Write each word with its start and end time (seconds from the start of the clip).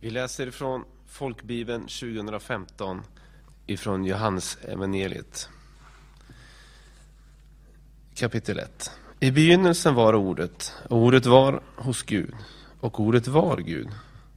Vi 0.00 0.10
läser 0.10 0.46
ifrån 0.46 0.84
Folkbibeln 1.06 1.82
2015 1.82 3.02
ifrån 3.66 4.04
Johannes 4.04 4.58
evangeliet. 4.62 5.48
Kapitel 8.14 8.58
1. 8.58 8.90
I 9.20 9.30
begynnelsen 9.30 9.94
var 9.94 10.14
ordet, 10.14 10.72
och 10.88 10.98
ordet 10.98 11.26
var 11.26 11.62
hos 11.76 12.02
Gud, 12.02 12.34
och 12.80 13.00
ordet 13.00 13.26
var 13.26 13.56
Gud. 13.56 13.88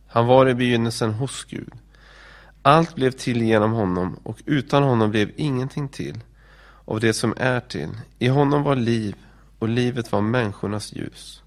Han 0.07 0.27
var 0.27 0.49
i 0.49 0.53
begynnelsen 0.53 1.13
hos 1.13 1.43
Gud. 1.43 1.73
Allt 2.61 2.95
blev 2.95 3.11
till 3.11 3.41
genom 3.41 3.71
honom, 3.71 4.19
och 4.23 4.41
utan 4.45 4.83
honom 4.83 5.11
blev 5.11 5.31
ingenting 5.35 5.89
till 5.89 6.19
av 6.85 6.99
det 6.99 7.13
som 7.13 7.33
är 7.37 7.59
till. 7.59 7.89
I 8.19 8.27
honom 8.27 8.63
var 8.63 8.75
liv, 8.75 9.15
och 9.59 9.69
livet 9.69 10.11
var 10.11 10.21
människornas 10.21 10.93
ljus. 10.93 11.43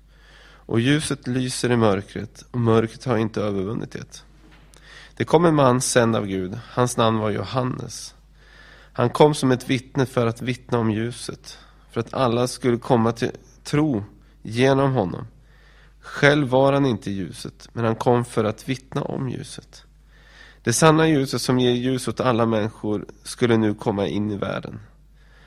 Och 0.70 0.80
ljuset 0.80 1.26
lyser 1.26 1.72
i 1.72 1.76
mörkret, 1.76 2.44
och 2.50 2.60
mörkret 2.60 3.04
har 3.04 3.16
inte 3.16 3.40
övervunnit 3.40 3.92
det. 3.92 4.24
Det 5.16 5.24
kom 5.24 5.44
en 5.44 5.54
man 5.54 5.80
sänd 5.80 6.16
av 6.16 6.26
Gud, 6.26 6.58
hans 6.70 6.96
namn 6.96 7.18
var 7.18 7.30
Johannes. 7.30 8.14
Han 8.92 9.10
kom 9.10 9.34
som 9.34 9.50
ett 9.50 9.70
vittne 9.70 10.06
för 10.06 10.26
att 10.26 10.42
vittna 10.42 10.78
om 10.78 10.90
ljuset, 10.90 11.58
för 11.90 12.00
att 12.00 12.14
alla 12.14 12.46
skulle 12.46 12.76
komma 12.76 13.12
till 13.12 13.30
tro 13.64 14.04
genom 14.42 14.92
honom. 14.92 15.26
Själv 16.00 16.48
var 16.48 16.72
han 16.72 16.86
inte 16.86 17.10
ljuset, 17.10 17.68
men 17.72 17.84
han 17.84 17.96
kom 17.96 18.24
för 18.24 18.44
att 18.44 18.68
vittna 18.68 19.02
om 19.02 19.28
ljuset. 19.28 19.84
Det 20.62 20.72
sanna 20.72 21.08
ljuset 21.08 21.42
som 21.42 21.58
ger 21.58 21.72
ljus 21.72 22.08
åt 22.08 22.20
alla 22.20 22.46
människor 22.46 23.06
skulle 23.22 23.56
nu 23.56 23.74
komma 23.74 24.06
in 24.06 24.30
i 24.30 24.36
världen. 24.36 24.80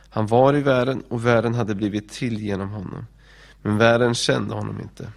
Han 0.09 0.27
var 0.27 0.55
i 0.55 0.61
världen 0.61 1.03
och 1.09 1.25
världen 1.25 1.53
hade 1.53 1.75
blivit 1.75 2.11
till 2.11 2.39
genom 2.39 2.69
honom, 2.69 3.05
men 3.63 3.77
världen 3.77 4.13
kände 4.13 4.53
honom 4.53 4.81
inte. 4.81 5.11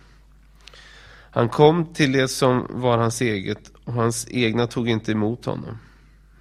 Han 1.30 1.48
kom 1.48 1.94
till 1.94 2.12
det 2.12 2.28
som 2.28 2.66
var 2.70 2.98
hans 2.98 3.20
eget 3.20 3.70
och 3.84 3.92
hans 3.92 4.26
egna 4.30 4.66
tog 4.66 4.88
inte 4.88 5.12
emot 5.12 5.44
honom. 5.44 5.78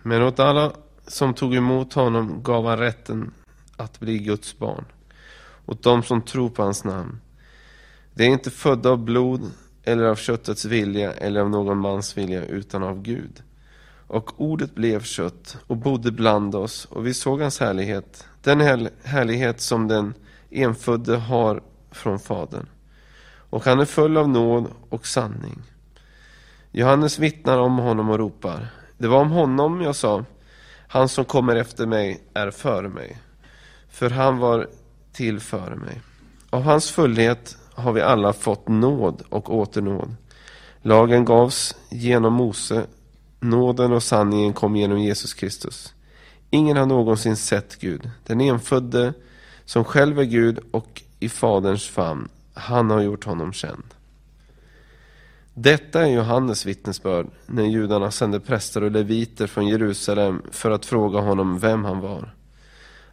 Men 0.03 0.21
åt 0.21 0.39
alla 0.39 0.71
som 1.07 1.33
tog 1.33 1.55
emot 1.55 1.93
honom 1.93 2.43
gav 2.43 2.65
han 2.65 2.77
rätten 2.77 3.31
att 3.77 3.99
bli 3.99 4.19
Guds 4.19 4.57
barn. 4.57 4.85
Åt 5.65 5.83
dem 5.83 6.03
som 6.03 6.21
tror 6.21 6.49
på 6.49 6.63
hans 6.63 6.83
namn. 6.83 7.21
Det 8.13 8.23
är 8.23 8.27
inte 8.27 8.51
födda 8.51 8.89
av 8.89 9.03
blod 9.03 9.51
eller 9.83 10.03
av 10.03 10.15
köttets 10.15 10.65
vilja 10.65 11.13
eller 11.13 11.41
av 11.41 11.49
någon 11.49 11.77
mans 11.77 12.17
vilja 12.17 12.45
utan 12.45 12.83
av 12.83 13.01
Gud. 13.01 13.43
Och 14.07 14.41
ordet 14.41 14.75
blev 14.75 15.03
kött 15.03 15.57
och 15.67 15.77
bodde 15.77 16.11
bland 16.11 16.55
oss 16.55 16.85
och 16.85 17.07
vi 17.07 17.13
såg 17.13 17.41
hans 17.41 17.59
härlighet. 17.59 18.27
Den 18.41 18.87
härlighet 19.03 19.61
som 19.61 19.87
den 19.87 20.13
enfödde 20.49 21.15
har 21.15 21.61
från 21.95 22.19
Fadern. 22.19 22.65
Och 23.49 23.65
han 23.65 23.79
är 23.79 23.85
full 23.85 24.17
av 24.17 24.29
nåd 24.29 24.67
och 24.89 25.07
sanning. 25.07 25.61
Johannes 26.71 27.19
vittnar 27.19 27.57
om 27.57 27.77
honom 27.77 28.09
och 28.09 28.19
ropar. 28.19 28.67
Det 28.97 29.07
var 29.07 29.21
om 29.21 29.31
honom 29.31 29.81
jag 29.81 29.95
sa, 29.95 30.25
han 30.87 31.09
som 31.09 31.25
kommer 31.25 31.55
efter 31.55 31.85
mig 31.85 32.23
är 32.33 32.51
före 32.51 32.89
mig. 32.89 33.17
För 33.89 34.09
han 34.09 34.37
var 34.37 34.67
till 35.13 35.39
före 35.39 35.75
mig. 35.75 36.01
Av 36.49 36.61
hans 36.61 36.91
fullhet 36.91 37.57
har 37.73 37.93
vi 37.93 38.01
alla 38.01 38.33
fått 38.33 38.67
nåd 38.67 39.23
och 39.29 39.55
åternåd. 39.55 40.15
Lagen 40.81 41.25
gavs 41.25 41.75
genom 41.89 42.33
Mose, 42.33 42.85
nåden 43.39 43.93
och 43.93 44.03
sanningen 44.03 44.53
kom 44.53 44.75
genom 44.75 44.99
Jesus 44.99 45.33
Kristus. 45.33 45.93
Ingen 46.49 46.77
har 46.77 46.85
någonsin 46.85 47.35
sett 47.35 47.79
Gud, 47.79 48.09
den 48.23 48.41
enfödde 48.41 49.13
som 49.65 49.83
själv 49.83 50.19
är 50.19 50.23
Gud 50.23 50.59
och 50.71 51.01
i 51.25 51.29
Faderns 51.29 51.87
famn. 51.87 52.29
Han 52.53 52.89
har 52.89 53.01
gjort 53.01 53.25
honom 53.25 53.53
känd. 53.53 53.83
Detta 55.53 56.01
är 56.01 56.07
Johannes 56.07 56.65
vittnesbörd 56.65 57.27
när 57.45 57.63
judarna 57.63 58.11
sände 58.11 58.39
präster 58.39 58.83
och 58.83 58.91
leviter 58.91 59.47
från 59.47 59.67
Jerusalem 59.67 60.41
för 60.51 60.71
att 60.71 60.85
fråga 60.85 61.19
honom 61.19 61.59
vem 61.59 61.85
han 61.85 61.99
var. 61.99 62.33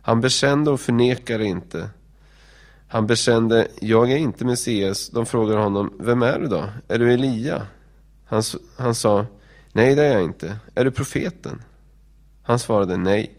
Han 0.03 0.21
bekände 0.21 0.71
och 0.71 0.81
förnekade 0.81 1.45
inte. 1.45 1.91
Han 2.89 3.07
bekände, 3.07 3.69
jag 3.81 4.13
är 4.13 4.17
inte 4.17 4.45
Messias. 4.45 5.09
De 5.09 5.27
frågade 5.27 5.61
honom, 5.61 5.93
vem 6.01 6.23
är 6.23 6.39
du 6.39 6.47
då? 6.47 6.65
Är 6.89 6.99
du 6.99 7.13
Elia? 7.13 7.67
Han, 8.27 8.43
han 8.77 8.95
sa, 8.95 9.27
nej 9.73 9.95
det 9.95 10.05
är 10.05 10.13
jag 10.13 10.23
inte. 10.23 10.57
Är 10.75 10.85
du 10.85 10.91
profeten? 10.91 11.63
Han 12.43 12.59
svarade, 12.59 12.97
nej. 12.97 13.35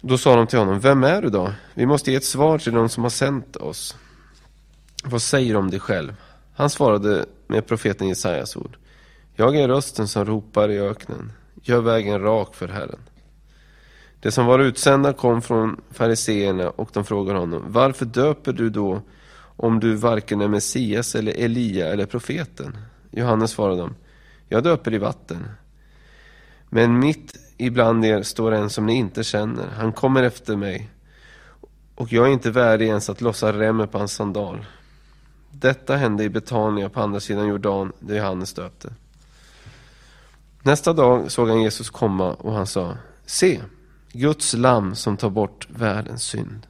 Då 0.00 0.18
sa 0.18 0.36
de 0.36 0.46
till 0.46 0.58
honom, 0.58 0.80
vem 0.80 1.04
är 1.04 1.22
du 1.22 1.30
då? 1.30 1.52
Vi 1.74 1.86
måste 1.86 2.10
ge 2.10 2.16
ett 2.16 2.24
svar 2.24 2.58
till 2.58 2.72
de 2.72 2.88
som 2.88 3.02
har 3.02 3.10
sänt 3.10 3.56
oss. 3.56 3.96
Vad 5.04 5.22
säger 5.22 5.52
du 5.52 5.58
om 5.58 5.70
dig 5.70 5.80
själv? 5.80 6.16
Han 6.54 6.70
svarade 6.70 7.26
med 7.46 7.66
profeten 7.66 8.08
Jesajas 8.08 8.56
ord. 8.56 8.76
Jag 9.34 9.56
är 9.56 9.68
rösten 9.68 10.08
som 10.08 10.24
ropar 10.24 10.70
i 10.70 10.78
öknen. 10.78 11.32
Gör 11.62 11.80
vägen 11.80 12.22
rak 12.22 12.54
för 12.54 12.68
Herren. 12.68 12.98
Det 14.20 14.30
som 14.30 14.46
var 14.46 14.58
utsända 14.58 15.12
kom 15.12 15.42
från 15.42 15.80
fariseerna 15.90 16.70
och 16.70 16.90
de 16.92 17.04
frågade 17.04 17.38
honom. 17.38 17.64
Varför 17.66 18.04
döper 18.06 18.52
du 18.52 18.70
då 18.70 19.02
om 19.40 19.80
du 19.80 19.94
varken 19.94 20.40
är 20.40 20.48
Messias 20.48 21.14
eller 21.14 21.32
Elia 21.32 21.86
eller 21.86 22.06
profeten? 22.06 22.78
Johannes 23.10 23.50
svarade 23.50 23.80
dem. 23.80 23.94
Jag 24.48 24.64
döper 24.64 24.94
i 24.94 24.98
vatten. 24.98 25.48
Men 26.68 26.98
mitt 26.98 27.47
ibland 27.58 28.04
er 28.04 28.22
står 28.22 28.52
en 28.52 28.70
som 28.70 28.86
ni 28.86 28.94
inte 28.94 29.24
känner. 29.24 29.66
Han 29.76 29.92
kommer 29.92 30.22
efter 30.22 30.56
mig. 30.56 30.90
Och 31.94 32.12
jag 32.12 32.26
är 32.26 32.32
inte 32.32 32.50
värdig 32.50 32.86
ens 32.86 33.10
att 33.10 33.20
lossa 33.20 33.52
remmen 33.52 33.88
på 33.88 33.98
hans 33.98 34.12
sandal. 34.12 34.66
Detta 35.50 35.96
hände 35.96 36.24
i 36.24 36.28
Betania 36.28 36.88
på 36.88 37.00
andra 37.00 37.20
sidan 37.20 37.46
Jordan, 37.46 37.92
där 38.00 38.16
Johannes 38.16 38.52
döpte. 38.52 38.92
Nästa 40.62 40.92
dag 40.92 41.30
såg 41.30 41.48
han 41.48 41.62
Jesus 41.62 41.90
komma 41.90 42.34
och 42.34 42.52
han 42.52 42.66
sa, 42.66 42.96
se, 43.26 43.60
Guds 44.12 44.54
lamm 44.54 44.94
som 44.94 45.16
tar 45.16 45.30
bort 45.30 45.66
världens 45.70 46.22
synd. 46.22 46.66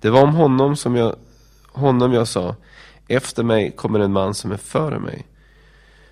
Det 0.00 0.10
var 0.10 0.22
om 0.22 0.34
honom 0.34 0.76
som 0.76 0.96
jag, 0.96 1.16
honom 1.72 2.12
jag 2.12 2.28
sa, 2.28 2.56
efter 3.08 3.42
mig 3.42 3.70
kommer 3.70 4.00
en 4.00 4.12
man 4.12 4.34
som 4.34 4.52
är 4.52 4.56
före 4.56 4.98
mig. 4.98 5.26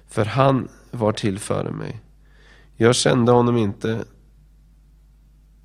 För 0.08 0.24
han 0.24 0.68
var 0.90 1.12
till 1.12 1.38
före 1.38 1.70
mig. 1.70 2.00
Jag 2.76 2.94
kände 2.94 3.32
honom 3.32 3.56
inte, 3.56 4.04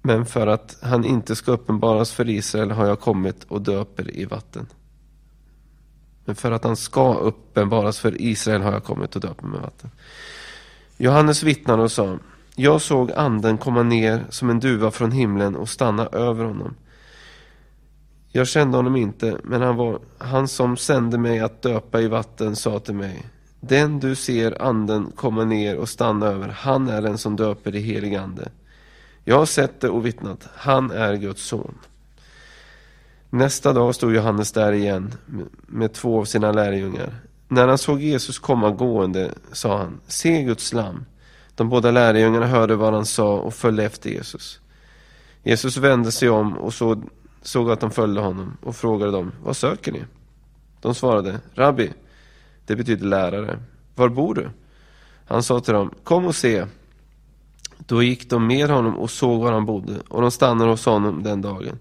men 0.06 0.26
för 0.26 0.48
att 0.48 0.78
han 0.82 1.06
inte 1.06 1.36
ska 1.36 1.52
uppenbaras 1.52 2.12
för 2.12 2.30
Israel 2.30 2.72
har 2.72 2.88
jag 2.88 3.00
kommit 3.00 3.44
och 3.44 3.62
döper 3.62 4.16
i 4.18 4.26
vatten. 4.26 4.68
Men 6.26 6.36
för 6.36 6.52
att 6.52 6.64
han 6.64 6.76
ska 6.76 7.14
uppenbaras 7.14 8.00
för 8.00 8.22
Israel 8.22 8.62
har 8.62 8.72
jag 8.72 8.84
kommit 8.84 9.16
och 9.16 9.22
döper 9.22 9.48
med 9.48 9.62
vatten. 9.62 9.90
Johannes 10.98 11.44
vittnade 11.44 11.84
och 11.84 11.92
sa, 11.92 12.18
jag 12.56 12.82
såg 12.82 13.12
anden 13.12 13.58
komma 13.58 13.84
ner 13.84 14.26
som 14.30 14.50
en 14.50 14.60
duva 14.60 14.92
från 14.92 15.12
himlen 15.12 15.56
och 15.56 15.70
stanna 15.70 16.08
över 16.08 16.46
honom. 16.46 16.76
Jag 18.32 18.48
kände 18.48 18.78
honom 18.78 18.96
inte, 18.96 19.38
men 19.44 19.62
han, 19.62 19.76
var, 19.76 20.00
han 20.18 20.48
som 20.48 20.78
sände 20.78 21.18
mig 21.18 21.40
att 21.40 21.62
döpa 21.62 22.02
i 22.02 22.08
vatten 22.08 22.56
sa 22.56 22.80
till 22.80 22.96
mig, 22.96 23.26
den 23.60 24.00
du 24.00 24.16
ser 24.16 24.62
anden 24.62 25.12
komma 25.16 25.46
ner 25.46 25.78
och 25.78 25.90
stanna 25.90 26.26
över, 26.26 26.48
han 26.48 26.90
är 26.90 27.02
den 27.02 27.18
som 27.18 27.36
döper 27.36 27.76
i 27.76 27.80
helig 27.80 28.16
ande. 28.16 28.52
Jag 29.28 29.38
har 29.38 29.46
sett 29.46 29.82
det 29.82 29.90
och 29.90 30.06
vittnat, 30.06 30.50
han 30.56 30.92
är 30.92 31.16
Guds 31.16 31.44
son. 31.44 31.78
Nästa 33.30 33.74
dag 33.74 33.96
stod 33.96 34.16
Johannes 34.16 34.52
där 34.52 34.72
igen 34.72 35.14
med 35.68 35.94
två 35.94 36.20
av 36.20 36.26
sina 36.26 36.52
lärjungar. 36.52 37.16
När 37.48 37.68
han 37.68 37.78
såg 37.78 38.02
Jesus 38.02 38.40
komma 38.40 38.70
gående 38.72 39.32
sa 39.52 39.78
han, 39.78 40.00
se 40.08 40.44
Guds 40.44 40.74
lam. 40.74 41.06
De 41.56 41.70
båda 41.70 41.92
lärjungarna 41.92 42.48
hörde 42.48 42.76
vad 42.76 42.94
han 42.94 43.06
sa 43.06 43.38
och 43.38 43.54
följde 43.54 43.84
efter 43.84 44.10
Jesus. 44.10 44.60
Jesus 45.44 45.78
vände 45.78 46.12
sig 46.12 46.30
om 46.30 46.58
och 46.58 46.74
såg, 46.74 47.10
såg 47.42 47.72
att 47.72 47.80
de 47.80 47.92
följde 47.92 48.22
honom 48.22 48.58
och 48.62 48.76
frågade 48.76 49.12
dem, 49.12 49.32
vad 49.44 49.58
söker 49.58 49.92
ni? 49.92 50.04
De 50.82 50.96
svarade, 50.96 51.40
Rabbi, 51.54 51.94
det 52.66 52.76
betyder 52.76 53.06
lärare. 53.06 53.60
Var 53.96 54.10
bor 54.10 54.36
du? 54.36 54.50
Han 55.28 55.44
sa 55.44 55.60
till 55.60 55.74
dem, 55.74 55.94
kom 56.04 56.26
och 56.26 56.36
se. 56.36 56.66
Då 57.78 58.04
gick 58.04 58.30
de 58.30 58.48
med 58.48 58.70
honom 58.70 58.96
och 59.00 59.12
såg 59.12 59.42
var 59.42 59.52
han 59.52 59.66
bodde 59.66 60.00
och 60.08 60.22
de 60.22 60.32
stannade 60.32 60.72
hos 60.72 60.86
honom 60.86 61.24
den 61.24 61.42
dagen. 61.42 61.80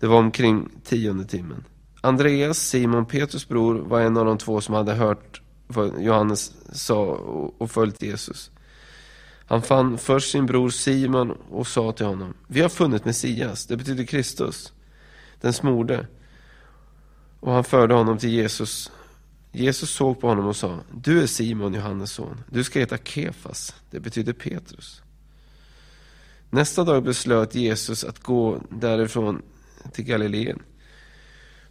Det 0.00 0.06
var 0.06 0.18
omkring 0.18 0.68
tionde 0.84 1.24
timmen. 1.24 1.64
Andreas, 2.00 2.58
Simon 2.58 3.06
Petrus 3.06 3.48
bror, 3.48 3.74
var 3.74 4.00
en 4.00 4.16
av 4.16 4.24
de 4.24 4.38
två 4.38 4.60
som 4.60 4.74
hade 4.74 4.94
hört 4.94 5.40
vad 5.66 6.02
Johannes 6.02 6.52
sa 6.72 7.04
och 7.58 7.70
följt 7.70 8.02
Jesus. 8.02 8.50
Han 9.46 9.62
fann 9.62 9.98
först 9.98 10.30
sin 10.30 10.46
bror 10.46 10.70
Simon 10.70 11.30
och 11.50 11.66
sa 11.66 11.92
till 11.92 12.06
honom, 12.06 12.34
vi 12.46 12.60
har 12.60 12.68
funnit 12.68 13.04
Messias, 13.04 13.66
det 13.66 13.76
betyder 13.76 14.04
Kristus, 14.04 14.72
den 15.40 15.52
smorde. 15.52 16.06
Och 17.40 17.52
han 17.52 17.64
förde 17.64 17.94
honom 17.94 18.18
till 18.18 18.30
Jesus. 18.30 18.92
Jesus 19.52 19.90
såg 19.90 20.20
på 20.20 20.28
honom 20.28 20.46
och 20.46 20.56
sa, 20.56 20.78
du 20.92 21.22
är 21.22 21.26
Simon, 21.26 21.74
Johannes 21.74 22.12
son, 22.12 22.40
du 22.50 22.64
ska 22.64 22.78
heta 22.78 22.98
Kefas, 22.98 23.74
det 23.90 24.00
betyder 24.00 24.32
Petrus. 24.32 25.02
Nästa 26.54 26.84
dag 26.84 27.02
beslöt 27.02 27.54
Jesus 27.54 28.04
att 28.04 28.22
gå 28.22 28.58
därifrån 28.70 29.42
till 29.92 30.04
Galileen. 30.04 30.62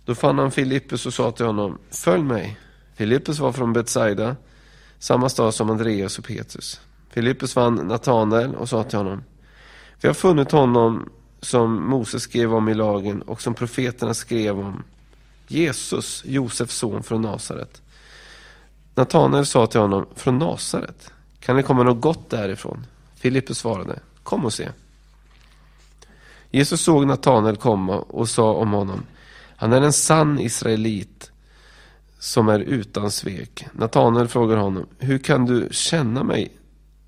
Då 0.06 0.16
fann 0.16 0.40
han 0.40 0.52
Filippus 0.52 1.06
och 1.06 1.14
sa 1.14 1.32
till 1.32 1.46
honom, 1.46 1.78
följ 1.90 2.24
mig. 2.24 2.60
Filippus 2.96 3.40
var 3.40 3.52
från 3.52 3.74
Betsaida, 3.74 4.36
samma 5.00 5.30
stad 5.30 5.54
som 5.54 5.70
Andreas 5.70 6.20
och 6.20 6.26
Petrus. 6.26 6.82
Filippus 7.10 7.56
vann 7.56 7.76
Natanael 7.76 8.56
och 8.56 8.70
sa 8.70 8.84
till 8.84 8.98
honom, 8.98 9.24
vi 10.02 10.08
har 10.08 10.14
funnit 10.14 10.52
honom 10.52 11.10
som 11.42 11.90
Moses 11.90 12.24
skrev 12.24 12.54
om 12.54 12.70
i 12.70 12.74
lagen 12.74 13.22
och 13.22 13.42
som 13.42 13.54
profeterna 13.54 14.14
skrev 14.14 14.60
om, 14.60 14.84
Jesus, 15.48 16.24
Josefs 16.26 16.76
son 16.76 17.04
från 17.04 17.22
Nasaret. 17.22 17.82
Natanael 18.96 19.46
sa 19.46 19.68
till 19.68 19.80
honom, 19.80 20.06
från 20.16 20.40
Nasaret? 20.40 21.12
Kan 21.40 21.56
det 21.56 21.64
komma 21.64 21.84
något 21.84 22.02
gott 22.02 22.30
därifrån? 22.30 22.86
Filippus 23.16 23.58
svarade, 23.58 24.00
kom 24.24 24.46
och 24.46 24.54
se. 24.54 24.70
Jesus 26.52 26.82
såg 26.82 27.08
Natanael 27.08 27.56
komma 27.56 28.00
och 28.00 28.30
sa 28.30 28.54
om 28.54 28.72
honom, 28.72 29.06
han 29.56 29.74
är 29.74 29.82
en 29.82 29.94
sann 29.94 30.40
israelit 30.40 31.32
som 32.20 32.50
är 32.50 32.60
utan 32.60 33.12
svek. 33.12 33.66
Natanael 33.74 34.28
frågar 34.28 34.58
honom, 34.58 34.88
hur 34.98 35.18
kan 35.18 35.46
du 35.46 35.68
känna 35.72 36.24
mig? 36.24 36.52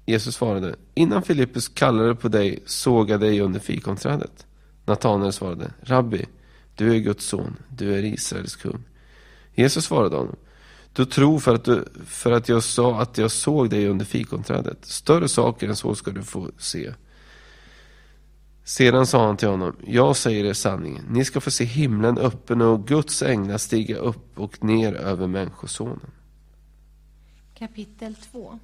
Jesus 0.06 0.36
svarade, 0.36 0.76
innan 0.94 1.22
Filippus 1.22 1.68
kallade 1.68 2.16
på 2.16 2.28
dig 2.28 2.60
såg 2.66 3.10
jag 3.10 3.20
dig 3.20 3.42
under 3.42 3.60
fikonträdet. 3.60 4.46
Natanael 4.86 5.34
svarade, 5.34 5.72
Rabbi, 5.82 6.26
du 6.76 6.96
är 6.96 7.00
Guds 7.00 7.26
son, 7.26 7.58
du 7.70 7.94
är 7.96 8.04
Israels 8.04 8.56
kung. 8.56 8.84
Jesus 9.56 9.86
svarade 9.86 10.16
honom, 10.16 10.36
du 10.94 11.06
tror 11.06 11.40
för 11.40 11.56
att, 11.56 11.66
du, 11.66 11.86
för 12.06 12.32
att 12.32 12.50
jag 12.50 12.64
sa 12.64 13.02
att 13.02 13.18
jag 13.18 13.32
såg 13.32 13.70
dig 13.70 13.88
under 13.88 14.06
fikonträdet. 14.06 14.86
Större 14.86 15.28
saker 15.28 15.68
än 15.68 15.76
så 15.76 15.96
ska 15.96 16.12
du 16.12 16.24
få 16.24 16.52
se. 16.58 16.94
Sedan 18.68 19.08
sa 19.08 19.26
han 19.26 19.38
till 19.38 19.48
honom, 19.48 19.76
jag 19.88 20.16
säger 20.16 20.46
er 20.46 20.54
sanningen, 20.54 21.06
ni 21.10 21.26
ska 21.26 21.42
få 21.42 21.52
se 21.52 21.64
himlen 21.64 22.18
öppen 22.18 22.62
och 22.62 22.88
Guds 22.88 23.22
änglar 23.22 23.58
stiga 23.58 23.98
upp 23.98 24.40
och 24.40 24.64
ner 24.64 24.94
över 24.94 25.28
Människosonen. 25.28 26.12
Kapitel 27.54 28.16
2 28.16 28.60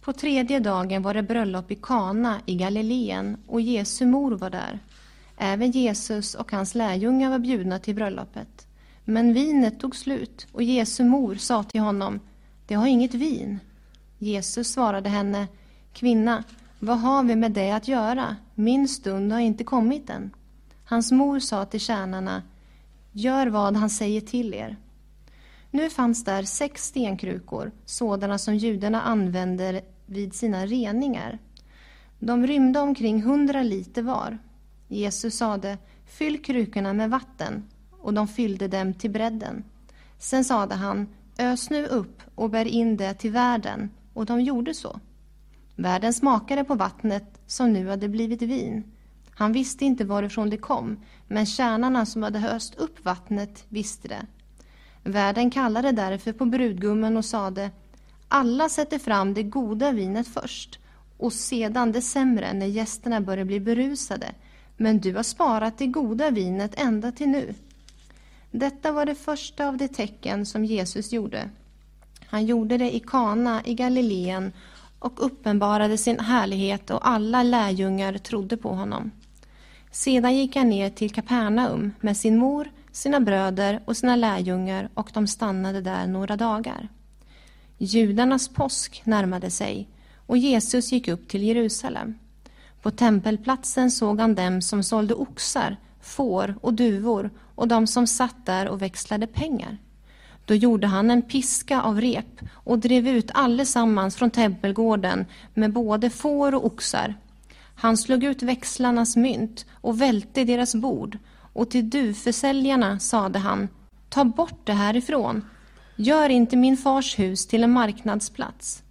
På 0.00 0.12
tredje 0.12 0.60
dagen 0.60 1.02
var 1.02 1.14
det 1.14 1.22
bröllop 1.22 1.70
i 1.70 1.74
Kana 1.74 2.40
i 2.46 2.54
Galileen 2.54 3.36
och 3.46 3.60
Jesu 3.60 4.06
mor 4.06 4.32
var 4.32 4.50
där. 4.50 4.78
Även 5.36 5.70
Jesus 5.70 6.34
och 6.34 6.52
hans 6.52 6.74
lärjungar 6.74 7.30
var 7.30 7.38
bjudna 7.38 7.78
till 7.78 7.94
bröllopet. 7.94 8.66
Men 9.04 9.34
vinet 9.34 9.80
tog 9.80 9.96
slut 9.96 10.46
och 10.52 10.62
Jesu 10.62 11.04
mor 11.04 11.34
sa 11.34 11.62
till 11.62 11.80
honom, 11.80 12.20
det 12.66 12.74
har 12.74 12.86
inget 12.86 13.14
vin. 13.14 13.58
Jesus 14.18 14.72
svarade 14.72 15.08
henne, 15.08 15.48
kvinna, 15.92 16.44
vad 16.82 16.98
har 16.98 17.24
vi 17.24 17.36
med 17.36 17.52
det 17.52 17.70
att 17.70 17.88
göra? 17.88 18.36
Min 18.54 18.88
stund 18.88 19.32
har 19.32 19.40
inte 19.40 19.64
kommit 19.64 20.10
än. 20.10 20.30
Hans 20.84 21.12
mor 21.12 21.38
sa 21.38 21.64
till 21.64 21.80
tjänarna, 21.80 22.42
gör 23.12 23.46
vad 23.46 23.76
han 23.76 23.90
säger 23.90 24.20
till 24.20 24.54
er. 24.54 24.76
Nu 25.70 25.90
fanns 25.90 26.24
där 26.24 26.42
sex 26.42 26.84
stenkrukor, 26.84 27.72
sådana 27.84 28.38
som 28.38 28.56
judarna 28.56 29.02
använder 29.02 29.80
vid 30.06 30.34
sina 30.34 30.66
reningar. 30.66 31.38
De 32.18 32.46
rymde 32.46 32.80
omkring 32.80 33.22
hundra 33.22 33.62
liter 33.62 34.02
var. 34.02 34.38
Jesus 34.88 35.36
sade, 35.36 35.78
fyll 36.06 36.42
krukorna 36.42 36.92
med 36.92 37.10
vatten, 37.10 37.64
och 37.90 38.14
de 38.14 38.28
fyllde 38.28 38.68
dem 38.68 38.94
till 38.94 39.10
bredden. 39.10 39.64
Sen 40.18 40.44
sade 40.44 40.74
han, 40.74 41.08
ös 41.38 41.70
nu 41.70 41.86
upp 41.86 42.22
och 42.34 42.50
bär 42.50 42.64
in 42.64 42.96
det 42.96 43.14
till 43.14 43.30
världen, 43.30 43.90
och 44.14 44.26
de 44.26 44.40
gjorde 44.40 44.74
så. 44.74 45.00
Värden 45.80 46.12
smakade 46.12 46.64
på 46.64 46.74
vattnet 46.74 47.40
som 47.46 47.72
nu 47.72 47.88
hade 47.88 48.08
blivit 48.08 48.42
vin. 48.42 48.84
Han 49.30 49.52
visste 49.52 49.84
inte 49.84 50.04
varifrån 50.04 50.50
det 50.50 50.56
kom, 50.56 50.96
men 51.28 51.46
kärnarna 51.46 52.06
som 52.06 52.22
hade 52.22 52.38
höst 52.38 52.74
upp 52.74 53.04
vattnet 53.04 53.64
visste 53.68 54.08
det. 54.08 54.26
Värden 55.02 55.50
kallade 55.50 55.92
därför 55.92 56.32
på 56.32 56.44
brudgummen 56.44 57.16
och 57.16 57.24
sade 57.24 57.70
Alla 58.28 58.68
sätter 58.68 58.98
fram 58.98 59.34
det 59.34 59.42
goda 59.42 59.92
vinet 59.92 60.28
först 60.28 60.78
och 61.16 61.32
sedan 61.32 61.92
det 61.92 62.02
sämre 62.02 62.52
när 62.52 62.66
gästerna 62.66 63.20
börjar 63.20 63.44
bli 63.44 63.60
berusade. 63.60 64.32
Men 64.76 64.98
du 64.98 65.14
har 65.14 65.22
sparat 65.22 65.78
det 65.78 65.86
goda 65.86 66.30
vinet 66.30 66.80
ända 66.80 67.12
till 67.12 67.28
nu. 67.28 67.54
Detta 68.50 68.92
var 68.92 69.06
det 69.06 69.14
första 69.14 69.68
av 69.68 69.76
de 69.76 69.88
tecken 69.88 70.46
som 70.46 70.64
Jesus 70.64 71.12
gjorde. 71.12 71.50
Han 72.26 72.46
gjorde 72.46 72.78
det 72.78 72.94
i 72.94 73.00
Kana 73.00 73.62
i 73.64 73.74
Galileen 73.74 74.52
och 75.00 75.26
uppenbarade 75.26 75.98
sin 75.98 76.20
härlighet 76.20 76.90
och 76.90 77.08
alla 77.08 77.42
lärjungar 77.42 78.18
trodde 78.18 78.56
på 78.56 78.68
honom. 78.68 79.10
Sedan 79.90 80.36
gick 80.36 80.56
han 80.56 80.68
ner 80.68 80.90
till 80.90 81.10
Kapernaum 81.10 81.92
med 82.00 82.16
sin 82.16 82.38
mor, 82.38 82.70
sina 82.92 83.20
bröder 83.20 83.80
och 83.84 83.96
sina 83.96 84.16
lärjungar 84.16 84.88
och 84.94 85.10
de 85.14 85.26
stannade 85.26 85.80
där 85.80 86.06
några 86.06 86.36
dagar. 86.36 86.88
Judarnas 87.78 88.48
påsk 88.48 89.02
närmade 89.04 89.50
sig 89.50 89.88
och 90.26 90.38
Jesus 90.38 90.92
gick 90.92 91.08
upp 91.08 91.28
till 91.28 91.42
Jerusalem. 91.42 92.18
På 92.82 92.90
tempelplatsen 92.90 93.90
såg 93.90 94.20
han 94.20 94.34
dem 94.34 94.62
som 94.62 94.82
sålde 94.82 95.14
oxar, 95.14 95.76
får 96.00 96.54
och 96.60 96.74
duvor 96.74 97.30
och 97.54 97.68
de 97.68 97.86
som 97.86 98.06
satt 98.06 98.46
där 98.46 98.68
och 98.68 98.82
växlade 98.82 99.26
pengar. 99.26 99.78
Då 100.44 100.54
gjorde 100.54 100.86
han 100.86 101.10
en 101.10 101.22
piska 101.22 101.82
av 101.82 102.00
rep 102.00 102.40
och 102.52 102.78
drev 102.78 103.08
ut 103.08 103.30
allesammans 103.34 104.16
från 104.16 104.30
tempelgården 104.30 105.26
med 105.54 105.72
både 105.72 106.10
får 106.10 106.54
och 106.54 106.66
oxar. 106.66 107.14
Han 107.74 107.96
slog 107.96 108.24
ut 108.24 108.42
växlarnas 108.42 109.16
mynt 109.16 109.66
och 109.72 110.00
välte 110.00 110.44
deras 110.44 110.74
bord 110.74 111.18
och 111.52 111.70
till 111.70 111.90
duvförsäljarna 111.90 112.98
sade 112.98 113.38
han 113.38 113.68
Ta 114.08 114.24
bort 114.24 114.66
det 114.66 114.72
härifrån. 114.72 115.44
Gör 115.96 116.28
inte 116.28 116.56
min 116.56 116.76
fars 116.76 117.18
hus 117.18 117.46
till 117.46 117.64
en 117.64 117.72
marknadsplats. 117.72 118.82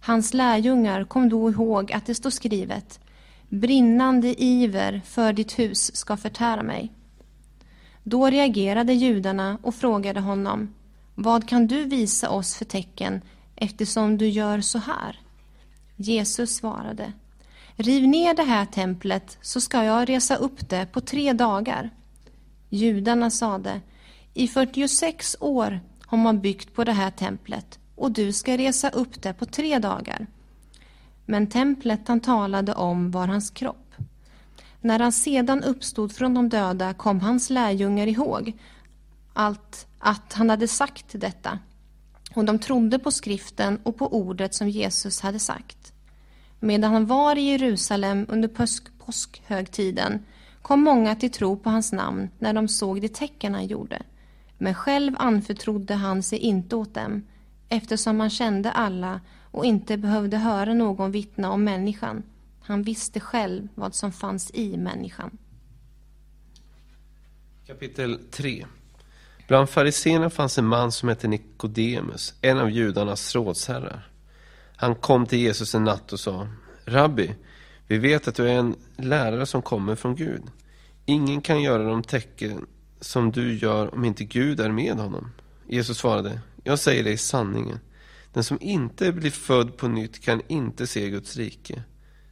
Hans 0.00 0.34
lärjungar 0.34 1.04
kom 1.04 1.28
då 1.28 1.50
ihåg 1.50 1.92
att 1.92 2.06
det 2.06 2.14
står 2.14 2.30
skrivet 2.30 3.00
Brinnande 3.48 4.42
iver 4.42 5.02
för 5.04 5.32
ditt 5.32 5.58
hus 5.58 5.96
ska 5.96 6.16
förtära 6.16 6.62
mig. 6.62 6.92
Då 8.02 8.26
reagerade 8.26 8.92
judarna 8.92 9.58
och 9.62 9.74
frågade 9.74 10.20
honom 10.20 10.74
vad 11.14 11.48
kan 11.48 11.66
du 11.66 11.84
visa 11.84 12.30
oss 12.30 12.54
för 12.54 12.64
tecken 12.64 13.20
eftersom 13.56 14.18
du 14.18 14.28
gör 14.28 14.60
så 14.60 14.78
här? 14.78 15.20
Jesus 15.96 16.56
svarade 16.56 17.12
Riv 17.76 18.08
ner 18.08 18.34
det 18.34 18.42
här 18.42 18.66
templet 18.66 19.38
så 19.40 19.60
ska 19.60 19.84
jag 19.84 20.08
resa 20.08 20.36
upp 20.36 20.68
det 20.68 20.86
på 20.92 21.00
tre 21.00 21.32
dagar. 21.32 21.90
Judarna 22.68 23.30
sade 23.30 23.80
I 24.34 24.48
46 24.48 25.36
år 25.40 25.80
har 26.06 26.18
man 26.18 26.40
byggt 26.40 26.74
på 26.74 26.84
det 26.84 26.92
här 26.92 27.10
templet 27.10 27.78
och 27.94 28.10
du 28.10 28.32
ska 28.32 28.56
resa 28.58 28.90
upp 28.90 29.22
det 29.22 29.32
på 29.32 29.46
tre 29.46 29.78
dagar. 29.78 30.26
Men 31.26 31.46
templet 31.46 32.08
han 32.08 32.20
talade 32.20 32.74
om 32.74 33.10
var 33.10 33.26
hans 33.26 33.50
kropp. 33.50 33.94
När 34.80 34.98
han 34.98 35.12
sedan 35.12 35.62
uppstod 35.62 36.12
från 36.12 36.34
de 36.34 36.48
döda 36.48 36.94
kom 36.94 37.20
hans 37.20 37.50
lärjungar 37.50 38.06
ihåg 38.06 38.52
allt 39.34 39.86
att 39.98 40.32
han 40.32 40.50
hade 40.50 40.68
sagt 40.68 41.06
detta. 41.12 41.58
Och 42.34 42.44
de 42.44 42.58
trodde 42.58 42.98
på 42.98 43.10
skriften 43.10 43.80
och 43.82 43.96
på 43.96 44.14
ordet 44.14 44.54
som 44.54 44.68
Jesus 44.68 45.20
hade 45.20 45.38
sagt. 45.38 45.92
Medan 46.60 46.92
han 46.92 47.06
var 47.06 47.36
i 47.36 47.40
Jerusalem 47.40 48.26
under 48.28 48.48
påsk, 48.48 48.98
påskhögtiden 48.98 50.24
kom 50.62 50.80
många 50.80 51.14
till 51.14 51.30
tro 51.30 51.56
på 51.56 51.70
hans 51.70 51.92
namn 51.92 52.30
när 52.38 52.52
de 52.52 52.68
såg 52.68 53.00
de 53.00 53.08
tecken 53.08 53.54
han 53.54 53.66
gjorde. 53.66 54.02
Men 54.58 54.74
själv 54.74 55.14
anförtrodde 55.18 55.94
han 55.94 56.22
sig 56.22 56.38
inte 56.38 56.76
åt 56.76 56.94
dem 56.94 57.26
eftersom 57.68 58.20
han 58.20 58.30
kände 58.30 58.70
alla 58.70 59.20
och 59.50 59.64
inte 59.64 59.96
behövde 59.96 60.36
höra 60.36 60.74
någon 60.74 61.10
vittna 61.10 61.50
om 61.50 61.64
människan. 61.64 62.22
Han 62.60 62.82
visste 62.82 63.20
själv 63.20 63.68
vad 63.74 63.94
som 63.94 64.12
fanns 64.12 64.50
i 64.54 64.76
människan. 64.76 65.38
Kapitel 67.66 68.20
3 68.30 68.66
Bland 69.48 69.68
fariséerna 69.68 70.30
fanns 70.30 70.58
en 70.58 70.66
man 70.66 70.92
som 70.92 71.08
hette 71.08 71.28
Nikodemus, 71.28 72.34
en 72.40 72.58
av 72.58 72.70
judarnas 72.70 73.34
rådsherrar. 73.34 74.08
Han 74.76 74.94
kom 74.94 75.26
till 75.26 75.38
Jesus 75.38 75.74
en 75.74 75.84
natt 75.84 76.12
och 76.12 76.20
sa, 76.20 76.48
Rabbi, 76.84 77.34
vi 77.86 77.98
vet 77.98 78.28
att 78.28 78.34
du 78.34 78.48
är 78.48 78.54
en 78.54 78.76
lärare 78.96 79.46
som 79.46 79.62
kommer 79.62 79.94
från 79.94 80.16
Gud. 80.16 80.42
Ingen 81.04 81.40
kan 81.40 81.62
göra 81.62 81.82
de 81.82 82.02
tecken 82.02 82.66
som 83.00 83.32
du 83.32 83.54
gör 83.58 83.94
om 83.94 84.04
inte 84.04 84.24
Gud 84.24 84.60
är 84.60 84.70
med 84.70 84.94
honom. 84.94 85.32
Jesus 85.68 85.98
svarade, 85.98 86.40
jag 86.62 86.78
säger 86.78 87.04
dig 87.04 87.16
sanningen. 87.16 87.78
Den 88.32 88.44
som 88.44 88.58
inte 88.60 89.12
blir 89.12 89.30
född 89.30 89.76
på 89.76 89.88
nytt 89.88 90.24
kan 90.24 90.42
inte 90.48 90.86
se 90.86 91.10
Guds 91.10 91.36
rike. 91.36 91.82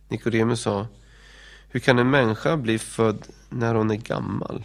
Nikodemus 0.08 0.60
sa, 0.60 0.86
hur 1.68 1.80
kan 1.80 1.98
en 1.98 2.10
människa 2.10 2.56
bli 2.56 2.78
född 2.78 3.26
när 3.48 3.74
hon 3.74 3.90
är 3.90 3.96
gammal? 3.96 4.64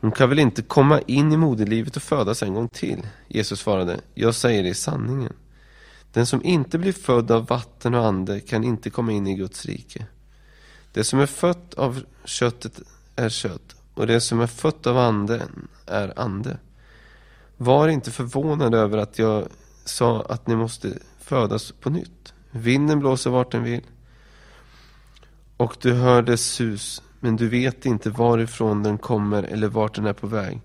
Hon 0.00 0.12
kan 0.12 0.28
väl 0.28 0.38
inte 0.38 0.62
komma 0.62 1.00
in 1.00 1.32
i 1.32 1.36
moderlivet 1.36 1.96
och 1.96 2.02
födas 2.02 2.42
en 2.42 2.54
gång 2.54 2.68
till? 2.68 3.06
Jesus 3.28 3.60
svarade, 3.60 4.00
jag 4.14 4.34
säger 4.34 4.62
det 4.62 4.68
i 4.68 4.74
sanningen. 4.74 5.32
Den 6.12 6.26
som 6.26 6.44
inte 6.44 6.78
blir 6.78 6.92
född 6.92 7.30
av 7.30 7.46
vatten 7.46 7.94
och 7.94 8.06
ande 8.06 8.40
kan 8.40 8.64
inte 8.64 8.90
komma 8.90 9.12
in 9.12 9.26
i 9.26 9.34
Guds 9.34 9.64
rike. 9.64 10.06
Det 10.92 11.04
som 11.04 11.20
är 11.20 11.26
fött 11.26 11.74
av 11.74 12.02
köttet 12.24 12.80
är 13.16 13.28
kött 13.28 13.76
och 13.94 14.06
det 14.06 14.20
som 14.20 14.40
är 14.40 14.46
fött 14.46 14.86
av 14.86 14.98
anden 14.98 15.68
är 15.86 16.20
ande. 16.20 16.58
Var 17.56 17.88
inte 17.88 18.10
förvånad 18.10 18.74
över 18.74 18.98
att 18.98 19.18
jag 19.18 19.48
sa 19.84 20.22
att 20.22 20.46
ni 20.46 20.56
måste 20.56 20.98
födas 21.20 21.72
på 21.72 21.90
nytt. 21.90 22.34
Vinden 22.50 23.00
blåser 23.00 23.30
vart 23.30 23.52
den 23.52 23.62
vill. 23.62 23.82
Och 25.56 25.76
du 25.80 25.92
hör 25.92 26.22
dess 26.22 26.46
sus, 26.46 27.02
men 27.20 27.36
du 27.36 27.48
vet 27.48 27.86
inte 27.86 28.10
varifrån 28.10 28.82
den 28.82 28.98
kommer 28.98 29.42
eller 29.42 29.68
vart 29.68 29.94
den 29.94 30.06
är 30.06 30.12
på 30.12 30.26
väg. 30.26 30.60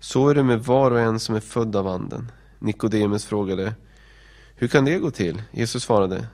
Så 0.00 0.28
är 0.28 0.34
det 0.34 0.42
med 0.42 0.60
var 0.60 0.90
och 0.90 1.00
en 1.00 1.20
som 1.20 1.34
är 1.34 1.40
född 1.40 1.76
av 1.76 1.88
anden. 1.88 2.32
Nikodemus 2.58 3.24
frågade, 3.24 3.74
hur 4.54 4.68
kan 4.68 4.84
det 4.84 4.98
gå 4.98 5.10
till? 5.10 5.42
Jesus 5.50 5.82
svarade, 5.82 6.26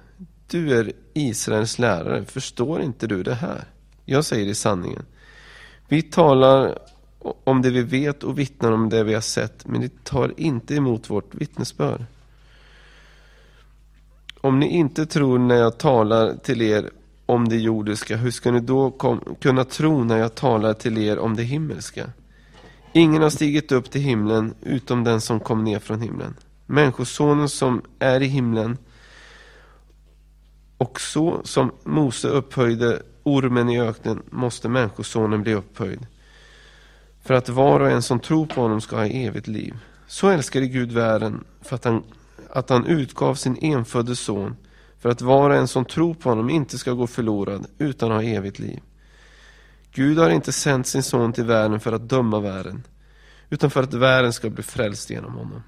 du 0.46 0.78
är 0.78 0.92
Israels 1.14 1.78
lärare, 1.78 2.24
förstår 2.24 2.82
inte 2.82 3.06
du 3.06 3.22
det 3.22 3.34
här? 3.34 3.64
Jag 4.04 4.24
säger 4.24 4.46
i 4.46 4.54
sanningen. 4.54 5.04
Vi 5.88 6.02
talar 6.02 6.78
om 7.44 7.62
det 7.62 7.70
vi 7.70 7.82
vet 7.82 8.22
och 8.22 8.38
vittnar 8.38 8.72
om 8.72 8.88
det 8.88 9.04
vi 9.04 9.14
har 9.14 9.20
sett, 9.20 9.66
men 9.66 9.80
ni 9.80 9.88
tar 9.88 10.34
inte 10.36 10.74
emot 10.74 11.10
vårt 11.10 11.34
vittnesbörd. 11.34 12.04
Om 14.40 14.60
ni 14.60 14.68
inte 14.68 15.06
tror 15.06 15.38
när 15.38 15.54
jag 15.54 15.78
talar 15.78 16.34
till 16.36 16.62
er 16.62 16.90
om 17.32 17.48
det 17.48 17.56
jordiska, 17.56 18.16
hur 18.16 18.30
ska 18.30 18.50
ni 18.50 18.60
då 18.60 18.90
kunna 19.40 19.64
tro 19.64 20.04
när 20.04 20.18
jag 20.18 20.34
talar 20.34 20.74
till 20.74 20.98
er 20.98 21.18
om 21.18 21.36
det 21.36 21.42
himmelska? 21.42 22.10
Ingen 22.92 23.22
har 23.22 23.30
stigit 23.30 23.72
upp 23.72 23.90
till 23.90 24.00
himlen 24.00 24.54
utom 24.60 25.04
den 25.04 25.20
som 25.20 25.40
kom 25.40 25.64
ner 25.64 25.78
från 25.78 26.00
himlen. 26.00 26.34
Människosonen 26.66 27.48
som 27.48 27.82
är 27.98 28.20
i 28.22 28.26
himlen. 28.26 28.78
Och 30.78 31.00
så 31.00 31.40
som 31.44 31.72
Mose 31.84 32.28
upphöjde 32.28 33.02
ormen 33.22 33.68
i 33.68 33.80
öknen 33.80 34.22
måste 34.30 34.68
Människosonen 34.68 35.42
bli 35.42 35.54
upphöjd. 35.54 36.06
För 37.22 37.34
att 37.34 37.48
var 37.48 37.80
och 37.80 37.90
en 37.90 38.02
som 38.02 38.20
tror 38.20 38.46
på 38.46 38.60
honom 38.60 38.80
ska 38.80 38.96
ha 38.96 39.06
evigt 39.06 39.46
liv. 39.46 39.74
Så 40.06 40.28
älskade 40.28 40.66
Gud 40.66 40.92
världen 40.92 41.44
för 41.62 41.76
att 41.76 41.84
han, 41.84 42.02
att 42.50 42.70
han 42.70 42.86
utgav 42.86 43.34
sin 43.34 43.56
enfödde 43.60 44.16
son 44.16 44.56
för 45.02 45.08
att 45.08 45.22
var 45.22 45.50
och 45.50 45.56
en 45.56 45.68
som 45.68 45.84
tror 45.84 46.14
på 46.14 46.28
honom 46.28 46.50
inte 46.50 46.78
ska 46.78 46.92
gå 46.92 47.06
förlorad 47.06 47.66
utan 47.78 48.10
ha 48.10 48.22
evigt 48.22 48.58
liv. 48.58 48.80
Gud 49.92 50.18
har 50.18 50.30
inte 50.30 50.52
sänt 50.52 50.86
sin 50.86 51.02
son 51.02 51.32
till 51.32 51.44
världen 51.44 51.80
för 51.80 51.92
att 51.92 52.08
döma 52.08 52.40
världen 52.40 52.82
utan 53.50 53.70
för 53.70 53.82
att 53.82 53.94
världen 53.94 54.32
ska 54.32 54.50
bli 54.50 54.62
frälst 54.62 55.10
genom 55.10 55.34
honom. 55.34 55.62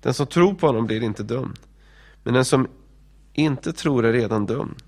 Den 0.00 0.14
som 0.14 0.26
tror 0.26 0.54
på 0.54 0.66
honom 0.66 0.86
blir 0.86 1.02
inte 1.02 1.22
dömd. 1.22 1.58
Men 2.22 2.34
den 2.34 2.44
som 2.44 2.68
inte 3.32 3.72
tror 3.72 4.04
är 4.04 4.12
redan 4.12 4.46
dömd 4.46 4.82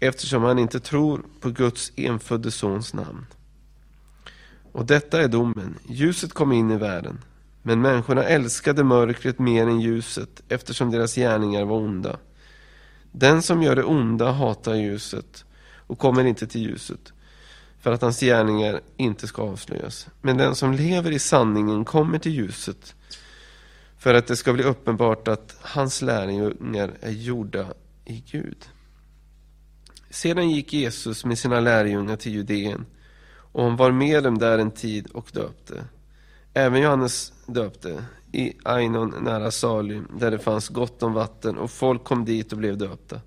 eftersom 0.00 0.42
han 0.42 0.58
inte 0.58 0.80
tror 0.80 1.22
på 1.40 1.50
Guds 1.50 1.92
enfödde 1.96 2.50
sons 2.50 2.94
namn. 2.94 3.26
Och 4.72 4.86
detta 4.86 5.22
är 5.22 5.28
domen. 5.28 5.78
Ljuset 5.88 6.32
kom 6.32 6.52
in 6.52 6.70
i 6.70 6.76
världen. 6.76 7.18
Men 7.62 7.80
människorna 7.80 8.22
älskade 8.22 8.84
mörkret 8.84 9.38
mer 9.38 9.66
än 9.66 9.80
ljuset 9.80 10.42
eftersom 10.48 10.90
deras 10.90 11.14
gärningar 11.14 11.64
var 11.64 11.76
onda. 11.76 12.18
Den 13.12 13.42
som 13.42 13.62
gör 13.62 13.76
det 13.76 13.84
onda 13.84 14.30
hatar 14.30 14.74
ljuset 14.74 15.44
och 15.86 15.98
kommer 15.98 16.24
inte 16.24 16.46
till 16.46 16.60
ljuset 16.60 17.12
för 17.80 17.92
att 17.92 18.02
hans 18.02 18.20
gärningar 18.20 18.80
inte 18.96 19.26
ska 19.26 19.42
avslöjas. 19.42 20.08
Men 20.20 20.36
den 20.36 20.54
som 20.54 20.72
lever 20.72 21.10
i 21.10 21.18
sanningen 21.18 21.84
kommer 21.84 22.18
till 22.18 22.32
ljuset 22.32 22.94
för 23.98 24.14
att 24.14 24.26
det 24.26 24.36
ska 24.36 24.52
bli 24.52 24.64
uppenbart 24.64 25.28
att 25.28 25.56
hans 25.60 26.02
lärjungar 26.02 26.92
är 27.00 27.10
gjorda 27.10 27.66
i 28.04 28.24
Gud. 28.30 28.68
Sedan 30.10 30.50
gick 30.50 30.72
Jesus 30.72 31.24
med 31.24 31.38
sina 31.38 31.60
lärjungar 31.60 32.16
till 32.16 32.32
Judeen 32.32 32.86
och 33.52 33.64
han 33.64 33.76
var 33.76 33.90
med 33.90 34.22
dem 34.22 34.38
där 34.38 34.58
en 34.58 34.70
tid 34.70 35.06
och 35.06 35.30
döpte. 35.32 35.84
Även 36.54 36.82
Johannes 36.82 37.32
döpte 37.46 38.04
i 38.32 38.52
Ainon 38.62 39.14
nära 39.20 39.50
Salim 39.50 40.08
där 40.18 40.30
det 40.30 40.38
fanns 40.38 40.68
gott 40.68 41.02
om 41.02 41.12
vatten 41.12 41.58
och 41.58 41.70
folk 41.70 42.04
kom 42.04 42.24
dit 42.24 42.52
och 42.52 42.58
blev 42.58 42.78
döpta. 42.78 43.20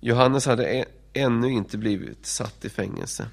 Johannes 0.00 0.46
hade 0.46 0.74
e- 0.74 0.84
ännu 1.12 1.48
inte 1.50 1.78
blivit 1.78 2.26
satt 2.26 2.64
i 2.64 2.68
fängelse. 2.68 3.28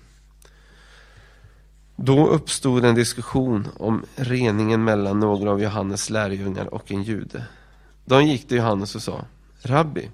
Då 1.95 2.27
uppstod 2.27 2.86
en 2.86 2.95
diskussion 2.95 3.67
om 3.77 4.05
reningen 4.15 4.83
mellan 4.83 5.19
några 5.19 5.51
av 5.51 5.62
Johannes 5.62 6.10
lärjungar 6.10 6.74
och 6.74 6.91
en 6.91 7.03
jude. 7.03 7.45
De 8.05 8.25
gick 8.25 8.48
till 8.48 8.57
Johannes 8.57 8.95
och 8.95 9.01
sa 9.01 9.25
Rabbi, 9.62 10.10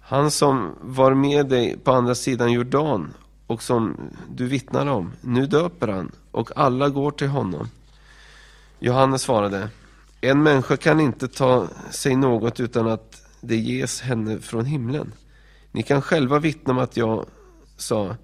han 0.00 0.30
som 0.30 0.74
var 0.80 1.14
med 1.14 1.48
dig 1.48 1.78
på 1.78 1.92
andra 1.92 2.14
sidan 2.14 2.52
Jordan 2.52 3.14
och 3.46 3.62
som 3.62 3.96
du 4.30 4.46
vittnar 4.46 4.86
om, 4.86 5.12
nu 5.20 5.46
döper 5.46 5.88
han 5.88 6.12
och 6.30 6.50
alla 6.56 6.88
går 6.88 7.10
till 7.10 7.28
honom. 7.28 7.68
Johannes 8.80 9.22
svarade, 9.22 9.68
en 10.20 10.42
människa 10.42 10.76
kan 10.76 11.00
inte 11.00 11.28
ta 11.28 11.68
sig 11.90 12.16
något 12.16 12.60
utan 12.60 12.88
att 12.88 13.22
det 13.40 13.56
ges 13.56 14.00
henne 14.00 14.40
från 14.40 14.64
himlen. 14.64 15.12
Ni 15.72 15.82
kan 15.82 16.02
själva 16.02 16.38
vittna 16.38 16.72
om 16.72 16.78
att 16.78 16.96
jag 16.96 17.26
sa, 17.76 18.16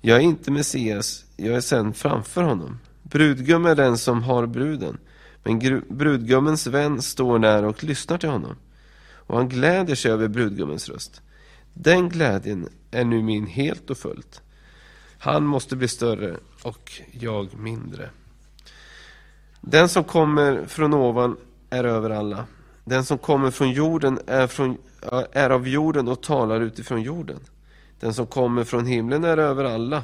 jag 0.00 0.16
är 0.16 0.22
inte 0.22 0.50
Messias, 0.50 1.24
jag 1.36 1.56
är 1.56 1.60
sänd 1.60 1.96
framför 1.96 2.42
honom. 2.42 2.78
Brudgum 3.02 3.66
är 3.66 3.74
den 3.74 3.98
som 3.98 4.22
har 4.22 4.46
bruden, 4.46 4.98
men 5.44 5.82
brudgummens 5.88 6.66
vän 6.66 7.02
står 7.02 7.38
där 7.38 7.64
och 7.64 7.84
lyssnar 7.84 8.18
till 8.18 8.28
honom. 8.28 8.56
Och 9.12 9.36
han 9.36 9.48
gläder 9.48 9.94
sig 9.94 10.10
över 10.10 10.28
brudgummens 10.28 10.88
röst. 10.88 11.22
Den 11.74 12.08
glädjen 12.08 12.68
är 12.90 13.04
nu 13.04 13.22
min 13.22 13.46
helt 13.46 13.90
och 13.90 13.98
fullt. 13.98 14.42
Han 15.18 15.46
måste 15.46 15.76
bli 15.76 15.88
större 15.88 16.36
och 16.62 16.92
jag 17.12 17.58
mindre. 17.58 18.10
Den 19.70 19.88
som 19.88 20.04
kommer 20.04 20.66
från 20.66 20.94
ovan 20.94 21.36
är 21.70 21.84
över 21.84 22.10
alla. 22.10 22.44
Den 22.84 23.04
som 23.04 23.18
kommer 23.18 23.50
från 23.50 23.70
jorden 23.70 24.18
är, 24.26 24.46
från, 24.46 24.78
är 25.32 25.50
av 25.50 25.68
jorden 25.68 26.08
och 26.08 26.22
talar 26.22 26.60
utifrån 26.60 27.02
jorden. 27.02 27.40
Den 28.00 28.14
som 28.14 28.26
kommer 28.26 28.64
från 28.64 28.86
himlen 28.86 29.24
är 29.24 29.36
över 29.36 29.64
alla. 29.64 30.02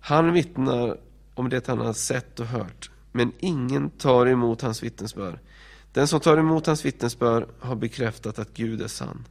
Han 0.00 0.32
vittnar 0.32 0.98
om 1.34 1.48
det 1.48 1.66
han 1.66 1.78
har 1.78 1.92
sett 1.92 2.40
och 2.40 2.46
hört, 2.46 2.90
men 3.12 3.32
ingen 3.38 3.90
tar 3.90 4.26
emot 4.26 4.62
hans 4.62 4.82
vittnesbörd. 4.82 5.38
Den 5.92 6.08
som 6.08 6.20
tar 6.20 6.36
emot 6.36 6.66
hans 6.66 6.84
vittnesbörd 6.84 7.48
har 7.60 7.76
bekräftat 7.76 8.38
att 8.38 8.54
Gud 8.54 8.82
är 8.82 8.88
sann. 8.88 9.24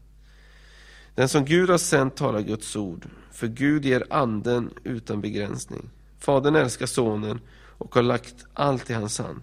Den 1.15 1.29
som 1.29 1.45
Gud 1.45 1.69
har 1.69 1.77
sänt 1.77 2.15
talar 2.15 2.41
Guds 2.41 2.75
ord, 2.75 3.07
för 3.31 3.47
Gud 3.47 3.85
ger 3.85 4.03
anden 4.09 4.73
utan 4.83 5.21
begränsning. 5.21 5.89
Fadern 6.19 6.55
älskar 6.55 6.85
sonen 6.85 7.39
och 7.77 7.95
har 7.95 8.03
lagt 8.03 8.45
allt 8.53 8.89
i 8.89 8.93
hans 8.93 9.19
hand. 9.19 9.41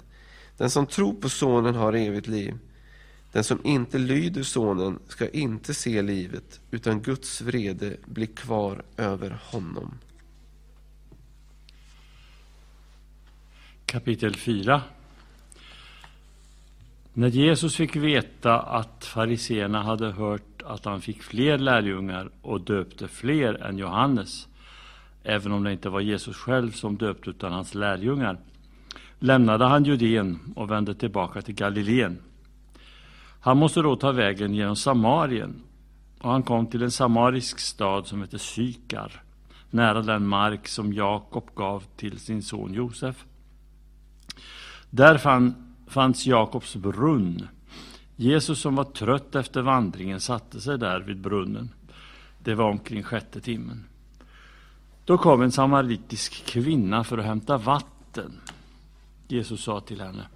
Den 0.56 0.70
som 0.70 0.86
tror 0.86 1.12
på 1.12 1.28
sonen 1.28 1.74
har 1.74 1.92
evigt 1.92 2.26
liv. 2.26 2.58
Den 3.32 3.44
som 3.44 3.60
inte 3.64 3.98
lyder 3.98 4.42
sonen 4.42 4.98
ska 5.08 5.28
inte 5.28 5.74
se 5.74 6.02
livet, 6.02 6.60
utan 6.70 7.02
Guds 7.02 7.40
vrede 7.40 7.96
blir 8.04 8.26
kvar 8.26 8.82
över 8.96 9.38
honom. 9.42 9.98
Kapitel 13.86 14.34
4 14.34 14.82
När 17.12 17.28
Jesus 17.28 17.76
fick 17.76 17.96
veta 17.96 18.60
att 18.60 19.04
fariseerna 19.04 19.82
hade 19.82 20.10
hört 20.10 20.62
att 20.64 20.84
han 20.84 21.00
fick 21.00 21.22
fler 21.22 21.58
lärjungar 21.58 22.30
och 22.42 22.60
döpte 22.60 23.08
fler 23.08 23.54
än 23.54 23.78
Johannes, 23.78 24.48
även 25.24 25.52
om 25.52 25.64
det 25.64 25.72
inte 25.72 25.88
var 25.88 26.00
Jesus 26.00 26.36
själv 26.36 26.70
som 26.70 26.96
döpte 26.96 27.30
utan 27.30 27.52
hans 27.52 27.74
lärjungar, 27.74 28.38
lämnade 29.18 29.64
han 29.64 29.84
Judeen 29.84 30.38
och 30.56 30.70
vände 30.70 30.94
tillbaka 30.94 31.42
till 31.42 31.54
Galileen. 31.54 32.18
Han 33.40 33.56
måste 33.56 33.80
då 33.80 33.96
ta 33.96 34.12
vägen 34.12 34.54
genom 34.54 34.76
Samarien 34.76 35.62
och 36.20 36.30
han 36.30 36.42
kom 36.42 36.66
till 36.66 36.82
en 36.82 36.90
samarisk 36.90 37.58
stad 37.58 38.06
som 38.06 38.20
heter 38.22 38.38
Sykar, 38.38 39.22
nära 39.70 40.02
den 40.02 40.26
mark 40.26 40.68
som 40.68 40.92
Jakob 40.92 41.50
gav 41.54 41.84
till 41.96 42.18
sin 42.18 42.42
son 42.42 42.74
Josef. 42.74 43.24
Där 44.90 45.18
fann, 45.18 45.74
fanns 45.86 46.26
Jakobs 46.26 46.76
brunn. 46.76 47.48
Jesus 48.16 48.60
som 48.60 48.76
var 48.76 48.84
trött 48.84 49.34
efter 49.34 49.62
vandringen 49.62 50.20
satte 50.20 50.60
sig 50.60 50.78
där 50.78 51.00
vid 51.00 51.20
brunnen. 51.20 51.70
Det 52.38 52.54
var 52.54 52.70
omkring 52.70 53.02
sjätte 53.02 53.40
timmen. 53.40 53.84
Då 55.04 55.18
kom 55.18 55.42
en 55.42 55.52
samaritisk 55.52 56.46
kvinna 56.46 57.04
för 57.04 57.18
att 57.18 57.24
hämta 57.24 57.58
vatten. 57.58 58.40
Jesus 59.28 59.62
sa 59.62 59.80
till 59.80 60.00
henne, 60.00 60.26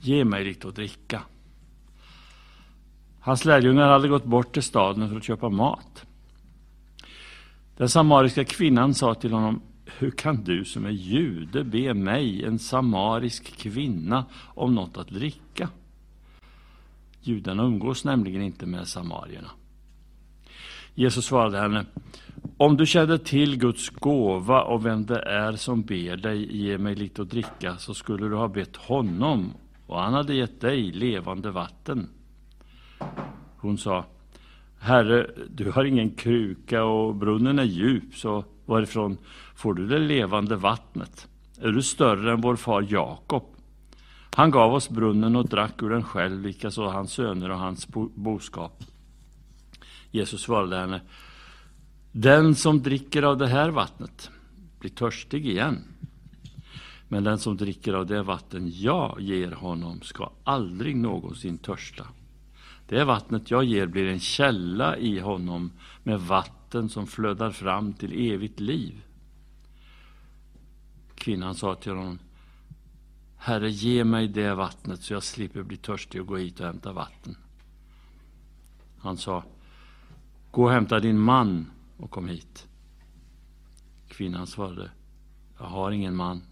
ge 0.00 0.24
mig 0.24 0.44
lite 0.44 0.68
att 0.68 0.74
dricka. 0.74 1.22
Hans 3.20 3.44
lärjungar 3.44 3.88
hade 3.88 4.08
gått 4.08 4.24
bort 4.24 4.52
till 4.52 4.62
staden 4.62 5.08
för 5.08 5.16
att 5.16 5.24
köpa 5.24 5.48
mat. 5.48 6.06
Den 7.76 7.88
samariska 7.88 8.44
kvinnan 8.44 8.94
sa 8.94 9.14
till 9.14 9.32
honom, 9.32 9.62
hur 9.98 10.10
kan 10.10 10.44
du 10.44 10.64
som 10.64 10.84
är 10.84 10.90
jude 10.90 11.64
be 11.64 11.94
mig, 11.94 12.44
en 12.44 12.58
samarisk 12.58 13.56
kvinna, 13.56 14.24
om 14.54 14.74
något 14.74 14.96
att 14.96 15.08
dricka? 15.08 15.68
Judarna 17.20 17.62
umgås 17.62 18.04
nämligen 18.04 18.42
inte 18.42 18.66
med 18.66 18.88
samarierna. 18.88 19.50
Jesus 20.94 21.24
svarade 21.24 21.58
henne, 21.58 21.84
om 22.56 22.76
du 22.76 22.86
kände 22.86 23.18
till 23.18 23.58
Guds 23.58 23.90
gåva 23.90 24.62
och 24.62 24.86
vem 24.86 25.06
det 25.06 25.22
är 25.22 25.52
som 25.52 25.82
ber 25.82 26.16
dig 26.16 26.56
ge 26.56 26.78
mig 26.78 26.94
lite 26.94 27.22
att 27.22 27.30
dricka 27.30 27.76
så 27.76 27.94
skulle 27.94 28.28
du 28.28 28.34
ha 28.34 28.48
bett 28.48 28.76
honom 28.76 29.52
och 29.86 30.00
han 30.00 30.14
hade 30.14 30.34
gett 30.34 30.60
dig 30.60 30.92
levande 30.92 31.50
vatten. 31.50 32.08
Hon 33.56 33.78
sa, 33.78 34.04
Herre, 34.80 35.30
du 35.50 35.70
har 35.70 35.84
ingen 35.84 36.10
kruka 36.10 36.84
och 36.84 37.14
brunnen 37.14 37.58
är 37.58 37.64
djup, 37.64 38.14
så 38.14 38.44
varifrån 38.66 39.18
får 39.54 39.74
du 39.74 39.86
det 39.86 39.98
levande 39.98 40.56
vattnet? 40.56 41.28
Är 41.60 41.68
du 41.68 41.82
större 41.82 42.32
än 42.32 42.40
vår 42.40 42.56
far 42.56 42.86
Jakob? 42.88 43.44
Han 44.34 44.50
gav 44.50 44.74
oss 44.74 44.90
brunnen 44.90 45.36
och 45.36 45.48
drack 45.48 45.82
ur 45.82 45.90
den 45.90 46.02
själv, 46.02 46.40
likaså 46.40 46.84
hans 46.84 47.12
söner 47.12 47.50
och 47.50 47.58
hans 47.58 47.88
boskap. 48.14 48.84
Jesus 50.14 50.42
svarade 50.42 50.76
henne, 50.76 51.00
den 52.12 52.54
som 52.54 52.82
dricker 52.82 53.22
av 53.22 53.38
det 53.38 53.46
här 53.46 53.70
vattnet 53.70 54.30
blir 54.78 54.90
törstig 54.90 55.46
igen. 55.46 55.84
Men 57.08 57.24
den 57.24 57.38
som 57.38 57.56
dricker 57.56 57.92
av 57.92 58.06
det 58.06 58.22
vatten 58.22 58.70
jag 58.74 59.20
ger 59.20 59.52
honom 59.52 60.00
ska 60.02 60.32
aldrig 60.44 60.96
någonsin 60.96 61.58
törsta. 61.58 62.06
Det 62.88 63.04
vattnet 63.04 63.50
jag 63.50 63.64
ger 63.64 63.86
blir 63.86 64.06
en 64.06 64.20
källa 64.20 64.96
i 64.96 65.18
honom 65.18 65.72
med 66.02 66.20
vatten 66.20 66.88
som 66.88 67.06
flödar 67.06 67.50
fram 67.50 67.92
till 67.92 68.32
evigt 68.32 68.60
liv. 68.60 69.02
Kvinnan 71.14 71.54
sa 71.54 71.74
till 71.74 71.92
honom, 71.92 72.18
Herre, 73.36 73.70
ge 73.70 74.04
mig 74.04 74.28
det 74.28 74.54
vattnet 74.54 75.02
så 75.02 75.12
jag 75.12 75.22
slipper 75.22 75.62
bli 75.62 75.76
törstig 75.76 76.20
och 76.20 76.26
gå 76.26 76.36
hit 76.36 76.60
och 76.60 76.66
hämta 76.66 76.92
vatten. 76.92 77.36
Han 78.98 79.16
sa, 79.16 79.44
gå 80.54 80.64
och 80.64 80.70
hämta 80.70 81.00
din 81.00 81.18
man 81.18 81.70
och 81.96 82.10
kom 82.10 82.28
hit. 82.28 82.66
Kvinnan 84.08 84.46
svarade, 84.46 84.90
jag 85.58 85.64
har 85.64 85.90
ingen 85.90 86.16
man. 86.16 86.42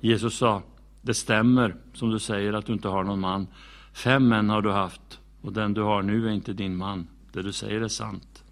Jesus 0.00 0.38
sa, 0.38 0.62
det 1.02 1.14
stämmer 1.14 1.76
som 1.94 2.10
du 2.10 2.18
säger 2.18 2.52
att 2.52 2.66
du 2.66 2.72
inte 2.72 2.88
har 2.88 3.04
någon 3.04 3.20
man. 3.20 3.46
Fem 3.92 4.28
män 4.28 4.48
har 4.48 4.62
du 4.62 4.70
haft 4.70 5.20
och 5.40 5.52
den 5.52 5.74
du 5.74 5.82
har 5.82 6.02
nu 6.02 6.28
är 6.28 6.32
inte 6.32 6.52
din 6.52 6.76
man. 6.76 7.06
Det 7.32 7.42
du 7.42 7.52
säger 7.52 7.80
är 7.80 7.88
sant. 7.88 8.44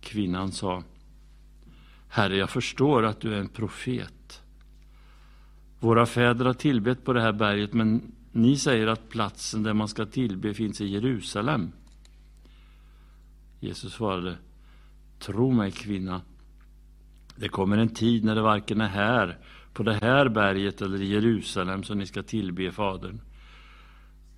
Kvinnan 0.00 0.52
sa, 0.52 0.82
Herre, 2.08 2.36
jag 2.36 2.50
förstår 2.50 3.04
att 3.04 3.20
du 3.20 3.34
är 3.34 3.40
en 3.40 3.48
profet. 3.48 4.42
Våra 5.80 6.06
fäder 6.06 6.44
har 6.44 6.54
tillbett 6.54 7.04
på 7.04 7.12
det 7.12 7.20
här 7.20 7.32
berget, 7.32 7.72
men 7.72 8.12
ni 8.32 8.56
säger 8.56 8.86
att 8.86 9.08
platsen 9.08 9.62
där 9.62 9.74
man 9.74 9.88
ska 9.88 10.06
tillbe 10.06 10.54
finns 10.54 10.80
i 10.80 10.86
Jerusalem. 10.86 11.72
Jesus 13.60 13.92
svarade, 13.92 14.36
Tro 15.18 15.52
mig 15.52 15.70
kvinna, 15.70 16.20
det 17.36 17.48
kommer 17.48 17.78
en 17.78 17.88
tid 17.88 18.24
när 18.24 18.34
det 18.34 18.42
varken 18.42 18.80
är 18.80 18.88
här, 18.88 19.38
på 19.72 19.82
det 19.82 19.94
här 19.94 20.28
berget 20.28 20.82
eller 20.82 21.02
i 21.02 21.06
Jerusalem 21.06 21.82
som 21.82 21.98
ni 21.98 22.06
ska 22.06 22.22
tillbe 22.22 22.72
Fadern. 22.72 23.20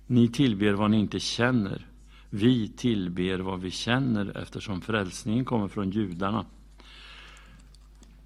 Ni 0.07 0.27
tillber 0.27 0.73
vad 0.73 0.91
ni 0.91 0.99
inte 0.99 1.19
känner. 1.19 1.87
Vi 2.29 2.67
tillber 2.67 3.39
vad 3.39 3.61
vi 3.61 3.71
känner 3.71 4.37
eftersom 4.37 4.81
frälsningen 4.81 5.45
kommer 5.45 5.67
från 5.67 5.91
judarna. 5.91 6.45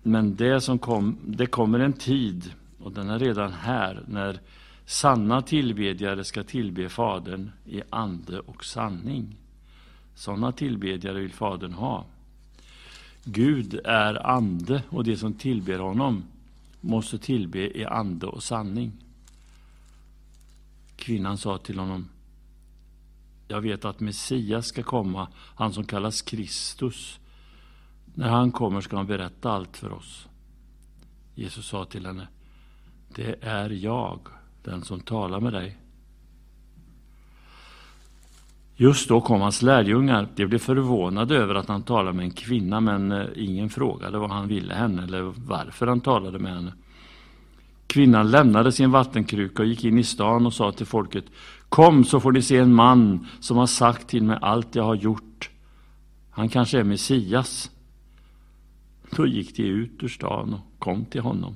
Men 0.03 0.35
det, 0.35 0.61
som 0.61 0.79
kom, 0.79 1.17
det 1.25 1.45
kommer 1.45 1.79
en 1.79 1.93
tid, 1.93 2.53
och 2.79 2.91
den 2.91 3.09
är 3.09 3.19
redan 3.19 3.51
här, 3.53 4.03
när 4.07 4.39
sanna 4.85 5.41
tillbedjare 5.41 6.23
ska 6.23 6.43
tillbe 6.43 6.89
Fadern 6.89 7.51
i 7.65 7.81
ande 7.89 8.39
och 8.39 8.65
sanning. 8.65 9.35
Sådana 10.15 10.51
tillbedjare 10.51 11.19
vill 11.19 11.33
Fadern 11.33 11.73
ha. 11.73 12.05
Gud 13.23 13.79
är 13.85 14.27
ande 14.27 14.83
och 14.89 15.03
de 15.03 15.17
som 15.17 15.33
tillber 15.33 15.79
honom 15.79 16.23
måste 16.81 17.17
tillbe 17.17 17.77
i 17.77 17.85
ande 17.85 18.25
och 18.27 18.43
sanning. 18.43 18.91
Kvinnan 20.95 21.37
sa 21.37 21.57
till 21.57 21.79
honom 21.79 22.09
Jag 23.47 23.61
vet 23.61 23.85
att 23.85 23.99
Messias 23.99 24.67
ska 24.67 24.83
komma, 24.83 25.27
han 25.55 25.73
som 25.73 25.83
kallas 25.83 26.21
Kristus. 26.21 27.19
När 28.13 28.29
han 28.29 28.51
kommer 28.51 28.81
ska 28.81 28.97
han 28.97 29.07
berätta 29.07 29.51
allt 29.51 29.77
för 29.77 29.91
oss. 29.91 30.27
Jesus 31.35 31.65
sa 31.65 31.85
till 31.85 32.05
henne 32.05 32.27
Det 33.15 33.35
är 33.41 33.69
jag, 33.69 34.19
den 34.65 34.81
som 34.83 34.99
talar 34.99 35.39
med 35.39 35.53
dig. 35.53 35.77
Just 38.75 39.09
då 39.09 39.21
kom 39.21 39.41
hans 39.41 39.61
lärjungar. 39.61 40.27
De 40.35 40.45
blev 40.45 40.59
förvånade 40.59 41.35
över 41.35 41.55
att 41.55 41.67
han 41.67 41.83
talade 41.83 42.17
med 42.17 42.23
en 42.23 42.31
kvinna, 42.31 42.81
men 42.81 43.11
eh, 43.11 43.25
ingen 43.35 43.69
frågade 43.69 44.19
vad 44.19 44.31
han 44.31 44.47
ville 44.47 44.73
henne 44.73 45.03
eller 45.03 45.33
varför 45.35 45.87
han 45.87 46.01
talade 46.01 46.39
med 46.39 46.53
henne. 46.53 46.73
Kvinnan 47.87 48.31
lämnade 48.31 48.71
sin 48.71 48.91
vattenkruka 48.91 49.63
och 49.63 49.69
gick 49.69 49.83
in 49.83 49.97
i 49.97 50.03
stan 50.03 50.45
och 50.45 50.53
sa 50.53 50.71
till 50.71 50.85
folket 50.85 51.25
Kom 51.69 52.03
så 52.03 52.19
får 52.19 52.31
ni 52.31 52.41
se 52.41 52.57
en 52.57 52.73
man 52.73 53.27
som 53.39 53.57
har 53.57 53.67
sagt 53.67 54.07
till 54.07 54.23
mig 54.23 54.37
allt 54.41 54.75
jag 54.75 54.83
har 54.83 54.95
gjort. 54.95 55.49
Han 56.29 56.49
kanske 56.49 56.79
är 56.79 56.83
Messias. 56.83 57.71
Då 59.15 59.27
gick 59.27 59.57
de 59.57 59.63
ut 59.63 60.03
ur 60.03 60.07
stan 60.07 60.53
och 60.53 60.79
kom 60.79 61.05
till 61.05 61.21
honom. 61.21 61.55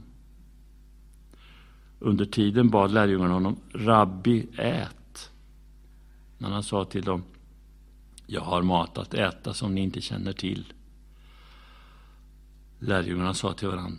Under 2.00 2.26
tiden 2.26 2.70
bad 2.70 2.92
lärjungarna 2.92 3.34
honom 3.34 3.56
Rabbi, 3.74 4.48
ät. 4.58 5.32
Men 6.38 6.52
han 6.52 6.64
sa 6.64 6.86
till 6.86 7.04
dem, 7.04 7.24
jag 8.26 8.42
har 8.42 8.62
mat 8.62 8.98
att 8.98 9.14
äta 9.14 9.54
som 9.54 9.76
ni 9.76 9.82
inte 9.82 10.02
känner 10.02 10.34
till. 10.34 10.74
Lärjungarna 12.80 13.34
sa 13.34 13.54
till 13.54 13.68
varandra, 13.68 13.98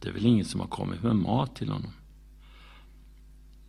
det 0.00 0.08
är 0.08 0.12
väl 0.12 0.26
ingen 0.26 0.44
som 0.44 0.60
har 0.60 0.68
kommit 0.68 1.02
med 1.02 1.16
mat 1.16 1.56
till 1.56 1.68
honom. 1.68 1.92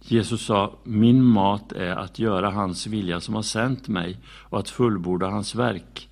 Jesus 0.02 0.46
sa, 0.46 0.80
min 0.84 1.24
mat 1.24 1.72
är 1.72 1.96
att 1.96 2.20
göra 2.20 2.50
hans 2.50 2.88
vilja 2.88 3.20
som 3.20 3.36
har 3.36 3.42
sänt 3.42 3.88
mig 3.88 4.18
och 4.26 4.60
att 4.60 4.70
fullborda 4.70 5.28
hans 5.28 5.56
verk. 5.56 6.10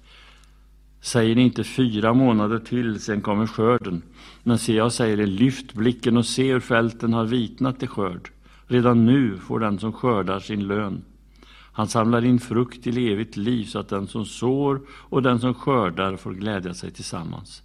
Säger 1.02 1.36
ni 1.36 1.42
inte 1.42 1.64
fyra 1.64 2.14
månader 2.14 2.60
till, 2.60 3.00
sen 3.00 3.22
kommer 3.22 3.48
skörden. 3.48 4.02
Men 4.44 4.58
se, 4.58 4.74
jag 4.74 4.92
säger 4.92 5.20
er, 5.20 5.28
lyft 5.28 5.74
blicken 5.74 6.18
och 6.18 6.26
se 6.26 6.52
hur 6.52 6.60
fälten 6.60 7.14
har 7.14 7.26
vitnat 7.26 7.80
till 7.80 7.88
skörd. 7.88 8.30
Redan 8.68 9.06
nu 9.06 9.38
får 9.38 9.60
den 9.60 9.80
som 9.80 9.94
skördar 9.94 10.40
sin 10.40 10.68
lön. 10.68 11.04
Han 11.72 11.88
samlar 11.88 12.26
in 12.26 12.40
frukt 12.40 12.84
till 12.84 13.12
evigt 13.12 13.38
liv 13.38 13.66
så 13.66 13.80
att 13.80 13.90
den 13.90 14.08
som 14.08 14.26
sår 14.26 14.82
och 14.90 15.22
den 15.22 15.40
som 15.40 15.54
skördar 15.54 16.16
får 16.16 16.34
glädja 16.34 16.74
sig 16.74 16.92
tillsammans. 16.92 17.64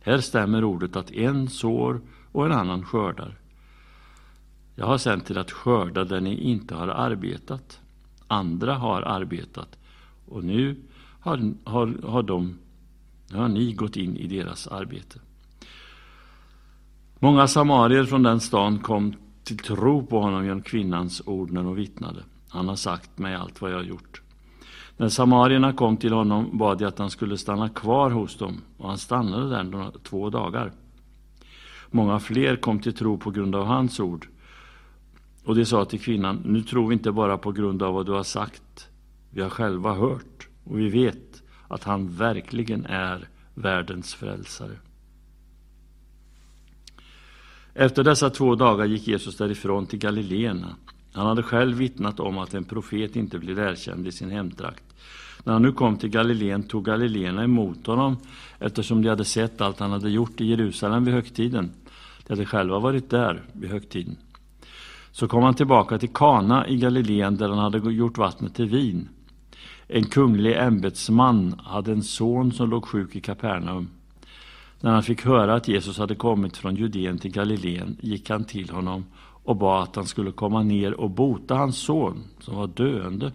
Här 0.00 0.18
stämmer 0.18 0.64
ordet 0.64 0.96
att 0.96 1.10
en 1.10 1.48
sår 1.48 2.00
och 2.32 2.46
en 2.46 2.52
annan 2.52 2.84
skördar. 2.84 3.38
Jag 4.74 4.86
har 4.86 4.98
sänt 4.98 5.26
till 5.26 5.38
att 5.38 5.50
skörda 5.50 6.04
där 6.04 6.20
ni 6.20 6.34
inte 6.34 6.74
har 6.74 6.88
arbetat. 6.88 7.80
Andra 8.26 8.74
har 8.74 9.02
arbetat 9.02 9.78
och 10.26 10.44
nu 10.44 10.76
har, 11.24 11.54
har, 11.64 11.94
har, 12.02 12.22
de, 12.22 12.58
har 13.32 13.48
ni 13.48 13.72
gått 13.72 13.96
in 13.96 14.16
i 14.16 14.26
deras 14.26 14.66
arbete. 14.66 15.18
Många 17.18 17.48
samarier 17.48 18.04
från 18.04 18.22
den 18.22 18.40
stan 18.40 18.78
kom 18.78 19.14
till 19.44 19.58
tro 19.58 20.06
på 20.06 20.20
honom 20.20 20.44
genom 20.44 20.62
kvinnans 20.62 21.22
ord 21.26 21.50
när 21.50 21.62
de 21.62 21.74
vittnade. 21.74 22.22
Han 22.48 22.68
har 22.68 22.76
sagt 22.76 23.18
mig 23.18 23.34
allt 23.34 23.60
vad 23.60 23.70
jag 23.70 23.76
har 23.76 23.84
gjort. 23.84 24.22
När 24.96 25.08
samarierna 25.08 25.72
kom 25.72 25.96
till 25.96 26.12
honom 26.12 26.58
bad 26.58 26.80
jag 26.80 26.88
att 26.88 26.98
han 26.98 27.10
skulle 27.10 27.38
stanna 27.38 27.68
kvar 27.68 28.10
hos 28.10 28.36
dem 28.38 28.60
och 28.78 28.88
han 28.88 28.98
stannade 28.98 29.48
där 29.48 29.62
några, 29.62 29.90
två 29.90 30.30
dagar. 30.30 30.72
Många 31.90 32.18
fler 32.18 32.56
kom 32.56 32.80
till 32.80 32.94
tro 32.94 33.18
på 33.18 33.30
grund 33.30 33.54
av 33.54 33.66
hans 33.66 34.00
ord. 34.00 34.28
Och 35.44 35.54
de 35.54 35.64
sa 35.64 35.84
till 35.84 36.00
kvinnan, 36.00 36.42
nu 36.44 36.62
tror 36.62 36.88
vi 36.88 36.92
inte 36.92 37.12
bara 37.12 37.38
på 37.38 37.52
grund 37.52 37.82
av 37.82 37.94
vad 37.94 38.06
du 38.06 38.12
har 38.12 38.22
sagt. 38.22 38.88
Vi 39.30 39.42
har 39.42 39.50
själva 39.50 39.94
hört 39.94 40.33
och 40.64 40.78
vi 40.78 40.88
vet 40.88 41.42
att 41.68 41.84
han 41.84 42.16
verkligen 42.16 42.86
är 42.86 43.28
världens 43.54 44.14
frälsare. 44.14 44.76
Efter 47.74 48.04
dessa 48.04 48.30
två 48.30 48.54
dagar 48.54 48.84
gick 48.84 49.08
Jesus 49.08 49.36
därifrån 49.36 49.86
till 49.86 49.98
Galileerna 49.98 50.76
han 51.14 51.26
hade 51.26 51.42
själv 51.42 51.76
vittnat 51.76 52.20
om 52.20 52.38
att 52.38 52.54
en 52.54 52.64
profet 52.64 53.16
inte 53.16 53.38
blir 53.38 53.58
erkänd 53.58 54.06
i 54.06 54.12
sin 54.12 54.30
hemtrakt. 54.30 54.84
När 55.44 55.52
han 55.52 55.62
nu 55.62 55.72
kom 55.72 55.96
till 55.96 56.10
Galileen 56.10 56.62
tog 56.62 56.84
galileerna 56.84 57.44
emot 57.44 57.86
honom 57.86 58.16
eftersom 58.58 59.02
de 59.02 59.08
hade 59.08 59.24
sett 59.24 59.60
allt 59.60 59.80
han 59.80 59.90
hade 59.90 60.10
gjort 60.10 60.40
i 60.40 60.44
Jerusalem 60.44 61.04
vid 61.04 61.14
högtiden. 61.14 61.70
De 62.26 62.32
hade 62.32 62.46
själva 62.46 62.78
varit 62.78 63.10
där 63.10 63.42
vid 63.52 63.70
högtiden. 63.70 64.16
Så 65.12 65.28
kom 65.28 65.42
han 65.42 65.54
tillbaka 65.54 65.98
till 65.98 66.08
Kana 66.08 66.68
i 66.68 66.76
Galileen 66.76 67.36
där 67.36 67.48
han 67.48 67.58
hade 67.58 67.92
gjort 67.92 68.18
vattnet 68.18 68.54
till 68.54 68.68
vin. 68.68 69.08
En 69.88 70.04
kunglig 70.04 70.56
ämbetsman 70.56 71.60
hade 71.64 71.92
en 71.92 72.02
son 72.02 72.52
som 72.52 72.70
låg 72.70 72.84
sjuk 72.84 73.16
i 73.16 73.20
Kapernaum. 73.20 73.88
När 74.80 74.92
han 74.92 75.02
fick 75.02 75.24
höra 75.24 75.54
att 75.54 75.68
Jesus 75.68 75.98
hade 75.98 76.14
kommit 76.14 76.56
från 76.56 76.76
Judeen 76.76 77.18
till 77.18 77.32
Galileen 77.32 77.96
gick 78.00 78.30
han 78.30 78.44
till 78.44 78.70
honom 78.70 79.04
och 79.44 79.56
bad 79.56 79.82
att 79.82 79.96
han 79.96 80.06
skulle 80.06 80.32
komma 80.32 80.62
ner 80.62 80.94
och 80.94 81.10
bota 81.10 81.54
hans 81.54 81.78
son 81.78 82.24
som 82.40 82.56
var 82.56 82.66
döende. 82.66 83.32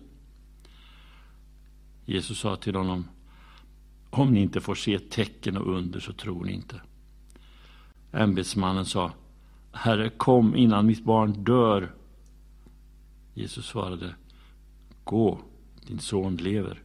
Jesus 2.06 2.40
sa 2.40 2.56
till 2.56 2.76
honom, 2.76 3.08
om 4.10 4.34
ni 4.34 4.42
inte 4.42 4.62
får 4.62 4.76
se 4.76 5.00
tecken 5.00 5.58
och 5.58 5.78
under 5.78 6.00
så 6.00 6.14
tror 6.14 6.46
ni 6.46 6.54
inte. 6.54 6.82
Ämbetsmannen 8.12 8.86
sa, 8.86 9.12
Herre, 9.72 10.10
kom 10.10 10.56
innan 10.56 10.86
mitt 10.86 11.04
barn 11.04 11.44
dör. 11.44 11.92
Jesus 13.34 13.66
svarade, 13.66 14.16
gå, 15.04 15.40
din 15.90 16.00
son 16.00 16.38
lever. 16.38 16.82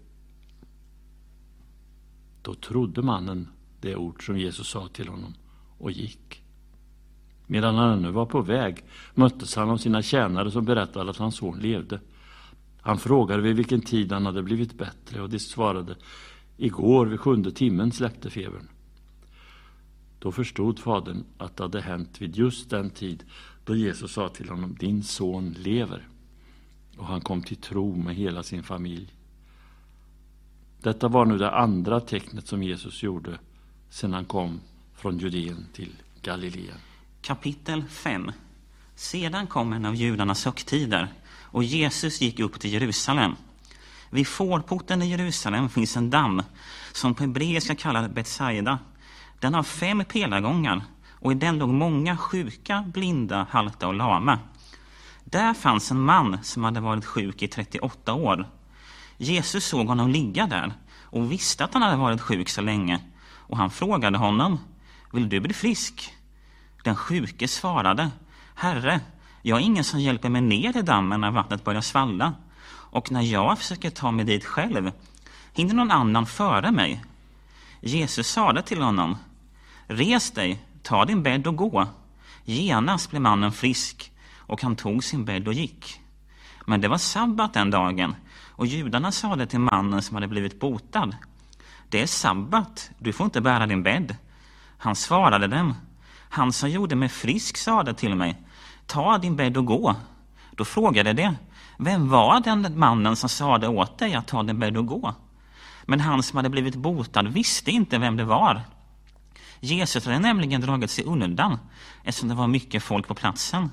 Då 2.42 2.54
trodde 2.54 3.02
mannen 3.02 3.48
det 3.80 3.96
ord 3.96 4.26
som 4.26 4.38
Jesus 4.38 4.68
sa 4.68 4.88
till 4.88 5.08
honom 5.08 5.34
och 5.78 5.90
gick. 5.90 6.42
Medan 7.46 7.74
han 7.74 7.98
ännu 7.98 8.10
var 8.10 8.26
på 8.26 8.40
väg 8.40 8.84
möttes 9.14 9.56
han 9.56 9.70
av 9.70 9.76
sina 9.76 10.02
tjänare 10.02 10.50
som 10.50 10.64
berättade 10.64 11.10
att 11.10 11.16
hans 11.16 11.36
son 11.36 11.58
levde. 11.58 12.00
Han 12.80 12.98
frågade 12.98 13.42
vid 13.42 13.56
vilken 13.56 13.80
tid 13.80 14.12
han 14.12 14.26
hade 14.26 14.42
blivit 14.42 14.78
bättre 14.78 15.22
och 15.22 15.30
de 15.30 15.38
svarade 15.38 15.96
Igår 16.56 17.06
vid 17.06 17.20
sjunde 17.20 17.50
timmen 17.52 17.92
släppte 17.92 18.30
febern. 18.30 18.68
Då 20.18 20.32
förstod 20.32 20.78
fadern 20.78 21.24
att 21.38 21.56
det 21.56 21.64
hade 21.64 21.80
hänt 21.80 22.22
vid 22.22 22.36
just 22.36 22.70
den 22.70 22.90
tid 22.90 23.24
då 23.64 23.76
Jesus 23.76 24.12
sa 24.12 24.28
till 24.28 24.48
honom 24.48 24.76
Din 24.80 25.02
son 25.02 25.54
lever. 25.58 26.08
Och 26.98 27.06
han 27.06 27.20
kom 27.20 27.42
till 27.42 27.56
tro 27.56 27.96
med 27.96 28.14
hela 28.14 28.42
sin 28.42 28.62
familj. 28.62 29.14
Detta 30.82 31.08
var 31.08 31.24
nu 31.24 31.38
det 31.38 31.50
andra 31.50 32.00
tecknet 32.00 32.46
som 32.46 32.62
Jesus 32.62 33.02
gjorde 33.02 33.38
sedan 33.90 34.12
han 34.12 34.24
kom 34.24 34.60
från 34.94 35.18
Judeen 35.18 35.66
till 35.72 35.92
Galileen. 36.22 36.78
Kapitel 37.22 37.84
5 37.84 38.32
Sedan 38.94 39.46
kom 39.46 39.72
en 39.72 39.84
av 39.84 39.94
judarnas 39.94 40.44
högtider 40.44 41.08
och 41.40 41.64
Jesus 41.64 42.20
gick 42.20 42.40
upp 42.40 42.60
till 42.60 42.72
Jerusalem. 42.72 43.36
Vid 44.10 44.26
fårporten 44.26 45.02
i 45.02 45.10
Jerusalem 45.10 45.68
finns 45.68 45.96
en 45.96 46.10
damm 46.10 46.42
som 46.92 47.14
på 47.14 47.22
hebreiska 47.22 47.74
kallas 47.74 48.10
Betsaida. 48.10 48.78
Den 49.40 49.54
har 49.54 49.62
fem 49.62 50.04
pelargångar 50.04 50.82
och 51.10 51.32
i 51.32 51.34
den 51.34 51.58
låg 51.58 51.68
många 51.68 52.16
sjuka, 52.16 52.84
blinda, 52.94 53.46
halta 53.50 53.88
och 53.88 53.94
lama. 53.94 54.38
Där 55.34 55.54
fanns 55.54 55.90
en 55.90 56.00
man 56.00 56.38
som 56.42 56.64
hade 56.64 56.80
varit 56.80 57.04
sjuk 57.04 57.42
i 57.42 57.48
38 57.48 58.14
år. 58.14 58.48
Jesus 59.16 59.64
såg 59.64 59.86
honom 59.86 60.10
ligga 60.10 60.46
där 60.46 60.72
och 61.02 61.32
visste 61.32 61.64
att 61.64 61.74
han 61.74 61.82
hade 61.82 61.96
varit 61.96 62.20
sjuk 62.20 62.48
så 62.48 62.60
länge. 62.60 63.00
Och 63.36 63.56
han 63.56 63.70
frågade 63.70 64.18
honom, 64.18 64.58
vill 65.12 65.28
du 65.28 65.40
bli 65.40 65.54
frisk? 65.54 66.14
Den 66.84 66.96
sjuke 66.96 67.48
svarade, 67.48 68.10
Herre, 68.54 69.00
jag 69.42 69.58
är 69.58 69.62
ingen 69.62 69.84
som 69.84 70.00
hjälper 70.00 70.28
mig 70.28 70.40
ner 70.40 70.76
i 70.76 70.82
dammen 70.82 71.20
när 71.20 71.30
vattnet 71.30 71.64
börjar 71.64 71.80
svalla. 71.80 72.34
Och 72.68 73.12
när 73.12 73.22
jag 73.22 73.58
försöker 73.58 73.90
ta 73.90 74.10
mig 74.10 74.24
dit 74.24 74.44
själv, 74.44 74.92
hinner 75.52 75.74
någon 75.74 75.90
annan 75.90 76.26
före 76.26 76.70
mig? 76.70 77.04
Jesus 77.80 78.28
sade 78.28 78.62
till 78.62 78.82
honom, 78.82 79.16
Res 79.86 80.30
dig, 80.30 80.64
ta 80.82 81.04
din 81.04 81.22
bädd 81.22 81.46
och 81.46 81.56
gå. 81.56 81.86
Genast 82.44 83.10
blev 83.10 83.22
mannen 83.22 83.52
frisk 83.52 84.10
och 84.46 84.62
han 84.62 84.76
tog 84.76 85.04
sin 85.04 85.24
bädd 85.24 85.48
och 85.48 85.54
gick. 85.54 86.00
Men 86.66 86.80
det 86.80 86.88
var 86.88 86.98
sabbat 86.98 87.54
den 87.54 87.70
dagen 87.70 88.14
och 88.56 88.66
judarna 88.66 89.12
sade 89.12 89.46
till 89.46 89.60
mannen 89.60 90.02
som 90.02 90.14
hade 90.14 90.28
blivit 90.28 90.60
botad. 90.60 91.16
Det 91.88 92.02
är 92.02 92.06
sabbat, 92.06 92.90
du 92.98 93.12
får 93.12 93.24
inte 93.24 93.40
bära 93.40 93.66
din 93.66 93.82
bädd. 93.82 94.16
Han 94.78 94.96
svarade 94.96 95.46
dem. 95.46 95.74
Han 96.28 96.52
som 96.52 96.70
gjorde 96.70 96.96
mig 96.96 97.08
frisk 97.08 97.56
sade 97.56 97.94
till 97.94 98.14
mig, 98.14 98.42
ta 98.86 99.18
din 99.18 99.36
bädd 99.36 99.56
och 99.56 99.66
gå. 99.66 99.94
Då 100.50 100.64
frågade 100.64 101.12
de, 101.12 101.36
vem 101.78 102.08
var 102.08 102.40
den 102.40 102.78
mannen 102.78 103.16
som 103.16 103.28
sade 103.28 103.68
åt 103.68 103.98
dig 103.98 104.14
att 104.14 104.26
ta 104.26 104.42
din 104.42 104.58
bädd 104.58 104.76
och 104.76 104.86
gå? 104.86 105.14
Men 105.84 106.00
han 106.00 106.22
som 106.22 106.36
hade 106.36 106.50
blivit 106.50 106.76
botad 106.76 107.28
visste 107.28 107.70
inte 107.70 107.98
vem 107.98 108.16
det 108.16 108.24
var. 108.24 108.62
Jesus 109.60 110.06
hade 110.06 110.18
nämligen 110.18 110.60
dragit 110.60 110.90
sig 110.90 111.04
undan 111.04 111.58
eftersom 112.02 112.28
det 112.28 112.34
var 112.34 112.46
mycket 112.46 112.82
folk 112.82 113.08
på 113.08 113.14
platsen. 113.14 113.70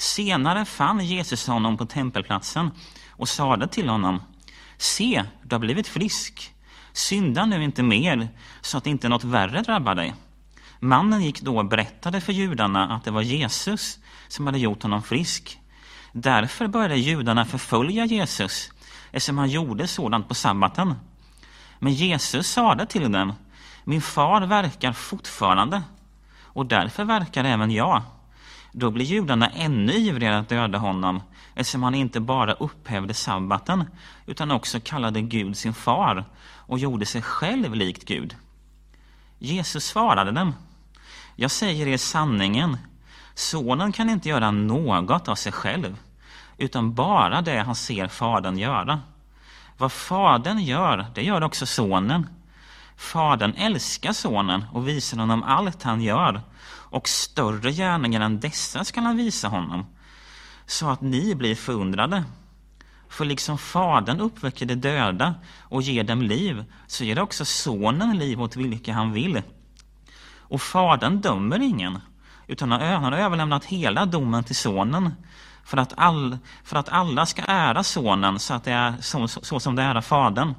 Senare 0.00 0.64
fann 0.64 1.04
Jesus 1.04 1.46
honom 1.46 1.76
på 1.76 1.86
tempelplatsen 1.86 2.70
och 3.10 3.28
sade 3.28 3.68
till 3.68 3.88
honom 3.88 4.22
Se, 4.76 5.24
du 5.42 5.54
har 5.54 5.60
blivit 5.60 5.88
frisk. 5.88 6.54
Synda 6.92 7.46
nu 7.46 7.64
inte 7.64 7.82
mer 7.82 8.28
så 8.60 8.78
att 8.78 8.86
inte 8.86 9.08
något 9.08 9.24
värre 9.24 9.62
drabbar 9.62 9.94
dig. 9.94 10.14
Mannen 10.78 11.22
gick 11.22 11.40
då 11.40 11.58
och 11.58 11.64
berättade 11.64 12.20
för 12.20 12.32
judarna 12.32 12.94
att 12.94 13.04
det 13.04 13.10
var 13.10 13.22
Jesus 13.22 13.98
som 14.28 14.46
hade 14.46 14.58
gjort 14.58 14.82
honom 14.82 15.02
frisk. 15.02 15.60
Därför 16.12 16.66
började 16.66 16.96
judarna 16.96 17.44
förfölja 17.44 18.04
Jesus 18.04 18.70
eftersom 19.10 19.38
han 19.38 19.50
gjorde 19.50 19.86
sådant 19.86 20.28
på 20.28 20.34
sabbaten. 20.34 20.94
Men 21.78 21.92
Jesus 21.92 22.48
sade 22.48 22.86
till 22.86 23.12
dem, 23.12 23.32
min 23.84 24.02
far 24.02 24.40
verkar 24.40 24.92
fortfarande 24.92 25.82
och 26.42 26.66
därför 26.66 27.04
verkar 27.04 27.44
även 27.44 27.70
jag. 27.70 28.02
Då 28.72 28.90
blir 28.90 29.04
judarna 29.04 29.48
ännu 29.48 29.92
ivrigare 29.92 30.38
att 30.38 30.48
döda 30.48 30.78
honom 30.78 31.22
eftersom 31.54 31.82
han 31.82 31.94
inte 31.94 32.20
bara 32.20 32.52
upphävde 32.52 33.14
sabbaten 33.14 33.84
utan 34.26 34.50
också 34.50 34.80
kallade 34.80 35.20
Gud 35.20 35.56
sin 35.56 35.74
far 35.74 36.24
och 36.42 36.78
gjorde 36.78 37.06
sig 37.06 37.22
själv 37.22 37.74
likt 37.74 38.04
Gud. 38.04 38.36
Jesus 39.38 39.84
svarade 39.84 40.30
dem. 40.30 40.54
Jag 41.36 41.50
säger 41.50 41.86
er 41.86 41.96
sanningen. 41.96 42.76
Sonen 43.34 43.92
kan 43.92 44.10
inte 44.10 44.28
göra 44.28 44.50
något 44.50 45.28
av 45.28 45.34
sig 45.34 45.52
själv 45.52 45.96
utan 46.58 46.94
bara 46.94 47.42
det 47.42 47.58
han 47.58 47.74
ser 47.74 48.08
fadern 48.08 48.58
göra. 48.58 49.00
Vad 49.78 49.92
fadern 49.92 50.58
gör, 50.58 51.06
det 51.14 51.22
gör 51.22 51.42
också 51.42 51.66
sonen. 51.66 52.26
Fadern 52.96 53.54
älskar 53.56 54.12
sonen 54.12 54.64
och 54.72 54.88
visar 54.88 55.18
honom 55.18 55.42
allt 55.42 55.82
han 55.82 56.02
gör 56.02 56.42
och 56.90 57.08
större 57.08 57.72
gärningar 57.72 58.20
än 58.20 58.40
dessa 58.40 58.84
skall 58.84 59.04
han 59.04 59.16
visa 59.16 59.48
honom 59.48 59.86
så 60.70 60.88
att 60.88 61.00
ni 61.00 61.34
blir 61.34 61.54
förundrade. 61.54 62.24
För 63.08 63.24
liksom 63.24 63.58
Fadern 63.58 64.20
uppväcker 64.20 64.66
de 64.66 64.74
döda 64.74 65.34
och 65.60 65.82
ger 65.82 66.04
dem 66.04 66.22
liv, 66.22 66.64
så 66.86 67.04
ger 67.04 67.18
också 67.18 67.44
Sonen 67.44 68.18
liv 68.18 68.42
åt 68.42 68.56
vilka 68.56 68.92
han 68.92 69.12
vill. 69.12 69.42
Och 70.38 70.62
Fadern 70.62 71.20
dömer 71.20 71.60
ingen, 71.60 71.98
utan 72.46 72.72
han 72.72 73.04
har 73.04 73.12
överlämnat 73.12 73.64
hela 73.64 74.06
domen 74.06 74.44
till 74.44 74.56
Sonen, 74.56 75.14
för 75.64 75.76
att, 75.76 75.92
all, 75.96 76.38
för 76.64 76.76
att 76.76 76.88
alla 76.88 77.26
ska 77.26 77.42
ära 77.42 77.82
Sonen 77.82 78.38
så, 78.38 78.54
att 78.54 78.64
det 78.64 78.72
är 78.72 78.94
så, 79.00 79.28
så, 79.28 79.40
så 79.42 79.60
som 79.60 79.76
det 79.76 79.82
ära 79.82 80.02
Fadern. 80.02 80.54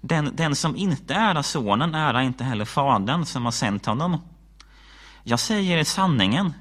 Den, 0.00 0.36
den 0.36 0.54
som 0.54 0.76
inte 0.76 1.14
ärar 1.14 1.42
Sonen 1.42 1.94
ärar 1.94 2.20
inte 2.20 2.44
heller 2.44 2.64
Fadern 2.64 3.24
som 3.24 3.44
har 3.44 3.52
sänt 3.52 3.86
honom. 3.86 4.20
Jag 5.28 5.40
säger 5.40 5.78
er 5.78 5.84
sanningen, 5.84 6.54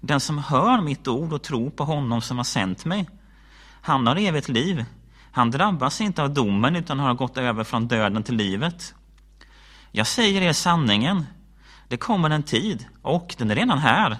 den 0.00 0.20
som 0.20 0.38
hör 0.38 0.80
mitt 0.80 1.08
ord 1.08 1.32
och 1.32 1.42
tror 1.42 1.70
på 1.70 1.84
honom 1.84 2.20
som 2.20 2.36
har 2.36 2.44
sänt 2.44 2.84
mig, 2.84 3.08
han 3.82 4.06
har 4.06 4.16
evigt 4.16 4.48
liv. 4.48 4.84
Han 5.32 5.50
drabbas 5.50 6.00
inte 6.00 6.22
av 6.22 6.34
domen 6.34 6.76
utan 6.76 6.98
har 6.98 7.14
gått 7.14 7.38
över 7.38 7.64
från 7.64 7.88
döden 7.88 8.22
till 8.22 8.34
livet. 8.34 8.94
Jag 9.90 10.06
säger 10.06 10.42
er 10.42 10.52
sanningen. 10.52 11.26
Det 11.88 11.96
kommer 11.96 12.30
en 12.30 12.42
tid, 12.42 12.86
och 13.02 13.34
den 13.38 13.50
är 13.50 13.54
redan 13.54 13.78
här, 13.78 14.18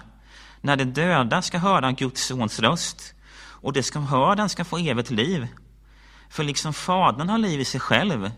när 0.61 0.75
de 0.75 0.85
döda 0.85 1.41
ska 1.41 1.57
höra 1.57 1.91
Guds 1.91 2.25
sons 2.25 2.59
röst 2.59 3.13
och 3.37 3.73
de 3.73 3.83
som 3.83 4.07
hör 4.07 4.35
den 4.35 4.49
ska 4.49 4.65
få 4.65 4.77
evigt 4.77 5.11
liv. 5.11 5.47
För 6.29 6.43
liksom 6.43 6.73
Fadern 6.73 7.29
har 7.29 7.37
liv 7.37 7.59
i 7.59 7.65
sig 7.65 7.79
själv 7.79 8.31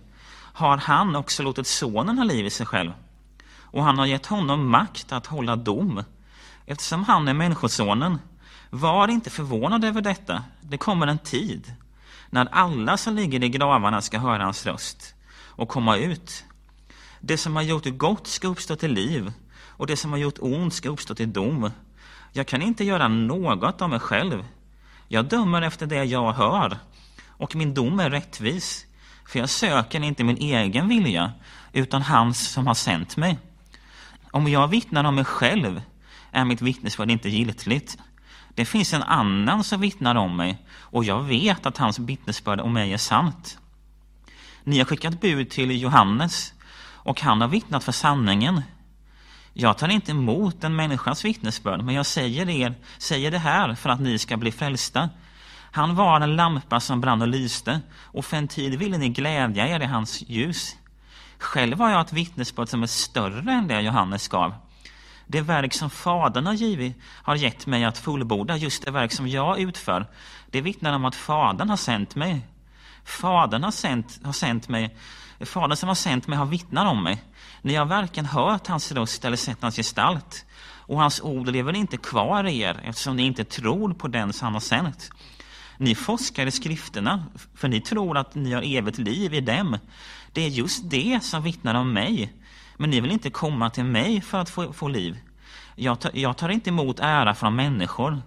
har 0.54 0.78
han 0.78 1.16
också 1.16 1.44
låtit 1.44 1.68
Sonen 1.68 2.18
ha 2.18 2.26
liv 2.26 2.46
i 2.46 2.50
sig 2.50 2.66
själv. 2.66 2.92
Och 3.74 3.84
han 3.84 3.98
har 3.98 4.06
gett 4.06 4.26
honom 4.26 4.70
makt 4.70 5.12
att 5.12 5.26
hålla 5.26 5.56
dom 5.56 6.04
eftersom 6.66 7.04
han 7.04 7.28
är 7.28 7.34
Människosonen. 7.34 8.20
Var 8.70 9.08
inte 9.08 9.30
förvånad 9.30 9.86
över 9.86 10.02
detta. 10.02 10.44
Det 10.62 10.78
kommer 10.78 11.08
en 11.08 11.18
tid 11.18 11.74
när 12.30 12.48
alla 12.52 12.98
som 12.98 13.16
ligger 13.16 13.44
i 13.44 13.50
gravarna 13.50 14.02
ska 14.02 14.20
höra 14.20 14.44
hans 14.44 14.66
röst 14.66 15.16
och 15.36 15.70
komma 15.70 15.98
ut. 15.98 16.44
Det 17.20 17.38
som 17.38 17.56
har 17.56 17.64
gjort 17.64 17.86
gott 17.86 18.28
ska 18.28 18.48
uppstå 18.48 18.76
till 18.76 18.94
liv 18.94 19.34
och 19.68 19.88
det 19.88 19.98
som 19.98 20.12
har 20.12 20.18
gjort 20.18 20.40
ont 20.40 20.74
ska 20.74 20.90
uppstå 20.90 21.16
till 21.16 21.34
dom. 21.34 21.72
Jag 22.32 22.48
kan 22.48 22.62
inte 22.62 22.84
göra 22.84 23.08
något 23.08 23.82
av 23.82 23.90
mig 23.90 24.00
själv. 24.00 24.46
Jag 25.08 25.26
dömer 25.26 25.62
efter 25.62 25.86
det 25.86 26.04
jag 26.04 26.32
hör 26.34 26.78
och 27.28 27.56
min 27.56 27.74
dom 27.74 28.00
är 28.00 28.10
rättvis. 28.10 28.86
För 29.28 29.40
jag 29.40 29.50
söker 29.50 30.04
inte 30.04 30.24
min 30.24 30.38
egen 30.38 30.88
vilja 30.88 31.32
utan 31.72 32.02
hans 32.02 32.52
som 32.52 32.68
har 32.68 32.74
sänt 32.74 33.18
mig. 33.18 33.40
Om 34.34 34.48
jag 34.48 34.68
vittnar 34.68 35.04
om 35.04 35.16
mig 35.16 35.26
själv 35.26 35.82
är 36.32 36.46
mitt 36.46 36.62
vittnesbörd 36.62 37.12
inte 37.12 37.30
giltigt. 37.30 37.98
Det 38.56 38.66
finns 38.66 38.94
en 38.94 39.04
annan 39.04 39.64
som 39.64 39.82
vittnar 39.82 40.16
om 40.16 40.38
mig 40.38 40.58
och 40.78 41.04
jag 41.04 41.24
vet 41.24 41.66
att 41.66 41.78
hans 41.78 42.00
vittnesbörd 42.00 42.60
om 42.60 42.74
mig 42.74 42.94
är 42.94 42.98
sant. 42.98 43.58
Ni 44.64 44.78
har 44.78 44.86
skickat 44.86 45.22
bud 45.22 45.50
till 45.50 45.82
Johannes 45.82 46.54
och 46.80 47.22
han 47.22 47.42
har 47.42 47.48
vittnat 47.48 47.84
för 47.84 47.92
sanningen. 47.92 48.62
Jag 49.54 49.78
tar 49.78 49.88
inte 49.88 50.12
emot 50.12 50.64
en 50.64 50.76
människas 50.76 51.26
vittnesbörd, 51.26 51.84
men 51.84 51.96
jag 51.96 52.06
säger, 52.06 52.50
er, 52.50 52.76
säger 52.98 53.32
det 53.32 53.40
här 53.40 53.76
för 53.76 53.90
att 53.90 54.02
ni 54.02 54.18
ska 54.18 54.38
bli 54.38 54.52
frälsta. 54.52 55.10
Han 55.72 55.96
var 55.96 56.22
en 56.22 56.36
lampa 56.36 56.80
som 56.80 57.02
brann 57.02 57.22
och 57.22 57.28
lyste, 57.28 57.82
och 57.94 58.26
för 58.26 58.38
en 58.38 58.48
tid 58.48 58.80
ville 58.80 58.98
ni 58.98 59.10
glädja 59.10 59.68
er 59.68 59.80
i 59.80 59.86
hans 59.86 60.24
ljus. 60.28 60.76
Själv 61.44 61.80
har 61.80 61.90
jag 61.90 62.02
ett 62.02 62.14
vittnesbörd 62.14 62.70
som 62.70 62.84
är 62.84 62.88
större 62.88 63.52
än 63.52 63.68
det 63.68 63.82
Johannes 63.82 64.28
gav. 64.28 64.54
Det 65.28 65.42
verk 65.42 65.74
som 65.74 65.90
Fadern 65.90 66.46
har, 66.46 66.54
givit, 66.54 66.98
har 67.02 67.36
gett 67.36 67.66
mig 67.66 67.84
att 67.84 67.98
fullborda, 67.98 68.58
just 68.58 68.86
det 68.86 68.92
verk 68.92 69.12
som 69.12 69.28
jag 69.28 69.60
utför, 69.60 70.08
det 70.52 70.62
vittnar 70.62 70.94
om 70.94 71.06
att 71.06 71.16
Fadern 71.16 71.70
har 71.70 71.78
sänt 71.78 72.16
mig. 72.16 72.48
Fadern 73.04 73.64
har 73.64 73.72
sänt, 73.72 74.20
har 74.24 74.34
sänt 74.34 74.70
mig, 74.70 74.98
Fadern 75.40 75.78
som 75.78 75.88
har 75.88 75.96
sänt 75.96 76.28
mig 76.28 76.38
har 76.38 76.46
vittnat 76.46 76.88
om 76.88 77.04
mig. 77.04 77.24
Ni 77.62 77.76
har 77.76 77.86
varken 77.86 78.26
hört 78.26 78.68
hans 78.68 78.92
röst 78.92 79.26
eller 79.26 79.38
sett 79.38 79.62
hans 79.62 79.76
gestalt. 79.76 80.46
Och 80.86 81.00
hans 81.00 81.22
ord 81.22 81.50
lever 81.50 81.76
inte 81.76 81.98
kvar 81.98 82.44
i 82.44 82.60
er, 82.60 82.82
eftersom 82.84 83.16
ni 83.16 83.24
inte 83.24 83.44
tror 83.44 83.94
på 83.94 84.08
den 84.08 84.34
som 84.34 84.46
han 84.46 84.54
har 84.54 84.62
sänt. 84.62 85.10
Ni 85.78 85.96
forskar 85.96 86.46
i 86.46 86.52
skrifterna, 86.52 87.24
för 87.56 87.68
ni 87.68 87.82
tror 87.82 88.18
att 88.18 88.36
ni 88.36 88.54
har 88.54 88.62
evigt 88.78 88.98
liv 88.98 89.34
i 89.34 89.42
dem. 89.42 89.78
Det 90.34 90.42
är 90.42 90.50
just 90.50 90.90
det 90.90 91.24
som 91.24 91.44
vittnar 91.44 91.76
om 91.76 91.94
mig. 91.94 92.34
Men 92.78 92.90
ni 92.90 93.02
vill 93.02 93.12
inte 93.12 93.30
komma 93.30 93.70
till 93.70 93.84
mig 93.84 94.22
för 94.22 94.40
att 94.40 94.50
få, 94.50 94.74
få 94.74 94.88
liv. 94.88 95.18
Jag 95.76 96.00
tar, 96.00 96.12
jag 96.14 96.38
tar 96.38 96.50
inte 96.50 96.70
emot 96.70 97.00
ära 97.00 97.36
från 97.36 97.56
människor. 97.56 98.22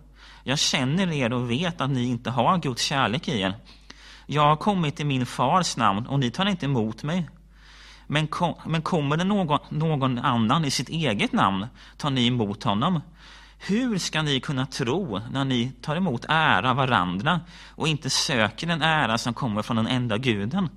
Jag 0.45 0.59
känner 0.59 1.13
er 1.13 1.33
och 1.33 1.51
vet 1.51 1.81
att 1.81 1.91
ni 1.91 2.05
inte 2.05 2.31
har 2.31 2.59
Guds 2.59 2.83
kärlek 2.83 3.29
i 3.29 3.41
er. 3.41 3.55
Jag 4.27 4.43
har 4.43 4.57
kommit 4.57 5.01
i 5.01 5.05
min 5.05 5.27
fars 5.27 5.77
namn 5.77 6.07
och 6.07 6.21
ni 6.21 6.31
tar 6.31 6.47
inte 6.47 6.67
emot 6.67 7.03
mig. 7.03 7.29
Men, 8.07 8.27
kom, 8.27 8.55
men 8.67 8.83
kommer 8.83 9.17
det 9.17 9.25
någon, 9.25 9.59
någon 9.69 10.19
annan 10.19 10.65
i 10.65 10.71
sitt 10.71 10.89
eget 10.89 11.33
namn 11.33 11.67
tar 11.97 12.11
ni 12.11 12.27
emot 12.27 12.63
honom. 12.63 13.01
Hur 13.59 13.99
ska 13.99 14.23
ni 14.23 14.41
kunna 14.41 14.67
tro 14.67 15.21
när 15.31 15.45
ni 15.45 15.73
tar 15.83 15.97
emot 15.97 16.25
ära 16.29 16.75
varandra 16.75 17.41
och 17.69 17.89
inte 17.89 18.11
söker 18.11 18.67
den 18.67 18.83
ära 18.83 19.19
som 19.19 19.35
kommer 19.35 19.63
från 19.63 19.77
den 19.77 19.87
enda 19.87 20.19
guden? 20.19 20.69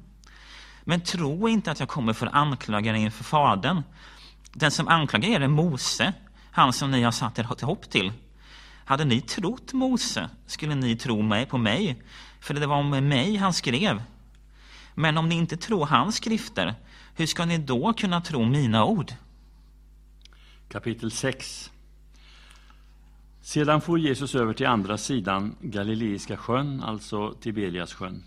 Men 0.83 1.01
tro 1.01 1.49
inte 1.49 1.71
att 1.71 1.79
jag 1.79 1.89
kommer 1.89 2.13
för 2.13 2.27
att 2.27 2.33
anklaga 2.33 2.91
er 2.91 2.95
inför 2.95 3.23
Fadern. 3.23 3.83
Den 4.53 4.71
som 4.71 4.87
anklagar 4.87 5.29
er 5.29 5.39
är 5.39 5.47
Mose, 5.47 6.13
han 6.51 6.73
som 6.73 6.91
ni 6.91 7.03
har 7.03 7.11
satt 7.11 7.39
ert 7.39 7.61
hopp 7.61 7.89
till. 7.89 8.11
Hade 8.85 9.05
ni 9.05 9.21
trott 9.21 9.73
Mose 9.73 10.29
skulle 10.45 10.75
ni 10.75 10.95
tro 10.95 11.21
mig 11.21 11.45
på 11.45 11.57
mig, 11.57 12.03
för 12.39 12.53
det 12.53 12.67
var 12.67 12.75
om 12.75 12.89
mig 12.89 13.35
han 13.35 13.53
skrev. 13.53 14.03
Men 14.95 15.17
om 15.17 15.29
ni 15.29 15.35
inte 15.35 15.57
tror 15.57 15.85
hans 15.85 16.15
skrifter, 16.15 16.75
hur 17.15 17.25
ska 17.25 17.45
ni 17.45 17.57
då 17.57 17.93
kunna 17.93 18.21
tro 18.21 18.45
mina 18.45 18.85
ord? 18.85 19.11
Kapitel 20.69 21.11
6 21.11 21.71
Sedan 23.41 23.81
for 23.81 23.99
Jesus 23.99 24.35
över 24.35 24.53
till 24.53 24.67
andra 24.67 24.97
sidan 24.97 25.55
Galileiska 25.61 26.37
sjön, 26.37 26.83
alltså 26.83 27.33
Tiberias 27.33 27.93
sjön. 27.93 28.23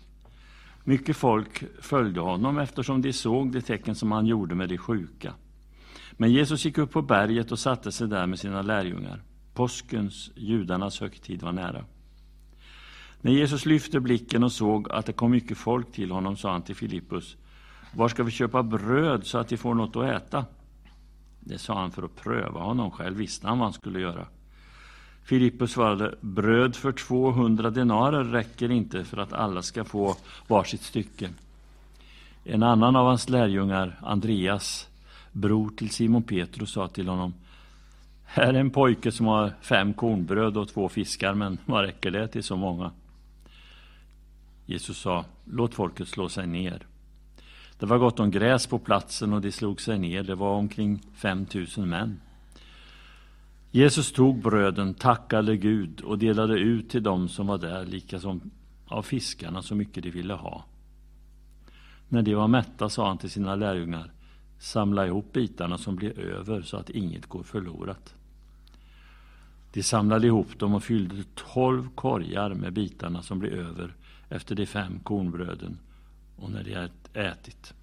Mycket 0.83 1.17
folk 1.17 1.63
följde 1.81 2.19
honom 2.21 2.57
eftersom 2.57 3.01
de 3.01 3.13
såg 3.13 3.51
de 3.51 3.61
tecken 3.61 3.95
som 3.95 4.11
han 4.11 4.25
gjorde 4.25 4.55
med 4.55 4.69
de 4.69 4.77
sjuka. 4.77 5.33
Men 6.11 6.31
Jesus 6.31 6.65
gick 6.65 6.77
upp 6.77 6.91
på 6.91 7.01
berget 7.01 7.51
och 7.51 7.59
satte 7.59 7.91
sig 7.91 8.07
där 8.07 8.27
med 8.27 8.39
sina 8.39 8.61
lärjungar. 8.61 9.21
Påskens, 9.53 10.31
judarnas 10.35 11.01
högtid, 11.01 11.41
var 11.41 11.51
nära. 11.51 11.85
När 13.21 13.31
Jesus 13.31 13.65
lyfte 13.65 13.99
blicken 13.99 14.43
och 14.43 14.51
såg 14.51 14.91
att 14.91 15.05
det 15.05 15.13
kom 15.13 15.31
mycket 15.31 15.57
folk 15.57 15.91
till 15.91 16.11
honom 16.11 16.37
sa 16.37 16.51
han 16.51 16.61
till 16.61 16.75
Filippus 16.75 17.37
Var 17.95 18.09
ska 18.09 18.23
vi 18.23 18.31
köpa 18.31 18.63
bröd 18.63 19.25
så 19.25 19.37
att 19.37 19.49
de 19.49 19.57
får 19.57 19.73
något 19.73 19.95
att 19.95 20.23
äta? 20.23 20.45
Det 21.39 21.57
sa 21.57 21.79
han 21.79 21.91
för 21.91 22.03
att 22.03 22.15
pröva 22.15 22.59
honom. 22.59 22.91
Själv 22.91 23.17
visste 23.17 23.47
han 23.47 23.59
vad 23.59 23.65
han 23.65 23.73
skulle 23.73 23.99
göra. 23.99 24.27
Filippus 25.23 25.71
svarade, 25.71 26.15
bröd 26.21 26.75
för 26.75 26.91
200 26.91 27.69
denarer 27.69 28.23
räcker 28.23 28.71
inte 28.71 29.03
för 29.03 29.17
att 29.17 29.33
alla 29.33 29.61
ska 29.61 29.83
få 29.83 30.15
varsitt 30.47 30.81
stycke. 30.81 31.29
En 32.43 32.63
annan 32.63 32.95
av 32.95 33.05
hans 33.05 33.29
lärjungar, 33.29 33.99
Andreas, 34.01 34.87
bror 35.31 35.69
till 35.69 35.89
Simon 35.89 36.23
Petrus, 36.23 36.71
sa 36.71 36.87
till 36.87 37.07
honom, 37.07 37.33
här 38.25 38.53
är 38.53 38.59
en 38.59 38.69
pojke 38.69 39.11
som 39.11 39.25
har 39.25 39.53
fem 39.61 39.93
kornbröd 39.93 40.57
och 40.57 40.67
två 40.67 40.89
fiskar, 40.89 41.33
men 41.33 41.57
vad 41.65 41.85
räcker 41.85 42.11
det 42.11 42.27
till 42.27 42.43
så 42.43 42.55
många? 42.55 42.91
Jesus 44.65 44.97
sa, 44.97 45.25
låt 45.45 45.73
folket 45.73 46.07
slå 46.07 46.29
sig 46.29 46.47
ner. 46.47 46.85
Det 47.79 47.85
var 47.85 47.97
gott 47.97 48.19
om 48.19 48.31
gräs 48.31 48.67
på 48.67 48.79
platsen 48.79 49.33
och 49.33 49.41
de 49.41 49.51
slog 49.51 49.81
sig 49.81 49.99
ner. 49.99 50.23
Det 50.23 50.35
var 50.35 50.55
omkring 50.55 51.01
5000 51.13 51.89
män. 51.89 52.19
Jesus 53.75 54.11
tog 54.11 54.41
bröden, 54.41 54.93
tackade 54.93 55.57
Gud 55.57 56.01
och 56.01 56.17
delade 56.17 56.59
ut 56.59 56.89
till 56.89 57.03
dem 57.03 57.29
som 57.29 57.47
var 57.47 57.57
där, 57.57 57.85
lika 57.85 58.19
som 58.19 58.51
av 58.85 59.01
fiskarna 59.03 59.61
så 59.61 59.75
mycket 59.75 60.03
de 60.03 60.11
ville 60.11 60.33
ha. 60.33 60.65
När 62.09 62.21
de 62.21 62.35
var 62.35 62.47
mätta 62.47 62.89
sa 62.89 63.07
han 63.07 63.17
till 63.17 63.29
sina 63.29 63.55
lärjungar, 63.55 64.11
samla 64.59 65.07
ihop 65.07 65.33
bitarna 65.33 65.77
som 65.77 65.95
blir 65.95 66.19
över 66.19 66.61
så 66.61 66.77
att 66.77 66.89
inget 66.89 67.25
går 67.25 67.43
förlorat. 67.43 68.13
De 69.71 69.83
samlade 69.83 70.27
ihop 70.27 70.59
dem 70.59 70.73
och 70.73 70.83
fyllde 70.83 71.23
tolv 71.53 71.89
korgar 71.95 72.53
med 72.53 72.73
bitarna 72.73 73.21
som 73.21 73.39
blev 73.39 73.53
över 73.53 73.95
efter 74.29 74.55
de 74.55 74.65
fem 74.65 74.99
kornbröden 75.03 75.77
och 76.37 76.51
när 76.51 76.63
de 76.63 76.89
ätit. 77.19 77.73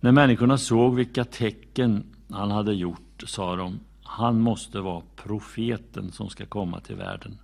När 0.00 0.12
människorna 0.12 0.58
såg 0.58 0.94
vilka 0.94 1.24
tecken 1.24 2.04
han 2.30 2.50
hade 2.50 2.74
gjort 2.74 3.24
sa 3.26 3.56
de 3.56 3.80
han 4.08 4.40
måste 4.40 4.80
vara 4.80 5.02
profeten 5.16 6.12
som 6.12 6.28
ska 6.28 6.46
komma 6.46 6.80
till 6.80 6.96
världen. 6.96 7.38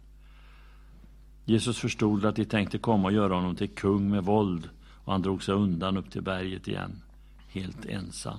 Jesus 1.44 1.78
förstod 1.78 2.24
att 2.24 2.36
de 2.36 2.44
tänkte 2.44 2.78
komma 2.78 3.08
och 3.08 3.14
göra 3.14 3.34
honom 3.34 3.56
till 3.56 3.68
kung 3.68 4.10
med 4.10 4.24
våld 4.24 4.68
och 5.04 5.12
han 5.12 5.22
drog 5.22 5.42
sig 5.42 5.54
undan 5.54 5.96
upp 5.96 6.10
till 6.10 6.22
berget 6.22 6.68
igen, 6.68 7.02
helt 7.48 7.86
ensam. 7.86 8.38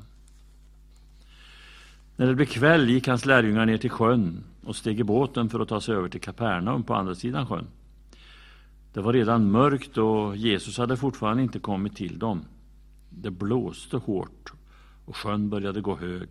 När 2.15 2.27
det 2.27 2.35
blev 2.35 2.45
kväll 2.45 2.89
gick 2.89 3.07
hans 3.07 3.25
lärjungar 3.25 3.65
ner 3.65 3.77
till 3.77 3.89
sjön 3.89 4.43
och 4.63 4.75
steg 4.75 4.99
i 4.99 5.03
båten 5.03 5.49
för 5.49 5.59
att 5.59 5.69
ta 5.69 5.81
sig 5.81 5.95
över 5.95 6.09
till 6.09 6.21
Kapernaum 6.21 6.83
på 6.83 6.93
andra 6.93 7.15
sidan 7.15 7.47
sjön. 7.47 7.67
Det 8.93 9.01
var 9.01 9.13
redan 9.13 9.51
mörkt 9.51 9.97
och 9.97 10.35
Jesus 10.35 10.77
hade 10.77 10.97
fortfarande 10.97 11.43
inte 11.43 11.59
kommit 11.59 11.95
till 11.95 12.19
dem. 12.19 12.45
Det 13.09 13.31
blåste 13.31 13.97
hårt 13.97 14.53
och 15.05 15.15
sjön 15.15 15.49
började 15.49 15.81
gå 15.81 15.95
hög. 15.95 16.29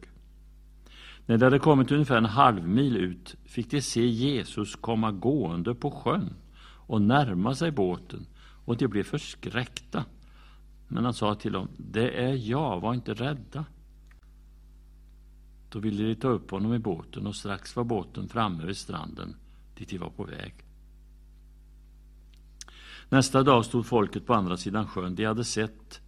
När 1.26 1.38
de 1.38 1.44
hade 1.44 1.58
kommit 1.58 1.92
ungefär 1.92 2.16
en 2.16 2.24
halv 2.24 2.68
mil 2.68 2.96
ut 2.96 3.36
fick 3.44 3.70
de 3.70 3.82
se 3.82 4.06
Jesus 4.06 4.76
komma 4.76 5.12
gående 5.12 5.74
på 5.74 5.90
sjön 5.90 6.34
och 6.86 7.02
närma 7.02 7.54
sig 7.54 7.70
båten 7.70 8.26
och 8.64 8.76
de 8.76 8.88
blev 8.88 9.02
förskräckta. 9.02 10.04
Men 10.88 11.04
han 11.04 11.14
sa 11.14 11.34
till 11.34 11.52
dem, 11.52 11.68
det 11.76 12.24
är 12.24 12.34
jag, 12.34 12.80
var 12.80 12.94
inte 12.94 13.14
rädda. 13.14 13.64
Då 15.68 15.78
ville 15.78 16.04
de 16.04 16.14
ta 16.14 16.28
upp 16.28 16.50
honom 16.50 16.74
i 16.74 16.78
båten 16.78 17.26
och 17.26 17.36
strax 17.36 17.76
var 17.76 17.84
båten 17.84 18.28
framme 18.28 18.64
vid 18.64 18.76
stranden 18.76 19.36
dit 19.74 19.88
de 19.88 19.98
var 19.98 20.10
på 20.10 20.24
väg. 20.24 20.54
Nästa 23.08 23.42
dag 23.42 23.64
stod 23.64 23.86
folket 23.86 24.26
på 24.26 24.34
andra 24.34 24.56
sidan 24.56 24.86
sjön. 24.86 25.14
De 25.14 25.24
hade 25.24 25.44
sett 25.44 26.00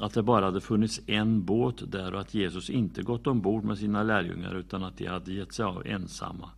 att 0.00 0.14
det 0.14 0.22
bara 0.22 0.44
hade 0.44 0.60
funnits 0.60 1.00
en 1.06 1.44
båt 1.44 1.92
där 1.92 2.14
och 2.14 2.20
att 2.20 2.34
Jesus 2.34 2.70
inte 2.70 3.02
gått 3.02 3.26
ombord 3.26 3.64
med 3.64 3.78
sina 3.78 4.02
lärjungar 4.02 4.54
utan 4.54 4.84
att 4.84 4.96
de 4.98 5.06
hade 5.06 5.32
gett 5.32 5.52
sig 5.52 5.64
av 5.64 5.86
ensamma. 5.86 6.50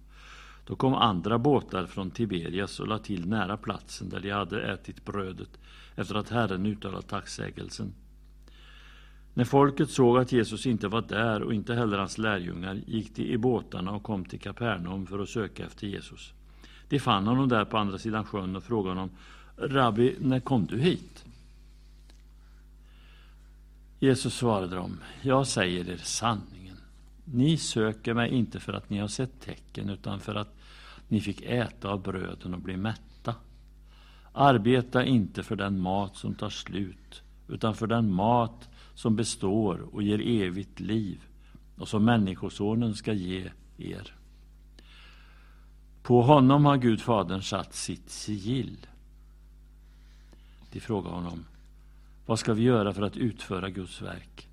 Då 0.67 0.77
kom 0.77 0.95
andra 0.95 1.39
båtar 1.39 1.87
från 1.87 2.11
Tiberias 2.11 2.81
och 2.81 2.89
lade 2.89 3.05
till 3.05 3.29
nära 3.29 3.57
platsen 3.57 4.09
där 4.09 4.21
de 4.21 4.31
hade 4.31 4.73
ätit 4.73 5.05
brödet 5.05 5.59
efter 5.95 6.15
att 6.15 6.29
Herren 6.29 6.67
uttalat 6.67 7.09
tacksägelsen. 7.09 7.93
När 9.35 9.45
folket 9.45 9.91
såg 9.91 10.19
att 10.19 10.33
Jesus 10.33 10.67
inte 10.67 10.89
var 10.89 11.03
där 11.03 11.43
och 11.43 11.55
inte 11.55 11.75
heller 11.75 11.99
hans 11.99 12.19
lärjungar 12.19 12.81
gick 12.87 13.17
de 13.17 13.23
i 13.23 13.39
båtarna 13.39 13.91
och 13.91 14.03
kom 14.03 14.25
till 14.25 14.41
Kapernaum 14.41 15.07
för 15.07 15.19
att 15.19 15.29
söka 15.29 15.67
efter 15.67 15.87
Jesus. 15.87 16.33
De 16.89 16.99
fann 16.99 17.27
honom 17.27 17.49
där 17.49 17.65
på 17.65 17.79
andra 17.79 17.99
sidan 17.99 18.25
sjön 18.25 18.57
och 18.57 18.63
frågade 18.63 19.01
honom 19.01 19.11
Rabbi, 19.57 20.17
när 20.21 20.41
kom 20.41 20.67
du 20.67 20.79
hit? 20.79 21.25
Jesus 24.03 24.35
svarade 24.35 24.77
dem, 24.77 25.01
jag 25.23 25.47
säger 25.47 25.91
er 25.91 25.97
sanningen. 25.97 26.77
Ni 27.25 27.57
söker 27.57 28.15
mig 28.15 28.31
inte 28.31 28.61
för 28.61 28.73
att 28.73 28.91
ni 28.91 28.99
har 28.99 29.09
sett 29.09 29.41
tecken, 29.41 29.89
utan 29.89 30.21
för 30.21 30.35
att 30.35 30.57
ni 31.09 31.21
fick 31.21 31.43
äta 31.43 31.89
av 31.89 32.03
bröden 32.03 32.55
och 32.55 32.61
bli 32.61 32.77
mätta. 32.77 33.35
Arbeta 34.33 35.05
inte 35.05 35.43
för 35.43 35.57
den 35.57 35.81
mat 35.81 36.17
som 36.17 36.35
tar 36.35 36.51
slut, 36.51 37.23
utan 37.49 37.75
för 37.75 37.87
den 37.87 38.13
mat 38.13 38.69
som 38.95 39.17
består 39.17 39.89
och 39.93 40.03
ger 40.03 40.43
evigt 40.43 40.81
liv 40.81 41.21
och 41.77 41.89
som 41.89 42.05
Människosonen 42.05 42.95
ska 42.95 43.13
ge 43.13 43.51
er. 43.79 44.15
På 46.03 46.23
honom 46.23 46.65
har 46.65 46.77
Gud 46.77 47.01
Fadern 47.01 47.43
satt 47.43 47.75
sitt 47.75 48.11
sigill. 48.11 48.87
De 50.73 50.81
frågar 50.81 51.11
honom, 51.11 51.45
vad 52.31 52.39
ska 52.39 52.55
vi 52.55 52.63
göra 52.63 52.93
för 52.93 53.03
att 53.03 53.17
utföra 53.17 53.71
Guds 53.71 54.03
verk? 54.03 54.49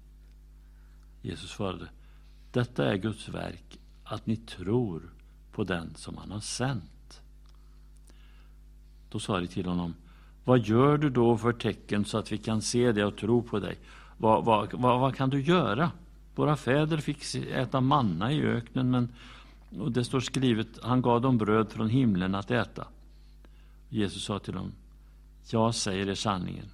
Jesus 1.21 1.49
svarade, 1.49 1.87
detta 2.51 2.85
är 2.85 2.97
Guds 2.97 3.29
verk, 3.29 3.79
att 4.03 4.25
ni 4.25 4.35
tror 4.35 5.13
på 5.51 5.63
den 5.63 5.95
som 5.95 6.17
han 6.17 6.31
har 6.31 6.39
sänt. 6.39 7.21
Då 9.09 9.19
sa 9.19 9.39
de 9.39 9.47
till 9.47 9.65
honom, 9.65 9.93
vad 10.45 10.59
gör 10.59 10.97
du 10.97 11.09
då 11.09 11.37
för 11.37 11.53
tecken 11.53 12.05
så 12.05 12.17
att 12.17 12.31
vi 12.31 12.37
kan 12.37 12.61
se 12.61 12.91
det 12.91 13.05
och 13.05 13.17
tro 13.17 13.41
på 13.41 13.59
dig? 13.59 13.77
Vad, 14.17 14.45
vad, 14.45 14.73
vad, 14.73 14.99
vad 14.99 15.15
kan 15.15 15.29
du 15.29 15.41
göra? 15.41 15.91
Våra 16.35 16.55
fäder 16.55 16.97
fick 16.97 17.35
äta 17.35 17.81
manna 17.81 18.31
i 18.31 18.41
öknen, 18.41 18.91
men 18.91 19.13
och 19.79 19.91
det 19.91 20.03
står 20.03 20.19
skrivet, 20.19 20.67
han 20.83 21.01
gav 21.01 21.21
dem 21.21 21.37
bröd 21.37 21.71
från 21.71 21.89
himlen 21.89 22.35
att 22.35 22.51
äta. 22.51 22.87
Jesus 23.89 24.23
sa 24.23 24.39
till 24.39 24.53
dem, 24.53 24.71
jag 25.51 25.75
säger 25.75 26.09
er 26.09 26.15
sanningen. 26.15 26.69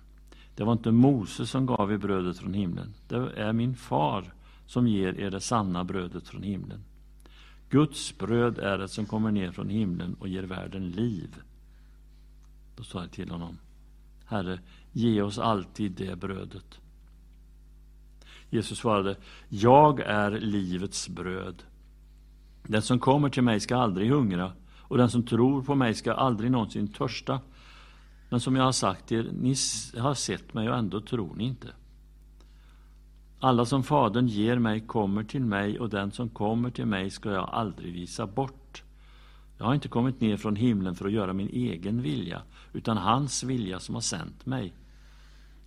Det 0.55 0.63
var 0.63 0.73
inte 0.73 0.91
Mose 0.91 1.45
som 1.45 1.65
gav 1.65 1.91
er 1.91 1.97
brödet 1.97 2.37
från 2.37 2.53
himlen. 2.53 2.93
Det 3.07 3.31
är 3.35 3.53
min 3.53 3.75
far 3.75 4.33
som 4.65 4.87
ger 4.87 5.19
er 5.19 5.31
det 5.31 5.41
sanna 5.41 5.83
brödet 5.83 6.27
från 6.27 6.43
himlen. 6.43 6.83
Guds 7.69 8.17
bröd 8.17 8.57
är 8.57 8.77
det 8.77 8.87
som 8.87 9.05
kommer 9.05 9.31
ner 9.31 9.51
från 9.51 9.69
himlen 9.69 10.15
och 10.19 10.27
ger 10.27 10.43
världen 10.43 10.89
liv. 10.89 11.35
Då 12.75 12.83
sa 12.83 13.01
jag 13.01 13.11
till 13.11 13.31
honom, 13.31 13.57
Herre, 14.25 14.59
ge 14.91 15.21
oss 15.21 15.39
alltid 15.39 15.91
det 15.91 16.15
brödet. 16.15 16.79
Jesus 18.49 18.77
svarade, 18.77 19.15
jag 19.49 19.99
är 19.99 20.31
livets 20.31 21.09
bröd. 21.09 21.63
Den 22.63 22.81
som 22.81 22.99
kommer 22.99 23.29
till 23.29 23.43
mig 23.43 23.59
ska 23.59 23.77
aldrig 23.77 24.11
hungra 24.11 24.51
och 24.77 24.97
den 24.97 25.09
som 25.09 25.23
tror 25.23 25.61
på 25.61 25.75
mig 25.75 25.93
ska 25.93 26.13
aldrig 26.13 26.51
någonsin 26.51 26.87
törsta. 26.87 27.39
Men 28.33 28.39
som 28.39 28.55
jag 28.55 28.63
har 28.63 28.71
sagt 28.71 29.11
er, 29.11 29.31
ni 29.33 29.55
har 29.99 30.13
sett 30.13 30.53
mig 30.53 30.69
och 30.69 30.77
ändå 30.77 31.01
tror 31.01 31.35
ni 31.35 31.43
inte. 31.43 31.67
Alla 33.39 33.65
som 33.65 33.83
Fadern 33.83 34.27
ger 34.27 34.59
mig 34.59 34.87
kommer 34.87 35.23
till 35.23 35.45
mig 35.45 35.79
och 35.79 35.89
den 35.89 36.11
som 36.11 36.29
kommer 36.29 36.69
till 36.69 36.85
mig 36.85 37.09
ska 37.09 37.31
jag 37.31 37.49
aldrig 37.49 37.93
visa 37.93 38.27
bort. 38.27 38.83
Jag 39.57 39.65
har 39.65 39.73
inte 39.73 39.87
kommit 39.87 40.21
ner 40.21 40.37
från 40.37 40.55
himlen 40.55 40.95
för 40.95 41.05
att 41.05 41.11
göra 41.11 41.33
min 41.33 41.49
egen 41.49 42.01
vilja, 42.01 42.41
utan 42.73 42.97
hans 42.97 43.43
vilja 43.43 43.79
som 43.79 43.95
har 43.95 44.01
sänt 44.01 44.45
mig. 44.45 44.73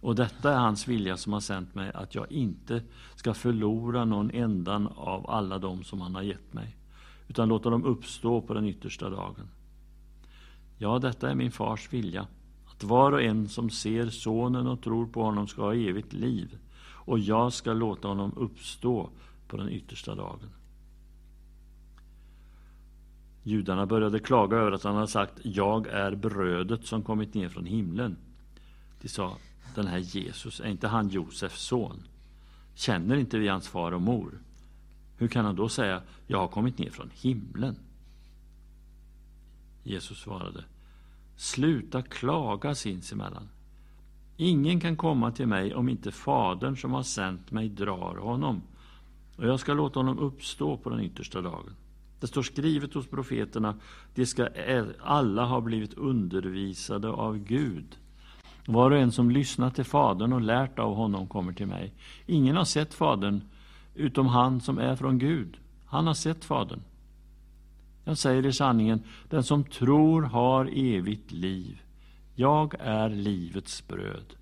Och 0.00 0.14
detta 0.14 0.52
är 0.52 0.58
hans 0.58 0.88
vilja 0.88 1.16
som 1.16 1.32
har 1.32 1.40
sänt 1.40 1.74
mig, 1.74 1.92
att 1.94 2.14
jag 2.14 2.32
inte 2.32 2.82
ska 3.14 3.34
förlora 3.34 4.04
någon 4.04 4.30
enda 4.30 4.90
av 4.96 5.30
alla 5.30 5.58
dem 5.58 5.84
som 5.84 6.00
han 6.00 6.14
har 6.14 6.22
gett 6.22 6.52
mig, 6.52 6.76
utan 7.28 7.48
låta 7.48 7.70
dem 7.70 7.84
uppstå 7.84 8.40
på 8.40 8.54
den 8.54 8.64
yttersta 8.64 9.10
dagen. 9.10 9.48
Ja, 10.78 10.98
detta 10.98 11.30
är 11.30 11.34
min 11.34 11.52
fars 11.52 11.92
vilja, 11.92 12.26
att 12.76 12.84
var 12.84 13.12
och 13.12 13.22
en 13.22 13.48
som 13.48 13.70
ser 13.70 14.10
sonen 14.10 14.66
och 14.66 14.82
tror 14.82 15.06
på 15.06 15.22
honom 15.22 15.48
ska 15.48 15.62
ha 15.62 15.74
evigt 15.74 16.12
liv, 16.12 16.58
och 16.88 17.18
jag 17.18 17.52
ska 17.52 17.72
låta 17.72 18.08
honom 18.08 18.32
uppstå 18.36 19.10
på 19.48 19.56
den 19.56 19.68
yttersta 19.68 20.14
dagen. 20.14 20.50
Judarna 23.42 23.86
började 23.86 24.18
klaga 24.18 24.56
över 24.56 24.72
att 24.72 24.84
han 24.84 24.94
hade 24.94 25.08
sagt 25.08 25.32
Jag 25.42 25.86
är 25.86 26.14
brödet 26.14 26.86
som 26.86 27.02
kommit 27.02 27.34
ner 27.34 27.48
från 27.48 27.66
himlen. 27.66 28.16
De 29.00 29.08
sa 29.08 29.36
Den 29.74 29.86
här 29.86 29.98
Jesus, 29.98 30.60
är 30.60 30.68
inte 30.68 30.88
han 30.88 31.08
Josefs 31.08 31.62
son? 31.62 32.02
Känner 32.74 33.16
inte 33.16 33.38
vi 33.38 33.48
hans 33.48 33.68
far 33.68 33.92
och 33.92 34.02
mor? 34.02 34.38
Hur 35.16 35.28
kan 35.28 35.44
han 35.44 35.56
då 35.56 35.68
säga 35.68 36.02
Jag 36.26 36.38
har 36.38 36.48
kommit 36.48 36.78
ner 36.78 36.90
från 36.90 37.10
himlen? 37.14 37.76
Jesus 39.82 40.18
svarade 40.18 40.64
Sluta 41.36 42.02
klaga 42.02 42.74
sinsemellan. 42.74 43.48
Ingen 44.36 44.80
kan 44.80 44.96
komma 44.96 45.30
till 45.30 45.46
mig 45.46 45.74
om 45.74 45.88
inte 45.88 46.12
Fadern 46.12 46.76
som 46.76 46.92
har 46.92 47.02
sänt 47.02 47.50
mig 47.50 47.68
drar 47.68 48.16
honom, 48.16 48.62
och 49.36 49.46
jag 49.46 49.60
ska 49.60 49.74
låta 49.74 49.98
honom 49.98 50.18
uppstå 50.18 50.76
på 50.76 50.90
den 50.90 51.00
yttersta 51.00 51.42
dagen. 51.42 51.74
Det 52.20 52.26
står 52.26 52.42
skrivet 52.42 52.94
hos 52.94 53.06
profeterna, 53.06 53.74
de 54.14 54.26
ska 54.26 54.48
alla 55.00 55.44
ha 55.44 55.60
blivit 55.60 55.94
undervisade 55.94 57.08
av 57.08 57.38
Gud. 57.38 57.96
Var 58.66 58.90
och 58.90 58.98
en 58.98 59.12
som 59.12 59.30
lyssnat 59.30 59.74
till 59.74 59.84
Fadern 59.84 60.32
och 60.32 60.40
lärt 60.40 60.78
av 60.78 60.94
honom 60.94 61.26
kommer 61.26 61.52
till 61.52 61.66
mig. 61.66 61.92
Ingen 62.26 62.56
har 62.56 62.64
sett 62.64 62.94
Fadern 62.94 63.40
utom 63.94 64.26
han 64.26 64.60
som 64.60 64.78
är 64.78 64.96
från 64.96 65.18
Gud. 65.18 65.56
Han 65.86 66.06
har 66.06 66.14
sett 66.14 66.44
Fadern. 66.44 66.80
Jag 68.08 68.18
säger 68.18 68.46
i 68.46 68.52
sanningen, 68.52 69.02
den 69.28 69.44
som 69.44 69.64
tror 69.64 70.22
har 70.22 70.70
evigt 70.72 71.32
liv. 71.32 71.82
Jag 72.34 72.74
är 72.80 73.08
livets 73.08 73.88
bröd. 73.88 74.34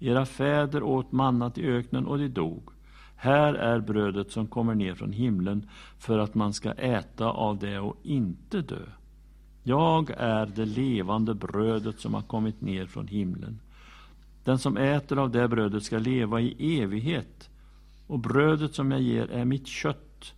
Era 0.00 0.26
fäder 0.26 0.82
åt 0.82 1.12
mannat 1.12 1.58
i 1.58 1.66
öknen 1.66 2.06
och 2.06 2.18
de 2.18 2.28
dog. 2.28 2.62
Här 3.16 3.54
är 3.54 3.80
brödet 3.80 4.32
som 4.32 4.46
kommer 4.46 4.74
ner 4.74 4.94
från 4.94 5.12
himlen 5.12 5.68
för 5.98 6.18
att 6.18 6.34
man 6.34 6.52
ska 6.52 6.72
äta 6.72 7.26
av 7.26 7.58
det 7.58 7.78
och 7.78 7.96
inte 8.02 8.60
dö. 8.60 8.86
Jag 9.62 10.10
är 10.10 10.46
det 10.46 10.66
levande 10.66 11.34
brödet 11.34 12.00
som 12.00 12.14
har 12.14 12.22
kommit 12.22 12.60
ner 12.60 12.86
från 12.86 13.06
himlen. 13.06 13.60
Den 14.44 14.58
som 14.58 14.76
äter 14.76 15.18
av 15.18 15.30
det 15.30 15.48
brödet 15.48 15.82
ska 15.82 15.98
leva 15.98 16.40
i 16.40 16.80
evighet, 16.80 17.50
och 18.06 18.18
brödet 18.18 18.74
som 18.74 18.90
jag 18.90 19.00
ger 19.00 19.30
är 19.30 19.44
mitt 19.44 19.66
kött 19.66 20.34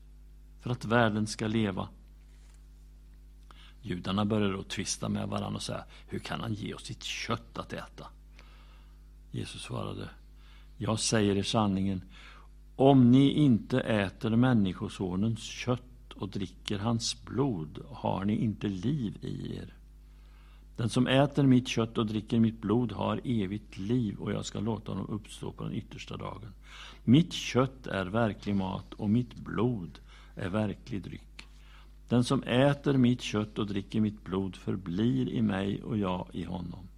för 0.61 0.71
att 0.71 0.85
världen 0.85 1.27
ska 1.27 1.47
leva. 1.47 1.89
Judarna 3.83 4.25
började 4.25 4.53
då 4.53 4.63
tvista 4.63 5.09
med 5.09 5.29
varandra 5.29 5.57
och 5.57 5.63
säga, 5.63 5.85
hur 6.07 6.19
kan 6.19 6.41
han 6.41 6.55
ge 6.55 6.75
oss 6.75 6.85
sitt 6.85 7.03
kött 7.03 7.59
att 7.59 7.73
äta? 7.73 8.07
Jesus 9.31 9.63
svarade, 9.63 10.09
jag 10.79 11.01
säger 11.01 11.37
er 11.37 11.43
sanningen, 11.43 12.03
om 12.77 13.11
ni 13.11 13.31
inte 13.31 13.81
äter 13.81 14.31
Människosonens 14.37 15.43
kött 15.43 16.13
och 16.15 16.29
dricker 16.29 16.79
hans 16.79 17.25
blod 17.25 17.79
har 17.91 18.25
ni 18.25 18.37
inte 18.37 18.69
liv 18.69 19.19
i 19.21 19.57
er. 19.57 19.75
Den 20.77 20.89
som 20.89 21.07
äter 21.07 21.43
mitt 21.43 21.69
kött 21.69 21.99
och 21.99 22.07
dricker 22.07 22.41
mitt 22.41 22.61
blod 22.61 22.93
har 22.93 23.21
evigt 23.25 23.79
liv 23.79 24.19
och 24.19 24.33
jag 24.33 24.45
ska 24.45 24.61
låta 24.61 24.93
honom 24.93 25.07
uppstå 25.09 25.53
på 25.53 25.65
den 25.65 25.73
yttersta 25.73 26.17
dagen. 26.17 26.53
Mitt 27.05 27.33
kött 27.33 27.87
är 27.87 28.07
verklig 28.07 28.57
mat 28.57 28.95
och 28.95 29.11
mitt 29.11 29.35
blod 29.35 29.99
är 30.35 30.49
verklig 30.49 31.03
dryck. 31.03 31.32
Den 32.13 32.25
som 32.25 32.43
äter 32.43 32.97
mitt 32.97 33.21
kött 33.21 33.59
och 33.59 33.67
dricker 33.67 34.01
mitt 34.01 34.25
blod 34.25 34.57
förblir 34.57 35.29
i 35.29 35.43
mig 35.43 35.83
och 35.83 35.99
jag 35.99 36.29
i 36.33 36.45
honom. 36.45 36.89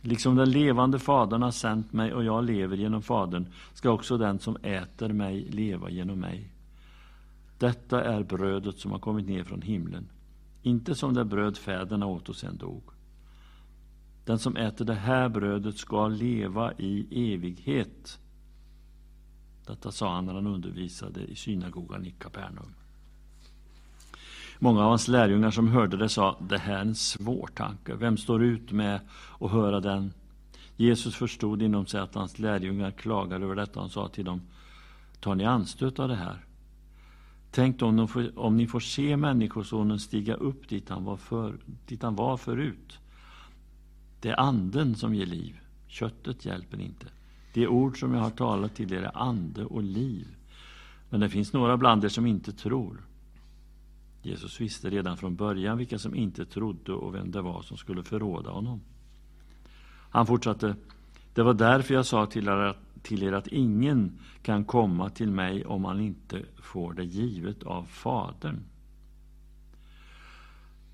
Liksom 0.00 0.36
den 0.36 0.50
levande 0.50 0.98
Fadern 0.98 1.42
har 1.42 1.50
sänt 1.50 1.92
mig 1.92 2.14
och 2.14 2.24
jag 2.24 2.44
lever 2.44 2.76
genom 2.76 3.02
Fadern 3.02 3.48
ska 3.72 3.90
också 3.90 4.18
den 4.18 4.38
som 4.38 4.56
äter 4.56 5.08
mig 5.08 5.44
leva 5.50 5.90
genom 5.90 6.20
mig. 6.20 6.52
Detta 7.58 8.04
är 8.04 8.22
brödet 8.22 8.78
som 8.78 8.92
har 8.92 8.98
kommit 8.98 9.26
ner 9.26 9.44
från 9.44 9.62
himlen, 9.62 10.08
inte 10.62 10.94
som 10.94 11.14
det 11.14 11.24
bröd 11.24 11.56
fäderna 11.56 12.06
åt 12.06 12.28
och 12.28 12.36
sen 12.36 12.56
dog. 12.56 12.82
Den 14.24 14.38
som 14.38 14.56
äter 14.56 14.84
det 14.84 14.94
här 14.94 15.28
brödet 15.28 15.78
ska 15.78 16.08
leva 16.08 16.72
i 16.72 17.32
evighet. 17.34 18.18
Detta 19.66 19.92
sa 19.92 20.14
han 20.14 20.26
när 20.26 20.34
han 20.34 20.46
undervisade 20.46 21.20
i 21.20 21.34
synagogan 21.34 22.06
i 22.06 22.10
Kapernaum. 22.10 22.74
Många 24.58 24.80
av 24.80 24.88
hans 24.88 25.08
lärjungar 25.08 25.50
som 25.50 25.68
hörde 25.68 25.96
det 25.96 26.08
sa, 26.08 26.36
det 26.40 26.58
här 26.58 26.76
är 26.76 26.80
en 26.80 26.94
svår 26.94 27.46
tanke, 27.54 27.94
vem 27.94 28.16
står 28.16 28.42
ut 28.42 28.72
med 28.72 29.00
att 29.40 29.50
höra 29.50 29.80
den? 29.80 30.12
Jesus 30.76 31.14
förstod 31.14 31.62
inom 31.62 31.86
sig 31.86 32.00
att 32.00 32.14
hans 32.14 32.38
lärjungar 32.38 32.90
klagade 32.90 33.44
över 33.44 33.54
detta 33.54 33.80
och 33.80 33.90
sa 33.90 34.08
till 34.08 34.24
dem, 34.24 34.42
tar 35.20 35.34
ni 35.34 35.44
anstöt 35.44 35.98
av 35.98 36.08
det 36.08 36.14
här? 36.14 36.44
Tänk 37.50 37.82
om, 37.82 38.08
får, 38.08 38.38
om 38.38 38.56
ni 38.56 38.66
får 38.66 38.80
se 38.80 39.16
Människosonen 39.16 39.98
stiga 39.98 40.34
upp 40.34 40.68
dit 40.68 40.88
han, 40.88 41.04
var 41.04 41.16
för, 41.16 41.56
dit 41.86 42.02
han 42.02 42.16
var 42.16 42.36
förut. 42.36 42.98
Det 44.20 44.28
är 44.28 44.40
anden 44.40 44.94
som 44.94 45.14
ger 45.14 45.26
liv, 45.26 45.60
köttet 45.86 46.44
hjälper 46.44 46.80
inte. 46.80 47.06
Det 47.54 47.66
ord 47.66 48.00
som 48.00 48.14
jag 48.14 48.20
har 48.20 48.30
talat 48.30 48.74
till 48.74 48.92
er 48.92 49.02
är 49.02 49.18
ande 49.18 49.64
och 49.64 49.82
liv. 49.82 50.26
Men 51.10 51.20
det 51.20 51.28
finns 51.28 51.52
några 51.52 51.76
bland 51.76 52.04
er 52.04 52.08
som 52.08 52.26
inte 52.26 52.52
tror. 52.52 53.00
Jesus 54.24 54.60
visste 54.60 54.90
redan 54.90 55.16
från 55.16 55.36
början 55.36 55.78
vilka 55.78 55.98
som 55.98 56.14
inte 56.14 56.44
trodde 56.44 56.92
och 56.92 57.14
vem 57.14 57.30
det 57.30 57.42
var 57.42 57.62
som 57.62 57.76
skulle 57.76 58.02
förråda 58.02 58.50
honom. 58.50 58.80
Han 60.10 60.26
fortsatte, 60.26 60.76
det 61.34 61.42
var 61.42 61.54
därför 61.54 61.94
jag 61.94 62.06
sa 62.06 62.26
till 62.26 62.48
er, 62.48 62.56
att, 62.56 62.78
till 63.02 63.22
er 63.22 63.32
att 63.32 63.46
ingen 63.46 64.18
kan 64.42 64.64
komma 64.64 65.10
till 65.10 65.30
mig 65.30 65.64
om 65.64 65.84
han 65.84 66.00
inte 66.00 66.42
får 66.62 66.92
det 66.92 67.04
givet 67.04 67.62
av 67.62 67.84
Fadern. 67.84 68.60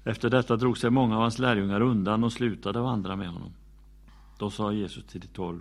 Efter 0.05 0.31
detta 0.31 0.57
drog 0.57 0.79
sig 0.79 0.91
många 0.91 1.15
av 1.15 1.21
hans 1.23 1.39
lärjungar 1.39 1.81
undan 1.81 2.25
och 2.25 2.33
slutade 2.33 2.81
vandra 2.81 3.17
med 3.17 3.29
honom. 3.29 3.53
Då 4.39 4.51
sa 4.51 4.73
Jesus 4.73 5.05
till 5.05 5.21
de 5.21 5.27
tolv, 5.27 5.61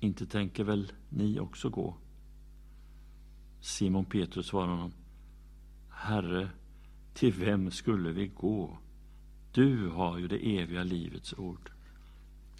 inte 0.00 0.26
tänker 0.26 0.64
väl 0.64 0.92
ni 1.08 1.40
också 1.40 1.70
gå? 1.70 1.96
Simon 3.60 4.04
Petrus 4.04 4.46
svarade 4.46 4.70
honom, 4.72 4.92
Herre, 6.04 6.48
till 7.14 7.32
vem 7.32 7.70
skulle 7.70 8.10
vi 8.10 8.26
gå? 8.26 8.78
Du 9.52 9.88
har 9.88 10.18
ju 10.18 10.28
det 10.28 10.58
eviga 10.58 10.82
livets 10.82 11.34
ord. 11.38 11.70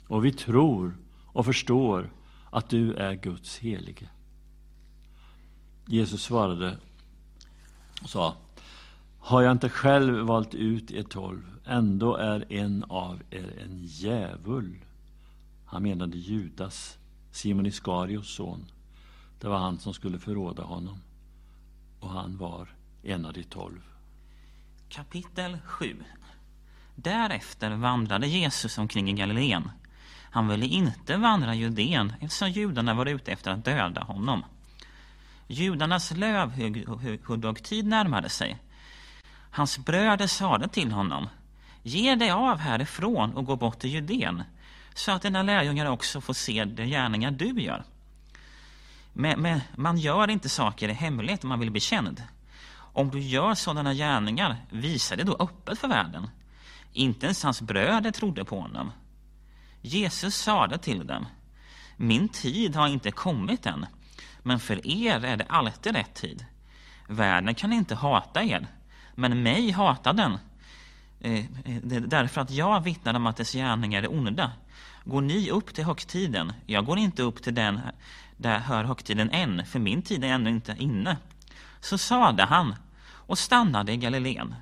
Och 0.08 0.24
vi 0.24 0.32
tror 0.32 0.96
och 1.26 1.44
förstår 1.44 2.12
att 2.50 2.68
du 2.68 2.94
är 2.94 3.14
Guds 3.14 3.58
helige. 3.58 4.08
Jesus 5.86 6.22
svarade 6.22 6.78
och 8.02 8.10
sa 8.10 8.36
Har 9.18 9.42
jag 9.42 9.52
inte 9.52 9.68
själv 9.68 10.26
valt 10.26 10.54
ut 10.54 10.90
er 10.90 11.02
tolv, 11.02 11.42
ändå 11.64 12.16
är 12.16 12.52
en 12.52 12.84
av 12.84 13.22
er 13.30 13.58
en 13.64 13.78
djävul. 13.84 14.84
Han 15.64 15.82
menade 15.82 16.16
Judas, 16.16 16.98
Simon 17.30 17.66
Iskarios 17.66 18.34
son. 18.34 18.64
Det 19.40 19.48
var 19.48 19.58
han 19.58 19.78
som 19.78 19.94
skulle 19.94 20.18
förråda 20.18 20.62
honom. 20.62 20.98
Och 22.00 22.10
han 22.10 22.36
var 22.36 22.68
en 23.02 23.26
av 23.26 23.32
de 23.32 23.42
tolv. 23.42 23.80
Kapitel 24.88 25.58
7 25.66 26.04
Därefter 26.94 27.70
vandrade 27.70 28.26
Jesus 28.26 28.78
omkring 28.78 29.10
i 29.10 29.12
Galileen. 29.12 29.70
Han 30.30 30.48
ville 30.48 30.66
inte 30.66 31.16
vandra 31.16 31.54
Judeen 31.54 32.12
eftersom 32.20 32.50
judarna 32.50 32.94
var 32.94 33.06
ute 33.06 33.32
efter 33.32 33.50
att 33.50 33.64
döda 33.64 34.02
honom. 34.02 34.44
Judarnas 35.46 36.10
lövhuggdagtid 36.10 37.86
närmade 37.86 38.28
sig. 38.28 38.58
Hans 39.50 39.78
bröder 39.78 40.26
sade 40.26 40.68
till 40.68 40.92
honom 40.92 41.28
Ge 41.82 42.14
dig 42.14 42.30
av 42.30 42.58
härifrån 42.58 43.32
och 43.32 43.44
gå 43.44 43.56
bort 43.56 43.78
till 43.78 43.90
Judeen 43.90 44.42
så 44.94 45.12
att 45.12 45.22
dina 45.22 45.42
lärjungar 45.42 45.86
också 45.86 46.20
får 46.20 46.34
se 46.34 46.64
de 46.64 46.86
gärningar 46.86 47.30
du 47.30 47.62
gör. 47.62 47.84
Men, 49.12 49.40
men, 49.40 49.60
man 49.76 49.98
gör 49.98 50.30
inte 50.30 50.48
saker 50.48 50.88
i 50.88 50.92
hemlighet 50.92 51.42
om 51.42 51.48
man 51.48 51.60
vill 51.60 51.70
bli 51.70 51.80
känd. 51.80 52.22
Om 52.92 53.10
du 53.10 53.20
gör 53.20 53.54
sådana 53.54 53.94
gärningar, 53.94 54.56
visa 54.70 55.16
det 55.16 55.24
då 55.24 55.36
öppet 55.38 55.78
för 55.78 55.88
världen. 55.88 56.30
Inte 56.92 57.26
ens 57.26 57.42
hans 57.42 57.62
bröder 57.62 58.10
trodde 58.10 58.44
på 58.44 58.60
honom. 58.60 58.92
Jesus 59.80 60.34
sade 60.34 60.78
till 60.78 61.06
dem, 61.06 61.26
min 61.96 62.28
tid 62.28 62.76
har 62.76 62.88
inte 62.88 63.10
kommit 63.10 63.66
än, 63.66 63.86
men 64.42 64.60
för 64.60 64.86
er 64.86 65.24
är 65.24 65.36
det 65.36 65.46
alltid 65.48 65.94
rätt 65.94 66.14
tid. 66.14 66.44
Världen 67.08 67.54
kan 67.54 67.72
inte 67.72 67.94
hata 67.94 68.42
er, 68.42 68.66
men 69.14 69.42
mig 69.42 69.70
hatar 69.70 70.12
den, 70.12 70.38
eh, 71.20 71.44
därför 72.06 72.40
att 72.40 72.50
jag 72.50 72.80
vittnar 72.80 73.14
om 73.14 73.26
att 73.26 73.36
dess 73.36 73.52
gärningar 73.52 74.02
är 74.02 74.12
onda. 74.12 74.52
Går 75.04 75.20
ni 75.20 75.50
upp 75.50 75.74
till 75.74 75.84
högtiden? 75.84 76.52
Jag 76.66 76.86
går 76.86 76.98
inte 76.98 77.22
upp 77.22 77.42
till 77.42 77.54
den 77.54 77.80
där 78.36 78.58
hör 78.58 78.84
högtiden 78.84 79.30
än, 79.30 79.66
för 79.66 79.78
min 79.78 80.02
tid 80.02 80.24
är 80.24 80.28
ännu 80.28 80.50
inte 80.50 80.76
inne. 80.78 81.16
Så 81.82 81.98
sade 81.98 82.44
han 82.44 82.74
och 83.10 83.38
stannade 83.38 83.92
i 83.92 83.96
Galileen. 83.96 84.54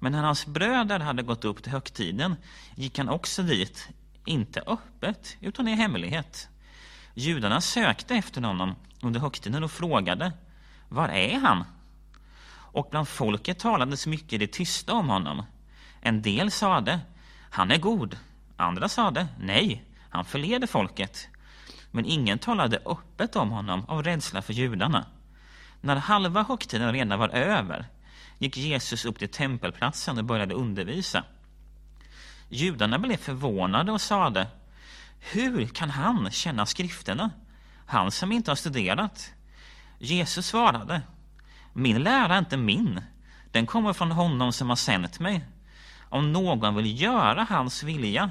Men 0.00 0.12
när 0.12 0.22
hans 0.22 0.46
bröder 0.46 1.00
hade 1.00 1.22
gått 1.22 1.44
upp 1.44 1.62
till 1.62 1.72
högtiden 1.72 2.36
gick 2.74 2.98
han 2.98 3.08
också 3.08 3.42
dit, 3.42 3.88
inte 4.24 4.60
öppet, 4.66 5.36
utan 5.40 5.68
i 5.68 5.74
hemlighet. 5.74 6.48
Judarna 7.14 7.60
sökte 7.60 8.14
efter 8.14 8.42
honom 8.42 8.74
under 9.02 9.20
högtiden 9.20 9.64
och 9.64 9.70
frågade, 9.70 10.32
var 10.88 11.08
är 11.08 11.38
han? 11.38 11.64
Och 12.48 12.88
bland 12.90 13.08
folket 13.08 13.58
talades 13.58 14.06
mycket 14.06 14.32
i 14.32 14.38
det 14.38 14.52
tysta 14.52 14.92
om 14.92 15.08
honom. 15.08 15.42
En 16.00 16.22
del 16.22 16.50
sade, 16.50 17.00
han 17.50 17.70
är 17.70 17.78
god. 17.78 18.18
Andra 18.56 18.88
sade, 18.88 19.26
nej, 19.40 19.84
han 20.10 20.24
förleder 20.24 20.66
folket. 20.66 21.28
Men 21.90 22.04
ingen 22.04 22.38
talade 22.38 22.78
öppet 22.86 23.36
om 23.36 23.50
honom 23.50 23.84
av 23.88 24.02
rädsla 24.02 24.42
för 24.42 24.52
judarna. 24.52 25.06
När 25.80 25.96
halva 25.96 26.42
högtiden 26.42 26.92
redan 26.92 27.18
var 27.18 27.28
över 27.28 27.86
gick 28.38 28.56
Jesus 28.56 29.04
upp 29.04 29.18
till 29.18 29.28
tempelplatsen 29.28 30.18
och 30.18 30.24
började 30.24 30.54
undervisa. 30.54 31.24
Judarna 32.48 32.98
blev 32.98 33.16
förvånade 33.16 33.92
och 33.92 34.00
sade 34.00 34.46
Hur 35.20 35.66
kan 35.66 35.90
han 35.90 36.30
känna 36.30 36.66
skrifterna? 36.66 37.30
Han 37.86 38.10
som 38.10 38.32
inte 38.32 38.50
har 38.50 38.56
studerat. 38.56 39.32
Jesus 39.98 40.46
svarade 40.46 41.02
Min 41.72 42.02
lära 42.02 42.34
är 42.34 42.38
inte 42.38 42.56
min. 42.56 43.00
Den 43.52 43.66
kommer 43.66 43.92
från 43.92 44.12
honom 44.12 44.52
som 44.52 44.68
har 44.68 44.76
sänt 44.76 45.20
mig. 45.20 45.44
Om 46.08 46.32
någon 46.32 46.74
vill 46.74 47.02
göra 47.02 47.46
hans 47.50 47.82
vilja 47.82 48.30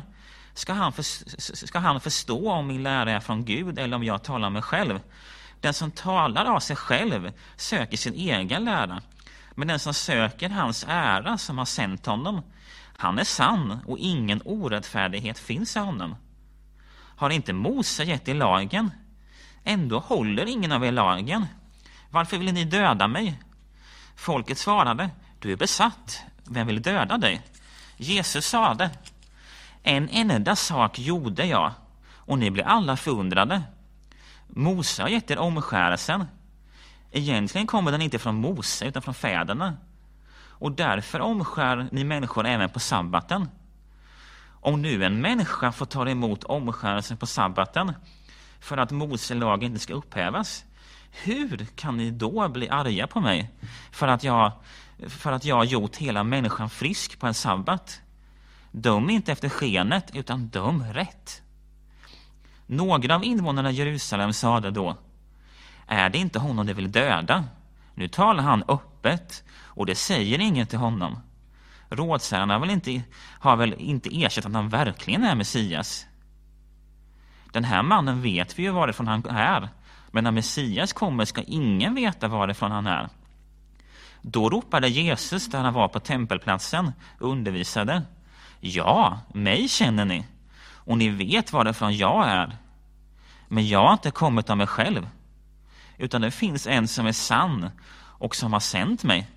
ska 0.54 0.74
han, 0.74 0.94
för, 0.94 1.04
ska 1.66 1.80
han 1.80 2.02
förstå 2.02 2.52
om 2.52 2.68
min 2.68 2.84
lära 2.84 3.12
är 3.12 3.20
från 3.20 3.46
Gud 3.46 3.80
eller 3.80 3.96
om 3.96 4.04
jag 4.04 4.24
talar 4.24 4.50
mig 4.50 4.62
själv. 4.62 5.00
Den 5.62 5.74
som 5.74 5.92
talar 5.92 6.46
av 6.46 6.60
sig 6.60 6.76
själv 6.76 7.32
söker 7.56 7.98
sin 7.98 8.14
egen 8.14 8.66
lära. 8.66 9.02
Men 9.56 9.68
den 9.68 9.80
som 9.80 9.94
söker 9.94 10.50
hans 10.50 10.86
ära 10.88 11.38
som 11.38 11.58
har 11.58 11.66
sänt 11.66 12.06
honom, 12.06 12.42
han 12.98 13.20
är 13.20 13.24
sann 13.24 13.80
och 13.88 13.98
ingen 13.98 14.42
orättfärdighet 14.46 15.40
finns 15.40 15.76
i 15.76 15.80
honom. 15.80 16.16
Har 17.18 17.30
inte 17.30 17.54
Mose 17.54 18.04
gett 18.04 18.28
er 18.28 18.34
lagen? 18.34 18.92
Ändå 19.64 20.00
håller 20.00 20.46
ingen 20.46 20.72
av 20.72 20.86
er 20.86 20.92
lagen. 20.92 21.46
Varför 22.10 22.38
vill 22.38 22.54
ni 22.54 22.64
döda 22.64 23.08
mig? 23.08 23.42
Folket 24.16 24.58
svarade, 24.58 25.10
du 25.40 25.52
är 25.52 25.56
besatt. 25.56 26.22
Vem 26.44 26.68
vill 26.68 26.82
döda 26.82 27.18
dig? 27.18 27.42
Jesus 27.98 28.46
sade, 28.46 28.90
en 29.84 30.10
enda 30.10 30.56
sak 30.56 31.00
gjorde 31.00 31.46
jag, 31.46 31.72
och 32.08 32.40
ni 32.40 32.52
blir 32.52 32.64
alla 32.64 32.98
förundrade. 32.98 33.62
Mose 34.48 35.02
har 35.02 35.10
gett 35.10 35.32
er 35.32 35.38
omskärelsen. 35.38 36.26
Egentligen 37.12 37.68
kommer 37.68 37.92
den 37.92 38.02
inte 38.02 38.20
från 38.20 38.36
Mose, 38.36 38.86
utan 38.86 39.02
från 39.02 39.14
fäderna. 39.14 39.78
Och 40.58 40.72
därför 40.72 41.20
omskär 41.20 41.88
ni 41.92 42.04
människor 42.04 42.46
även 42.46 42.70
på 42.70 42.80
sabbaten. 42.80 43.50
Om 44.62 44.82
nu 44.82 45.06
en 45.06 45.22
människa 45.22 45.72
får 45.72 45.86
ta 45.86 46.10
emot 46.10 46.44
omskärelsen 46.44 47.18
på 47.18 47.26
sabbaten 47.26 47.94
för 48.60 48.78
att 48.78 48.92
Mose 48.92 49.34
lag 49.34 49.64
inte 49.64 49.80
ska 49.80 49.94
upphävas, 49.94 50.66
hur 51.12 51.66
kan 51.76 51.98
ni 51.98 52.12
då 52.12 52.50
bli 52.50 52.70
arga 52.70 53.08
på 53.08 53.20
mig 53.20 53.52
för 53.92 54.08
att 54.08 54.24
jag, 54.24 54.52
för 55.08 55.32
att 55.32 55.46
jag 55.46 55.56
har 55.56 55.64
gjort 55.64 55.96
hela 55.96 56.24
människan 56.24 56.70
frisk 56.70 57.20
på 57.20 57.28
en 57.28 57.34
sabbat? 57.34 58.02
Döm 58.72 59.10
inte 59.10 59.32
efter 59.32 59.50
skenet, 59.50 60.16
utan 60.16 60.48
döm 60.48 60.84
rätt. 60.94 61.42
Några 62.66 63.16
av 63.16 63.24
invånarna 63.24 63.72
i 63.72 63.74
Jerusalem 63.74 64.34
sade 64.34 64.72
då, 64.72 64.98
är 65.88 66.10
det 66.10 66.18
inte 66.18 66.40
honom 66.40 66.66
de 66.66 66.74
vill 66.74 66.92
döda? 66.92 67.44
Nu 67.96 68.08
talar 68.08 68.44
han 68.44 68.64
öppet, 68.68 69.44
och 69.64 69.86
det 69.86 69.96
säger 69.96 70.40
ingen 70.40 70.68
till 70.68 70.80
honom. 70.80 71.20
Rådsherrarna 71.90 72.60
väl 72.60 72.70
inte, 72.70 73.02
har 73.40 73.56
väl 73.56 73.74
inte 73.74 74.18
erkänt 74.18 74.46
att 74.46 74.54
han 74.54 74.70
verkligen 74.70 75.24
är 75.24 75.36
Messias? 75.36 76.06
Den 77.52 77.64
här 77.64 77.84
mannen 77.84 78.22
vet 78.22 78.60
vi 78.60 78.64
ju 78.64 78.72
varifrån 78.72 79.08
han 79.08 79.26
är, 79.26 79.70
men 80.12 80.24
när 80.24 80.32
Messias 80.32 80.94
kommer 80.94 81.26
ska 81.26 81.42
ingen 81.42 81.96
veta 81.96 82.28
varifrån 82.28 82.72
han 82.72 82.88
är. 82.88 83.10
Då 84.22 84.50
ropade 84.50 84.88
Jesus 84.88 85.50
där 85.50 85.60
han 85.60 85.74
var 85.74 85.88
på 85.88 86.00
tempelplatsen 86.00 86.92
och 87.20 87.30
undervisade. 87.30 88.02
Ja, 88.60 89.20
mig 89.34 89.68
känner 89.70 90.06
ni, 90.06 90.26
och 90.86 90.98
ni 90.98 91.10
vet 91.10 91.54
varifrån 91.54 91.98
jag 91.98 92.28
är. 92.28 92.58
Men 93.48 93.68
jag 93.68 93.86
har 93.86 93.94
inte 93.94 94.12
kommit 94.12 94.50
av 94.50 94.58
mig 94.58 94.68
själv, 94.68 95.10
utan 95.98 96.22
det 96.22 96.32
finns 96.32 96.68
en 96.68 96.88
som 96.88 97.08
är 97.08 97.12
sann 97.12 97.70
och 98.18 98.36
som 98.36 98.54
har 98.54 98.60
sänt 98.60 99.04
mig. 99.04 99.28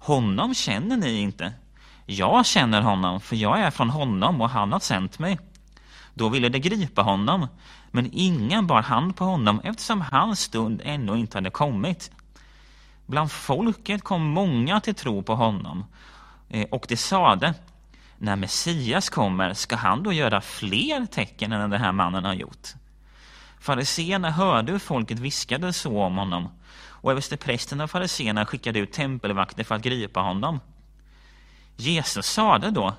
Honom 0.00 0.54
känner 0.54 0.96
ni 0.96 1.20
inte. 1.20 1.52
Jag 2.06 2.46
känner 2.46 2.80
honom, 2.80 3.20
för 3.20 3.36
jag 3.36 3.60
är 3.60 3.70
från 3.70 3.90
honom 3.90 4.40
och 4.40 4.50
han 4.50 4.72
har 4.72 4.80
sänt 4.80 5.18
mig. 5.18 5.38
Då 6.14 6.28
ville 6.28 6.48
de 6.48 6.58
gripa 6.58 7.02
honom, 7.02 7.48
men 7.90 8.10
ingen 8.12 8.66
bar 8.66 8.82
hand 8.82 9.16
på 9.16 9.24
honom 9.24 9.60
eftersom 9.64 10.00
hans 10.00 10.40
stund 10.40 10.80
ännu 10.84 11.18
inte 11.18 11.36
hade 11.36 11.50
kommit. 11.50 12.10
Bland 13.06 13.32
folket 13.32 14.04
kom 14.04 14.22
många 14.22 14.80
till 14.80 14.94
tro 14.94 15.22
på 15.22 15.34
honom, 15.34 15.84
eh, 16.48 16.66
och 16.70 16.86
de 16.88 16.96
sade 16.96 17.54
när 18.24 18.36
Messias 18.36 19.10
kommer, 19.10 19.54
ska 19.54 19.76
han 19.76 20.02
då 20.02 20.12
göra 20.12 20.40
fler 20.40 21.06
tecken 21.06 21.52
än 21.52 21.70
den 21.70 21.80
här 21.80 21.92
mannen 21.92 22.24
har 22.24 22.34
gjort? 22.34 22.68
Fariséerna 23.60 24.30
hörde 24.30 24.72
hur 24.72 24.78
folket 24.78 25.18
viskade 25.18 25.72
så 25.72 26.02
om 26.02 26.16
honom 26.16 26.48
och 27.04 27.10
översteprästen 27.10 27.80
och 27.80 27.90
fariséerna 27.90 28.46
skickade 28.46 28.78
ut 28.78 28.92
tempelvakter 28.92 29.64
för 29.64 29.74
att 29.74 29.82
gripa 29.82 30.20
honom. 30.20 30.60
Jesus 31.76 32.26
sade 32.26 32.70
då, 32.70 32.94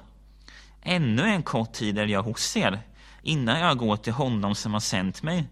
ännu 0.81 1.23
en 1.23 1.43
kort 1.43 1.73
tid 1.73 1.97
är 1.97 2.07
jag 2.07 2.23
hos 2.23 2.57
er, 2.57 2.81
innan 3.21 3.59
jag 3.59 3.77
går 3.77 3.97
till 3.97 4.13
honom 4.13 4.55
som 4.55 4.73
har 4.73 4.79
sänt 4.79 5.23
mig. 5.23 5.47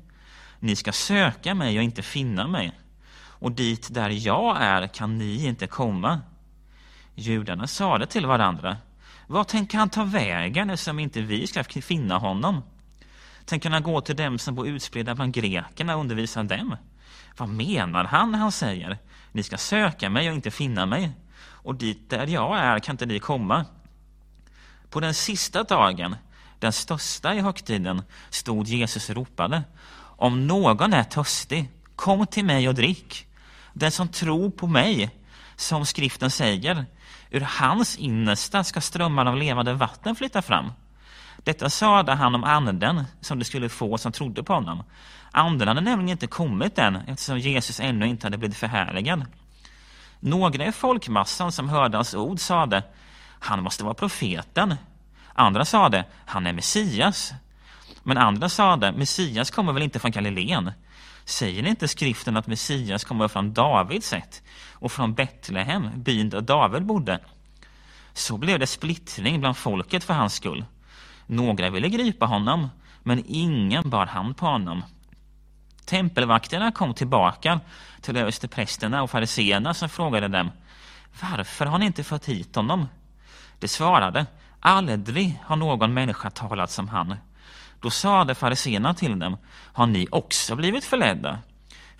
Ni 0.60 0.76
ska 0.76 0.92
söka 0.92 1.56
mig 1.56 1.78
och 1.78 1.84
inte 1.84 2.02
finna 2.02 2.48
mig, 2.48 2.80
och 3.16 3.52
dit 3.52 3.94
där 3.94 4.10
jag 4.10 4.58
är 4.60 4.88
kan 4.88 5.18
ni 5.18 5.46
inte 5.46 5.68
komma. 5.68 6.22
Judarna 7.16 7.68
sade 7.68 8.06
till 8.06 8.26
varandra, 8.26 8.78
vad 9.34 9.48
tänker 9.48 9.78
han 9.78 9.90
ta 9.90 10.04
vägen 10.04 10.70
eftersom 10.70 11.00
inte 11.00 11.22
vi 11.22 11.48
ska 11.48 11.64
finna 11.64 12.18
honom? 12.18 12.64
Tänker 13.46 13.70
han 13.70 13.84
gå 13.84 14.02
till 14.02 14.16
dem 14.16 14.40
som 14.40 14.56
bor 14.56 14.68
utspridda 14.68 15.16
bland 15.16 15.34
grekerna 15.34 15.96
och 15.96 16.02
undervisa 16.02 16.44
dem? 16.44 16.76
Vad 17.38 17.50
menar 17.50 18.04
han 18.04 18.32
när 18.32 18.40
han 18.40 18.52
säger 18.52 18.98
ni 19.32 19.44
ska 19.44 19.58
söka 19.58 20.10
mig 20.10 20.30
och 20.30 20.36
inte 20.36 20.52
finna 20.52 20.86
mig? 20.86 21.12
Och 21.40 21.76
dit 21.76 22.10
där 22.10 22.28
jag 22.28 22.58
är 22.58 22.80
kan 22.80 22.94
inte 22.94 23.06
ni 23.06 23.20
komma. 23.20 23.66
På 24.90 25.00
den 25.00 25.14
sista 25.14 25.64
dagen, 25.64 26.16
den 26.60 26.74
största 26.74 27.34
i 27.34 27.40
högtiden, 27.40 28.02
stod 28.30 28.68
Jesus 28.68 29.10
och 29.10 29.16
ropade. 29.16 29.64
Om 30.18 30.48
någon 30.48 30.94
är 30.94 31.04
törstig, 31.04 31.70
kom 31.96 32.28
till 32.28 32.46
mig 32.46 32.68
och 32.68 32.76
drick. 32.76 33.28
Den 33.74 33.92
som 33.92 34.08
tror 34.08 34.50
på 34.50 34.68
mig, 34.68 35.10
som 35.56 35.86
skriften 35.86 36.32
säger, 36.32 36.86
Ur 37.34 37.42
hans 37.42 37.98
innersta 37.98 38.64
ska 38.64 38.82
strömmar 38.82 39.26
av 39.26 39.38
levande 39.38 39.74
vatten 39.74 40.16
flytta 40.16 40.42
fram. 40.42 40.72
Detta 41.38 41.70
sade 41.70 42.12
han 42.14 42.36
om 42.36 42.44
anden 42.44 43.04
som 43.22 43.40
det 43.40 43.46
skulle 43.46 43.70
få 43.70 43.98
som 43.98 44.12
trodde 44.12 44.44
på 44.44 44.54
honom. 44.54 44.84
Anden 45.32 45.68
hade 45.68 45.82
nämligen 45.82 46.10
inte 46.10 46.28
kommit 46.28 46.80
än 46.80 46.96
eftersom 46.96 47.40
Jesus 47.40 47.80
ännu 47.80 48.08
inte 48.08 48.26
hade 48.28 48.38
blivit 48.38 48.58
förhärligad. 48.58 49.26
Några 50.20 50.66
i 50.66 50.72
folkmassan 50.72 51.52
som 51.52 51.70
hörde 51.70 51.98
hans 51.98 52.16
ord 52.16 52.40
sade 52.40 52.84
han 53.40 53.64
måste 53.64 53.84
vara 53.84 53.94
profeten. 53.94 54.76
Andra 55.34 55.66
sade 55.66 56.06
han 56.26 56.48
är 56.48 56.54
Messias. 56.54 57.34
Men 58.04 58.18
andra 58.18 58.50
sade 58.50 58.92
Messias 58.92 59.52
kommer 59.52 59.74
väl 59.74 59.84
inte 59.84 60.00
från 60.00 60.12
Galileen. 60.12 60.72
Säger 61.26 61.68
inte 61.68 61.88
skriften 61.88 62.38
att 62.38 62.48
Messias 62.48 63.04
kommer 63.04 63.28
från 63.28 63.54
Davids 63.54 64.08
sätt? 64.08 64.44
Och 64.84 64.92
från 64.92 65.14
Betlehem, 65.14 65.90
byn 65.96 66.30
där 66.30 66.42
David 66.42 66.86
bodde? 66.86 67.20
Så 68.14 68.38
blev 68.38 68.60
det 68.60 68.68
splittring 68.68 69.40
bland 69.40 69.58
folket 69.58 70.04
för 70.04 70.14
hans 70.14 70.34
skull. 70.34 70.66
Några 71.26 71.70
ville 71.70 71.90
gripa 71.90 72.26
honom, 72.26 72.70
men 73.04 73.24
ingen 73.28 73.90
bar 73.90 74.06
hand 74.06 74.38
på 74.38 74.46
honom. 74.46 74.84
Tempelvakterna 75.86 76.72
kom 76.72 76.94
tillbaka 76.94 77.60
till 78.02 78.18
översteprästerna 78.18 79.04
och 79.04 79.10
fariseerna 79.10 79.74
som 79.74 79.90
frågade 79.90 80.28
dem 80.28 80.52
Varför 81.22 81.66
har 81.66 81.80
ni 81.80 81.86
inte 81.86 82.04
fått 82.04 82.26
hit 82.26 82.56
honom? 82.56 82.88
De 83.60 83.68
svarade 83.68 84.26
Aldrig 84.60 85.40
har 85.44 85.56
någon 85.56 85.94
människa 85.94 86.30
talat 86.30 86.72
som 86.72 86.88
han. 86.88 87.16
Då 87.80 87.90
sade 87.90 88.36
fariseerna 88.36 88.94
till 88.94 89.20
dem 89.20 89.38
Har 89.74 89.88
ni 89.88 90.08
också 90.12 90.56
blivit 90.56 90.86
förledda? 90.86 91.40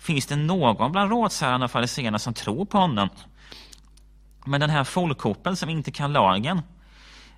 Finns 0.04 0.26
det 0.26 0.36
någon 0.36 0.92
bland 0.92 1.10
rådsherrarna 1.10 1.64
och 1.64 1.70
fariséerna 1.70 2.18
som 2.18 2.34
tror 2.34 2.64
på 2.64 2.78
honom? 2.78 3.08
Men 4.44 4.60
den 4.60 4.70
här 4.70 4.84
folkhopen 4.84 5.56
som 5.56 5.68
inte 5.68 5.90
kan 5.90 6.12
lagen, 6.12 6.60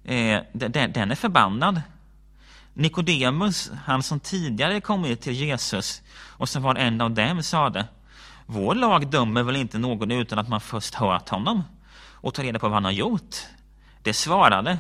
eh, 0.05 0.41
den, 0.53 0.93
den 0.93 1.11
är 1.11 1.15
förbannad. 1.15 1.83
Nikodemus, 2.75 3.71
han 3.85 4.03
som 4.03 4.21
tidigare 4.21 4.81
kommit 4.81 5.21
till 5.21 5.33
Jesus 5.33 6.03
och 6.13 6.49
som 6.49 6.63
var 6.63 6.75
en 6.75 7.01
av 7.01 7.11
dem, 7.11 7.43
sade 7.43 7.87
Vår 8.47 8.75
lag 8.75 9.11
dömer 9.11 9.43
väl 9.43 9.57
inte 9.57 9.79
någon 9.79 10.11
utan 10.11 10.39
att 10.39 10.49
man 10.49 10.61
först 10.61 10.95
hört 10.95 11.29
honom 11.29 11.63
och 12.11 12.35
tar 12.35 12.43
reda 12.43 12.59
på 12.59 12.69
vad 12.69 12.75
han 12.75 12.85
har 12.85 12.93
gjort. 12.93 13.37
Det 14.03 14.13
svarade 14.13 14.79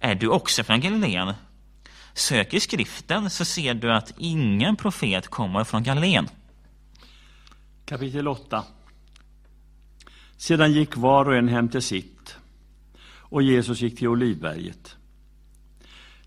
Är 0.00 0.14
du 0.14 0.28
också 0.28 0.64
från 0.64 0.80
Galileen? 0.80 1.34
Sök 2.14 2.54
i 2.54 2.60
skriften 2.60 3.30
så 3.30 3.44
ser 3.44 3.74
du 3.74 3.92
att 3.92 4.12
ingen 4.16 4.76
profet 4.76 5.28
kommer 5.28 5.64
från 5.64 5.82
Galileen. 5.82 6.28
Kapitel 7.88 8.28
8 8.28 8.64
Sedan 10.36 10.72
gick 10.72 10.96
var 10.96 11.24
och 11.24 11.36
en 11.36 11.48
hem 11.48 11.68
till 11.68 11.82
sitt 11.82 12.36
och 13.04 13.42
Jesus 13.42 13.80
gick 13.80 13.98
till 13.98 14.08
Olivberget. 14.08 14.96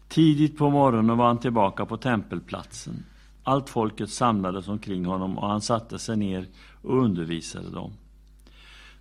Tidigt 0.08 0.58
på 0.58 0.70
morgonen 0.70 1.18
var 1.18 1.28
han 1.28 1.40
tillbaka 1.40 1.86
på 1.86 1.98
tempelplatsen. 1.98 3.06
Allt 3.44 3.70
folket 3.70 4.10
samlades 4.10 4.68
omkring 4.68 5.06
honom 5.06 5.38
och 5.38 5.48
han 5.48 5.62
satte 5.62 6.00
sig 6.00 6.18
ner 6.18 6.48
och 6.82 7.04
undervisade 7.04 7.70
dem. 7.70 7.94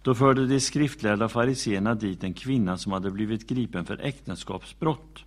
Då 0.03 0.15
förde 0.15 0.47
de 0.47 0.61
skriftlärda 0.61 1.29
fariseerna 1.29 1.95
dit 1.95 2.25
en 2.25 2.35
kvinna 2.35 2.79
som 2.79 2.93
hade 2.93 3.11
blivit 3.11 3.49
gripen 3.49 3.85
för 3.85 4.01
äktenskapsbrott. 4.01 5.25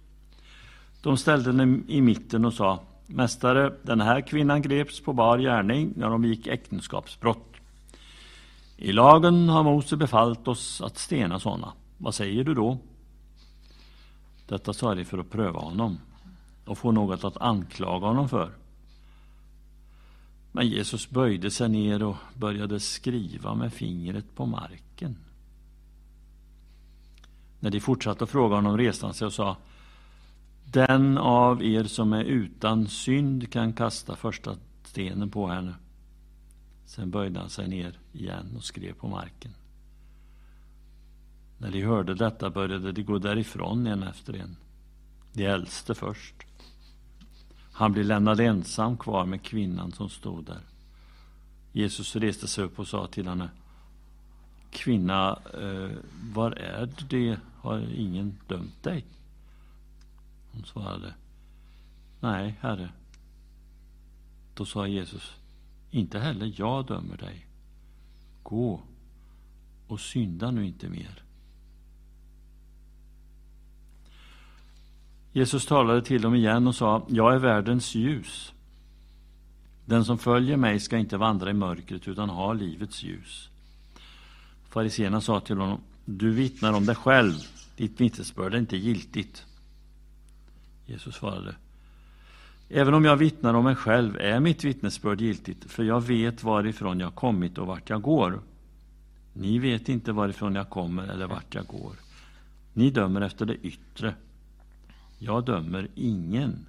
De 1.01 1.17
ställde 1.17 1.51
henne 1.51 1.81
i 1.87 2.01
mitten 2.01 2.45
och 2.45 2.53
sa 2.53 2.83
Mästare, 3.15 3.73
den 3.83 4.01
här 4.01 4.21
kvinnan 4.21 4.61
greps 4.61 5.01
på 5.01 5.13
bar 5.13 5.37
gärning 5.37 5.93
när 5.95 6.09
de 6.09 6.25
gick 6.25 6.47
äktenskapsbrott. 6.47 7.53
I 8.77 8.91
lagen 8.91 9.49
har 9.49 9.63
Mose 9.63 9.97
befallt 9.97 10.47
oss 10.47 10.81
att 10.81 10.97
stena 10.97 11.39
sådana. 11.39 11.73
Vad 11.97 12.15
säger 12.15 12.43
du 12.43 12.53
då? 12.53 12.77
Detta 14.47 14.73
sa 14.73 14.95
de 14.95 15.05
för 15.05 15.17
att 15.17 15.29
pröva 15.29 15.59
honom 15.59 15.99
och 16.65 16.77
få 16.77 16.91
något 16.91 17.23
att 17.23 17.37
anklaga 17.37 18.07
honom 18.07 18.29
för. 18.29 18.51
Men 20.51 20.67
Jesus 20.67 21.09
böjde 21.09 21.51
sig 21.51 21.69
ner 21.69 22.03
och 22.03 22.17
började 22.33 22.79
skriva 22.79 23.55
med 23.55 23.73
fingret 23.73 24.35
på 24.35 24.45
marken. 24.45 25.15
När 27.59 27.69
de 27.69 27.79
fortsatte 27.79 28.23
att 28.23 28.29
fråga 28.29 28.55
honom 28.55 28.77
reste 28.77 29.05
han 29.05 29.13
sig 29.13 29.25
och 29.25 29.33
sa 29.33 29.57
den 30.73 31.17
av 31.17 31.63
er 31.63 31.83
som 31.83 32.13
är 32.13 32.23
utan 32.23 32.87
synd 32.87 33.51
kan 33.51 33.73
kasta 33.73 34.15
första 34.15 34.55
stenen 34.83 35.29
på 35.29 35.47
henne. 35.47 35.75
Sen 36.85 37.11
böjde 37.11 37.39
han 37.39 37.49
sig 37.49 37.67
ner 37.67 37.99
igen 38.13 38.53
och 38.57 38.63
skrev 38.63 38.93
på 38.93 39.07
marken. 39.07 39.51
När 41.57 41.71
de 41.71 41.81
hörde 41.81 42.13
detta 42.13 42.49
började 42.49 42.91
de 42.91 43.03
gå 43.03 43.17
därifrån 43.17 43.87
en 43.87 44.03
efter 44.03 44.33
en. 44.33 44.55
De 45.33 45.45
äldste 45.45 45.95
först. 45.95 46.35
Han 47.71 47.93
blev 47.93 48.05
lämnad 48.05 48.39
ensam 48.39 48.97
kvar 48.97 49.25
med 49.25 49.41
kvinnan 49.41 49.91
som 49.91 50.09
stod 50.09 50.45
där. 50.45 50.61
Jesus 51.71 52.15
reste 52.15 52.47
sig 52.47 52.63
upp 52.63 52.79
och 52.79 52.87
sa 52.87 53.07
till 53.07 53.27
henne 53.27 53.49
Kvinna, 54.71 55.39
eh, 55.61 55.97
var 56.33 56.51
är 56.51 56.89
det? 57.09 57.37
Har 57.61 57.79
ingen 57.95 58.37
dömt 58.47 58.83
dig? 58.83 59.05
Hon 60.53 60.65
svarade 60.65 61.13
Nej, 62.19 62.57
Herre. 62.61 62.89
Då 64.53 64.65
sa 64.65 64.87
Jesus 64.87 65.35
Inte 65.91 66.19
heller 66.19 66.53
jag 66.55 66.85
dömer 66.85 67.17
dig. 67.17 67.47
Gå 68.43 68.81
och 69.87 69.99
synda 69.99 70.51
nu 70.51 70.65
inte 70.65 70.89
mer. 70.89 71.23
Jesus 75.31 75.65
talade 75.65 76.01
till 76.01 76.21
dem 76.21 76.35
igen 76.35 76.67
och 76.67 76.75
sa, 76.75 77.05
jag 77.09 77.33
är 77.33 77.39
världens 77.39 77.95
ljus. 77.95 78.53
Den 79.85 80.05
som 80.05 80.17
följer 80.17 80.57
mig 80.57 80.79
ska 80.79 80.97
inte 80.97 81.17
vandra 81.17 81.49
i 81.49 81.53
mörkret 81.53 82.07
utan 82.07 82.29
ha 82.29 82.53
livets 82.53 83.03
ljus. 83.03 83.49
Fariséerna 84.69 85.21
sa 85.21 85.39
till 85.39 85.57
honom, 85.57 85.81
du 86.05 86.31
vittnar 86.31 86.73
om 86.73 86.85
dig 86.85 86.95
själv, 86.95 87.33
ditt 87.75 88.01
vittnesbörd 88.01 88.53
är 88.53 88.57
inte 88.57 88.77
giltigt. 88.77 89.45
Jesus 90.85 91.15
svarade, 91.15 91.55
även 92.69 92.93
om 92.93 93.05
jag 93.05 93.15
vittnar 93.15 93.53
om 93.53 93.63
mig 93.63 93.75
själv 93.75 94.17
är 94.17 94.39
mitt 94.39 94.63
vittnesbörd 94.63 95.21
giltigt, 95.21 95.71
för 95.71 95.83
jag 95.83 96.01
vet 96.01 96.43
varifrån 96.43 96.99
jag 96.99 97.15
kommit 97.15 97.57
och 97.57 97.67
vart 97.67 97.89
jag 97.89 98.01
går. 98.01 98.39
Ni 99.33 99.59
vet 99.59 99.89
inte 99.89 100.11
varifrån 100.11 100.55
jag 100.55 100.69
kommer 100.69 101.07
eller 101.07 101.27
vart 101.27 101.55
jag 101.55 101.67
går. 101.67 101.95
Ni 102.73 102.89
dömer 102.89 103.21
efter 103.21 103.45
det 103.45 103.55
yttre. 103.55 104.15
Jag 105.19 105.45
dömer 105.45 105.87
ingen. 105.95 106.65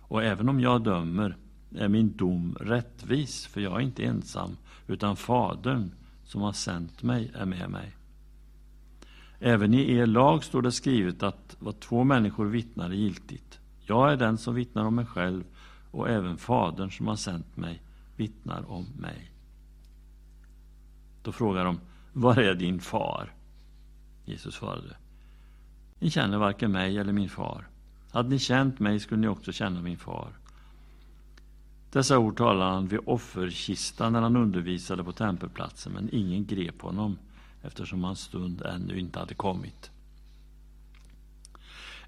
Och 0.00 0.22
även 0.22 0.48
om 0.48 0.60
jag 0.60 0.82
dömer 0.82 1.36
är 1.76 1.88
min 1.88 2.16
dom 2.16 2.56
rättvis, 2.60 3.46
för 3.46 3.60
jag 3.60 3.76
är 3.76 3.80
inte 3.80 4.04
ensam, 4.04 4.56
utan 4.86 5.16
Fadern 5.16 5.90
som 6.24 6.40
har 6.40 6.52
sänt 6.52 7.02
mig 7.02 7.30
är 7.34 7.46
med 7.46 7.70
mig. 7.70 7.92
Även 9.44 9.74
i 9.74 9.92
er 9.92 10.06
lag 10.06 10.44
står 10.44 10.62
det 10.62 10.72
skrivet 10.72 11.22
att 11.22 11.56
vad 11.58 11.80
två 11.80 12.04
människor 12.04 12.46
vittnar 12.46 12.90
är 12.90 12.94
giltigt. 12.94 13.58
Jag 13.80 14.12
är 14.12 14.16
den 14.16 14.38
som 14.38 14.54
vittnar 14.54 14.84
om 14.84 14.94
mig 14.94 15.06
själv 15.06 15.44
och 15.90 16.08
även 16.10 16.36
Fadern 16.36 16.90
som 16.90 17.06
har 17.06 17.16
sänt 17.16 17.56
mig 17.56 17.82
vittnar 18.16 18.70
om 18.70 18.86
mig. 18.98 19.30
Då 21.22 21.32
frågar 21.32 21.64
de, 21.64 21.80
var 22.12 22.36
är 22.36 22.54
din 22.54 22.80
far? 22.80 23.32
Jesus 24.24 24.54
svarade, 24.54 24.96
ni 25.98 26.10
känner 26.10 26.38
varken 26.38 26.72
mig 26.72 26.98
eller 26.98 27.12
min 27.12 27.28
far. 27.28 27.68
Hade 28.10 28.28
ni 28.28 28.38
känt 28.38 28.78
mig 28.78 29.00
skulle 29.00 29.20
ni 29.20 29.28
också 29.28 29.52
känna 29.52 29.80
min 29.82 29.98
far. 29.98 30.28
Dessa 31.92 32.18
ord 32.18 32.36
talade 32.36 32.70
han 32.70 32.88
vid 32.88 33.00
offerkistan 33.06 34.12
när 34.12 34.20
han 34.20 34.36
undervisade 34.36 35.04
på 35.04 35.12
tempelplatsen, 35.12 35.92
men 35.92 36.08
ingen 36.12 36.46
grep 36.46 36.82
honom 36.82 37.18
eftersom 37.62 38.04
hans 38.04 38.20
stund 38.20 38.62
ännu 38.62 38.98
inte 38.98 39.18
hade 39.18 39.34
kommit. 39.34 39.90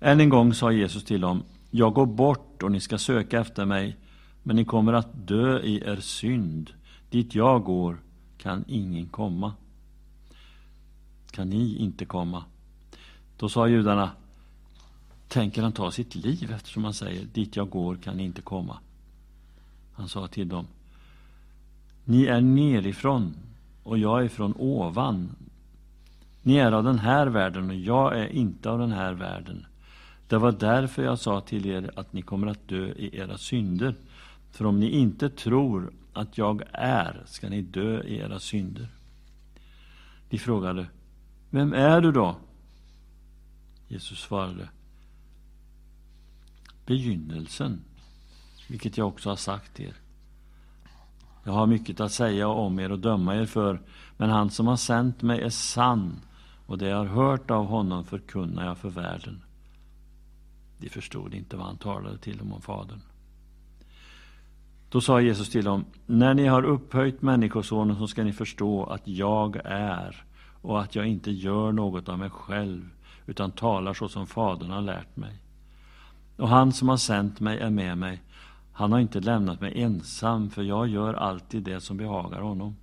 Än 0.01 0.21
en 0.21 0.29
gång 0.29 0.55
sa 0.55 0.73
Jesus 0.73 1.05
till 1.05 1.21
dem, 1.21 1.43
jag 1.71 1.95
går 1.95 2.07
bort 2.07 2.63
och 2.63 2.73
ni 2.73 2.81
ska 2.81 2.99
söka 2.99 3.41
efter 3.41 3.65
mig, 3.65 3.97
men 4.43 4.57
ni 4.57 4.65
kommer 4.65 4.93
att 4.93 5.27
dö 5.29 5.61
i 5.61 5.77
er 5.77 6.01
synd. 6.01 6.71
Dit 7.11 7.35
jag 7.35 7.65
går 7.65 7.99
kan 8.39 8.65
ingen 8.69 9.07
komma. 9.07 9.53
Kan 11.31 11.51
ni 11.51 11.77
inte 11.77 12.05
komma? 12.05 12.45
Då 13.37 13.49
sa 13.49 13.69
judarna, 13.69 14.11
tänker 15.29 15.63
han 15.63 15.73
ta 15.73 15.91
sitt 15.91 16.15
liv 16.15 16.53
eftersom 16.53 16.85
han 16.85 16.95
säger 16.95 17.25
dit 17.25 17.57
jag 17.57 17.71
går 17.71 17.97
kan 17.97 18.17
ni 18.17 18.25
inte 18.25 18.43
komma. 18.43 18.79
Han 19.93 20.09
sa 20.09 20.27
till 20.27 20.49
dem 20.49 20.67
Ni 22.05 22.25
är 22.25 22.41
nerifrån 22.41 23.35
och 23.83 23.99
jag 23.99 24.25
är 24.25 24.29
från 24.29 24.55
ovan. 24.59 25.37
Ni 26.47 26.57
är 26.57 26.73
av 26.73 26.85
den 26.85 26.99
här 26.99 27.27
världen 27.27 27.71
och 27.71 27.77
jag 27.77 28.19
är 28.19 28.27
inte 28.27 28.71
av 28.71 28.79
den 28.79 28.93
här 28.93 29.13
världen. 29.13 29.67
Det 30.29 30.39
var 30.39 30.53
därför 30.53 31.03
jag 31.03 31.19
sa 31.19 31.41
till 31.41 31.67
er 31.67 31.91
att 31.97 32.13
ni 32.13 32.23
kommer 32.23 32.47
att 32.47 32.69
dö 32.69 32.87
i 32.87 33.17
era 33.17 33.39
synder. 33.39 33.95
För 34.51 34.67
om 34.67 34.81
ni 34.81 34.91
inte 34.91 35.31
tror 35.31 35.93
att 36.13 36.39
jag 36.39 36.63
är 36.73 37.23
ska 37.27 37.49
ni 37.49 37.63
dö 37.63 38.03
i 38.03 38.19
era 38.19 38.39
synder. 38.39 38.89
De 40.29 40.39
frågade 40.39 40.87
Vem 41.51 41.73
är 41.73 42.01
du 42.01 42.13
då? 42.13 42.37
Jesus 43.89 44.19
svarade 44.21 44.69
begynnelsen, 46.87 47.85
vilket 48.69 48.99
jag 48.99 49.09
också 49.09 49.29
har 49.29 49.37
sagt 49.37 49.81
er. 49.81 49.95
Jag 51.45 51.53
har 51.53 51.67
mycket 51.67 52.01
att 52.01 52.13
säga 52.13 52.49
om 52.49 52.79
er 52.79 52.93
och 52.93 52.99
döma 52.99 53.37
er 53.37 53.47
för, 53.47 53.81
men 54.17 54.31
han 54.31 54.51
som 54.51 54.67
har 54.67 54.77
sänt 54.77 55.23
mig 55.23 55.41
är 55.41 55.51
sann, 55.51 56.21
och 56.67 56.79
det 56.79 56.89
jag 56.89 56.97
har 56.97 57.05
hört 57.05 57.51
av 57.51 57.67
honom 57.67 58.05
förkunnar 58.05 58.67
jag 58.67 58.79
för 58.79 58.91
världen. 58.91 59.43
De 60.79 60.89
förstod 60.89 61.35
inte 61.35 61.57
vad 61.57 61.67
han 61.67 61.77
talade 61.77 62.19
till 62.19 62.39
dem 62.39 62.53
om 62.53 62.61
Fadern. 62.61 63.01
Då 64.89 65.01
sa 65.01 65.21
Jesus 65.21 65.51
till 65.51 65.65
dem, 65.65 65.85
när 66.07 66.35
ni 66.35 66.47
har 66.47 66.62
upphöjt 66.62 67.23
Människosonen 67.23 67.97
så 67.97 68.07
ska 68.07 68.25
ni 68.25 68.33
förstå 68.33 68.85
att 68.85 69.09
jag 69.09 69.57
är 69.65 70.25
och 70.62 70.81
att 70.81 70.95
jag 70.95 71.07
inte 71.07 71.31
gör 71.31 71.73
något 71.73 72.09
av 72.09 72.19
mig 72.19 72.31
själv 72.31 72.91
utan 73.27 73.51
talar 73.51 73.95
så 73.95 74.09
som 74.09 74.27
Fadern 74.27 74.71
har 74.71 74.83
lärt 74.83 75.17
mig. 75.17 75.39
Och 76.37 76.49
han 76.49 76.73
som 76.73 76.89
har 76.89 76.97
sänt 76.97 77.41
mig 77.41 77.59
är 77.59 77.71
med 77.71 77.99
mig. 77.99 78.23
Han 78.73 78.93
har 78.93 78.99
inte 78.99 79.21
lämnat 79.21 79.61
mig 79.61 79.83
ensam, 79.83 80.51
för 80.51 80.62
jag 80.62 80.89
gör 80.89 81.15
alltid 81.15 81.62
det 81.62 81.81
som 81.81 81.97
behagar 81.97 82.41
honom. 82.41 82.77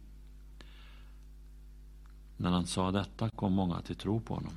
När 2.41 2.49
han 2.51 2.67
sa 2.67 2.91
detta 2.91 3.29
kom 3.29 3.53
många 3.53 3.81
till 3.81 3.95
tro 3.95 4.19
på 4.19 4.33
honom. 4.33 4.53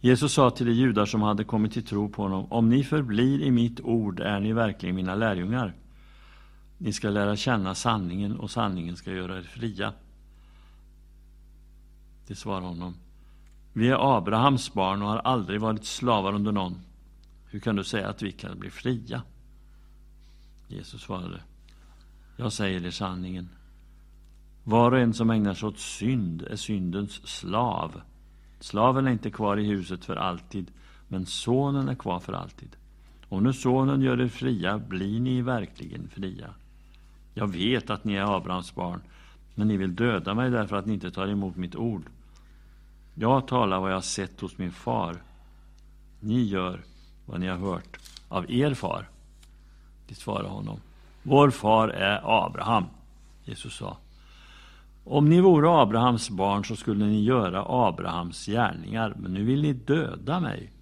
Jesus 0.00 0.32
sa 0.32 0.50
till 0.50 0.66
de 0.66 0.72
judar 0.72 1.06
som 1.06 1.22
hade 1.22 1.44
kommit 1.44 1.72
till 1.72 1.86
tro 1.86 2.08
på 2.08 2.22
honom, 2.22 2.52
om 2.52 2.68
ni 2.68 2.84
förblir 2.84 3.42
i 3.42 3.50
mitt 3.50 3.80
ord 3.80 4.20
är 4.20 4.40
ni 4.40 4.52
verkligen 4.52 4.96
mina 4.96 5.14
lärjungar. 5.14 5.74
Ni 6.78 6.92
ska 6.92 7.10
lära 7.10 7.36
känna 7.36 7.74
sanningen 7.74 8.36
och 8.36 8.50
sanningen 8.50 8.96
ska 8.96 9.12
göra 9.12 9.38
er 9.38 9.42
fria. 9.42 9.92
Det 12.26 12.34
svarade 12.34 12.66
honom, 12.66 12.94
vi 13.72 13.88
är 13.88 14.16
Abrahams 14.16 14.74
barn 14.74 15.02
och 15.02 15.08
har 15.08 15.18
aldrig 15.18 15.60
varit 15.60 15.84
slavar 15.84 16.32
under 16.32 16.52
någon. 16.52 16.80
Hur 17.46 17.60
kan 17.60 17.76
du 17.76 17.84
säga 17.84 18.08
att 18.08 18.22
vi 18.22 18.32
kan 18.32 18.58
bli 18.58 18.70
fria? 18.70 19.22
Jesus 20.68 21.02
svarade, 21.02 21.40
jag 22.36 22.52
säger 22.52 22.86
er 22.86 22.90
sanningen. 22.90 23.48
Var 24.64 24.92
och 24.92 24.98
en 24.98 25.14
som 25.14 25.30
ägnar 25.30 25.54
sig 25.54 25.68
åt 25.68 25.78
synd 25.78 26.42
är 26.42 26.56
syndens 26.56 27.28
slav. 27.28 28.00
Slaven 28.60 29.06
är 29.06 29.10
inte 29.10 29.30
kvar 29.30 29.56
i 29.56 29.64
huset 29.64 30.04
för 30.04 30.16
alltid, 30.16 30.70
men 31.08 31.26
sonen 31.26 31.88
är 31.88 31.94
kvar 31.94 32.20
för 32.20 32.32
alltid. 32.32 32.76
Om 33.28 33.44
nu 33.44 33.52
sonen 33.52 34.02
gör 34.02 34.20
er 34.20 34.28
fria, 34.28 34.78
blir 34.78 35.20
ni 35.20 35.42
verkligen 35.42 36.08
fria. 36.08 36.54
Jag 37.34 37.46
vet 37.46 37.90
att 37.90 38.04
ni 38.04 38.14
är 38.14 38.36
Abrahams 38.36 38.74
barn, 38.74 39.00
men 39.54 39.68
ni 39.68 39.76
vill 39.76 39.96
döda 39.96 40.34
mig 40.34 40.50
därför 40.50 40.76
att 40.76 40.86
ni 40.86 40.94
inte 40.94 41.10
tar 41.10 41.28
emot 41.28 41.56
mitt 41.56 41.76
ord. 41.76 42.02
Jag 43.14 43.46
talar 43.46 43.80
vad 43.80 43.90
jag 43.90 43.96
har 43.96 44.00
sett 44.00 44.40
hos 44.40 44.58
min 44.58 44.72
far. 44.72 45.16
Ni 46.20 46.42
gör 46.42 46.80
vad 47.26 47.40
ni 47.40 47.46
har 47.46 47.56
hört 47.56 47.98
av 48.28 48.50
er 48.50 48.74
far. 48.74 49.08
De 50.08 50.14
svarade 50.14 50.48
honom. 50.48 50.80
Vår 51.22 51.50
far 51.50 51.88
är 51.88 52.44
Abraham. 52.46 52.84
Jesus 53.44 53.76
sa. 53.76 53.96
Om 55.04 55.28
ni 55.28 55.40
vore 55.40 55.82
Abrahams 55.82 56.30
barn 56.30 56.64
så 56.64 56.76
skulle 56.76 57.04
ni 57.04 57.22
göra 57.22 57.64
Abrahams 57.68 58.46
gärningar, 58.46 59.14
men 59.16 59.34
nu 59.34 59.44
vill 59.44 59.62
ni 59.62 59.72
döda 59.72 60.40
mig, 60.40 60.72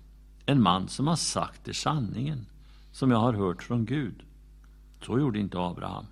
en 0.47 0.63
man 0.63 0.89
som 0.89 1.07
har 1.07 1.17
sagt 1.17 1.69
er 1.69 1.73
sanningen, 1.73 2.47
som 2.93 3.11
jag 3.11 3.19
har 3.19 3.33
hört 3.33 3.63
från 3.63 3.85
Gud. 3.85 4.23
Så 5.03 5.19
gjorde 5.19 5.39
inte 5.39 5.59
Abraham. 5.59 6.07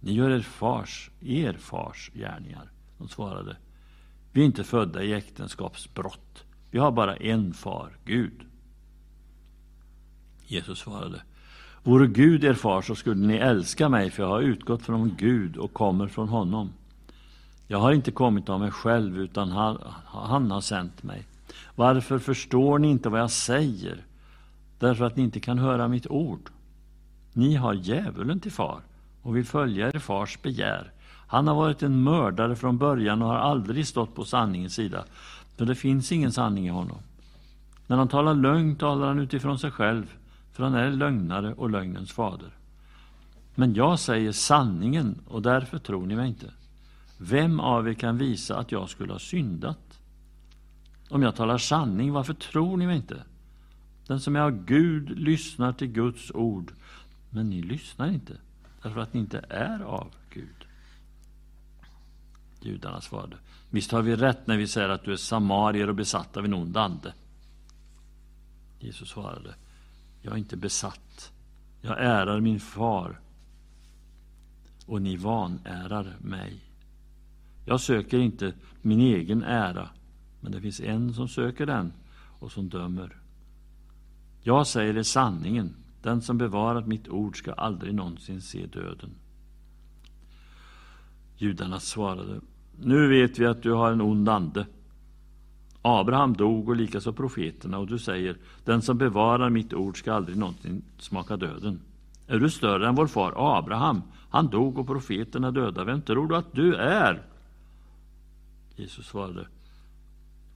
Ni 0.00 0.12
gör 0.12 0.30
er 0.30 0.40
fars, 0.40 1.10
er 1.20 1.52
fars 1.52 2.10
gärningar. 2.14 2.70
De 2.98 3.08
svarade, 3.08 3.56
vi 4.32 4.40
är 4.40 4.46
inte 4.46 4.64
födda 4.64 5.02
i 5.02 5.12
äktenskapsbrott. 5.12 6.44
Vi 6.70 6.78
har 6.78 6.92
bara 6.92 7.16
en 7.16 7.54
far, 7.54 7.96
Gud. 8.04 8.42
Jesus 10.46 10.78
svarade, 10.78 11.22
Vore 11.84 12.06
Gud 12.06 12.44
er 12.44 12.54
far 12.54 12.82
så 12.82 12.94
skulle 12.94 13.26
ni 13.26 13.34
älska 13.34 13.88
mig, 13.88 14.10
för 14.10 14.22
jag 14.22 14.30
har 14.30 14.40
utgått 14.40 14.82
från 14.82 15.14
Gud 15.18 15.56
och 15.56 15.72
kommer 15.72 16.08
från 16.08 16.28
honom. 16.28 16.72
Jag 17.66 17.78
har 17.78 17.92
inte 17.92 18.10
kommit 18.10 18.48
av 18.48 18.60
mig 18.60 18.70
själv, 18.70 19.18
utan 19.18 19.50
han, 19.50 19.78
han 20.04 20.50
har 20.50 20.60
sänt 20.60 21.02
mig. 21.02 21.26
Varför 21.74 22.18
förstår 22.18 22.78
ni 22.78 22.90
inte 22.90 23.08
vad 23.08 23.20
jag 23.20 23.30
säger? 23.30 24.04
Därför 24.78 25.04
att 25.04 25.16
ni 25.16 25.22
inte 25.22 25.40
kan 25.40 25.58
höra 25.58 25.88
mitt 25.88 26.06
ord. 26.06 26.50
Ni 27.32 27.54
har 27.54 27.74
djävulen 27.74 28.40
till 28.40 28.52
far 28.52 28.80
och 29.22 29.36
vill 29.36 29.44
följa 29.44 29.88
er 29.88 29.98
fars 29.98 30.38
begär. 30.42 30.92
Han 31.26 31.48
har 31.48 31.54
varit 31.54 31.82
en 31.82 32.02
mördare 32.02 32.56
från 32.56 32.78
början 32.78 33.22
och 33.22 33.28
har 33.28 33.36
aldrig 33.36 33.86
stått 33.86 34.14
på 34.14 34.24
sanningens 34.24 34.74
sida, 34.74 35.04
för 35.56 35.66
det 35.66 35.74
finns 35.74 36.12
ingen 36.12 36.32
sanning 36.32 36.66
i 36.66 36.70
honom. 36.70 36.98
När 37.86 37.96
han 37.96 38.08
talar 38.08 38.34
lögn 38.34 38.76
talar 38.76 39.06
han 39.06 39.18
utifrån 39.18 39.58
sig 39.58 39.70
själv, 39.70 40.16
för 40.52 40.64
han 40.64 40.74
är 40.74 40.90
lögnare 40.90 41.54
och 41.54 41.70
lögnens 41.70 42.12
fader. 42.12 42.50
Men 43.54 43.74
jag 43.74 43.98
säger 43.98 44.32
sanningen, 44.32 45.20
och 45.26 45.42
därför 45.42 45.78
tror 45.78 46.06
ni 46.06 46.16
mig 46.16 46.28
inte. 46.28 46.52
Vem 47.18 47.60
av 47.60 47.88
er 47.88 47.94
kan 47.94 48.18
visa 48.18 48.58
att 48.58 48.72
jag 48.72 48.90
skulle 48.90 49.12
ha 49.12 49.18
syndat? 49.18 50.00
Om 51.08 51.22
jag 51.22 51.36
talar 51.36 51.58
sanning, 51.58 52.12
varför 52.12 52.34
tror 52.34 52.76
ni 52.76 52.86
mig 52.86 52.96
inte? 52.96 53.22
Den 54.06 54.20
som 54.20 54.36
är 54.36 54.40
av 54.40 54.64
Gud 54.64 55.18
lyssnar 55.18 55.72
till 55.72 55.88
Guds 55.88 56.30
ord, 56.30 56.72
men 57.30 57.50
ni 57.50 57.62
lyssnar 57.62 58.08
inte, 58.08 58.36
därför 58.82 59.00
att 59.00 59.14
ni 59.14 59.20
inte 59.20 59.44
är 59.48 59.80
av 59.80 60.06
Gud. 60.30 60.66
Judarna 62.60 63.00
svarade, 63.00 63.36
visst 63.70 63.92
har 63.92 64.02
vi 64.02 64.16
rätt 64.16 64.46
när 64.46 64.56
vi 64.56 64.66
säger 64.66 64.88
att 64.88 65.04
du 65.04 65.12
är 65.12 65.16
samarier 65.16 65.88
och 65.88 65.94
besatt 65.94 66.36
av 66.36 66.44
en 66.44 66.54
ond 66.54 66.76
ande. 66.76 67.14
Jesus 68.80 69.08
svarade, 69.08 69.54
jag 70.22 70.34
är 70.34 70.38
inte 70.38 70.56
besatt. 70.56 71.32
Jag 71.80 71.96
ärar 72.00 72.40
min 72.40 72.60
far 72.60 73.20
och 74.86 75.02
ni 75.02 75.16
vanärar 75.16 76.16
mig. 76.20 76.60
Jag 77.64 77.80
söker 77.80 78.18
inte 78.18 78.54
min 78.82 79.00
egen 79.00 79.42
ära, 79.42 79.88
men 80.40 80.52
det 80.52 80.60
finns 80.60 80.80
en 80.80 81.14
som 81.14 81.28
söker 81.28 81.66
den 81.66 81.92
och 82.38 82.52
som 82.52 82.68
dömer. 82.68 83.16
Jag 84.42 84.66
säger 84.66 84.96
er 84.96 85.02
sanningen, 85.02 85.74
den 86.02 86.22
som 86.22 86.38
bevarat 86.38 86.86
mitt 86.86 87.08
ord 87.08 87.38
ska 87.38 87.52
aldrig 87.52 87.94
någonsin 87.94 88.40
se 88.40 88.66
döden. 88.66 89.10
Judarna 91.36 91.80
svarade, 91.80 92.40
nu 92.80 93.08
vet 93.08 93.38
vi 93.38 93.46
att 93.46 93.62
du 93.62 93.72
har 93.72 93.92
en 93.92 94.00
ond 94.00 94.28
ande. 94.28 94.66
Abraham 95.82 96.32
dog 96.34 96.68
och 96.68 96.76
likaså 96.76 97.12
profeterna 97.12 97.78
och 97.78 97.86
du 97.86 97.98
säger, 97.98 98.36
den 98.64 98.82
som 98.82 98.98
bevarar 98.98 99.50
mitt 99.50 99.74
ord 99.74 99.98
ska 99.98 100.12
aldrig 100.12 100.36
någonsin 100.36 100.82
smaka 100.98 101.36
döden. 101.36 101.80
Är 102.26 102.38
du 102.38 102.50
större 102.50 102.88
än 102.88 102.94
vår 102.94 103.06
far 103.06 103.58
Abraham? 103.58 104.02
Han 104.30 104.48
dog 104.48 104.78
och 104.78 104.86
profeterna 104.86 105.50
döda. 105.50 105.84
Vem 105.84 106.02
tror 106.02 106.28
du 106.28 106.36
att 106.36 106.52
du 106.52 106.74
är? 106.74 107.22
Jesus 108.76 109.06
svarade, 109.06 109.46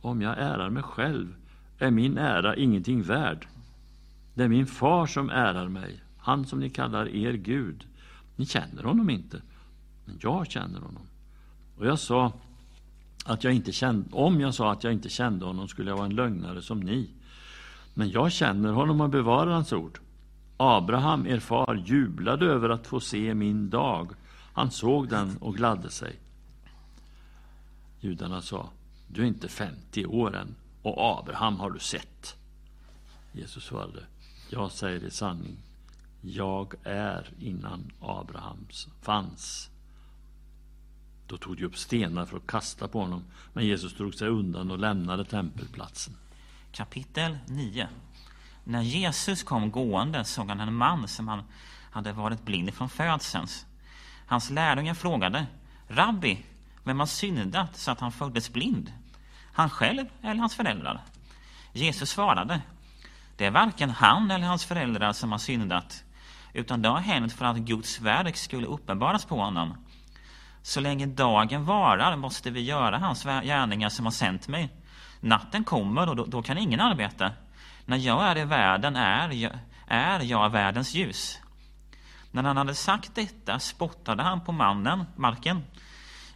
om 0.00 0.22
jag 0.22 0.38
ärar 0.38 0.70
mig 0.70 0.82
själv 0.82 1.34
är 1.78 1.90
min 1.90 2.18
ära 2.18 2.56
ingenting 2.56 3.02
värd. 3.02 3.46
Det 4.34 4.44
är 4.44 4.48
min 4.48 4.66
far 4.66 5.06
som 5.06 5.30
ärar 5.30 5.68
mig, 5.68 6.00
han 6.18 6.44
som 6.44 6.60
ni 6.60 6.70
kallar 6.70 7.08
er 7.08 7.32
Gud. 7.32 7.86
Ni 8.36 8.46
känner 8.46 8.82
honom 8.82 9.10
inte, 9.10 9.42
men 10.04 10.18
jag 10.20 10.46
känner 10.46 10.80
honom. 10.80 11.02
Och 11.78 11.86
jag 11.86 11.98
sa 11.98 12.32
att 13.26 13.44
jag 13.44 13.52
inte 13.52 13.72
kände, 13.72 14.08
om 14.12 14.40
jag 14.40 14.54
sa 14.54 14.72
att 14.72 14.84
jag 14.84 14.92
inte 14.92 15.08
kände 15.08 15.46
honom 15.46 15.68
skulle 15.68 15.90
jag 15.90 15.96
vara 15.96 16.06
en 16.06 16.14
lögnare 16.14 16.62
som 16.62 16.80
ni. 16.80 17.10
Men 17.94 18.10
jag 18.10 18.32
känner 18.32 18.72
honom 18.72 19.00
och 19.00 19.10
bevarar 19.10 19.50
hans 19.50 19.72
ord. 19.72 19.98
Abraham, 20.56 21.26
er 21.26 21.40
far, 21.40 21.82
jublade 21.86 22.46
över 22.46 22.68
att 22.68 22.86
få 22.86 23.00
se 23.00 23.34
min 23.34 23.70
dag. 23.70 24.10
Han 24.52 24.70
såg 24.70 25.08
den 25.08 25.36
och 25.36 25.56
gladde 25.56 25.90
sig. 25.90 26.20
Judarna 28.00 28.42
sa, 28.42 28.70
du 29.08 29.22
är 29.22 29.26
inte 29.26 29.48
50 29.48 30.06
år 30.06 30.36
än 30.36 30.54
och 30.82 31.18
Abraham 31.18 31.56
har 31.56 31.70
du 31.70 31.78
sett. 31.78 32.36
Jesus 33.32 33.64
svarade, 33.64 34.02
jag 34.50 34.72
säger 34.72 35.04
i 35.04 35.10
sanning, 35.10 35.56
jag 36.20 36.74
är 36.82 37.30
innan 37.38 37.92
Abrahams 38.00 38.88
fanns. 39.02 39.70
Då 41.26 41.36
tog 41.36 41.56
de 41.56 41.64
upp 41.64 41.76
stenar 41.76 42.26
för 42.26 42.36
att 42.36 42.46
kasta 42.46 42.88
på 42.88 43.00
honom, 43.00 43.24
men 43.52 43.66
Jesus 43.66 43.94
drog 43.94 44.14
sig 44.14 44.28
undan 44.28 44.70
och 44.70 44.78
lämnade 44.78 45.24
tempelplatsen. 45.24 46.16
Kapitel 46.72 47.38
9 47.46 47.88
När 48.64 48.82
Jesus 48.82 49.42
kom 49.42 49.70
gående 49.70 50.24
såg 50.24 50.48
han 50.48 50.60
en 50.60 50.74
man 50.74 51.08
som 51.08 51.28
han 51.28 51.42
hade 51.90 52.12
varit 52.12 52.44
blind 52.44 52.74
från 52.74 52.88
födseln 52.88 53.46
Hans 54.26 54.50
lärjungar 54.50 54.94
frågade, 54.94 55.46
Rabbi, 55.88 56.44
vem 56.84 57.00
har 57.00 57.06
syndat 57.06 57.76
så 57.76 57.90
att 57.90 58.00
han 58.00 58.12
föddes 58.12 58.52
blind? 58.52 58.92
Han 59.52 59.70
själv 59.70 60.06
eller 60.22 60.40
hans 60.40 60.54
föräldrar? 60.54 61.00
Jesus 61.72 62.10
svarade, 62.10 62.60
det 63.36 63.44
är 63.44 63.50
varken 63.50 63.90
han 63.90 64.30
eller 64.30 64.46
hans 64.46 64.64
föräldrar 64.64 65.12
som 65.12 65.32
har 65.32 65.38
syndat, 65.38 66.04
utan 66.52 66.82
det 66.82 66.88
har 66.88 67.00
hänt 67.00 67.32
för 67.32 67.44
att 67.44 67.56
Guds 67.56 68.00
verk 68.00 68.36
skulle 68.36 68.66
uppenbaras 68.66 69.24
på 69.24 69.36
honom. 69.36 69.74
Så 70.66 70.80
länge 70.80 71.06
dagen 71.06 71.64
varar 71.64 72.16
måste 72.16 72.50
vi 72.50 72.60
göra 72.60 72.98
hans 72.98 73.24
gärningar 73.24 73.88
som 73.88 74.04
har 74.04 74.12
sänt 74.12 74.48
mig. 74.48 74.68
Natten 75.20 75.64
kommer 75.64 76.08
och 76.08 76.16
då, 76.16 76.24
då 76.24 76.42
kan 76.42 76.58
ingen 76.58 76.80
arbeta. 76.80 77.32
När 77.84 77.96
jag 77.96 78.22
är 78.24 78.38
i 78.38 78.44
världen 78.44 78.96
är 78.96 79.30
jag, 79.30 79.52
är 79.86 80.20
jag 80.20 80.50
världens 80.50 80.94
ljus. 80.94 81.38
När 82.30 82.42
han 82.42 82.56
hade 82.56 82.74
sagt 82.74 83.14
detta 83.14 83.58
spottade 83.58 84.22
han 84.22 84.44
på 84.44 84.52
mannen, 84.52 85.04
marken, 85.16 85.64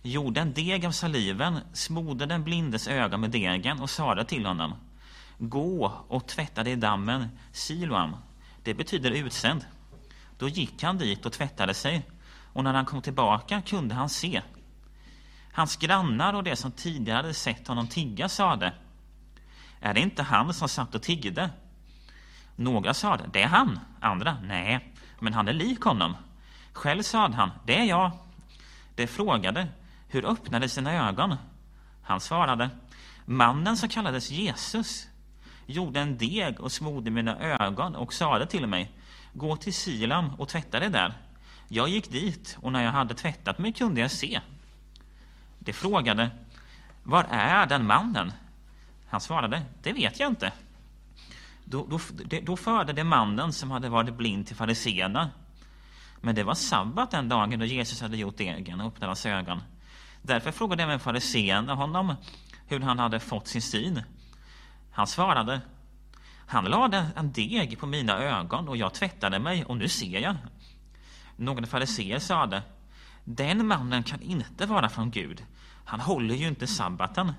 gjorde 0.03 0.41
en 0.41 0.53
deg 0.53 0.87
av 0.87 0.91
saliven, 0.91 1.59
smorde 1.72 2.26
den 2.26 2.45
blindes 2.45 2.89
öga 2.89 3.16
med 3.16 3.31
degen 3.31 3.81
och 3.81 3.91
sade 3.91 4.24
till 4.24 4.47
honom 4.47 4.74
Gå 5.39 5.93
och 6.09 6.26
tvätta 6.26 6.64
dig 6.64 6.72
i 6.72 6.76
dammen 6.76 7.28
Siloam. 7.53 8.16
Det 8.64 8.74
betyder 8.74 9.11
utsänd. 9.11 9.64
Då 10.39 10.49
gick 10.49 10.83
han 10.83 10.99
dit 10.99 11.26
och 11.26 11.33
tvättade 11.33 11.74
sig 11.74 12.03
och 12.53 12.65
när 12.65 12.75
han 12.75 12.85
kom 12.85 13.03
tillbaka 13.03 13.63
kunde 13.63 13.95
han 13.95 14.09
se. 14.09 14.43
Hans 15.53 15.77
grannar 15.77 16.35
och 16.35 16.45
de 16.45 16.57
som 16.57 16.73
tidigare 16.73 17.17
hade 17.17 17.35
sett 17.35 17.69
honom 17.69 17.87
tigga 17.87 18.29
sade 18.29 18.73
Är 19.81 19.95
det 19.95 20.01
inte 20.01 20.23
han 20.23 20.55
som 20.55 20.69
satt 20.69 20.95
och 20.95 21.03
tiggde? 21.03 21.51
Några 22.57 22.95
sade 22.95 23.25
Det 23.33 23.43
är 23.43 23.49
han. 23.49 23.81
Andra 24.01 24.37
Nej, 24.43 24.95
men 25.19 25.35
han 25.35 25.49
är 25.49 25.53
lik 25.53 25.83
honom. 25.83 26.17
Själv 26.73 27.03
sade 27.03 27.35
han 27.35 27.51
Det 27.67 27.79
är 27.79 27.85
jag. 27.85 28.11
De 28.95 29.07
frågade 29.07 29.69
Hur 30.09 30.25
öppnade 30.25 30.69
sina 30.69 31.09
ögon? 31.09 31.37
Han 32.03 32.21
svarade 32.21 32.71
Mannen 33.25 33.77
som 33.77 33.89
kallades 33.89 34.31
Jesus 34.31 35.07
gjorde 35.67 36.01
en 36.01 36.19
deg 36.19 36.61
och 36.61 36.73
smorde 36.73 37.11
mina 37.11 37.39
ögon 37.39 37.97
och 37.97 38.13
sade 38.13 38.47
till 38.47 38.67
mig 38.67 38.93
Gå 39.33 39.57
till 39.57 39.75
Silam 39.75 40.35
och 40.39 40.49
tvätta 40.49 40.81
dig 40.81 40.91
där. 40.91 41.15
Jag 41.73 41.89
gick 41.89 42.11
dit 42.11 42.59
och 42.61 42.73
när 42.73 42.85
jag 42.85 42.93
hade 42.93 43.14
tvättat 43.14 43.59
mig 43.59 43.73
kunde 43.73 44.01
jag 44.01 44.11
se. 44.11 44.41
De 45.59 45.73
frågade 45.73 46.31
Var 47.03 47.27
är 47.31 47.66
den 47.66 47.87
mannen? 47.87 48.33
Han 49.09 49.21
svarade 49.21 49.62
Det 49.83 49.93
vet 49.93 50.21
jag 50.21 50.31
inte. 50.31 50.53
Då, 51.64 51.87
då, 51.87 52.01
då 52.43 52.57
förde 52.57 52.93
de 52.93 53.05
mannen 53.05 53.53
som 53.53 53.71
hade 53.71 53.89
varit 53.89 54.14
blind 54.14 54.47
till 54.47 54.57
fariséerna. 54.57 55.31
Men 56.21 56.35
det 56.35 56.43
var 56.43 56.55
sabbat 56.55 57.11
den 57.11 57.29
dagen 57.29 57.59
då 57.59 57.64
Jesus 57.64 58.01
hade 58.01 58.16
gjort 58.16 58.37
degen 58.37 58.81
och 58.81 58.87
öppnat 58.87 59.07
hans 59.07 59.27
ögon. 59.27 59.62
Därför 60.23 60.53
frågade 60.53 60.83
även 60.83 61.01
fariséerna 61.01 61.75
honom 61.75 62.14
hur 62.66 62.81
han 62.81 62.99
hade 62.99 63.21
fått 63.21 63.49
sin 63.49 63.62
syn. 63.62 64.03
Han 64.91 65.07
svarade 65.07 65.61
Han 66.47 66.64
lade 66.64 67.07
en 67.16 67.33
deg 67.33 67.79
på 67.79 67.87
mina 67.87 68.18
ögon 68.18 68.68
och 68.68 68.77
jag 68.77 68.95
tvättade 68.95 69.39
mig 69.39 69.64
och 69.64 69.77
nu 69.77 69.89
ser 69.89 70.21
jag. 70.21 70.37
Någon 71.41 71.66
fariséer 71.66 72.18
sade 72.18 72.62
Den 73.24 73.66
mannen 73.66 74.03
kan 74.03 74.22
inte 74.22 74.66
vara 74.66 74.88
från 74.88 75.11
Gud. 75.11 75.45
Han 75.84 76.01
håller 76.01 76.34
ju 76.34 76.49
inte 76.49 76.66
sabbaten. 76.66 77.32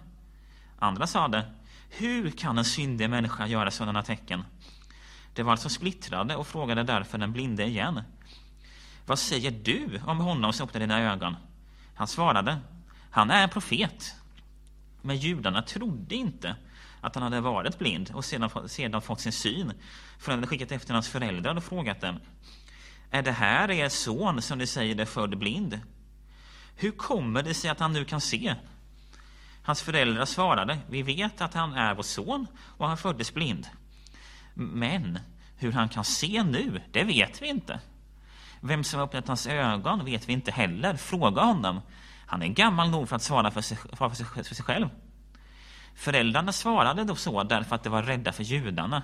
Andra 0.80 1.08
sade 1.08 1.52
Hur 1.90 2.32
kan 2.32 2.58
en 2.58 2.66
syndig 2.66 3.10
människa 3.10 3.48
göra 3.48 3.72
sådana 3.72 4.04
tecken? 4.04 4.44
De 5.34 5.44
var 5.44 5.52
alltså 5.52 5.70
splittrade 5.70 6.36
och 6.36 6.48
frågade 6.48 6.84
därför 6.84 7.18
den 7.18 7.32
blinde 7.32 7.66
igen. 7.66 8.02
Vad 9.06 9.20
säger 9.20 9.52
du 9.52 10.02
om 10.06 10.18
honom 10.18 10.54
som 10.54 10.68
öppnade 10.68 10.86
dina 10.86 11.00
ögon? 11.00 11.36
Han 11.96 12.08
svarade 12.08 12.60
Han 13.12 13.32
är 13.32 13.44
en 13.44 13.50
profet. 13.50 14.16
Men 15.02 15.18
judarna 15.18 15.62
trodde 15.62 16.16
inte 16.16 16.56
att 17.02 17.16
han 17.16 17.24
hade 17.24 17.42
varit 17.42 17.80
blind 17.80 18.12
och 18.14 18.26
sedan, 18.26 18.70
sedan 18.70 19.02
fått 19.02 19.20
sin 19.20 19.32
syn. 19.32 19.74
För 20.20 20.32
han 20.32 20.40
hade 20.40 20.48
skickat 20.48 20.72
efter 20.72 20.94
hans 20.94 21.10
föräldrar 21.10 21.56
och 21.56 21.64
frågat 21.64 22.02
dem. 22.02 22.20
Är 23.12 23.22
det 23.22 23.32
här 23.32 23.72
er 23.72 23.90
son 23.90 24.42
som 24.42 24.58
ni 24.58 24.68
säger 24.68 25.00
är 25.00 25.06
född 25.06 25.38
blind? 25.38 25.80
Hur 26.76 26.92
kommer 26.92 27.44
det 27.44 27.54
sig 27.54 27.70
att 27.70 27.80
han 27.80 27.94
nu 27.94 28.06
kan 28.06 28.22
se? 28.22 28.56
Hans 29.64 29.82
föräldrar 29.82 30.26
svarade. 30.26 30.80
Vi 30.90 31.02
vet 31.02 31.42
att 31.42 31.54
han 31.54 31.74
är 31.74 31.94
vår 31.94 32.04
son 32.04 32.48
och 32.78 32.88
han 32.88 32.98
föddes 32.98 33.34
blind. 33.34 33.68
Men 34.54 35.20
hur 35.58 35.72
han 35.72 35.90
kan 35.90 36.04
se 36.04 36.44
nu, 36.44 36.82
det 36.92 37.04
vet 37.04 37.42
vi 37.42 37.48
inte. 37.48 37.80
Vem 38.60 38.84
som 38.84 39.00
har 39.00 39.08
öppnat 39.08 39.28
hans 39.28 39.48
ögon 39.48 40.06
vet 40.06 40.30
vi 40.30 40.34
inte 40.34 40.52
heller. 40.52 40.96
Fråga 40.96 41.42
honom. 41.42 41.82
Han 42.26 42.42
är 42.42 42.48
gammal 42.48 42.90
nog 42.90 43.10
för 43.10 43.16
att 43.16 43.22
svara 43.22 43.52
för 43.52 43.62
sig, 43.62 43.78
för 43.94 44.10
sig, 44.10 44.26
för 44.26 44.56
sig 44.56 44.66
själv. 44.66 44.90
Föräldrarna 45.96 46.52
svarade 46.52 47.04
då 47.04 47.16
så 47.16 47.44
därför 47.44 47.76
att 47.76 47.84
de 47.84 47.90
var 47.90 48.04
rädda 48.04 48.32
för 48.32 48.44
judarna. 48.44 49.04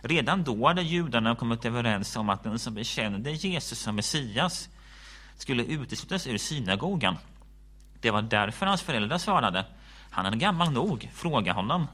Redan 0.00 0.44
då 0.44 0.68
hade 0.68 0.82
judarna 0.82 1.36
kommit 1.36 1.64
överens 1.64 2.16
om 2.16 2.28
att 2.28 2.42
den 2.42 2.58
som 2.58 2.74
bekände 2.74 3.30
Jesus 3.30 3.78
som 3.78 3.96
Messias 3.96 4.68
skulle 5.36 5.64
uteslutas 5.64 6.26
ur 6.26 6.38
synagogan. 6.38 7.16
Det 8.00 8.10
var 8.10 8.22
därför 8.22 8.66
hans 8.66 8.82
föräldrar 8.82 9.18
svarade 9.18 9.64
Han 10.10 10.26
är 10.26 10.36
gammal 10.36 10.72
nog, 10.72 11.10
fråga 11.14 11.52
honom. 11.52 11.86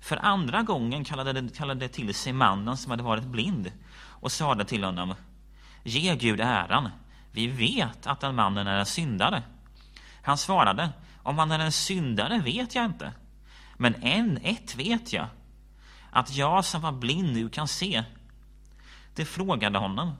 För 0.00 0.16
andra 0.16 0.62
gången 0.62 1.04
kallade 1.04 1.32
de, 1.32 1.48
kallade 1.48 1.88
till 1.88 2.14
sig 2.14 2.32
mannen 2.32 2.76
som 2.76 2.90
hade 2.90 3.02
varit 3.02 3.24
blind 3.24 3.72
och 3.94 4.32
sade 4.32 4.64
till 4.64 4.84
honom 4.84 5.14
Ge 5.82 6.16
Gud 6.16 6.40
äran, 6.40 6.88
vi 7.32 7.46
vet 7.46 8.06
att 8.06 8.20
den 8.20 8.34
mannen 8.34 8.66
är 8.66 8.78
en 8.78 8.86
syndare. 8.86 9.42
Han 10.22 10.38
svarade 10.38 10.88
om 11.22 11.38
han 11.38 11.50
är 11.50 11.58
en 11.58 11.72
syndare 11.72 12.38
vet 12.38 12.74
jag 12.74 12.84
inte. 12.84 13.12
Men 13.76 13.94
en, 13.94 14.38
ett 14.42 14.76
vet 14.76 15.12
jag. 15.12 15.26
Att 16.14 16.36
jag 16.36 16.64
som 16.64 16.80
var 16.80 16.92
blind 16.92 17.32
nu 17.32 17.48
kan 17.48 17.68
se. 17.68 18.04
Det 19.14 19.24
frågade 19.24 19.78
honom. 19.78 20.12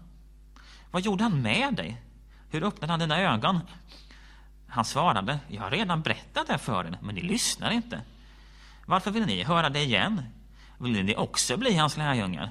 Vad 0.91 1.03
gjorde 1.03 1.25
han 1.25 1.43
med 1.43 1.75
dig? 1.75 2.03
Hur 2.51 2.65
öppnade 2.65 2.93
han 2.93 3.01
dina 3.01 3.21
ögon? 3.21 3.61
Han 4.69 4.85
svarade. 4.85 5.39
Jag 5.49 5.63
har 5.63 5.71
redan 5.71 6.03
berättat 6.03 6.47
det 6.47 6.59
för 6.59 6.85
er, 6.85 6.99
men 7.03 7.15
ni 7.15 7.23
lyssnar 7.23 7.71
inte. 7.71 8.01
Varför 8.87 9.11
vill 9.11 9.27
ni 9.27 9.43
höra 9.43 9.69
det 9.69 9.83
igen? 9.83 10.23
Vill 10.79 11.05
ni 11.05 11.17
också 11.17 11.57
bli 11.57 11.77
hans 11.77 11.97
lärjungar? 11.97 12.51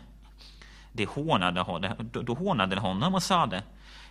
Det 0.91 1.05
hånade, 1.05 1.95
då 2.11 2.33
hånade 2.33 2.79
honom 2.79 3.15
och 3.15 3.23
sade 3.23 3.63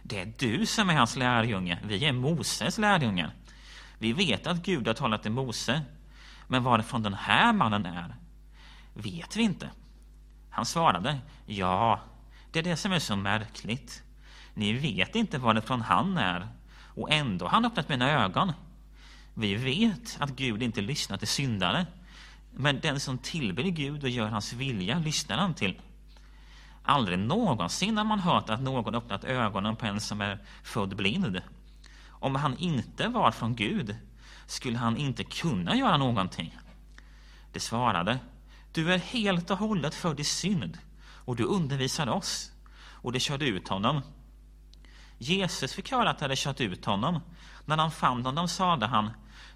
Det 0.03 0.21
är 0.21 0.33
du 0.39 0.67
som 0.67 0.91
är 0.91 0.95
hans 0.95 1.17
lärjunge, 1.17 1.79
vi 1.85 2.05
är 2.05 2.13
Moses 2.13 2.79
lärjungar. 2.79 3.33
Vi 3.99 4.13
vet 4.13 4.47
att 4.47 4.63
Gud 4.63 4.87
har 4.87 4.95
talat 4.95 5.23
till 5.23 5.33
Mose, 5.33 5.83
men 6.47 6.63
varifrån 6.63 7.03
den 7.03 7.15
här 7.15 7.53
mannen 7.53 7.87
är 7.87 8.15
vet 9.01 9.37
vi 9.37 9.43
inte. 9.43 9.71
Han 10.51 10.67
svarade, 10.67 11.19
ja, 11.47 12.01
det 12.53 12.59
är 12.59 12.63
det 12.63 12.77
som 12.77 12.93
är 12.93 12.99
så 12.99 13.17
märkligt. 13.17 14.03
Ni 14.55 14.73
vet 14.73 15.17
inte 15.17 15.39
varifrån 15.39 15.81
han 15.81 16.19
är, 16.19 16.49
och 16.95 17.11
ändå 17.11 17.45
har 17.45 17.51
han 17.51 17.65
öppnat 17.65 17.89
mina 17.89 18.11
ögon. 18.11 18.53
Vi 19.35 19.55
vet 19.55 20.17
att 20.21 20.31
Gud 20.31 20.63
inte 20.63 20.81
lyssnar 20.81 21.17
till 21.17 21.29
syndare, 21.29 21.87
men 22.51 22.81
den 22.81 23.01
som 23.01 23.19
tillber 23.19 23.63
Gud 23.63 24.05
och 24.05 24.11
gör 24.11 24.29
hans 24.29 24.53
vilja 24.53 24.99
lyssnar 24.99 25.37
han 25.37 25.55
till. 25.55 25.81
Aldrig 26.83 27.19
någonsin 27.19 27.97
har 27.97 28.05
man 28.05 28.21
hört 28.21 28.51
att 28.51 28.61
någon 28.61 28.95
öppnat 28.95 29.25
ögonen 29.25 29.77
på 29.77 29.87
en 29.87 30.01
som 30.01 30.21
är 30.21 30.39
född 30.63 30.97
blind. 30.97 31.43
Om 32.09 32.35
han 32.35 32.57
inte 32.59 33.09
var 33.09 33.31
från 33.31 33.57
Gud 33.57 33.97
skulle 34.47 34.79
han 34.79 34.97
inte 34.97 35.25
kunna 35.25 35.77
göra 35.77 35.97
någonting. 35.97 36.59
Det 37.53 37.61
svarade, 37.61 38.19
du 38.73 38.93
är 38.93 38.99
helt 38.99 39.51
och 39.51 39.59
hållet 39.59 39.95
född 39.95 40.21
i 40.21 40.25
synd 40.25 40.79
och 41.25 41.37
du 41.37 41.45
undervisar 41.45 42.09
oss. 42.09 42.53
Och 43.03 43.13
det 43.13 43.21
körde 43.21 43.47
ut 43.47 43.69
honom. 43.69 44.03
Jesus 45.19 45.73
fick 45.73 45.93
höra 45.93 46.11
att 46.11 46.19
det 46.19 46.25
hade 46.25 46.37
kört 46.37 46.61
ut 46.61 46.85
honom. 46.85 47.21
När 47.65 47.77
han 47.77 47.91
fann 47.91 48.25
honom 48.25 48.49
sade 48.49 48.87
han, 48.87 49.11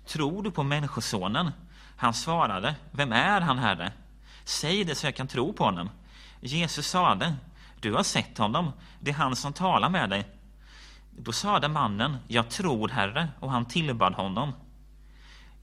tror 0.07 0.43
du 0.43 0.51
på 0.51 0.62
Människosonen? 0.62 1.51
Han 1.97 2.15
svarade, 2.15 2.75
vem 2.91 3.12
är 3.12 3.41
han, 3.41 3.59
Herre? 3.59 3.93
Säg 4.45 4.85
det 4.85 4.95
så 4.95 5.07
jag 5.07 5.17
kan 5.17 5.29
tro 5.29 5.53
på 5.53 5.65
honom. 5.65 5.91
Jesus 6.41 6.87
sade, 6.87 7.35
du 7.81 7.93
har 7.93 8.03
sett 8.03 8.39
honom, 8.39 8.73
det 9.01 9.11
är 9.11 9.15
han 9.15 9.37
som 9.37 9.53
talar 9.53 9.89
med 9.89 10.11
dig. 10.11 10.29
Då 11.11 11.33
sade 11.33 11.69
mannen, 11.69 12.17
jag 12.29 12.51
tror, 12.51 12.89
Herre, 12.89 13.29
och 13.41 13.51
han 13.51 13.67
tillbad 13.67 14.15
honom. 14.15 14.53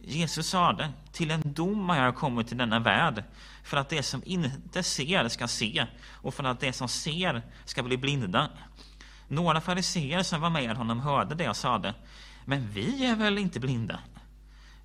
Jesus 0.04 0.48
sade, 0.48 0.90
till 1.12 1.32
en 1.32 1.42
dom 1.54 1.90
har 1.90 1.98
jag 1.98 2.16
kommit 2.16 2.48
till 2.48 2.58
denna 2.58 2.80
värld, 2.80 3.24
för 3.64 3.78
att 3.78 3.90
det 3.90 4.04
som 4.04 4.22
inte 4.26 4.84
ser 4.84 5.28
ska 5.28 5.48
se, 5.48 5.86
och 6.12 6.34
för 6.34 6.44
att 6.44 6.60
det 6.60 6.74
som 6.74 6.88
ser 6.88 7.42
ska 7.66 7.84
bli 7.84 7.98
blinda. 7.98 8.50
Några 9.28 9.62
fariseer 9.62 10.24
som 10.24 10.42
var 10.42 10.50
med 10.50 10.78
honom 10.78 11.00
hörde 11.00 11.36
det 11.36 11.50
och 11.50 11.58
sade, 11.58 11.94
men 12.46 12.70
vi 12.72 13.06
är 13.06 13.16
väl 13.16 13.38
inte 13.38 13.60
blinda? 13.60 14.00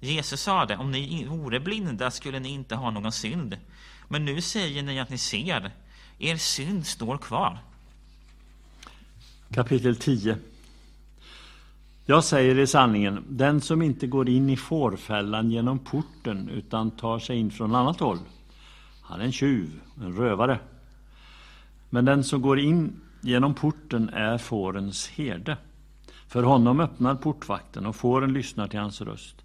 Jesus 0.01 0.41
sade, 0.41 0.77
om 0.77 0.91
ni 0.91 1.25
vore 1.25 1.61
blinda 1.61 2.11
skulle 2.11 2.41
ni 2.41 2.49
inte 2.49 2.75
ha 2.75 2.91
någon 2.91 3.13
synd. 3.13 3.57
Men 4.09 4.25
nu 4.25 4.41
säger 4.41 4.83
ni 4.83 5.01
att 5.01 5.11
ni 5.11 5.19
ser, 5.19 5.71
er 6.19 6.37
synd 6.37 6.87
står 6.87 7.19
kvar. 7.19 7.59
Kapitel 9.55 9.97
10 9.97 10.39
jag 12.07 12.25
säger 12.25 12.59
i 12.59 12.67
sanningen, 12.67 13.25
den 13.29 13.61
som 13.61 13.83
inte 13.83 14.07
går 14.07 14.29
in 14.29 14.51
i 14.51 14.57
fårfällan 14.57 15.51
genom 15.51 15.79
porten 15.79 16.49
utan 16.49 16.91
tar 16.91 17.19
sig 17.19 17.39
in 17.39 17.51
från 17.51 17.75
annat 17.75 18.01
håll, 18.01 18.19
han 19.03 19.21
är 19.21 19.25
en 19.25 19.33
tjuv, 19.33 19.81
en 20.01 20.17
rövare. 20.17 20.59
Men 21.91 22.05
den 22.05 22.25
som 22.25 22.43
går 22.43 22.59
in 22.59 23.01
genom 23.21 23.55
porten 23.55 24.09
är 24.09 24.39
fårens 24.39 25.09
herde. 25.09 25.57
För 26.29 26.43
honom 26.43 26.81
öppnar 26.81 27.15
portvakten 27.15 27.87
och 27.87 27.97
fåren 27.97 28.33
lyssnar 28.33 28.69
till 28.69 28.81
hans 28.81 29.01
röst. 29.01 29.37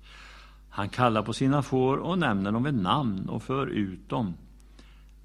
Han 0.69 0.89
kallar 0.89 1.21
på 1.21 1.33
sina 1.33 1.63
får 1.63 1.97
och 1.97 2.17
nämner 2.19 2.51
dem 2.51 2.63
vid 2.63 2.73
namn 2.73 3.29
och 3.29 3.43
för 3.43 3.67
ut 3.67 4.09
dem. 4.09 4.33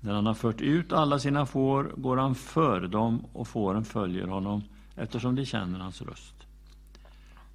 När 0.00 0.14
han 0.14 0.26
har 0.26 0.34
fört 0.34 0.60
ut 0.60 0.92
alla 0.92 1.18
sina 1.18 1.46
får 1.46 1.92
går 1.96 2.16
han 2.16 2.34
före 2.34 2.86
dem 2.86 3.24
och 3.32 3.48
fåren 3.48 3.84
följer 3.84 4.26
honom 4.26 4.62
eftersom 4.94 5.34
de 5.34 5.44
känner 5.44 5.78
hans 5.78 6.02
röst. 6.02 6.35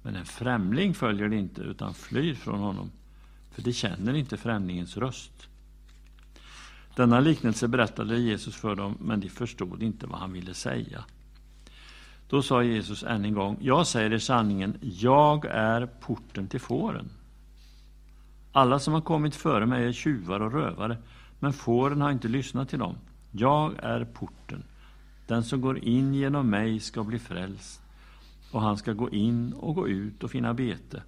Men 0.02 0.16
en 0.16 0.24
främling 0.24 0.94
följer 0.94 1.28
de 1.28 1.36
inte 1.36 1.60
utan 1.60 1.94
flyr 1.94 2.34
från 2.34 2.60
honom, 2.60 2.90
för 3.50 3.62
de 3.62 3.72
känner 3.72 4.14
inte 4.14 4.36
främlingens 4.36 4.96
röst. 4.96 5.48
Denna 6.96 7.20
liknelse 7.20 7.68
berättade 7.68 8.18
Jesus 8.18 8.56
för 8.56 8.76
dem, 8.76 8.96
men 9.00 9.20
de 9.20 9.28
förstod 9.28 9.82
inte 9.82 10.06
vad 10.06 10.18
han 10.18 10.32
ville 10.32 10.54
säga. 10.54 11.04
Då 12.28 12.42
sa 12.42 12.62
Jesus 12.62 13.02
än 13.02 13.24
en 13.24 13.34
gång, 13.34 13.56
jag 13.60 13.86
säger 13.86 14.12
er 14.12 14.18
sanningen, 14.18 14.78
jag 14.80 15.44
är 15.44 15.86
porten 15.86 16.48
till 16.48 16.60
fåren. 16.60 17.10
Alla 18.52 18.78
som 18.78 18.94
har 18.94 19.00
kommit 19.00 19.34
före 19.34 19.66
mig 19.66 19.84
är 19.84 19.92
tjuvar 19.92 20.40
och 20.40 20.52
rövare, 20.52 20.96
men 21.38 21.52
fåren 21.52 22.00
har 22.00 22.10
inte 22.10 22.28
lyssnat 22.28 22.68
till 22.68 22.78
dem. 22.78 22.96
Jag 23.30 23.74
är 23.78 24.04
porten. 24.04 24.64
Den 25.26 25.44
som 25.44 25.60
går 25.60 25.78
in 25.78 26.14
genom 26.14 26.50
mig 26.50 26.80
ska 26.80 27.04
bli 27.04 27.18
frälst, 27.18 27.81
och 28.52 28.60
han 28.62 28.76
ska 28.76 28.92
gå 28.92 29.10
in 29.10 29.52
och 29.52 29.74
gå 29.74 29.88
ut 29.88 30.24
och 30.24 30.30
finna 30.30 30.54
bete. 30.54 31.02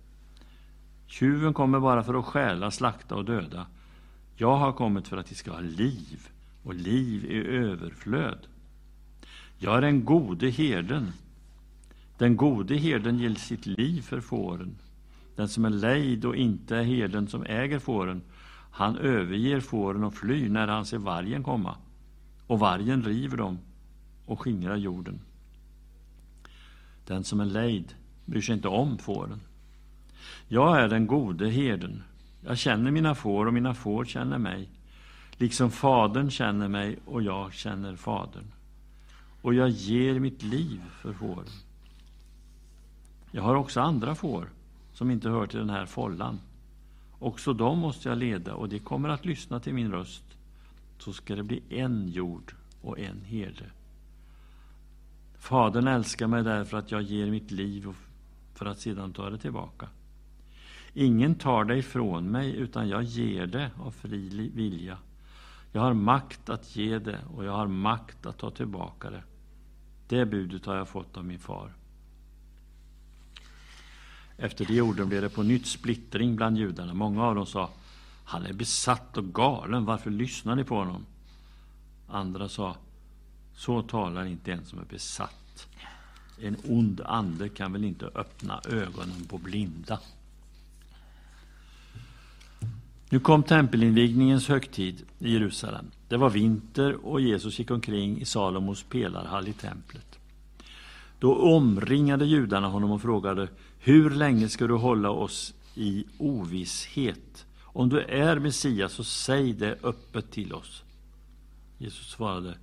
Tjuven 1.06 1.54
kommer 1.54 1.80
bara 1.80 2.02
för 2.02 2.14
att 2.14 2.24
stjäla, 2.24 2.70
slakta 2.70 3.14
och 3.14 3.24
döda. 3.24 3.66
Jag 4.36 4.56
har 4.56 4.72
kommit 4.72 5.08
för 5.08 5.16
att 5.16 5.26
de 5.26 5.34
ska 5.34 5.52
ha 5.52 5.60
liv, 5.60 6.28
och 6.62 6.74
liv 6.74 7.24
i 7.24 7.46
överflöd. 7.46 8.38
Jag 9.58 9.76
är 9.76 9.80
den 9.80 10.04
gode 10.04 10.50
herden. 10.50 11.12
Den 12.18 12.36
gode 12.36 12.76
herden 12.76 13.18
ger 13.18 13.34
sitt 13.34 13.66
liv 13.66 14.02
för 14.02 14.20
fåren. 14.20 14.76
Den 15.36 15.48
som 15.48 15.64
är 15.64 15.70
lejd 15.70 16.24
och 16.24 16.36
inte 16.36 16.76
är 16.76 16.82
herden 16.82 17.28
som 17.28 17.42
äger 17.42 17.78
fåren, 17.78 18.22
han 18.70 18.96
överger 18.96 19.60
fåren 19.60 20.04
och 20.04 20.14
flyr 20.14 20.48
när 20.48 20.68
han 20.68 20.86
ser 20.86 20.98
vargen 20.98 21.42
komma. 21.42 21.76
Och 22.46 22.58
vargen 22.58 23.02
river 23.02 23.36
dem 23.36 23.58
och 24.26 24.40
skingrar 24.40 24.76
jorden. 24.76 25.20
Den 27.06 27.24
som 27.24 27.40
är 27.40 27.44
lejd 27.44 27.94
bryr 28.24 28.40
sig 28.40 28.54
inte 28.54 28.68
om 28.68 28.98
fåren. 28.98 29.40
Jag 30.48 30.80
är 30.80 30.88
den 30.88 31.06
gode 31.06 31.50
herden. 31.50 32.02
Jag 32.40 32.58
känner 32.58 32.90
mina 32.90 33.14
får 33.14 33.46
och 33.46 33.54
mina 33.54 33.74
får 33.74 34.04
känner 34.04 34.38
mig, 34.38 34.68
liksom 35.36 35.70
Fadern 35.70 36.30
känner 36.30 36.68
mig 36.68 36.98
och 37.04 37.22
jag 37.22 37.52
känner 37.52 37.96
Fadern. 37.96 38.44
Och 39.42 39.54
jag 39.54 39.68
ger 39.68 40.20
mitt 40.20 40.42
liv 40.42 40.80
för 41.00 41.12
fåren. 41.12 41.48
Jag 43.30 43.42
har 43.42 43.54
också 43.54 43.80
andra 43.80 44.14
får 44.14 44.48
som 44.92 45.10
inte 45.10 45.28
hör 45.28 45.46
till 45.46 45.58
den 45.58 45.70
här 45.70 45.86
follan. 45.86 46.40
Också 47.18 47.52
dem 47.52 47.78
måste 47.78 48.08
jag 48.08 48.18
leda 48.18 48.54
och 48.54 48.68
de 48.68 48.78
kommer 48.78 49.08
att 49.08 49.24
lyssna 49.24 49.60
till 49.60 49.74
min 49.74 49.92
röst. 49.92 50.24
Så 50.98 51.12
ska 51.12 51.36
det 51.36 51.42
bli 51.42 51.62
en 51.68 52.08
jord 52.08 52.54
och 52.80 52.98
en 52.98 53.20
herde. 53.24 53.64
Fadern 55.44 55.88
älskar 55.88 56.26
mig 56.26 56.42
därför 56.42 56.76
att 56.76 56.90
jag 56.90 57.02
ger 57.02 57.30
mitt 57.30 57.50
liv 57.50 57.88
för 58.54 58.66
att 58.66 58.80
sedan 58.80 59.12
ta 59.12 59.30
det 59.30 59.38
tillbaka. 59.38 59.88
Ingen 60.94 61.34
tar 61.34 61.64
det 61.64 61.76
ifrån 61.76 62.30
mig, 62.30 62.56
utan 62.56 62.88
jag 62.88 63.02
ger 63.02 63.46
det 63.46 63.70
av 63.78 63.90
fri 63.90 64.50
vilja. 64.54 64.98
Jag 65.72 65.80
har 65.80 65.94
makt 65.94 66.48
att 66.48 66.76
ge 66.76 66.98
det 66.98 67.18
och 67.36 67.44
jag 67.44 67.52
har 67.52 67.66
makt 67.66 68.26
att 68.26 68.38
ta 68.38 68.50
tillbaka 68.50 69.10
det. 69.10 69.22
Det 70.08 70.26
budet 70.26 70.66
har 70.66 70.76
jag 70.76 70.88
fått 70.88 71.16
av 71.16 71.24
min 71.24 71.38
far. 71.38 71.74
Efter 74.36 74.64
de 74.64 74.80
orden 74.80 75.08
blev 75.08 75.22
det 75.22 75.30
på 75.30 75.42
nytt 75.42 75.66
splittring 75.66 76.36
bland 76.36 76.58
judarna. 76.58 76.94
Många 76.94 77.24
av 77.24 77.34
dem 77.34 77.46
sa 77.46 77.70
han 78.24 78.46
är 78.46 78.52
besatt 78.52 79.16
och 79.16 79.34
galen, 79.34 79.84
varför 79.84 80.10
lyssnar 80.10 80.56
ni 80.56 80.64
på 80.64 80.74
honom? 80.74 81.06
Andra 82.08 82.48
sa 82.48 82.76
så 83.56 83.82
talar 83.82 84.24
inte 84.24 84.52
en 84.52 84.64
som 84.64 84.78
är 84.78 84.84
besatt. 84.84 85.68
En 86.40 86.56
ond 86.68 87.00
ande 87.04 87.48
kan 87.48 87.72
väl 87.72 87.84
inte 87.84 88.06
öppna 88.06 88.60
ögonen 88.68 89.24
på 89.28 89.38
blinda. 89.38 90.00
Nu 93.08 93.20
kom 93.20 93.42
tempelinvigningens 93.42 94.48
högtid 94.48 95.02
i 95.18 95.32
Jerusalem. 95.32 95.86
Det 96.08 96.16
var 96.16 96.30
vinter 96.30 97.06
och 97.06 97.20
Jesus 97.20 97.58
gick 97.58 97.70
omkring 97.70 98.20
i 98.20 98.24
Salomos 98.24 98.82
pelarhall 98.82 99.48
i 99.48 99.52
templet. 99.52 100.18
Då 101.18 101.34
omringade 101.34 102.26
judarna 102.26 102.68
honom 102.68 102.90
och 102.90 103.02
frågade 103.02 103.48
Hur 103.78 104.10
länge 104.10 104.48
ska 104.48 104.66
du 104.66 104.74
hålla 104.74 105.10
oss 105.10 105.54
i 105.74 106.04
ovisshet? 106.18 107.46
Om 107.62 107.88
du 107.88 108.00
är 108.00 108.38
Messias, 108.38 108.92
så 108.92 109.04
säg 109.04 109.52
det 109.52 109.78
öppet 109.82 110.30
till 110.30 110.52
oss. 110.52 110.82
Jesus 111.78 112.10
svarade 112.10 112.54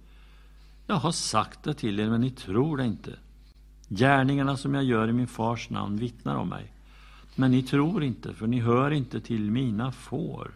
jag 0.92 1.00
har 1.00 1.12
sagt 1.12 1.64
det 1.64 1.74
till 1.74 2.00
er, 2.00 2.10
men 2.10 2.22
ni 2.22 2.30
tror 2.30 2.78
det 2.78 2.86
inte. 2.86 3.16
Gärningarna 3.88 4.58
som 4.58 4.74
jag 4.74 4.84
gör 4.84 5.08
i 5.08 5.14
min 5.14 5.28
fars 5.28 5.70
namn 5.70 5.98
vittnar 5.98 6.36
om 6.36 6.50
mig. 6.50 6.74
Men 7.36 7.52
ni 7.52 7.64
tror 7.64 8.04
inte, 8.04 8.34
för 8.34 8.48
ni 8.48 8.60
hör 8.60 8.92
inte 8.92 9.22
till 9.22 9.52
mina 9.52 9.92
får. 9.92 10.52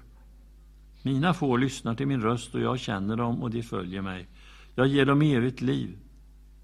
Mina 1.02 1.34
får 1.34 1.58
lyssnar 1.58 1.96
till 1.96 2.08
min 2.08 2.22
röst 2.22 2.56
och 2.56 2.62
jag 2.62 2.80
känner 2.80 3.16
dem 3.16 3.44
och 3.44 3.52
de 3.52 3.64
följer 3.64 4.02
mig. 4.02 4.28
Jag 4.76 4.88
ger 4.88 5.06
dem 5.06 5.22
evigt 5.22 5.62
liv. 5.62 5.98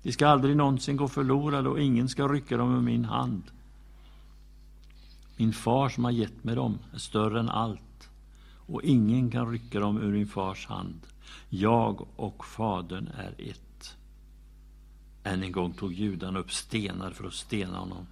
De 0.03 0.11
ska 0.11 0.27
aldrig 0.27 0.57
någonsin 0.57 0.97
gå 0.97 1.07
förlorade 1.07 1.69
och 1.69 1.79
ingen 1.79 2.09
ska 2.09 2.27
rycka 2.27 2.57
dem 2.57 2.75
ur 2.75 2.81
min 2.81 3.05
hand. 3.05 3.43
Min 5.37 5.53
far 5.53 5.89
som 5.89 6.03
har 6.03 6.11
gett 6.11 6.43
mig 6.43 6.55
dem 6.55 6.77
är 6.93 6.99
större 6.99 7.39
än 7.39 7.49
allt 7.49 8.09
och 8.55 8.83
ingen 8.83 9.31
kan 9.31 9.51
rycka 9.51 9.79
dem 9.79 10.01
ur 10.01 10.11
min 10.11 10.27
fars 10.27 10.67
hand. 10.67 11.07
Jag 11.49 12.07
och 12.15 12.45
Fadern 12.45 13.09
är 13.17 13.35
ett. 13.37 13.97
Än 15.23 15.43
en 15.43 15.51
gång 15.51 15.73
tog 15.73 15.93
judarna 15.93 16.39
upp 16.39 16.51
stenar 16.51 17.11
för 17.11 17.27
att 17.27 17.33
stena 17.33 17.77
honom. 17.77 18.07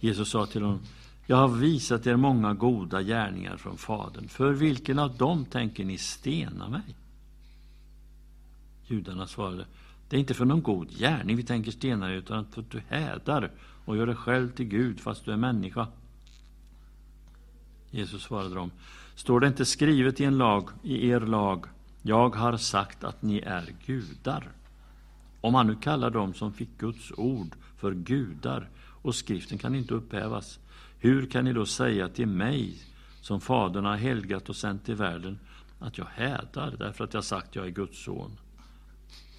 Jesus 0.00 0.30
sa 0.30 0.46
till 0.46 0.62
honom 0.62 0.80
jag 1.26 1.36
har 1.36 1.48
visat 1.48 2.06
er 2.06 2.16
många 2.16 2.54
goda 2.54 3.02
gärningar 3.02 3.56
från 3.56 3.78
Fadern. 3.78 4.28
För 4.28 4.52
vilken 4.52 4.98
av 4.98 5.16
dem 5.16 5.44
tänker 5.44 5.84
ni 5.84 5.98
stena 5.98 6.68
mig? 6.68 6.96
Judarna 8.86 9.26
svarade, 9.26 9.66
det 10.08 10.16
är 10.16 10.20
inte 10.20 10.34
för 10.34 10.44
någon 10.44 10.62
god 10.62 10.90
gärning 10.98 11.36
vi 11.36 11.42
tänker 11.42 11.70
stena 11.70 12.08
dig, 12.08 12.16
utan 12.16 12.46
för 12.46 12.60
att 12.60 12.70
du 12.70 12.82
hädar 12.88 13.50
och 13.84 13.96
gör 13.96 14.06
dig 14.06 14.16
själv 14.16 14.50
till 14.50 14.66
Gud 14.66 15.00
fast 15.00 15.24
du 15.24 15.32
är 15.32 15.36
människa. 15.36 15.86
Jesus 17.90 18.22
svarade 18.22 18.54
dem, 18.54 18.70
står 19.14 19.40
det 19.40 19.46
inte 19.46 19.64
skrivet 19.64 20.20
i 20.20 20.24
en 20.24 20.38
lag, 20.38 20.68
i 20.82 21.08
er 21.08 21.20
lag, 21.20 21.64
jag 22.06 22.36
har 22.36 22.56
sagt 22.56 23.04
att 23.04 23.22
ni 23.22 23.38
är 23.38 23.74
gudar. 23.86 24.48
Om 25.40 25.54
han 25.54 25.66
nu 25.66 25.76
kallar 25.76 26.10
dem 26.10 26.34
som 26.34 26.52
fick 26.52 26.78
Guds 26.78 27.12
ord 27.16 27.54
för 27.76 27.92
gudar, 27.94 28.68
och 29.02 29.14
skriften 29.14 29.58
kan 29.58 29.74
inte 29.74 29.94
upphävas, 29.94 30.58
hur 30.98 31.26
kan 31.26 31.44
ni 31.44 31.52
då 31.52 31.66
säga 31.66 32.08
till 32.08 32.26
mig, 32.26 32.76
som 33.20 33.40
Fadern 33.40 33.84
har 33.84 33.96
helgat 33.96 34.48
och 34.48 34.56
sänt 34.56 34.84
till 34.84 34.94
världen, 34.94 35.38
att 35.78 35.98
jag 35.98 36.06
hädar 36.14 36.76
därför 36.78 37.04
att 37.04 37.14
jag 37.14 37.24
sagt 37.24 37.48
att 37.48 37.56
jag 37.56 37.66
är 37.66 37.70
Guds 37.70 38.04
son? 38.04 38.30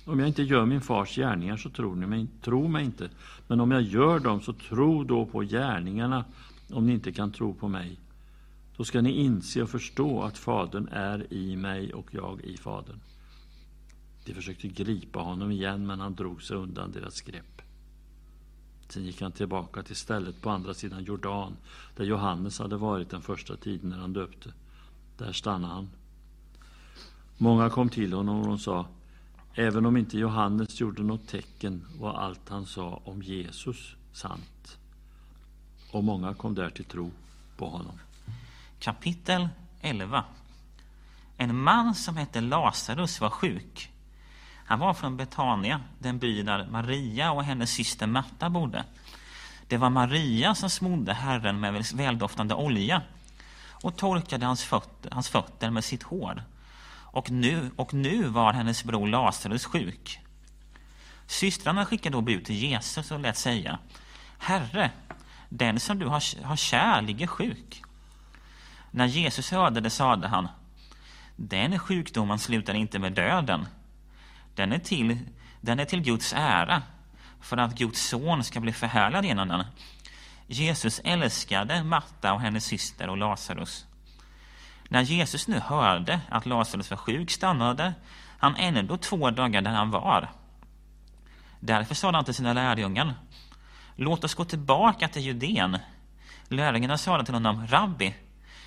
Om 0.06 0.20
jag 0.20 0.28
inte 0.28 0.44
gör 0.44 0.66
min 0.66 0.82
fars 0.82 1.16
gärningar 1.16 1.58
så 1.58 1.70
tror 1.70 1.96
ni 1.96 2.08
mig, 2.08 2.28
tro 2.42 2.68
mig 2.68 2.86
inte. 2.86 3.10
Men 3.48 3.60
om 3.60 3.72
jag 3.72 3.82
gör 3.82 4.20
dem 4.20 4.42
så 4.42 4.54
tro 4.54 5.04
då 5.04 5.26
på 5.26 5.42
gärningarna 5.42 6.26
om 6.72 6.86
ni 6.86 6.94
inte 6.94 7.12
kan 7.12 7.32
tro 7.32 7.54
på 7.54 7.68
mig. 7.68 8.00
Då 8.78 8.84
ska 8.84 9.02
ni 9.02 9.12
inse 9.12 9.62
och 9.62 9.70
förstå 9.70 10.24
att 10.24 10.38
Fadern 10.38 10.88
är 10.92 11.34
i 11.34 11.56
mig 11.56 11.94
och 11.94 12.14
jag 12.14 12.42
i 12.42 12.58
Fadern. 12.58 13.00
De 14.26 14.34
försökte 14.34 14.68
gripa 14.68 15.20
honom 15.20 15.52
igen, 15.52 15.88
men 15.88 16.00
han 16.00 16.16
drog 16.16 16.44
sig 16.44 16.58
undan 16.58 16.92
deras 16.92 17.22
grepp. 17.22 17.62
Sen 18.90 19.06
gick 19.06 19.22
han 19.22 19.32
tillbaka 19.32 19.84
till 19.84 19.96
stället 19.96 20.42
på 20.42 20.50
andra 20.50 20.74
sidan 20.74 21.04
Jordan, 21.04 21.58
där 21.96 22.06
Johannes 22.06 22.60
hade 22.60 22.78
varit 22.78 23.10
den 23.10 23.22
första 23.22 23.56
tiden 23.56 23.90
när 23.90 23.98
han 23.98 24.14
döpte. 24.14 24.54
Där 25.18 25.32
stannade 25.32 25.74
han. 25.74 25.90
Många 27.38 27.70
kom 27.70 27.90
till 27.90 28.14
honom 28.14 28.40
och 28.42 28.48
de 28.48 28.60
sa, 28.60 28.86
även 29.54 29.86
om 29.86 29.98
inte 29.98 30.18
Johannes 30.18 30.80
gjorde 30.80 31.04
något 31.04 31.28
tecken 31.28 31.86
var 32.00 32.14
allt 32.14 32.50
han 32.50 32.66
sa 32.66 33.02
om 33.06 33.22
Jesus 33.22 33.96
sant. 34.14 34.78
Och 35.92 36.04
många 36.04 36.34
kom 36.34 36.56
där 36.56 36.70
till 36.70 36.86
tro 36.86 37.12
på 37.58 37.66
honom. 37.70 38.00
Kapitel 38.86 39.50
11 39.82 40.24
En 41.38 41.58
man 41.58 41.96
som 41.96 42.18
hette 42.18 42.42
Lazarus 42.42 43.22
var 43.22 43.30
sjuk. 43.30 43.92
Han 44.66 44.80
var 44.80 44.94
från 44.94 45.18
Betania, 45.18 45.82
den 46.00 46.20
by 46.20 46.42
där 46.42 46.68
Maria 46.72 47.32
och 47.32 47.44
hennes 47.44 47.72
syster 47.72 48.08
Marta 48.08 48.50
bodde. 48.50 48.84
Det 49.68 49.78
var 49.78 49.90
Maria 49.90 50.56
som 50.56 50.70
smorde 50.70 51.14
Herren 51.14 51.60
med 51.60 51.86
väldoftande 51.94 52.54
olja 52.56 53.02
och 53.70 53.98
torkade 53.98 54.46
hans 54.46 54.64
fötter, 54.64 55.12
hans 55.12 55.30
fötter 55.30 55.70
med 55.70 55.84
sitt 55.84 56.04
hår. 56.04 56.44
Och 56.90 57.32
nu, 57.32 57.72
och 57.76 57.94
nu 57.94 58.24
var 58.24 58.54
hennes 58.54 58.84
bror 58.84 59.08
Lazarus 59.08 59.66
sjuk. 59.66 60.20
Systrarna 61.28 61.86
skickade 61.86 62.18
då 62.18 62.22
bud 62.22 62.46
till 62.46 62.56
Jesus 62.56 63.12
och 63.12 63.20
lät 63.20 63.38
säga 63.38 63.80
Herre, 64.38 64.92
den 65.50 65.80
som 65.80 66.00
du 66.00 66.06
har, 66.06 66.44
har 66.44 66.56
kär 66.56 67.02
ligger 67.02 67.28
sjuk. 67.28 67.85
När 68.96 69.06
Jesus 69.06 69.52
hörde 69.52 69.82
det 69.82 69.90
sade 69.90 70.28
han 70.28 70.48
Den 71.36 71.80
sjukdomen 71.80 72.40
slutar 72.40 72.74
inte 72.74 73.00
med 73.00 73.14
döden. 73.14 73.68
Den 74.56 74.72
är 74.72 74.80
till, 74.80 75.20
den 75.62 75.80
är 75.80 75.86
till 75.86 76.02
Guds 76.02 76.34
ära, 76.38 76.82
för 77.42 77.58
att 77.58 77.78
Guds 77.78 78.08
son 78.08 78.44
ska 78.44 78.60
bli 78.60 78.74
förhärligad 78.74 79.26
genom 79.26 79.48
den. 79.48 79.64
Jesus 80.48 81.02
älskade 81.04 81.84
Marta 81.84 82.34
och 82.34 82.42
hennes 82.42 82.66
syster 82.66 83.10
och 83.10 83.18
Lazarus. 83.18 83.86
När 84.90 85.02
Jesus 85.02 85.48
nu 85.48 85.60
hörde 85.60 86.20
att 86.30 86.46
Lazarus 86.46 86.90
var 86.90 86.98
sjuk 86.98 87.32
stannade 87.32 87.94
han 88.38 88.56
ändå 88.56 88.98
två 88.98 89.32
dagar 89.32 89.62
där 89.62 89.72
han 89.72 89.92
var. 89.92 90.32
Därför 91.60 91.96
sade 91.96 92.18
han 92.18 92.26
till 92.26 92.34
sina 92.34 92.54
lärjungar 92.54 93.14
Låt 93.96 94.24
oss 94.24 94.34
gå 94.34 94.46
tillbaka 94.46 95.08
till 95.08 95.22
Judeen. 95.22 95.78
Lärjungarna 96.48 96.98
sade 96.98 97.26
till 97.26 97.34
honom 97.34 97.68
Rabbi, 97.68 98.14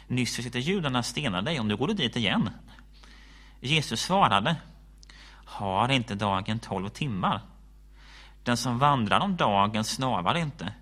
nyss 0.08 0.36
försökte 0.36 0.58
judarna 0.58 1.02
stena 1.02 1.42
dig, 1.42 1.60
och 1.60 1.66
nu 1.66 1.76
går 1.76 1.88
du 1.88 1.94
dit 1.94 2.16
igen. 2.16 2.50
Jesus 3.60 4.00
svarade 4.00 4.56
Har 5.44 5.88
inte 5.88 6.14
dagen 6.14 6.58
tolv 6.58 6.88
timmar? 6.88 7.40
Den 8.42 8.56
som 8.56 8.78
vandrar 8.78 9.20
om 9.20 9.36
dagen 9.36 9.84
snavar 9.84 10.34
inte, 10.34 10.72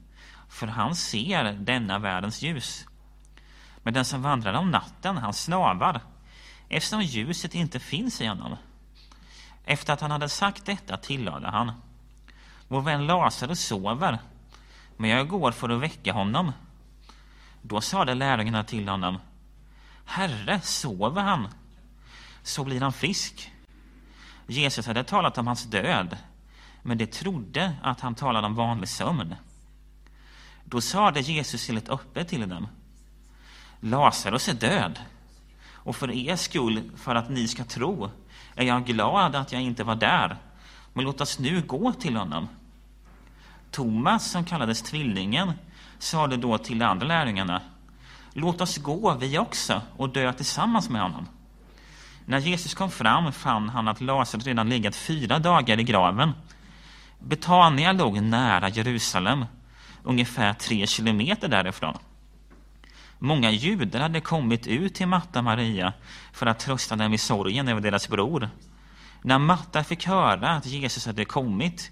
för 0.48 0.66
han 0.66 0.94
ser 0.94 1.52
denna 1.52 1.98
världens 1.98 2.42
ljus. 2.42 2.86
Men 3.82 3.94
den 3.94 4.04
som 4.04 4.22
vandrar 4.22 4.54
om 4.54 4.70
natten, 4.70 5.16
han 5.16 5.32
snavar, 5.32 6.00
eftersom 6.68 7.02
ljuset 7.02 7.54
inte 7.54 7.80
finns 7.80 8.20
i 8.20 8.26
honom. 8.26 8.56
Efter 9.64 9.92
att 9.92 10.00
han 10.00 10.10
hade 10.10 10.28
sagt 10.28 10.66
detta 10.66 10.96
tillade 10.96 11.48
han, 11.48 11.72
Vår 12.68 12.80
vän 12.80 13.06
Lazarus 13.06 13.60
sover, 13.60 14.18
men 14.96 15.10
jag 15.10 15.28
går 15.28 15.52
för 15.52 15.68
att 15.68 15.80
väcka 15.80 16.12
honom. 16.12 16.52
Då 17.68 17.80
sade 17.80 18.14
lärjungarna 18.14 18.64
till 18.64 18.88
honom, 18.88 19.18
Herre, 20.04 20.60
sover 20.60 21.22
han? 21.22 21.48
Så 22.42 22.64
blir 22.64 22.80
han 22.80 22.92
frisk. 22.92 23.52
Jesus 24.46 24.86
hade 24.86 25.04
talat 25.04 25.38
om 25.38 25.46
hans 25.46 25.64
död, 25.64 26.16
men 26.82 26.98
de 26.98 27.06
trodde 27.06 27.76
att 27.82 28.00
han 28.00 28.14
talade 28.14 28.46
om 28.46 28.54
vanlig 28.54 28.88
sömn. 28.88 29.34
Då 30.64 30.80
sade 30.80 31.20
Jesus 31.20 31.68
helt 31.68 31.88
öppet 31.88 32.28
till 32.28 32.48
dem, 32.48 32.68
Lazarus 33.80 34.48
är 34.48 34.54
död, 34.54 35.00
och 35.68 35.96
för 35.96 36.10
er 36.10 36.36
skull, 36.36 36.90
för 36.96 37.14
att 37.14 37.30
ni 37.30 37.48
ska 37.48 37.64
tro, 37.64 38.10
är 38.54 38.64
jag 38.64 38.86
glad 38.86 39.34
att 39.34 39.52
jag 39.52 39.62
inte 39.62 39.84
var 39.84 39.94
där, 39.94 40.36
men 40.92 41.04
låt 41.04 41.20
oss 41.20 41.38
nu 41.38 41.62
gå 41.62 41.92
till 41.92 42.16
honom. 42.16 42.48
Thomas, 43.70 44.30
som 44.30 44.44
kallades 44.44 44.82
Tvillingen, 44.82 45.52
sade 45.98 46.36
då 46.36 46.58
till 46.58 46.78
de 46.78 46.84
andra 46.84 47.06
lärjungarna, 47.06 47.62
låt 48.32 48.60
oss 48.60 48.76
gå 48.76 49.14
vi 49.14 49.38
också 49.38 49.82
och 49.96 50.08
dö 50.08 50.32
tillsammans 50.32 50.88
med 50.88 51.02
honom. 51.02 51.26
När 52.24 52.38
Jesus 52.38 52.74
kom 52.74 52.90
fram 52.90 53.32
fann 53.32 53.68
han 53.68 53.88
att 53.88 54.00
Lazarus 54.00 54.46
redan 54.46 54.68
legat 54.68 54.96
fyra 54.96 55.38
dagar 55.38 55.80
i 55.80 55.82
graven. 55.82 56.32
Betania 57.18 57.92
låg 57.92 58.22
nära 58.22 58.68
Jerusalem, 58.68 59.44
ungefär 60.02 60.52
tre 60.52 60.86
kilometer 60.86 61.48
därifrån. 61.48 61.98
Många 63.18 63.50
judar 63.50 64.00
hade 64.00 64.20
kommit 64.20 64.66
ut 64.66 64.94
till 64.94 65.06
Marta 65.06 65.38
och 65.38 65.44
Maria 65.44 65.92
för 66.32 66.46
att 66.46 66.58
trösta 66.58 66.96
dem 66.96 67.12
i 67.12 67.18
sorgen 67.18 67.68
över 67.68 67.80
deras 67.80 68.08
bror. 68.08 68.50
När 69.22 69.38
Marta 69.38 69.84
fick 69.84 70.06
höra 70.06 70.50
att 70.50 70.66
Jesus 70.66 71.06
hade 71.06 71.24
kommit 71.24 71.90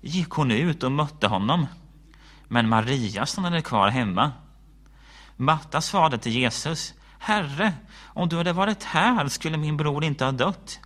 gick 0.00 0.30
hon 0.30 0.50
ut 0.50 0.82
och 0.82 0.92
mötte 0.92 1.26
honom. 1.26 1.66
Men 2.52 2.68
Maria 2.68 3.26
stannade 3.26 3.62
kvar 3.62 3.88
hemma. 3.88 4.32
Marta 5.36 5.80
svarade 5.80 6.18
till 6.18 6.32
Jesus, 6.32 6.94
Herre, 7.18 7.72
om 8.04 8.28
du 8.28 8.36
hade 8.36 8.52
varit 8.52 8.84
här 8.84 9.28
skulle 9.28 9.56
min 9.56 9.76
bror 9.76 10.04
inte 10.04 10.24
ha 10.24 10.32
dött. 10.32 10.80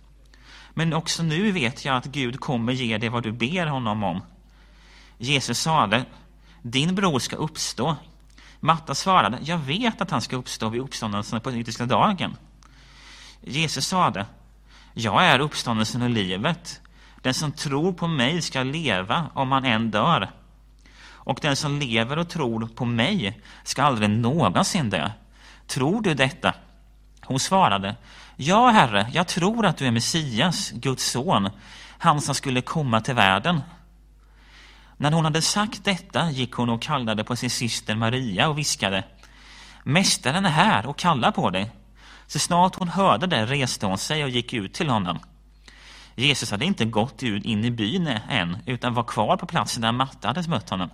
Men 0.73 0.93
också 0.93 1.23
nu 1.23 1.51
vet 1.51 1.85
jag 1.85 1.95
att 1.95 2.05
Gud 2.05 2.39
kommer 2.39 2.73
ge 2.73 2.97
dig 2.97 3.09
vad 3.09 3.23
du 3.23 3.31
ber 3.31 3.67
honom 3.67 4.03
om. 4.03 4.21
Jesus 5.17 5.59
sade, 5.59 6.05
din 6.61 6.95
bror 6.95 7.19
ska 7.19 7.35
uppstå. 7.35 7.95
Marta 8.59 8.95
svarade, 8.95 9.37
jag 9.41 9.57
vet 9.57 10.01
att 10.01 10.11
han 10.11 10.21
ska 10.21 10.35
uppstå 10.35 10.69
vid 10.69 10.81
uppståndelsen 10.81 11.41
på 11.41 11.49
den 11.49 11.59
yttersta 11.59 11.85
dagen. 11.85 12.35
Jesus 13.41 13.87
sade, 13.87 14.25
jag 14.93 15.25
är 15.25 15.39
uppståndelsen 15.39 16.01
och 16.01 16.09
livet. 16.09 16.81
Den 17.21 17.33
som 17.33 17.51
tror 17.51 17.93
på 17.93 18.07
mig 18.07 18.41
ska 18.41 18.63
leva 18.63 19.29
om 19.33 19.51
han 19.51 19.65
än 19.65 19.91
dör. 19.91 20.29
Och 21.27 21.39
den 21.41 21.55
som 21.55 21.79
lever 21.79 22.17
och 22.17 22.29
tror 22.29 22.67
på 22.67 22.85
mig 22.85 23.41
ska 23.63 23.83
aldrig 23.83 24.09
någonsin 24.09 24.89
dö. 24.89 25.11
Tror 25.67 26.01
du 26.01 26.13
detta? 26.13 26.53
Hon 27.21 27.39
svarade, 27.39 27.95
Ja, 28.35 28.69
Herre, 28.69 29.09
jag 29.13 29.27
tror 29.27 29.65
att 29.65 29.77
du 29.77 29.87
är 29.87 29.91
Messias, 29.91 30.71
Guds 30.71 31.11
son, 31.11 31.49
han 31.97 32.21
som 32.21 32.35
skulle 32.35 32.61
komma 32.61 33.01
till 33.01 33.13
världen. 33.13 33.61
När 34.97 35.11
hon 35.11 35.25
hade 35.25 35.41
sagt 35.41 35.83
detta 35.83 36.31
gick 36.31 36.53
hon 36.53 36.69
och 36.69 36.81
kallade 36.81 37.23
på 37.23 37.35
sin 37.35 37.49
syster 37.49 37.95
Maria 37.95 38.49
och 38.49 38.57
viskade, 38.57 39.03
Mästaren 39.83 40.45
är 40.45 40.49
här 40.49 40.87
och 40.87 40.97
kallar 40.97 41.31
på 41.31 41.49
dig. 41.49 41.71
Så 42.27 42.39
snart 42.39 42.75
hon 42.75 42.89
hörde 42.89 43.27
det 43.27 43.45
reste 43.45 43.85
hon 43.85 43.97
sig 43.97 44.23
och 44.23 44.29
gick 44.29 44.53
ut 44.53 44.73
till 44.73 44.89
honom. 44.89 45.19
Jesus 46.15 46.51
hade 46.51 46.65
inte 46.65 46.85
gått 46.85 47.23
ut 47.23 47.45
in 47.45 47.65
i 47.65 47.71
byn 47.71 48.07
än, 48.29 48.57
utan 48.65 48.93
var 48.93 49.03
kvar 49.03 49.37
på 49.37 49.45
platsen 49.45 49.81
där 49.81 49.91
Matta 49.91 50.27
hade 50.27 50.49
mött 50.49 50.69
honom. 50.69 50.89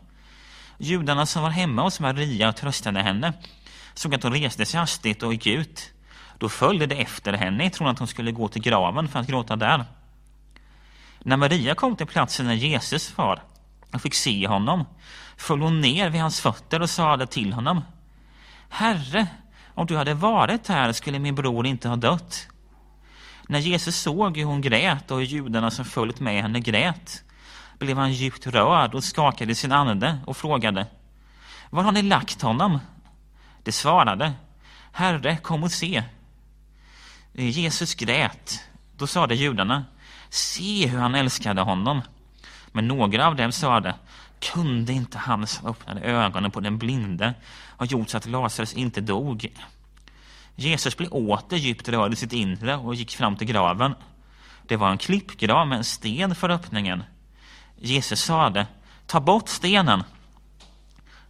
Judarna 0.83 1.25
som 1.25 1.43
var 1.43 1.49
hemma 1.49 1.81
hos 1.81 1.99
Maria 1.99 2.49
och 2.49 2.55
tröstade 2.55 3.01
henne 3.01 3.33
såg 3.93 4.15
att 4.15 4.23
hon 4.23 4.33
reste 4.33 4.65
sig 4.65 4.79
hastigt 4.79 5.23
och 5.23 5.33
gick 5.33 5.47
ut. 5.47 5.93
Då 6.37 6.49
följde 6.49 6.85
de 6.85 6.95
efter 6.95 7.33
henne 7.33 7.65
i 7.65 7.69
tron 7.69 7.87
att 7.87 7.99
hon 7.99 8.07
skulle 8.07 8.31
gå 8.31 8.47
till 8.47 8.61
graven 8.61 9.07
för 9.07 9.19
att 9.19 9.27
gråta 9.27 9.55
där. 9.55 9.85
När 11.19 11.37
Maria 11.37 11.75
kom 11.75 11.95
till 11.95 12.07
platsen 12.07 12.47
där 12.47 12.53
Jesus 12.53 13.17
var 13.17 13.43
och 13.93 14.01
fick 14.01 14.13
se 14.13 14.47
honom 14.47 14.85
föll 15.37 15.61
hon 15.61 15.81
ner 15.81 16.09
vid 16.09 16.21
hans 16.21 16.41
fötter 16.41 16.81
och 16.81 16.89
sade 16.89 17.27
till 17.27 17.53
honom 17.53 17.81
Herre, 18.69 19.27
om 19.73 19.85
du 19.85 19.97
hade 19.97 20.13
varit 20.13 20.67
här 20.67 20.91
skulle 20.91 21.19
min 21.19 21.35
bror 21.35 21.65
inte 21.65 21.89
ha 21.89 21.95
dött. 21.95 22.47
När 23.47 23.59
Jesus 23.59 23.95
såg 23.95 24.37
hur 24.37 24.45
hon 24.45 24.61
grät 24.61 25.11
och 25.11 25.17
hur 25.17 25.25
judarna 25.25 25.71
som 25.71 25.85
följt 25.85 26.19
med 26.19 26.41
henne 26.41 26.59
grät 26.59 27.22
blev 27.83 27.97
han 27.97 28.13
djupt 28.13 28.47
rörd 28.47 28.95
och 28.95 29.03
skakade 29.03 29.55
sin 29.55 29.71
ande 29.71 30.17
och 30.25 30.37
frågade 30.37 30.87
Var 31.69 31.83
har 31.83 31.91
ni 31.91 32.01
lagt 32.01 32.41
honom? 32.41 32.79
De 33.63 33.71
svarade 33.71 34.33
Herre, 34.91 35.37
kom 35.37 35.63
och 35.63 35.71
se. 35.71 36.03
Eh, 37.33 37.49
Jesus 37.49 37.95
grät. 37.95 38.59
Då 38.97 39.07
sade 39.07 39.35
judarna 39.35 39.85
Se 40.29 40.87
hur 40.87 40.99
han 40.99 41.15
älskade 41.15 41.61
honom. 41.61 42.01
Men 42.71 42.87
några 42.87 43.27
av 43.27 43.35
dem 43.35 43.51
sade 43.51 43.95
Kunde 44.39 44.93
inte 44.93 45.17
han 45.17 45.47
som 45.47 45.67
öppnade 45.67 46.01
ögonen 46.01 46.51
på 46.51 46.59
den 46.59 46.77
blinde 46.77 47.33
ha 47.77 47.85
gjort 47.85 48.09
så 48.09 48.17
att 48.17 48.25
Lazarus 48.25 48.73
inte 48.73 49.01
dog? 49.01 49.53
Jesus 50.55 50.97
blev 50.97 51.09
åter 51.13 51.57
djupt 51.57 51.89
rörd 51.89 52.13
i 52.13 52.15
sitt 52.15 52.33
inre 52.33 52.75
och 52.75 52.95
gick 52.95 53.15
fram 53.15 53.35
till 53.35 53.47
graven. 53.47 53.95
Det 54.67 54.75
var 54.75 54.91
en 54.91 54.97
klippgrav 54.97 55.67
med 55.67 55.77
en 55.77 55.83
sten 55.83 56.35
för 56.35 56.49
öppningen. 56.49 57.03
Jesus 57.77 58.21
sade, 58.21 58.67
ta 59.05 59.19
bort 59.19 59.49
stenen. 59.49 60.03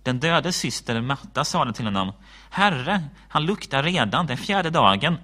Den 0.03 0.19
döde 0.19 0.51
syster 0.51 1.01
Matta 1.01 1.45
sade 1.45 1.73
till 1.73 1.85
honom, 1.85 2.11
Herre, 2.49 3.03
han 3.29 3.45
luktar 3.45 3.83
redan, 3.83 4.27
den 4.27 4.37
fjärde 4.37 4.69
dagen. 4.69 5.17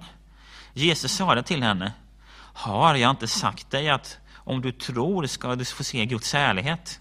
Jesus 0.72 1.12
sade 1.12 1.42
till 1.42 1.62
henne, 1.62 1.92
har 2.54 2.94
jag 2.94 3.10
inte 3.10 3.28
sagt 3.28 3.70
dig 3.70 3.90
att 3.90 4.18
om 4.34 4.60
du 4.60 4.72
tror 4.72 5.26
ska 5.26 5.54
du 5.54 5.64
få 5.64 5.84
se 5.84 6.06
Guds 6.06 6.32
härlighet? 6.32 7.00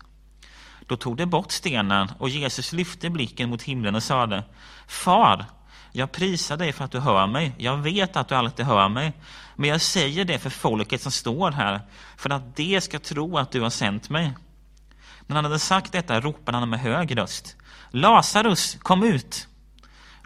Då 0.88 0.98
tog 0.98 1.18
de 1.18 1.26
bort 1.26 1.52
stenen 1.52 2.12
och 2.20 2.30
Jesus 2.30 2.74
lyfte 2.74 3.10
blicken 3.10 3.50
mot 3.50 3.62
himlen 3.62 3.96
och 3.96 4.04
sade, 4.04 4.44
Far, 4.88 5.46
jag 5.92 6.12
prisar 6.12 6.58
dig 6.58 6.72
för 6.72 6.86
att 6.86 6.92
du 6.92 7.00
hör 7.00 7.28
mig. 7.28 7.56
Jag 7.58 7.78
vet 7.78 8.16
att 8.16 8.28
du 8.28 8.36
alltid 8.36 8.66
hör 8.66 8.90
mig. 8.90 9.14
Men 9.56 9.70
jag 9.70 9.82
säger 9.82 10.26
det 10.26 10.40
för 10.40 10.50
folket 10.50 11.02
som 11.02 11.12
står 11.12 11.52
här, 11.52 11.82
för 12.18 12.30
att 12.30 12.56
de 12.56 12.82
ska 12.82 13.00
tro 13.00 13.38
att 13.38 13.52
du 13.52 13.62
har 13.62 13.70
sänt 13.70 14.10
mig. 14.10 14.34
När 15.28 15.36
han 15.36 15.46
hade 15.46 15.60
sagt 15.60 15.92
detta 15.92 16.22
ropade 16.22 16.58
han 16.58 16.70
med 16.70 16.80
hög 16.80 17.18
röst. 17.18 17.56
Lazarus, 17.92 18.78
kom 18.82 19.04
ut! 19.04 19.48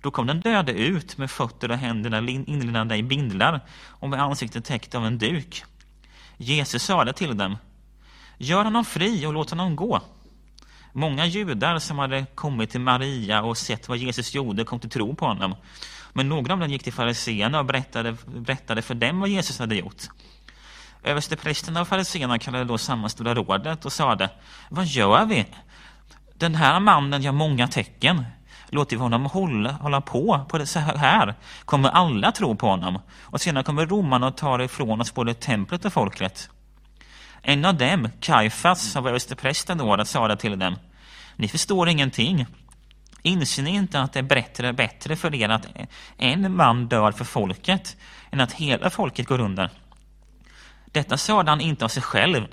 Då 0.01 0.11
kom 0.11 0.27
den 0.27 0.41
döde 0.41 0.71
ut 0.71 1.17
med 1.17 1.31
fötter 1.31 1.71
och 1.71 1.77
händerna 1.77 2.17
inlindade 2.29 2.95
i 2.95 3.03
bindlar 3.03 3.61
och 3.87 4.09
med 4.09 4.21
ansiktet 4.21 4.65
täckt 4.65 4.95
av 4.95 5.05
en 5.05 5.17
duk. 5.17 5.63
Jesus 6.37 6.83
sade 6.83 7.13
till 7.13 7.37
dem. 7.37 7.57
Gör 8.37 8.63
honom 8.63 8.85
fri 8.85 9.25
och 9.25 9.33
låt 9.33 9.49
honom 9.49 9.75
gå. 9.75 10.01
Många 10.95 11.25
judar 11.25 11.79
som 11.79 11.99
hade 11.99 12.25
kommit 12.35 12.69
till 12.69 12.81
Maria 12.81 13.41
och 13.41 13.57
sett 13.57 13.89
vad 13.89 13.97
Jesus 13.97 14.35
gjorde 14.35 14.63
kom 14.63 14.79
till 14.79 14.89
tro 14.89 15.15
på 15.15 15.25
honom. 15.25 15.55
Men 16.13 16.29
några 16.29 16.53
av 16.53 16.59
dem 16.59 16.69
gick 16.69 16.83
till 16.83 16.93
fariseerna 16.93 17.59
och 17.59 17.65
berättade, 17.65 18.15
berättade 18.25 18.81
för 18.81 18.95
dem 18.95 19.19
vad 19.19 19.29
Jesus 19.29 19.59
hade 19.59 19.75
gjort. 19.75 20.01
Översteprästerna 21.03 21.81
och 21.81 21.87
fariseerna 21.87 22.39
kallade 22.39 22.63
då 22.63 22.77
samman 22.77 23.09
Stora 23.09 23.35
rådet 23.35 23.85
och 23.85 23.93
sade 23.93 24.29
Vad 24.69 24.85
gör 24.85 25.25
vi? 25.25 25.45
Den 26.33 26.55
här 26.55 26.79
mannen 26.79 27.21
gör 27.21 27.31
många 27.31 27.67
tecken. 27.67 28.23
Låter 28.69 28.95
vi 28.95 29.01
honom 29.01 29.25
hålla, 29.25 29.71
hålla 29.71 30.01
på 30.01 30.45
på 30.49 30.57
det 30.57 30.65
så 30.65 30.79
här 30.79 31.35
kommer 31.65 31.89
alla 31.89 32.31
tro 32.31 32.55
på 32.55 32.67
honom 32.67 32.99
och 33.21 33.41
sedan 33.41 33.63
kommer 33.63 33.85
romarna 33.85 34.27
att 34.27 34.37
ta 34.37 34.63
ifrån 34.63 35.01
oss 35.01 35.13
både 35.13 35.33
templet 35.33 35.85
och 35.85 35.93
folket. 35.93 36.49
En 37.45 37.65
av 37.65 37.77
dem, 37.77 38.09
Kajfas, 38.19 38.91
som 38.91 39.03
var 39.03 39.09
översteprästen 39.09 39.77
då, 39.77 40.05
sa 40.05 40.27
det 40.27 40.37
till 40.37 40.59
dem. 40.59 40.75
Ni 41.35 41.47
förstår 41.47 41.89
ingenting. 41.89 42.45
Inser 43.21 43.63
ni 43.63 43.69
inte 43.69 43.99
att 43.99 44.13
det 44.13 44.19
är 44.19 44.23
bättre, 44.23 44.73
bättre 44.73 45.15
för 45.15 45.35
er 45.35 45.49
att 45.49 45.67
en 46.17 46.55
man 46.55 46.87
dör 46.87 47.11
för 47.11 47.25
folket 47.25 47.97
än 48.31 48.39
att 48.39 48.51
hela 48.51 48.89
folket 48.89 49.27
går 49.27 49.39
under? 49.39 49.69
Detta 50.85 51.17
sade 51.17 51.49
han 51.51 51.61
inte 51.61 51.85
av 51.85 51.89
sig 51.89 52.03
själv, 52.03 52.47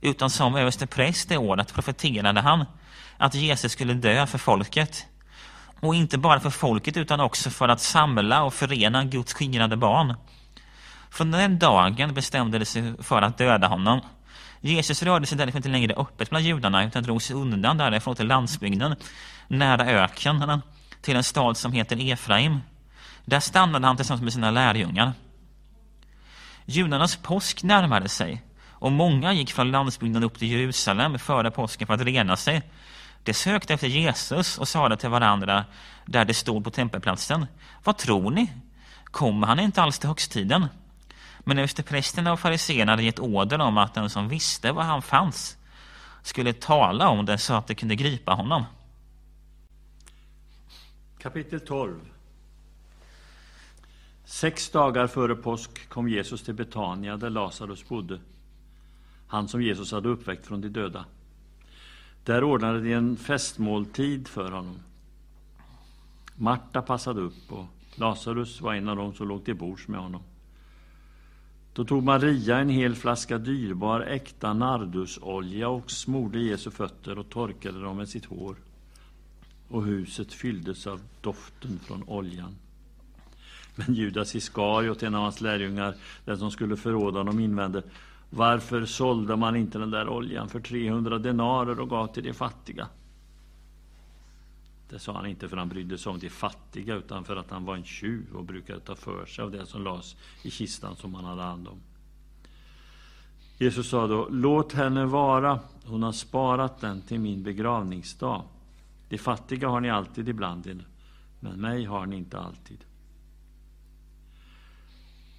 utan 0.00 0.30
som 0.30 0.54
överstepräst 0.54 1.28
det 1.28 1.36
året 1.36 1.74
profeterade 1.74 2.40
han 2.40 2.64
att 3.16 3.34
Jesus 3.34 3.72
skulle 3.72 3.94
dö 3.94 4.26
för 4.26 4.38
folket. 4.38 5.06
Och 5.80 5.94
inte 5.94 6.18
bara 6.18 6.40
för 6.40 6.50
folket 6.50 6.96
utan 6.96 7.20
också 7.20 7.50
för 7.50 7.68
att 7.68 7.80
samla 7.80 8.42
och 8.42 8.54
förena 8.54 9.04
Guds 9.04 9.34
skingrade 9.34 9.76
barn. 9.76 10.14
Från 11.10 11.30
den 11.30 11.58
dagen 11.58 12.14
bestämde 12.14 12.58
de 12.58 12.64
sig 12.64 12.94
för 13.02 13.22
att 13.22 13.38
döda 13.38 13.66
honom. 13.66 14.00
Jesus 14.64 15.02
rörde 15.02 15.26
sig 15.26 15.38
därför 15.38 15.46
liksom 15.46 15.58
inte 15.58 15.68
längre 15.68 15.94
öppet 15.94 16.30
bland 16.30 16.44
judarna 16.44 16.84
utan 16.84 17.02
drog 17.02 17.22
sig 17.22 17.36
undan 17.36 17.76
därifrån 17.76 18.16
till 18.16 18.26
landsbygden, 18.26 18.96
nära 19.48 19.86
öknen, 19.86 20.62
till 21.00 21.16
en 21.16 21.24
stad 21.24 21.56
som 21.56 21.72
heter 21.72 22.12
Efraim. 22.12 22.60
Där 23.24 23.40
stannade 23.40 23.86
han 23.86 23.96
tillsammans 23.96 24.22
med 24.22 24.32
sina 24.32 24.50
lärjungar. 24.50 25.12
Judarnas 26.64 27.16
påsk 27.16 27.62
närmade 27.62 28.08
sig 28.08 28.42
och 28.68 28.92
många 28.92 29.32
gick 29.32 29.52
från 29.52 29.70
landsbygden 29.70 30.24
upp 30.24 30.38
till 30.38 30.50
Jerusalem 30.50 31.18
före 31.18 31.50
påsken 31.50 31.86
för 31.86 31.94
att 31.94 32.00
rena 32.00 32.36
sig. 32.36 32.62
De 33.22 33.34
sökte 33.34 33.74
efter 33.74 33.86
Jesus 33.86 34.58
och 34.58 34.68
sade 34.68 34.96
till 34.96 35.08
varandra 35.08 35.64
där 36.06 36.24
de 36.24 36.34
stod 36.34 36.64
på 36.64 36.70
tempelplatsen. 36.70 37.46
Vad 37.84 37.98
tror 37.98 38.30
ni? 38.30 38.52
Kommer 39.04 39.46
han 39.46 39.60
inte 39.60 39.82
alls 39.82 39.98
till 39.98 40.08
högstiden? 40.08 40.68
Men 41.44 41.58
översteprästerna 41.58 42.32
och 42.32 42.40
fariséerna 42.40 42.92
hade 42.92 43.02
gett 43.02 43.18
order 43.18 43.60
om 43.60 43.78
att 43.78 43.94
den 43.94 44.10
som 44.10 44.28
visste 44.28 44.72
var 44.72 44.82
han 44.82 45.02
fanns 45.02 45.56
skulle 46.22 46.52
tala 46.52 47.08
om 47.08 47.26
det 47.26 47.38
så 47.38 47.54
att 47.54 47.66
de 47.66 47.74
kunde 47.74 47.96
gripa 47.96 48.32
honom. 48.32 48.64
Kapitel 51.18 51.60
12 51.60 52.00
Sex 54.24 54.70
dagar 54.70 55.06
före 55.06 55.34
påsk 55.34 55.88
kom 55.88 56.08
Jesus 56.08 56.42
till 56.42 56.54
Betania 56.54 57.16
där 57.16 57.30
Lazarus 57.30 57.88
bodde, 57.88 58.20
han 59.26 59.48
som 59.48 59.62
Jesus 59.62 59.92
hade 59.92 60.08
uppväckt 60.08 60.46
från 60.46 60.60
de 60.60 60.68
döda. 60.68 61.04
Där 62.24 62.44
ordnade 62.44 62.80
de 62.80 62.92
en 62.92 63.16
festmåltid 63.16 64.28
för 64.28 64.50
honom. 64.50 64.78
Marta 66.36 66.82
passade 66.82 67.20
upp 67.20 67.52
och 67.52 67.66
Lazarus 67.94 68.60
var 68.60 68.74
en 68.74 68.88
av 68.88 68.96
dem 68.96 69.14
som 69.14 69.28
låg 69.28 69.44
till 69.44 69.56
bords 69.56 69.88
med 69.88 70.00
honom. 70.00 70.22
Då 71.74 71.84
tog 71.84 72.02
Maria 72.02 72.58
en 72.58 72.68
hel 72.68 72.94
flaska 72.94 73.38
dyrbar 73.38 74.00
äkta 74.00 74.52
nardusolja 74.52 75.68
och 75.68 75.90
smorde 75.90 76.38
Jesu 76.38 76.70
fötter 76.70 77.18
och 77.18 77.28
torkade 77.28 77.80
dem 77.80 77.96
med 77.96 78.08
sitt 78.08 78.24
hår. 78.24 78.56
Och 79.68 79.84
huset 79.84 80.32
fylldes 80.32 80.86
av 80.86 81.00
doften 81.20 81.80
från 81.86 82.04
oljan. 82.06 82.56
Men 83.74 83.94
Judas 83.94 84.34
Iskariot, 84.36 85.02
en 85.02 85.14
av 85.14 85.22
hans 85.22 85.40
lärjungar, 85.40 85.94
den 86.24 86.38
som 86.38 86.50
skulle 86.50 86.76
förråda 86.76 87.18
honom, 87.18 87.40
invände 87.40 87.82
Varför 88.30 88.84
sålde 88.84 89.36
man 89.36 89.56
inte 89.56 89.78
den 89.78 89.90
där 89.90 90.08
oljan 90.08 90.48
för 90.48 90.60
300 90.60 91.18
denarer 91.18 91.80
och 91.80 91.90
gav 91.90 92.06
till 92.06 92.22
de 92.22 92.32
fattiga? 92.32 92.88
Det 94.92 94.98
sa 94.98 95.12
han 95.12 95.26
inte 95.26 95.48
för 95.48 95.56
att 95.56 95.60
han 95.60 95.68
brydde 95.68 95.98
sig 95.98 96.10
om 96.10 96.18
de 96.18 96.30
fattiga 96.30 96.94
utan 96.94 97.24
för 97.24 97.36
att 97.36 97.50
han 97.50 97.64
var 97.64 97.76
en 97.76 97.84
tjuv 97.84 98.34
och 98.34 98.44
brukade 98.44 98.80
ta 98.80 98.94
för 98.94 99.26
sig 99.26 99.44
av 99.44 99.50
det 99.50 99.66
som 99.66 99.84
lades 99.84 100.16
i 100.42 100.50
kistan 100.50 100.96
som 100.96 101.14
han 101.14 101.24
hade 101.24 101.42
hand 101.42 101.68
om. 101.68 101.80
Jesus 103.58 103.88
sa 103.88 104.06
då, 104.06 104.28
låt 104.30 104.72
henne 104.72 105.04
vara, 105.04 105.60
hon 105.84 106.02
har 106.02 106.12
sparat 106.12 106.80
den 106.80 107.02
till 107.02 107.20
min 107.20 107.42
begravningsdag. 107.42 108.42
De 109.08 109.18
fattiga 109.18 109.68
har 109.68 109.80
ni 109.80 109.90
alltid 109.90 110.28
ibland 110.28 110.66
er, 110.66 110.84
men 111.40 111.60
mig 111.60 111.84
har 111.84 112.06
ni 112.06 112.16
inte 112.16 112.38
alltid. 112.38 112.84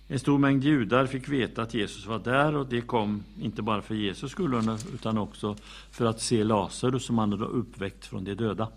En 0.07 0.19
stor 0.19 0.37
mängd 0.37 0.63
judar 0.63 1.05
fick 1.05 1.29
veta 1.29 1.61
att 1.61 1.73
Jesus 1.73 2.05
var 2.05 2.19
där 2.19 2.55
och 2.55 2.67
det 2.67 2.81
kom 2.81 3.23
inte 3.41 3.61
bara 3.61 3.81
för 3.81 3.95
Jesus 3.95 4.31
skull 4.31 4.77
utan 4.93 5.17
också 5.17 5.55
för 5.91 6.05
att 6.05 6.21
se 6.21 6.43
Lazarus 6.43 7.05
som 7.05 7.17
han 7.17 7.31
hade 7.31 7.45
uppväckt 7.45 8.05
från 8.05 8.23
de 8.23 8.35
döda. 8.35 8.67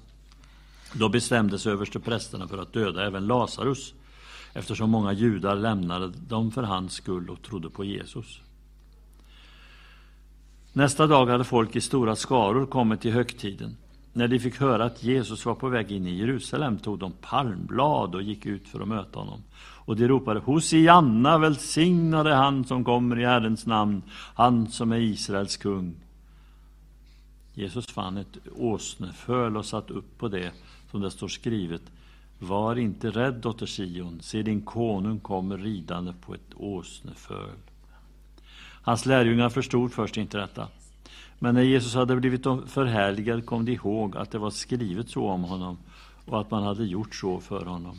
Då 0.98 1.08
bestämde 1.08 1.58
sig 1.58 1.72
översteprästerna 1.72 2.48
för 2.48 2.58
att 2.58 2.72
döda 2.72 3.06
även 3.06 3.26
Lazarus 3.26 3.94
eftersom 4.52 4.90
många 4.90 5.12
judar 5.12 5.56
lämnade 5.56 6.12
dem 6.28 6.50
för 6.50 6.62
hans 6.62 6.92
skull 6.92 7.30
och 7.30 7.42
trodde 7.42 7.70
på 7.70 7.84
Jesus. 7.84 8.40
Nästa 10.72 11.06
dag 11.06 11.26
hade 11.26 11.44
folk 11.44 11.76
i 11.76 11.80
stora 11.80 12.16
skaror 12.16 12.66
kommit 12.66 13.00
till 13.00 13.12
högtiden. 13.12 13.76
När 14.12 14.28
de 14.28 14.38
fick 14.38 14.60
höra 14.60 14.84
att 14.84 15.02
Jesus 15.02 15.46
var 15.46 15.54
på 15.54 15.68
väg 15.68 15.92
in 15.92 16.06
i 16.06 16.18
Jerusalem 16.18 16.78
tog 16.78 16.98
de 16.98 17.12
palmblad 17.12 18.14
och 18.14 18.22
gick 18.22 18.46
ut 18.46 18.68
för 18.68 18.80
att 18.80 18.88
möta 18.88 19.18
honom. 19.18 19.42
Och 19.58 19.96
de 19.96 20.08
ropade 20.08 20.40
Hosianna, 20.40 21.38
välsignade 21.38 22.34
han 22.34 22.64
som 22.64 22.84
kommer 22.84 23.18
i 23.18 23.24
Herrens 23.24 23.66
namn, 23.66 24.02
han 24.34 24.68
som 24.68 24.92
är 24.92 24.96
Israels 24.96 25.56
kung. 25.56 25.94
Jesus 27.54 27.86
fann 27.86 28.16
ett 28.16 28.38
åsneföl 28.56 29.56
och 29.56 29.66
satt 29.66 29.90
upp 29.90 30.18
på 30.18 30.28
det 30.28 30.52
som 30.90 31.00
det 31.00 31.10
står 31.10 31.28
skrivet. 31.28 31.82
Var 32.38 32.76
inte 32.76 33.10
rädd, 33.10 33.34
dotter 33.34 33.66
Sion, 33.66 34.20
se 34.20 34.42
din 34.42 34.62
konung 34.62 35.20
kommer 35.20 35.58
ridande 35.58 36.12
på 36.20 36.34
ett 36.34 36.54
åsneföl. 36.54 37.56
Hans 38.82 39.06
lärjungar 39.06 39.48
förstod 39.48 39.92
först 39.92 40.16
inte 40.16 40.38
detta. 40.38 40.68
Men 41.38 41.54
när 41.54 41.62
Jesus 41.62 41.94
hade 41.94 42.16
blivit 42.16 42.42
förhärligad 42.66 43.46
kom 43.46 43.64
de 43.64 43.72
ihåg 43.72 44.16
att 44.16 44.30
det 44.30 44.38
var 44.38 44.50
skrivet 44.50 45.10
så 45.10 45.28
om 45.28 45.44
honom 45.44 45.78
och 46.26 46.40
att 46.40 46.50
man 46.50 46.62
hade 46.62 46.84
gjort 46.84 47.14
så 47.14 47.40
för 47.40 47.64
honom. 47.64 47.96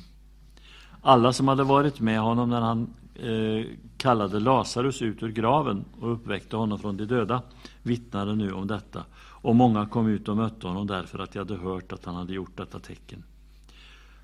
Alla 1.01 1.33
som 1.33 1.47
hade 1.47 1.63
varit 1.63 1.99
med 1.99 2.19
honom 2.19 2.49
när 2.49 2.61
han 2.61 2.93
eh, 3.15 3.65
kallade 3.97 4.39
Lazarus 4.39 5.01
ut 5.01 5.23
ur 5.23 5.31
graven 5.31 5.85
och 6.01 6.13
uppväckte 6.13 6.55
honom 6.55 6.79
från 6.79 6.97
de 6.97 7.05
döda 7.05 7.41
vittnade 7.83 8.35
nu 8.35 8.51
om 8.51 8.67
detta 8.67 9.03
och 9.41 9.55
många 9.55 9.85
kom 9.85 10.07
ut 10.07 10.27
och 10.27 10.37
mötte 10.37 10.67
honom 10.67 10.87
därför 10.87 11.19
att 11.19 11.31
de 11.31 11.39
hade 11.39 11.55
hört 11.55 11.93
att 11.93 12.05
han 12.05 12.15
hade 12.15 12.33
gjort 12.33 12.57
detta 12.57 12.79
tecken. 12.79 13.23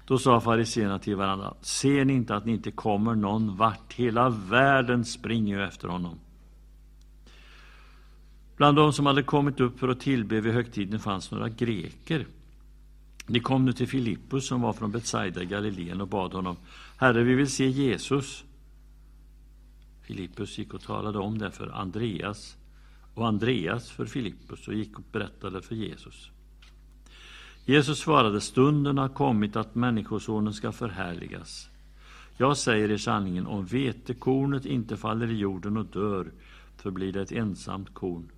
Då 0.05 0.18
sa 0.18 0.41
fariséerna 0.41 0.99
till 0.99 1.16
varandra, 1.16 1.53
ser 1.61 2.05
ni 2.05 2.14
inte 2.14 2.36
att 2.36 2.45
ni 2.45 2.51
inte 2.51 2.72
kommer 2.72 3.16
någon 3.16 3.57
vart? 3.57 3.93
Hela 3.93 4.29
världen 4.29 5.05
springer 5.05 5.58
ju 5.58 5.63
efter 5.63 5.88
honom. 5.88 6.20
Bland 8.58 8.78
de 8.78 8.93
som 8.93 9.05
hade 9.05 9.24
kommit 9.24 9.59
upp 9.59 9.79
för 9.79 9.88
att 9.88 10.00
tillbe 10.00 10.42
vid 10.42 10.54
högtiden 10.54 11.00
fanns 11.00 11.32
några 11.32 11.50
greker. 11.50 12.28
De 13.28 13.39
kom 13.39 13.66
nu 13.66 13.74
till 13.74 13.88
Filippus 13.88 14.47
som 14.47 14.62
var 14.62 14.74
från 14.74 14.92
Betsaida 14.92 15.43
i 15.43 15.46
Galileen 15.46 16.01
och 16.01 16.08
bad 16.08 16.33
honom, 16.33 16.55
Herre, 16.97 17.24
vi 17.24 17.33
vill 17.36 17.51
se 17.51 17.67
Jesus. 17.67 18.43
Filippus 20.01 20.58
gick 20.58 20.74
och 20.74 20.82
talade 20.82 21.20
om 21.20 21.38
det 21.38 21.51
för 21.51 21.67
Andreas 21.67 22.58
och 23.14 23.28
Andreas 23.28 23.92
för 23.92 24.06
Filippus 24.06 24.68
och 24.68 24.74
gick 24.74 25.00
och 25.00 25.06
berättade 25.12 25.62
för 25.62 25.76
Jesus. 25.76 26.32
Jesus 27.66 28.00
svarade, 28.00 28.42
stunden 28.42 28.98
har 28.98 29.10
kommit 29.10 29.56
att 29.56 29.76
Människosonen 29.76 30.54
ska 30.54 30.72
förhärligas. 30.72 31.70
Jag 32.38 32.58
säger 32.58 32.92
er 32.92 32.98
sanningen, 32.98 33.48
om 33.48 33.66
vetekornet 33.66 34.66
inte 34.66 34.98
faller 34.98 35.32
i 35.32 35.38
jorden 35.38 35.78
och 35.78 35.86
dör, 35.86 36.32
förblir 36.78 37.14
det 37.14 37.22
ett 37.22 37.32
ensamt 37.32 37.94
korn. 37.94 38.30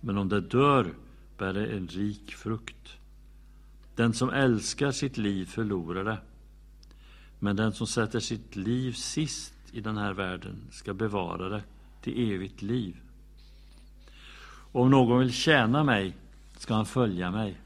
Men 0.00 0.18
om 0.18 0.28
det 0.28 0.40
dör, 0.40 0.94
bär 1.38 1.52
det 1.52 1.66
en 1.66 1.88
rik 1.88 2.34
frukt. 2.34 2.96
Den 3.96 4.12
som 4.12 4.30
älskar 4.30 4.90
sitt 4.90 5.16
liv 5.16 5.46
förlorar 5.46 6.04
det. 6.04 6.18
Men 7.38 7.56
den 7.56 7.72
som 7.72 7.86
sätter 7.86 8.20
sitt 8.20 8.56
liv 8.56 8.92
sist 8.92 9.54
i 9.72 9.80
den 9.80 9.96
här 9.96 10.12
världen 10.12 10.56
ska 10.70 10.94
bevara 10.94 11.48
det 11.48 11.62
till 12.02 12.32
evigt 12.32 12.62
liv. 12.62 12.96
Om 14.72 14.90
någon 14.90 15.18
vill 15.18 15.32
tjäna 15.32 15.84
mig 15.84 16.14
ska 16.56 16.74
han 16.74 16.86
följa 16.86 17.30
mig. 17.30 17.56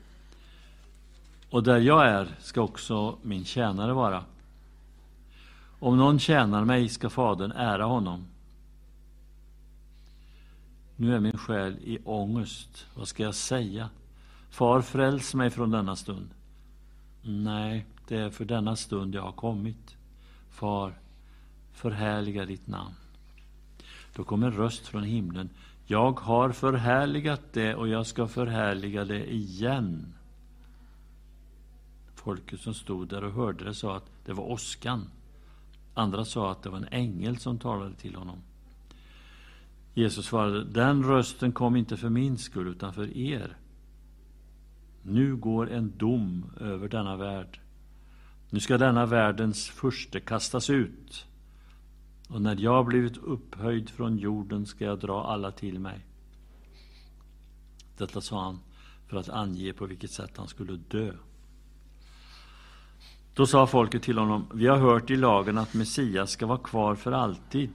Och 1.51 1.63
där 1.63 1.79
jag 1.79 2.07
är 2.07 2.29
ska 2.39 2.61
också 2.63 3.19
min 3.23 3.45
tjänare 3.45 3.93
vara. 3.93 4.25
Om 5.79 5.97
någon 5.97 6.19
tjänar 6.19 6.65
mig 6.65 6.89
ska 6.89 7.11
Fadern 7.11 7.53
ära 7.53 7.85
honom. 7.85 8.27
Nu 10.97 11.15
är 11.15 11.21
min 11.21 11.39
själ 11.39 11.77
i 11.85 11.99
ångest. 12.05 12.87
Vad 12.95 13.09
ska 13.09 13.23
jag 13.23 13.35
säga? 13.35 13.91
Far, 14.51 14.83
fräls 14.83 15.35
mig 15.35 15.51
från 15.51 15.71
denna 15.71 15.97
stund. 15.97 16.29
Nej, 17.23 17.87
det 18.09 18.17
är 18.17 18.31
för 18.31 18.45
denna 18.45 18.77
stund 18.77 19.15
jag 19.15 19.23
har 19.23 19.33
kommit. 19.33 19.97
Far, 20.51 20.95
förhärliga 21.73 22.45
ditt 22.45 22.67
namn. 22.67 22.95
Då 24.15 24.25
kom 24.25 24.43
en 24.43 24.53
röst 24.53 24.87
från 24.87 25.03
himlen. 25.03 25.49
Jag 25.89 26.21
har 26.21 26.53
förhärligat 26.53 27.53
det 27.53 27.75
och 27.75 27.89
jag 27.89 28.07
ska 28.07 28.29
förhärliga 28.29 29.05
det 29.05 29.33
igen. 29.33 30.15
Folket 32.15 32.61
som 32.61 32.75
stod 32.75 33.09
där 33.09 33.25
och 33.25 33.33
hörde 33.33 33.65
det 33.65 33.75
sa 33.75 33.97
att 33.97 34.11
det 34.25 34.33
var 34.33 34.45
åskan. 34.45 35.11
Andra 35.95 36.25
sa 36.25 36.53
att 36.53 36.63
det 36.63 36.71
var 36.71 36.79
en 36.79 36.89
ängel 36.91 37.37
som 37.37 37.59
talade 37.59 37.95
till 37.95 38.15
honom. 38.15 38.39
Jesus 39.95 40.27
svarade, 40.27 40.65
den 40.65 41.03
rösten 41.03 41.53
kom 41.53 41.77
inte 41.77 41.97
för 41.97 42.09
min 42.09 42.39
skull 42.39 42.69
utan 42.69 42.93
för 42.93 43.17
er. 43.17 43.57
Nu 45.03 45.37
går 45.37 45.71
en 45.71 45.93
dom 45.97 46.47
över 46.61 46.89
denna 46.89 47.17
värld. 47.17 47.61
Nu 48.51 48.61
ska 48.61 48.79
denna 48.79 49.07
världens 49.07 49.69
furste 49.69 50.21
kastas 50.21 50.71
ut. 50.71 51.27
Och 52.29 52.43
när 52.43 52.57
jag 52.61 52.87
blivit 52.87 53.17
upphöjd 53.17 53.91
från 53.91 54.19
jorden 54.19 54.67
ska 54.67 54.85
jag 54.85 54.99
dra 54.99 55.25
alla 55.25 55.51
till 55.51 55.79
mig. 55.79 56.07
Detta 57.97 58.21
sa 58.21 58.45
han 58.45 58.59
för 59.07 59.17
att 59.17 59.29
ange 59.29 59.73
på 59.73 59.87
vilket 59.87 60.11
sätt 60.11 60.37
han 60.37 60.49
skulle 60.49 60.73
dö. 60.73 61.13
Då 63.35 63.47
sa 63.47 63.67
folket 63.67 64.03
till 64.03 64.19
honom, 64.19 64.47
vi 64.55 64.67
har 64.67 64.79
hört 64.79 65.11
i 65.11 65.17
lagen 65.17 65.59
att 65.59 65.75
Messias 65.75 66.31
ska 66.31 66.47
vara 66.47 66.59
kvar 66.59 66.95
för 66.95 67.13
alltid. 67.13 67.71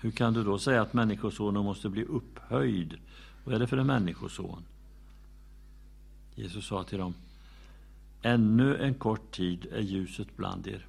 Hur 0.00 0.10
kan 0.10 0.32
du 0.32 0.44
då 0.44 0.58
säga 0.58 0.82
att 0.82 0.92
Människosonen 0.92 1.64
måste 1.64 1.88
bli 1.88 2.04
upphöjd? 2.04 2.98
Vad 3.44 3.54
är 3.54 3.58
det 3.58 3.66
för 3.66 3.76
en 3.76 3.86
människoson? 3.86 4.62
Jesus 6.34 6.66
sa 6.66 6.84
till 6.84 6.98
dem, 6.98 7.14
ännu 8.22 8.76
en 8.76 8.94
kort 8.94 9.30
tid 9.30 9.66
är 9.72 9.80
ljuset 9.80 10.36
bland 10.36 10.66
er. 10.66 10.86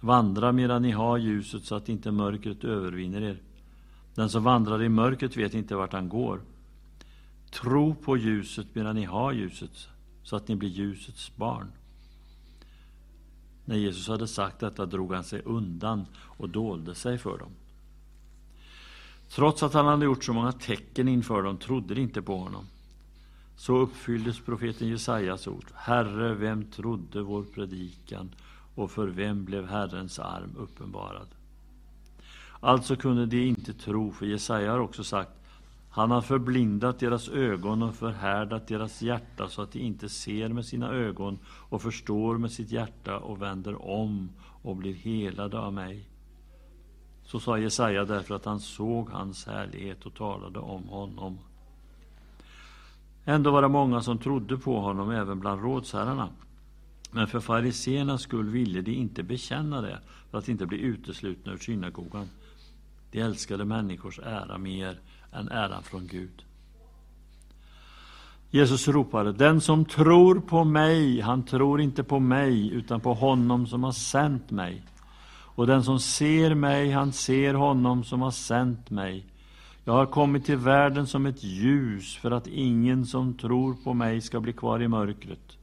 Vandra 0.00 0.52
medan 0.52 0.82
ni 0.82 0.90
har 0.90 1.18
ljuset 1.18 1.64
så 1.64 1.74
att 1.74 1.88
inte 1.88 2.10
mörkret 2.10 2.64
övervinner 2.64 3.22
er. 3.22 3.38
Den 4.14 4.30
som 4.30 4.44
vandrar 4.44 4.82
i 4.82 4.88
mörkret 4.88 5.36
vet 5.36 5.54
inte 5.54 5.76
vart 5.76 5.92
han 5.92 6.08
går. 6.08 6.40
Tro 7.50 7.94
på 7.94 8.16
ljuset 8.16 8.66
medan 8.72 8.96
ni 8.96 9.04
har 9.04 9.32
ljuset, 9.32 9.88
så 10.22 10.36
att 10.36 10.48
ni 10.48 10.56
blir 10.56 10.68
ljusets 10.68 11.36
barn. 11.36 11.72
När 13.64 13.76
Jesus 13.76 14.08
hade 14.08 14.26
sagt 14.26 14.58
detta 14.58 14.86
drog 14.86 15.12
han 15.12 15.24
sig 15.24 15.42
undan 15.44 16.06
och 16.16 16.48
dolde 16.48 16.94
sig 16.94 17.18
för 17.18 17.38
dem. 17.38 17.50
Trots 19.28 19.62
att 19.62 19.74
han 19.74 19.86
hade 19.86 20.04
gjort 20.04 20.24
så 20.24 20.32
många 20.32 20.52
tecken 20.52 21.08
inför 21.08 21.42
dem 21.42 21.56
trodde 21.56 21.94
de 21.94 22.00
inte 22.00 22.22
på 22.22 22.38
honom. 22.38 22.66
Så 23.56 23.76
uppfylldes 23.76 24.40
profeten 24.40 24.88
Jesajas 24.88 25.46
ord. 25.46 25.64
Herre, 25.74 26.34
vem 26.34 26.64
trodde 26.64 27.22
vår 27.22 27.42
predikan 27.42 28.30
och 28.76 28.90
för 28.90 29.08
vem 29.08 29.44
blev 29.44 29.66
Herrens 29.66 30.18
arm 30.18 30.50
uppenbarad? 30.56 31.28
Alltså 32.60 32.96
kunde 32.96 33.26
de 33.26 33.48
inte 33.48 33.72
tro, 33.72 34.12
för 34.12 34.26
Jesaja 34.26 34.72
har 34.72 34.78
också 34.78 35.04
sagt 35.04 35.30
han 35.96 36.10
har 36.10 36.20
förblindat 36.20 36.98
deras 36.98 37.28
ögon 37.28 37.82
och 37.82 37.94
förhärdat 37.94 38.68
deras 38.68 39.02
hjärta 39.02 39.48
så 39.48 39.62
att 39.62 39.72
de 39.72 39.78
inte 39.78 40.08
ser 40.08 40.48
med 40.48 40.64
sina 40.64 40.90
ögon 40.90 41.38
och 41.46 41.82
förstår 41.82 42.38
med 42.38 42.52
sitt 42.52 42.70
hjärta 42.70 43.18
och 43.18 43.42
vänder 43.42 43.88
om 43.88 44.30
och 44.62 44.76
blir 44.76 44.94
helade 44.94 45.58
av 45.58 45.72
mig. 45.72 46.08
Så 47.22 47.40
sa 47.40 47.58
Jesaja 47.58 48.04
därför 48.04 48.34
att 48.34 48.44
han 48.44 48.60
såg 48.60 49.10
hans 49.10 49.46
härlighet 49.46 50.06
och 50.06 50.14
talade 50.14 50.58
om 50.58 50.88
honom. 50.88 51.38
Ändå 53.24 53.50
var 53.50 53.62
det 53.62 53.68
många 53.68 54.00
som 54.00 54.18
trodde 54.18 54.56
på 54.56 54.80
honom 54.80 55.10
även 55.10 55.40
bland 55.40 55.62
rådsherrarna. 55.62 56.28
Men 57.16 57.26
för 57.26 57.40
fariseernas 57.40 58.22
skull 58.22 58.48
ville 58.48 58.80
de 58.80 58.92
inte 58.92 59.22
bekänna 59.22 59.80
det 59.80 59.98
för 60.30 60.38
att 60.38 60.48
inte 60.48 60.66
bli 60.66 60.78
uteslutna 60.78 61.52
ur 61.52 61.56
synagogan. 61.58 62.28
De 63.10 63.20
älskade 63.20 63.64
människors 63.64 64.18
ära 64.18 64.58
mer 64.58 65.00
än 65.32 65.48
äran 65.48 65.82
från 65.82 66.06
Gud. 66.06 66.44
Jesus 68.50 68.88
ropade, 68.88 69.32
den 69.32 69.60
som 69.60 69.84
tror 69.84 70.40
på 70.40 70.64
mig, 70.64 71.20
han 71.20 71.44
tror 71.44 71.80
inte 71.80 72.04
på 72.04 72.20
mig 72.20 72.70
utan 72.70 73.00
på 73.00 73.14
honom 73.14 73.66
som 73.66 73.84
har 73.84 73.92
sänt 73.92 74.50
mig. 74.50 74.82
Och 75.28 75.66
den 75.66 75.84
som 75.84 76.00
ser 76.00 76.54
mig, 76.54 76.90
han 76.90 77.12
ser 77.12 77.54
honom 77.54 78.04
som 78.04 78.22
har 78.22 78.30
sänt 78.30 78.90
mig. 78.90 79.26
Jag 79.84 79.92
har 79.92 80.06
kommit 80.06 80.44
till 80.44 80.56
världen 80.56 81.06
som 81.06 81.26
ett 81.26 81.44
ljus 81.44 82.16
för 82.16 82.30
att 82.30 82.46
ingen 82.46 83.06
som 83.06 83.34
tror 83.34 83.74
på 83.74 83.94
mig 83.94 84.20
ska 84.20 84.40
bli 84.40 84.52
kvar 84.52 84.82
i 84.82 84.88
mörkret. 84.88 85.56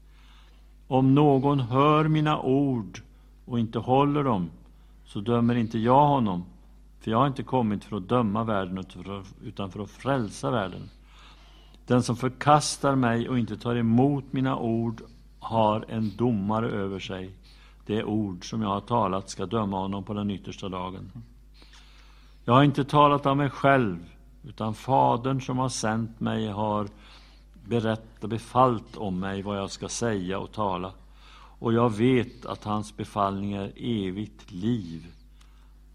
Om 0.93 1.15
någon 1.15 1.59
hör 1.59 2.07
mina 2.07 2.41
ord 2.41 3.01
och 3.45 3.59
inte 3.59 3.79
håller 3.79 4.23
dem, 4.23 4.49
så 5.05 5.19
dömer 5.19 5.55
inte 5.55 5.79
jag 5.79 6.07
honom, 6.07 6.45
för 6.99 7.11
jag 7.11 7.17
har 7.17 7.27
inte 7.27 7.43
kommit 7.43 7.83
för 7.83 7.97
att 7.97 8.09
döma 8.09 8.43
världen 8.43 8.85
utan 9.43 9.71
för 9.71 9.83
att 9.83 9.89
frälsa 9.89 10.51
världen. 10.51 10.89
Den 11.87 12.03
som 12.03 12.15
förkastar 12.15 12.95
mig 12.95 13.29
och 13.29 13.39
inte 13.39 13.57
tar 13.57 13.75
emot 13.75 14.33
mina 14.33 14.57
ord 14.57 15.01
har 15.39 15.85
en 15.89 16.11
domare 16.17 16.69
över 16.69 16.99
sig. 16.99 17.35
Det 17.85 18.03
ord 18.03 18.49
som 18.49 18.61
jag 18.61 18.69
har 18.69 18.81
talat 18.81 19.29
ska 19.29 19.45
döma 19.45 19.77
honom 19.77 20.03
på 20.03 20.13
den 20.13 20.31
yttersta 20.31 20.69
dagen. 20.69 21.11
Jag 22.45 22.53
har 22.53 22.63
inte 22.63 22.83
talat 22.83 23.25
av 23.25 23.37
mig 23.37 23.49
själv, 23.49 23.97
utan 24.43 24.73
Fadern 24.73 25.41
som 25.41 25.57
har 25.57 25.69
sänt 25.69 26.19
mig 26.19 26.47
har 26.47 26.87
berätta, 27.65 28.27
befallt 28.27 28.97
om 28.97 29.19
mig 29.19 29.41
vad 29.41 29.57
jag 29.57 29.71
ska 29.71 29.89
säga 29.89 30.39
och 30.39 30.51
tala. 30.51 30.93
Och 31.59 31.73
jag 31.73 31.97
vet 31.97 32.45
att 32.45 32.63
hans 32.63 32.97
befallning 32.97 33.53
är 33.53 33.71
evigt 33.75 34.51
liv. 34.51 35.07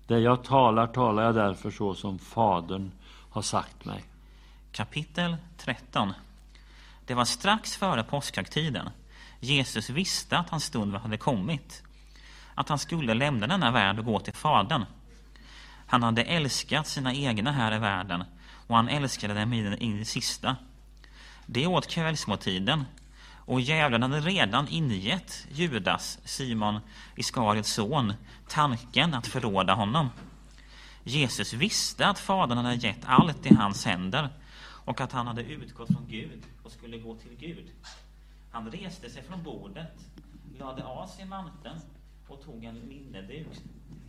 Det 0.06 0.18
jag 0.18 0.44
talar, 0.44 0.86
talar 0.86 1.22
jag 1.22 1.34
därför 1.34 1.70
så 1.70 1.94
som 1.94 2.18
Fadern 2.18 2.90
har 3.30 3.42
sagt 3.42 3.84
mig. 3.84 4.04
Kapitel 4.72 5.36
13 5.56 6.12
Det 7.06 7.14
var 7.14 7.24
strax 7.24 7.76
före 7.76 8.02
påskhögtiden. 8.02 8.90
Jesus 9.40 9.90
visste 9.90 10.38
att 10.38 10.50
hans 10.50 10.64
stund 10.64 10.94
hade 10.94 11.16
kommit, 11.16 11.82
att 12.54 12.68
han 12.68 12.78
skulle 12.78 13.14
lämna 13.14 13.46
denna 13.46 13.70
värld 13.70 13.98
och 13.98 14.04
gå 14.04 14.20
till 14.20 14.32
Fadern. 14.32 14.84
Han 15.86 16.02
hade 16.02 16.22
älskat 16.22 16.86
sina 16.86 17.14
egna 17.14 17.52
här 17.52 17.74
i 17.74 17.78
världen 17.78 18.24
och 18.66 18.76
han 18.76 18.88
älskade 18.88 19.34
dem 19.34 19.52
in 19.52 19.72
i 19.94 19.98
det 19.98 20.04
sista. 20.04 20.56
Det 21.50 21.66
åt 21.66 21.86
kvällsmåltiden 21.86 22.84
och 23.34 23.60
djävulen 23.60 24.02
hade 24.02 24.20
redan 24.20 24.68
ingett 24.68 25.46
Judas, 25.52 26.18
Simon 26.24 26.80
Iskariets 27.16 27.72
son, 27.72 28.12
tanken 28.48 29.14
att 29.14 29.26
förråda 29.26 29.74
honom. 29.74 30.08
Jesus 31.04 31.52
visste 31.52 32.06
att 32.06 32.18
Fadern 32.18 32.58
hade 32.58 32.74
gett 32.74 33.04
allt 33.04 33.46
i 33.46 33.54
hans 33.54 33.86
händer 33.86 34.28
och 34.60 35.00
att 35.00 35.12
han 35.12 35.26
hade 35.26 35.42
utgått 35.42 35.88
från 35.88 36.06
Gud 36.08 36.42
och 36.62 36.72
skulle 36.72 36.98
gå 36.98 37.14
till 37.14 37.36
Gud. 37.40 37.70
Han 38.50 38.70
reste 38.70 39.10
sig 39.10 39.22
från 39.22 39.42
bordet, 39.42 40.06
lade 40.58 40.84
av 40.84 41.06
sig 41.06 41.24
manteln 41.24 41.80
och 42.28 42.44
tog 42.44 42.64
en 42.64 42.74
linneduk 42.74 43.56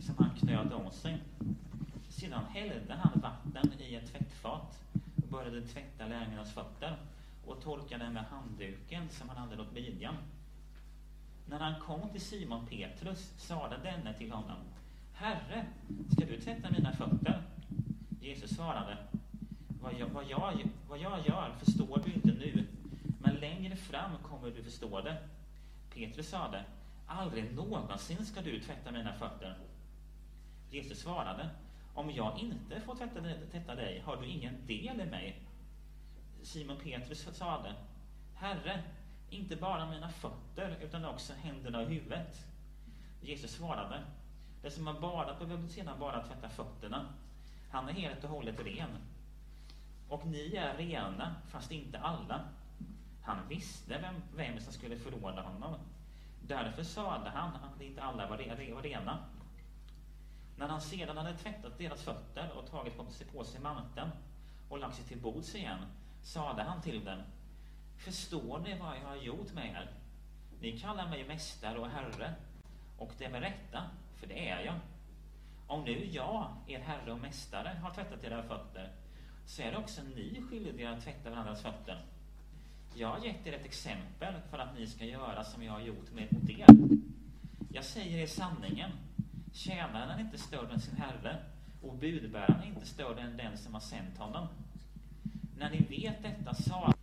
som 0.00 0.14
han 0.18 0.30
knöt 0.40 0.72
om 0.72 0.90
sig. 0.92 1.22
Sedan 2.08 2.44
hällde 2.54 2.94
han 3.02 3.20
vatten 3.20 3.72
i 3.78 3.94
ett 3.94 4.12
tvättfat 4.12 4.78
och 5.16 5.28
började 5.28 5.62
tvätta 5.62 6.06
lärjungarnas 6.06 6.54
fötter 6.54 6.96
och 7.50 7.62
torkade 7.62 8.10
med 8.10 8.24
handduken 8.24 9.08
som 9.08 9.28
han 9.28 9.38
hade 9.38 9.62
åt 9.62 9.72
midjan. 9.72 10.14
När 11.46 11.58
han 11.58 11.80
kom 11.80 12.10
till 12.10 12.20
Simon 12.20 12.66
Petrus 12.66 13.32
sade 13.36 13.76
denne 13.82 14.14
till 14.14 14.32
honom 14.32 14.58
Herre, 15.12 15.66
ska 16.12 16.26
du 16.26 16.40
tvätta 16.40 16.70
mina 16.70 16.92
fötter? 16.92 17.42
Jesus 18.20 18.50
svarade 18.50 18.96
vad 19.80 19.94
jag, 19.94 20.06
vad, 20.06 20.24
jag, 20.24 20.68
vad 20.88 20.98
jag 20.98 21.26
gör 21.26 21.54
förstår 21.64 22.02
du 22.04 22.12
inte 22.12 22.28
nu, 22.28 22.66
men 23.18 23.34
längre 23.34 23.76
fram 23.76 24.10
kommer 24.22 24.50
du 24.50 24.62
förstå 24.62 25.00
det. 25.00 25.16
Petrus 25.94 26.28
sade 26.28 26.64
Aldrig 27.06 27.54
någonsin 27.54 28.26
ska 28.26 28.40
du 28.42 28.60
tvätta 28.60 28.90
mina 28.90 29.12
fötter. 29.12 29.58
Jesus 30.70 30.98
svarade 30.98 31.50
Om 31.94 32.10
jag 32.10 32.38
inte 32.38 32.80
får 32.80 32.94
tvätta, 32.94 33.20
tvätta 33.50 33.74
dig 33.74 34.02
har 34.04 34.16
du 34.16 34.26
ingen 34.26 34.66
del 34.66 35.00
i 35.00 35.04
mig. 35.04 35.49
Simon 36.42 36.76
Petrus 36.76 37.36
sade 37.36 37.74
Herre, 38.34 38.82
inte 39.30 39.56
bara 39.56 39.90
mina 39.90 40.08
fötter 40.08 40.78
utan 40.82 41.04
också 41.04 41.32
händerna 41.32 41.80
och 41.80 41.88
huvudet. 41.88 42.46
Jesus 43.20 43.50
svarade 43.50 44.04
Den 44.62 44.70
som 44.70 44.86
har 44.86 45.00
badat 45.00 45.38
behöver 45.38 45.68
sedan 45.68 45.98
bara 46.00 46.24
tvätta 46.26 46.48
fötterna. 46.48 47.08
Han 47.70 47.88
är 47.88 47.92
helt 47.92 48.24
och 48.24 48.30
hållet 48.30 48.60
ren. 48.60 48.90
Och 50.08 50.26
ni 50.26 50.56
är 50.56 50.76
rena, 50.76 51.34
fast 51.48 51.72
inte 51.72 51.98
alla. 51.98 52.48
Han 53.22 53.48
visste 53.48 53.98
vem, 53.98 54.14
vem 54.36 54.60
som 54.60 54.72
skulle 54.72 54.96
förråda 54.96 55.42
honom. 55.42 55.74
Därför 56.42 56.82
sade 56.82 57.30
han 57.30 57.52
att 57.54 57.82
inte 57.82 58.02
alla 58.02 58.28
var, 58.28 58.38
var 58.74 58.82
rena. 58.82 59.18
När 60.56 60.68
han 60.68 60.80
sedan 60.80 61.16
hade 61.16 61.36
tvättat 61.36 61.78
deras 61.78 62.02
fötter 62.02 62.50
och 62.56 62.70
tagit 62.70 62.96
på 62.96 63.10
sig, 63.10 63.26
på 63.26 63.44
sig 63.44 63.60
manteln 63.60 64.10
och 64.68 64.78
lagt 64.78 64.96
sig 64.96 65.04
till 65.04 65.20
bords 65.20 65.54
igen 65.54 65.78
sade 66.22 66.62
han 66.62 66.82
till 66.82 67.04
dem 67.04 67.22
Förstår 67.96 68.58
ni 68.58 68.78
vad 68.78 68.96
jag 68.96 69.08
har 69.08 69.16
gjort 69.16 69.52
med 69.52 69.66
er? 69.66 69.90
Ni 70.60 70.78
kallar 70.78 71.08
mig 71.08 71.24
mästare 71.24 71.78
och 71.78 71.90
herre 71.90 72.34
och 72.98 73.12
det 73.18 73.24
är 73.24 73.30
med 73.30 73.40
rätta, 73.40 73.82
för 74.16 74.26
det 74.26 74.48
är 74.48 74.64
jag. 74.64 74.74
Om 75.66 75.84
nu 75.84 76.04
jag, 76.04 76.54
er 76.66 76.78
herre 76.78 77.12
och 77.12 77.18
mästare, 77.18 77.78
har 77.82 77.90
tvättat 77.90 78.24
era 78.24 78.42
fötter 78.42 78.92
så 79.46 79.62
är 79.62 79.70
det 79.70 79.78
också 79.78 80.02
ni 80.02 80.42
skyldiga 80.50 80.90
att 80.90 81.04
tvätta 81.04 81.30
varandras 81.30 81.62
fötter. 81.62 82.04
Jag 82.94 83.08
har 83.08 83.18
gett 83.18 83.46
er 83.46 83.52
ett 83.52 83.64
exempel 83.64 84.34
för 84.50 84.58
att 84.58 84.78
ni 84.78 84.86
ska 84.86 85.04
göra 85.04 85.44
som 85.44 85.62
jag 85.62 85.72
har 85.72 85.80
gjort 85.80 86.12
med 86.12 86.50
er. 86.50 86.66
Jag 87.72 87.84
säger 87.84 88.18
er 88.18 88.26
sanningen. 88.26 88.90
Tjänaren 89.52 90.10
är 90.10 90.20
inte 90.20 90.38
större 90.38 90.72
än 90.72 90.80
sin 90.80 90.96
herre 90.96 91.36
och 91.82 91.94
budbäraren 91.94 92.62
är 92.62 92.66
inte 92.66 92.86
större 92.86 93.20
än 93.20 93.36
den 93.36 93.58
som 93.58 93.74
har 93.74 93.80
sänt 93.80 94.18
honom. 94.18 94.48
När 95.60 95.70
ni 95.70 95.78
vet 95.78 96.22
detta 96.22 96.54
sa 96.54 96.94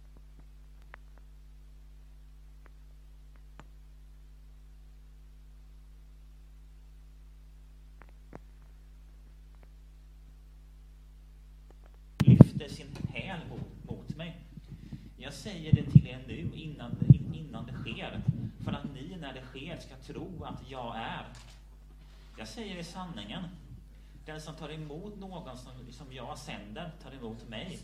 lyfter 12.20 12.68
sin 12.68 12.88
häl 13.14 13.40
mot, 13.50 13.90
mot 13.90 14.16
mig. 14.16 14.42
Jag 15.18 15.34
säger 15.34 15.72
det 15.72 15.92
till 15.92 16.08
er 16.08 16.24
nu 16.28 16.52
innan, 16.54 16.96
innan 17.34 17.66
det 17.66 17.74
sker, 17.74 18.22
för 18.64 18.72
att 18.72 18.94
ni 18.94 19.18
när 19.20 19.34
det 19.34 19.42
sker 19.42 19.78
ska 19.80 19.96
tro 19.96 20.44
att 20.44 20.70
jag 20.70 20.96
är. 20.96 21.26
Jag 22.38 22.48
säger 22.48 22.78
i 22.78 22.84
sanningen. 22.84 23.44
Den 24.26 24.42
som 24.42 24.56
tar 24.56 24.70
emot 24.70 25.20
någon 25.20 25.58
som, 25.58 25.72
som 25.92 26.14
jag 26.14 26.38
sänder 26.38 26.92
tar 27.04 27.12
emot 27.12 27.50
mig. 27.50 27.80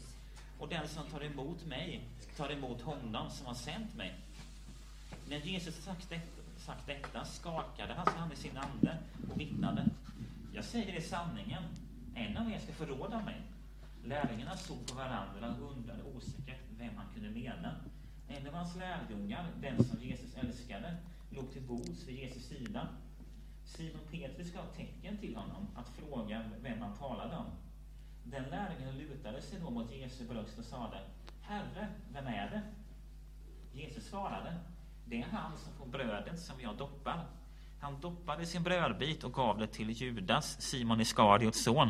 Och 0.64 0.69
den 0.69 0.88
som 0.88 1.03
tar 1.03 1.23
emot 1.23 1.65
mig 1.65 2.02
tar 2.38 2.52
emot 2.52 2.81
honom 2.81 3.30
som 3.30 3.45
har 3.45 3.53
sänt 3.53 3.95
mig. 3.95 4.15
När 5.30 5.38
Jesus 5.38 5.76
sagt 5.76 6.10
detta, 6.10 6.41
sagt 6.57 6.88
detta 6.88 7.26
skakade 7.26 7.94
han 7.94 8.31
i 8.31 8.35
sin 8.35 8.57
ande 8.57 8.98
och 9.31 9.40
vittnade. 9.40 9.85
Jag 10.53 10.64
säger 10.64 10.95
er 10.95 11.02
sanningen. 11.02 11.64
En 12.15 12.38
av 12.38 12.52
er 12.52 12.60
ska 12.60 12.73
förråda 12.73 13.22
mig. 13.26 13.41
Lärjungarna 14.03 14.57
såg 14.57 14.88
på 14.88 14.95
varandra 14.95 15.56
och 15.61 15.72
undrade 15.72 16.03
osäkert 16.03 16.61
vem 16.77 16.95
han 16.98 17.14
kunde 17.14 17.30
mena. 17.30 17.76
En 18.27 18.48
av 18.48 18.53
hans 18.53 18.76
lärjungar, 18.76 19.48
den 19.61 19.84
som 19.84 20.03
Jesus 20.03 20.35
älskade, 20.35 20.98
låg 21.30 21.52
till 21.53 21.61
bords 21.61 22.07
vid 22.07 22.15
Jesus 22.15 22.44
sida. 22.44 22.88
Simon 23.65 24.02
Petrus 24.11 24.53
gav 24.53 24.65
tecken 24.77 25.18
till 25.18 25.35
honom 25.35 25.68
att 25.76 25.90
fråga 25.90 26.44
vem 26.61 26.81
han 26.81 26.98
talade 26.98 27.35
om. 27.38 27.45
Den 28.24 28.44
lärjungen 28.44 28.98
lutade 28.98 29.41
sig 29.41 29.60
då 29.60 29.70
mot 29.70 29.91
Jesu 29.91 30.28
bröst 30.28 30.60
och 30.60 30.66
sade 30.66 31.00
Herre, 31.41 31.88
vem 32.14 32.28
är 32.28 32.50
det? 32.50 32.62
Jesus 33.80 34.06
svarade 34.06 34.54
Det 35.06 35.22
är 35.22 35.26
han 35.32 35.58
som 35.58 35.74
får 35.74 35.86
brödet 35.86 36.40
som 36.40 36.62
jag 36.62 36.78
doppar. 36.78 37.26
Han 37.80 38.00
doppade 38.00 38.45
sin 38.45 38.64
brödbit 38.64 39.24
och 39.24 39.34
gav 39.34 39.58
det 39.58 39.68
till 39.68 39.90
Judas, 39.90 40.62
Simon 40.62 41.02
Iskariots 41.02 41.64
son. 41.64 41.90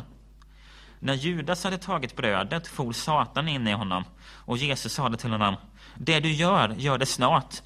När 0.99 1.13
Judas 1.13 1.63
hade 1.63 1.77
tagit 1.77 2.15
brödet 2.15 2.67
for 2.67 2.91
Satan 2.91 3.47
in 3.47 3.67
i 3.67 3.73
honom 3.73 4.03
och 4.23 4.57
Jesus 4.57 4.93
sade 4.93 5.17
till 5.17 5.31
honom 5.31 5.55
Det 5.95 6.19
du 6.19 6.31
gör, 6.31 6.69
gör 6.69 6.97
det 6.97 7.05
snart. 7.05 7.61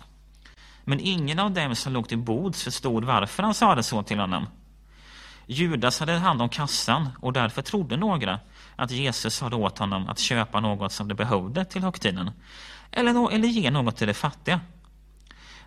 Men 0.84 1.00
ingen 1.00 1.40
av 1.40 1.52
dem 1.52 1.76
som 1.76 1.94
låg 1.94 2.10
till 2.10 2.18
bords 2.18 2.64
förstod 2.64 3.04
varför 3.04 3.44
han 3.44 3.54
sade 3.54 3.84
så 3.84 4.04
till 4.04 4.20
honom. 4.20 4.48
Judas 5.46 6.00
hade 6.00 6.14
hand 6.14 6.42
om 6.42 6.50
kassan 6.50 7.10
och 7.22 7.34
därför 7.34 7.62
trodde 7.62 7.98
några 7.98 8.40
att 8.78 8.92
Jesus 8.92 9.36
sade 9.36 9.56
åt 9.56 9.78
honom 9.78 10.10
att 10.10 10.20
köpa 10.20 10.60
något 10.60 10.92
som 10.92 11.08
de 11.08 11.16
behövde 11.16 11.66
till 11.66 11.84
högtiden 11.84 12.32
eller, 12.92 13.32
eller 13.32 13.48
ge 13.48 13.72
något 13.72 13.98
till 13.98 14.08
de 14.08 14.14
fattiga. 14.14 14.60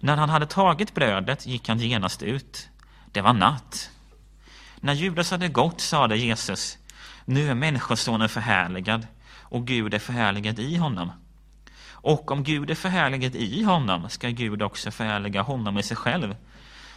När 0.00 0.16
han 0.16 0.30
hade 0.30 0.46
tagit 0.46 0.94
brödet 0.94 1.46
gick 1.46 1.68
han 1.68 1.78
genast 1.78 2.22
ut. 2.22 2.68
Det 3.12 3.20
var 3.20 3.32
natt. 3.32 3.90
När 4.80 4.92
Judas 4.92 5.30
hade 5.30 5.48
gått 5.48 5.80
sade 5.80 6.16
Jesus 6.16 6.78
nu 7.24 7.50
är 7.50 7.54
Människosonen 7.54 8.28
förhärligad 8.28 9.06
och 9.38 9.66
Gud 9.66 9.94
är 9.94 9.98
förhärligad 9.98 10.58
i 10.58 10.76
honom. 10.76 11.12
Och 11.90 12.30
om 12.30 12.44
Gud 12.44 12.70
är 12.70 12.74
förhärligad 12.74 13.36
i 13.36 13.62
honom 13.62 14.08
ska 14.08 14.28
Gud 14.28 14.62
också 14.62 14.90
förhärliga 14.90 15.42
honom 15.42 15.78
i 15.78 15.82
sig 15.82 15.96
själv. 15.96 16.36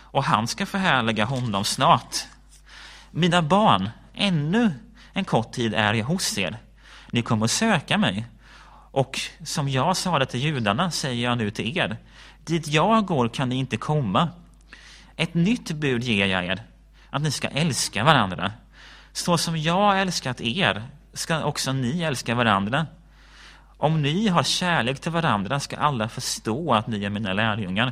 Och 0.02 0.24
han 0.24 0.48
ska 0.48 0.66
förhärliga 0.66 1.26
honom 1.26 1.64
snart. 1.64 2.16
Mina 3.12 3.42
barn, 3.42 3.90
ännu 4.14 4.74
en 5.14 5.26
kort 5.26 5.52
tid 5.52 5.74
är 5.74 5.94
jag 5.94 6.06
hos 6.06 6.38
er. 6.38 6.58
Ni 7.12 7.22
kommer 7.22 7.46
att 7.46 7.52
söka 7.52 7.98
mig. 7.98 8.26
Och 8.92 9.20
som 9.44 9.70
jag 9.70 9.98
sa 9.98 10.20
det 10.20 10.26
till 10.26 10.40
judarna 10.40 10.92
säger 10.92 11.24
jag 11.24 11.38
nu 11.38 11.52
till 11.52 11.78
er. 11.78 11.98
Dit 12.46 12.68
jag 12.68 13.06
går 13.06 13.30
kan 13.30 13.50
ni 13.50 13.56
inte 13.56 13.78
komma. 13.78 14.30
Ett 15.16 15.34
nytt 15.34 15.72
bud 15.72 16.04
ger 16.04 16.26
jag 16.26 16.46
er. 16.46 16.64
Att 17.10 17.22
ni 17.22 17.32
ska 17.32 17.48
älska 17.48 18.04
varandra. 18.04 18.52
Så 19.12 19.38
som 19.38 19.58
jag 19.58 20.02
älskat 20.02 20.42
er 20.42 20.84
ska 21.14 21.44
också 21.44 21.74
ni 21.74 22.04
älska 22.04 22.36
varandra. 22.36 22.88
Om 23.78 24.02
ni 24.02 24.28
har 24.28 24.44
kärlek 24.44 25.00
till 25.00 25.12
varandra 25.12 25.60
ska 25.60 25.78
alla 25.78 26.10
förstå 26.10 26.74
att 26.74 26.88
ni 26.88 27.04
är 27.04 27.10
mina 27.10 27.34
lärjungar. 27.34 27.92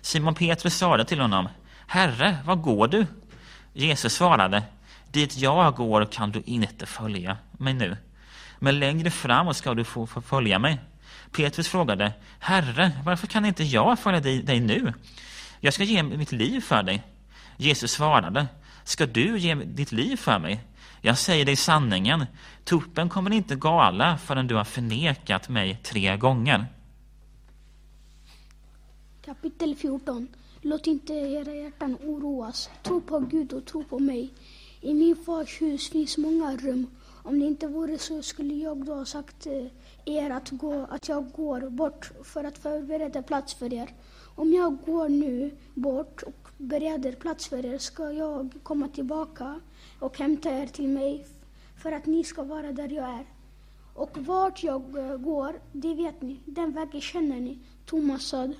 Simon 0.00 0.34
Petrus 0.34 0.76
sade 0.76 1.04
till 1.04 1.20
honom, 1.20 1.48
Herre, 1.86 2.38
var 2.44 2.56
går 2.56 2.88
du? 2.88 3.06
Jesus 3.72 4.14
svarade, 4.14 4.62
dit 5.16 5.36
jag 5.36 5.74
går 5.74 6.04
kan 6.04 6.30
du 6.30 6.42
inte 6.46 6.86
följa 6.86 7.38
mig 7.58 7.74
nu. 7.74 7.96
Men 8.58 8.78
längre 8.78 9.10
fram 9.10 9.54
ska 9.54 9.74
du 9.74 9.84
få 9.84 10.06
följa 10.06 10.58
mig. 10.58 10.80
Petrus 11.32 11.68
frågade, 11.68 12.12
Herre, 12.38 12.92
varför 13.04 13.26
kan 13.26 13.44
inte 13.44 13.64
jag 13.64 13.98
följa 13.98 14.20
dig, 14.20 14.42
dig 14.42 14.60
nu? 14.60 14.92
Jag 15.60 15.74
ska 15.74 15.84
ge 15.84 16.02
mitt 16.02 16.32
liv 16.32 16.60
för 16.60 16.82
dig. 16.82 17.02
Jesus 17.56 17.90
svarade, 17.90 18.46
ska 18.84 19.06
du 19.06 19.38
ge 19.38 19.54
ditt 19.54 19.92
liv 19.92 20.16
för 20.16 20.38
mig? 20.38 20.60
Jag 21.00 21.18
säger 21.18 21.44
dig 21.44 21.56
sanningen, 21.56 22.26
tuppen 22.64 23.08
kommer 23.08 23.32
inte 23.32 23.56
gala 23.56 24.18
förrän 24.18 24.46
du 24.46 24.54
har 24.54 24.64
förnekat 24.64 25.48
mig 25.48 25.76
tre 25.82 26.16
gånger. 26.16 26.66
Kapitel 29.24 29.74
14 29.74 30.28
Låt 30.60 30.86
inte 30.86 31.12
era 31.12 31.54
hjärtan 31.54 31.96
oroas. 32.04 32.70
Tro 32.82 33.00
på 33.00 33.18
Gud 33.18 33.52
och 33.52 33.64
tro 33.64 33.84
på 33.84 33.98
mig. 33.98 34.30
I 34.86 34.94
min 34.94 35.16
fars 35.16 35.62
hus 35.62 35.88
finns 35.88 36.18
många 36.18 36.56
rum. 36.56 36.86
Om 37.22 37.40
det 37.40 37.46
inte 37.46 37.66
vore 37.66 37.98
så 37.98 38.22
skulle 38.22 38.54
jag 38.54 38.84
då 38.84 38.94
ha 38.94 39.04
sagt 39.04 39.46
eh, 39.46 39.66
er 40.04 40.30
att, 40.30 40.50
gå, 40.50 40.86
att 40.90 41.08
jag 41.08 41.30
går 41.32 41.70
bort 41.70 42.12
för 42.24 42.44
att 42.44 42.58
förbereda 42.58 43.22
plats 43.22 43.54
för 43.54 43.72
er. 43.74 43.94
Om 44.34 44.52
jag 44.52 44.78
går 44.86 45.08
nu 45.08 45.50
bort 45.74 46.22
och 46.22 46.48
bereder 46.58 47.12
plats 47.12 47.46
för 47.46 47.66
er 47.66 47.78
ska 47.78 48.12
jag 48.12 48.50
komma 48.62 48.88
tillbaka 48.88 49.60
och 50.00 50.18
hämta 50.18 50.50
er 50.50 50.66
till 50.66 50.88
mig 50.88 51.26
för 51.82 51.92
att 51.92 52.06
ni 52.06 52.24
ska 52.24 52.42
vara 52.42 52.72
där 52.72 52.88
jag 52.88 53.08
är. 53.08 53.26
Och 53.94 54.18
vart 54.18 54.62
jag 54.62 54.98
eh, 54.98 55.16
går, 55.16 55.60
det 55.72 55.94
vet 55.94 56.22
ni. 56.22 56.40
Den 56.44 56.72
vägen 56.72 57.00
känner 57.00 57.40
ni. 57.40 57.58
Thomas 57.86 58.22
sa, 58.22 58.52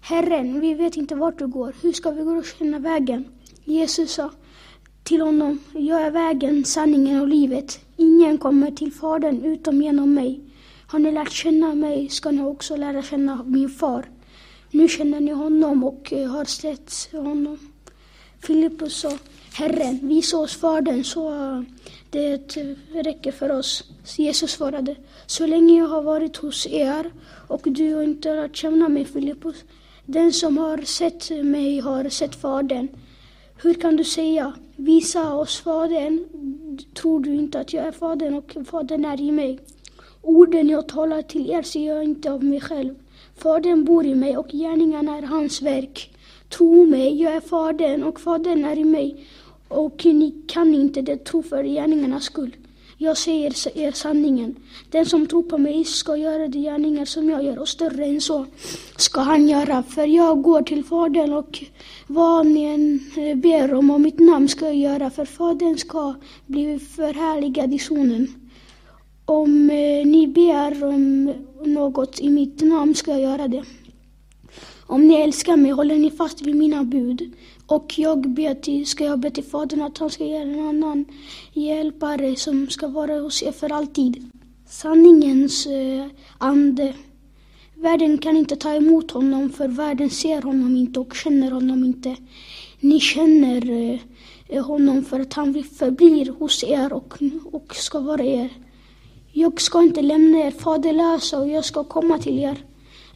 Herren, 0.00 0.60
vi 0.60 0.74
vet 0.74 0.96
inte 0.96 1.14
vart 1.14 1.38
du 1.38 1.46
går. 1.46 1.74
Hur 1.82 1.92
ska 1.92 2.10
vi 2.10 2.22
gå 2.22 2.30
och 2.30 2.44
känna 2.44 2.78
vägen? 2.78 3.24
Jesus 3.64 4.12
sa 4.12 4.30
till 5.10 5.20
honom, 5.20 5.58
jag 5.72 6.02
är 6.02 6.10
vägen, 6.10 6.64
sanningen 6.64 7.20
och 7.20 7.28
livet. 7.28 7.80
Ingen 7.96 8.38
kommer 8.38 8.70
till 8.70 8.92
Fadern 8.92 9.44
utom 9.44 9.82
genom 9.82 10.14
mig. 10.14 10.40
Har 10.86 10.98
ni 10.98 11.12
lärt 11.12 11.32
känna 11.32 11.74
mig 11.74 12.08
ska 12.08 12.30
ni 12.30 12.42
också 12.42 12.76
lära 12.76 13.02
känna 13.02 13.44
min 13.44 13.68
far. 13.68 14.04
Nu 14.70 14.88
känner 14.88 15.20
ni 15.20 15.30
honom 15.30 15.84
och 15.84 16.12
eh, 16.12 16.30
har 16.30 16.44
sett 16.44 16.92
honom. 17.12 17.58
Filippus 18.40 19.00
sa, 19.00 19.12
Herren, 19.52 19.98
visa 20.02 20.38
oss 20.38 20.56
Fadern 20.56 21.04
så 21.04 21.30
eh, 21.32 21.62
det 22.10 22.58
räcker 22.92 23.32
för 23.32 23.52
oss. 23.52 23.84
Jesus 24.16 24.50
svarade, 24.50 24.96
så 25.26 25.46
länge 25.46 25.78
jag 25.78 25.88
har 25.88 26.02
varit 26.02 26.36
hos 26.36 26.66
er 26.66 27.10
och 27.48 27.60
du 27.64 28.04
inte 28.04 28.28
har 28.28 28.36
lärt 28.36 28.56
känna 28.56 28.88
mig, 28.88 29.04
Filippus, 29.04 29.64
den 30.06 30.32
som 30.32 30.58
har 30.58 30.78
sett 30.78 31.30
mig 31.30 31.80
har 31.80 32.08
sett 32.08 32.34
Fadern. 32.34 32.88
Hur 33.62 33.74
kan 33.74 33.96
du 33.96 34.04
säga, 34.04 34.52
visa 34.80 35.34
oss 35.34 35.60
Fadern? 35.60 36.24
Tror 36.94 37.20
du 37.20 37.34
inte 37.34 37.60
att 37.60 37.72
jag 37.72 37.86
är 37.86 37.92
Fadern 37.92 38.34
och 38.34 38.56
Fadern 38.66 39.04
är 39.04 39.20
i 39.20 39.32
mig? 39.32 39.58
Orden 40.22 40.68
jag 40.68 40.88
talar 40.88 41.22
till 41.22 41.50
er 41.50 41.62
ser 41.62 41.86
jag 41.86 42.04
inte 42.04 42.32
av 42.32 42.44
mig 42.44 42.60
själv. 42.60 42.94
Fadern 43.36 43.84
bor 43.84 44.06
i 44.06 44.14
mig 44.14 44.36
och 44.36 44.48
gärningarna 44.48 45.18
är 45.18 45.22
hans 45.22 45.62
verk. 45.62 46.10
Tro 46.48 46.86
mig, 46.86 47.22
jag 47.22 47.32
är 47.32 47.40
Fadern 47.40 48.02
och 48.02 48.20
Fadern 48.20 48.64
är 48.64 48.78
i 48.78 48.84
mig. 48.84 49.26
Och 49.68 50.04
ni 50.04 50.42
kan 50.46 50.74
inte 50.74 51.02
det 51.02 51.24
tro 51.24 51.42
för 51.42 51.64
gärningarnas 51.64 52.24
skull. 52.24 52.56
Jag 53.02 53.18
säger 53.18 53.78
er 53.78 53.92
sanningen. 53.92 54.56
Den 54.90 55.06
som 55.06 55.26
tror 55.26 55.42
på 55.42 55.58
mig 55.58 55.84
ska 55.84 56.16
göra 56.16 56.48
de 56.48 56.58
gärningar 56.58 57.04
som 57.04 57.30
jag 57.30 57.44
gör 57.44 57.58
och 57.58 57.68
större 57.68 58.04
än 58.04 58.20
så 58.20 58.46
ska 58.96 59.20
han 59.20 59.48
göra. 59.48 59.82
För 59.82 60.06
jag 60.06 60.42
går 60.42 60.62
till 60.62 60.84
Fadern 60.84 61.32
och 61.32 61.64
vad 62.06 62.46
ni 62.46 62.62
än 62.64 63.00
eh, 63.16 63.36
ber 63.36 63.74
om 63.74 63.90
och 63.90 64.00
mitt 64.00 64.18
namn 64.18 64.48
ska 64.48 64.66
jag 64.66 64.76
göra. 64.76 65.10
För 65.10 65.24
Fadern 65.24 65.78
ska 65.78 66.14
bli 66.46 66.78
förhärligad 66.78 67.74
i 67.74 67.78
sonen. 67.78 68.34
Om 69.24 69.70
eh, 69.70 70.06
ni 70.06 70.26
ber 70.26 70.84
om 70.84 71.34
något 71.64 72.20
i 72.20 72.28
mitt 72.28 72.60
namn 72.60 72.94
ska 72.94 73.10
jag 73.10 73.20
göra 73.20 73.48
det. 73.48 73.64
Om 74.86 75.08
ni 75.08 75.14
älskar 75.14 75.56
mig 75.56 75.70
håller 75.70 75.96
ni 75.96 76.10
fast 76.10 76.42
vid 76.42 76.56
mina 76.56 76.84
bud. 76.84 77.32
Och 77.70 77.98
jag 77.98 78.30
ber 78.30 78.54
till, 78.54 78.86
ska 78.86 79.04
jag 79.04 79.18
be 79.18 79.30
till 79.30 79.44
Fadern 79.44 79.82
att 79.82 79.98
han 79.98 80.10
ska 80.10 80.24
ge 80.24 80.36
en 80.36 80.68
annan 80.68 81.04
hjälpare 81.52 82.36
som 82.36 82.68
ska 82.68 82.88
vara 82.88 83.20
hos 83.20 83.42
er 83.42 83.52
för 83.52 83.72
alltid. 83.72 84.30
Sanningens 84.68 85.66
eh, 85.66 86.06
ande. 86.38 86.94
Världen 87.74 88.18
kan 88.18 88.36
inte 88.36 88.56
ta 88.56 88.74
emot 88.74 89.10
honom 89.10 89.50
för 89.50 89.68
världen 89.68 90.10
ser 90.10 90.42
honom 90.42 90.76
inte 90.76 91.00
och 91.00 91.14
känner 91.14 91.50
honom 91.50 91.84
inte. 91.84 92.16
Ni 92.80 93.00
känner 93.00 93.70
eh, 94.48 94.66
honom 94.66 95.04
för 95.04 95.20
att 95.20 95.34
han 95.34 95.64
förblir 95.64 96.32
hos 96.38 96.64
er 96.64 96.92
och, 96.92 97.14
och 97.52 97.76
ska 97.76 98.00
vara 98.00 98.24
er. 98.24 98.50
Jag 99.32 99.60
ska 99.60 99.82
inte 99.82 100.02
lämna 100.02 100.38
er 100.38 100.50
faderlösa 100.50 101.38
och 101.38 101.48
jag 101.48 101.64
ska 101.64 101.84
komma 101.84 102.18
till 102.18 102.38
er. 102.38 102.64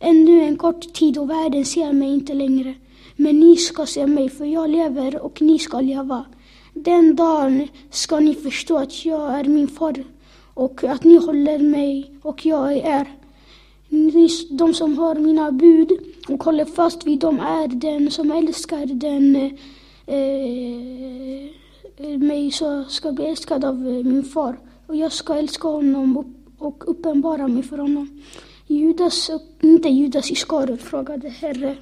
Ännu 0.01 0.40
en 0.40 0.56
kort 0.56 0.94
tid 0.94 1.18
och 1.18 1.31
världen 1.31 1.64
ser 1.64 1.93
mig 1.93 2.09
inte 2.09 2.35
längre. 2.35 2.74
Men 3.16 3.41
ni 3.41 3.57
ska 3.57 3.86
se 3.86 4.07
mig, 4.07 4.28
för 4.28 4.45
jag 4.45 4.70
lever 4.70 5.20
och 5.20 5.43
ni 5.43 5.59
ska 5.59 5.81
leva. 5.81 6.24
Den 6.74 7.16
dagen 7.16 7.69
ska 7.91 8.20
ni 8.20 8.35
förstå 8.35 8.77
att 8.77 9.05
jag 9.05 9.39
är 9.39 9.45
min 9.45 9.69
far 9.69 10.05
och 10.55 10.85
att 10.85 11.05
ni 11.05 11.16
håller 11.16 11.59
mig 11.59 12.11
och 12.23 12.47
jag 12.47 12.73
är 12.73 13.01
er. 13.01 13.07
Ni, 13.89 14.28
de 14.51 14.74
som 14.74 14.99
har 14.99 15.15
mina 15.15 15.53
bud 15.53 15.93
och 16.28 16.45
håller 16.45 16.65
fast 16.65 17.07
vid 17.07 17.19
dem 17.19 17.41
är 17.41 17.69
den 17.69 18.11
som 18.11 18.32
älskar 18.32 18.86
den 18.86 19.36
eh, 19.36 19.53
eh 20.07 21.51
mig 22.19 22.51
så 22.51 22.85
ska 22.85 23.12
bli 23.12 23.24
älskad 23.24 23.65
av 23.65 23.74
eh, 23.74 24.05
min 24.05 24.24
far 24.24 24.59
och 24.86 24.97
jag 24.97 25.12
ska 25.12 25.35
älska 25.35 25.69
honom 25.69 26.35
och 26.59 26.85
uppenbara 26.86 27.49
mig 27.49 27.62
för 27.62 27.78
honom. 27.78 28.23
Judas, 28.66 29.31
inte 29.61 29.89
Judas 29.89 30.31
Iskariot, 30.31 30.82
frågade 30.82 31.28
Herre. 31.28 31.77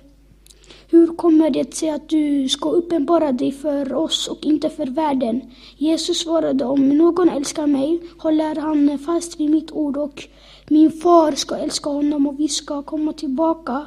Hur 0.93 1.07
kommer 1.07 1.51
det 1.51 1.75
sig 1.75 1.91
att 1.91 2.09
du 2.09 2.49
ska 2.49 2.71
uppenbara 2.71 3.33
dig 3.33 3.53
för 3.53 3.95
oss 3.95 4.29
och 4.29 4.45
inte 4.45 4.71
för 4.71 4.87
världen? 4.87 5.41
Jesus 5.77 6.19
svarade, 6.19 6.65
om 6.65 6.89
någon 6.89 7.29
älskar 7.29 7.67
mig 7.67 8.01
håller 8.19 8.55
han 8.55 8.99
fast 8.99 9.41
vid 9.41 9.51
mitt 9.51 9.73
ord 9.73 9.97
och 9.97 10.29
min 10.69 10.91
far 10.91 11.33
ska 11.33 11.57
älska 11.57 11.91
honom 11.91 12.27
och 12.27 12.41
vi 12.41 12.49
ska 12.49 12.83
komma 12.83 13.13
tillbaka 13.13 13.87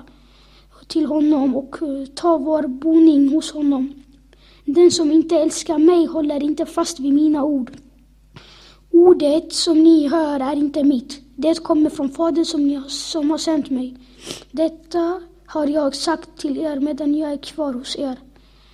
till 0.88 1.06
honom 1.06 1.56
och 1.56 1.76
ta 2.16 2.38
vår 2.38 2.68
boning 2.68 3.30
hos 3.30 3.52
honom. 3.52 3.94
Den 4.66 4.92
som 4.92 5.12
inte 5.12 5.36
älskar 5.36 5.78
mig 5.78 6.06
håller 6.06 6.44
inte 6.44 6.66
fast 6.66 7.00
vid 7.00 7.14
mina 7.14 7.44
ord. 7.44 7.72
Ordet 8.92 9.54
som 9.54 9.84
ni 9.84 10.08
hör 10.08 10.40
är 10.40 10.56
inte 10.56 10.84
mitt. 10.84 11.22
Det 11.36 11.64
kommer 11.64 11.90
från 11.90 12.10
Fadern 12.10 12.46
som, 12.46 12.70
jag, 12.70 12.92
som 12.92 13.32
har 13.32 13.38
sänt 13.38 13.70
mig. 13.70 13.98
Detta 14.52 15.22
har 15.48 15.68
jag 15.68 15.96
sagt 15.96 16.38
till 16.38 16.58
er 16.58 16.80
medan 16.80 17.16
jag 17.16 17.32
är 17.32 17.38
kvar 17.38 17.74
hos 17.74 17.96
er. 17.96 18.16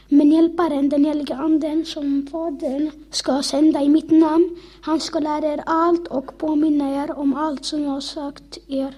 Men 0.09 0.31
Hjälparen, 0.31 0.89
den 0.89 1.05
helige 1.05 1.35
Anden, 1.35 1.85
som 1.85 2.27
Fadern 2.31 2.91
ska 3.11 3.41
sända 3.43 3.81
i 3.81 3.89
mitt 3.89 4.11
namn, 4.11 4.57
han 4.81 4.99
ska 4.99 5.19
lära 5.19 5.53
er 5.53 5.63
allt 5.65 6.07
och 6.07 6.37
påminna 6.37 7.03
er 7.03 7.17
om 7.17 7.33
allt 7.33 7.65
som 7.65 7.83
jag 7.83 7.89
har 7.89 8.01
sagt 8.01 8.57
er. 8.67 8.95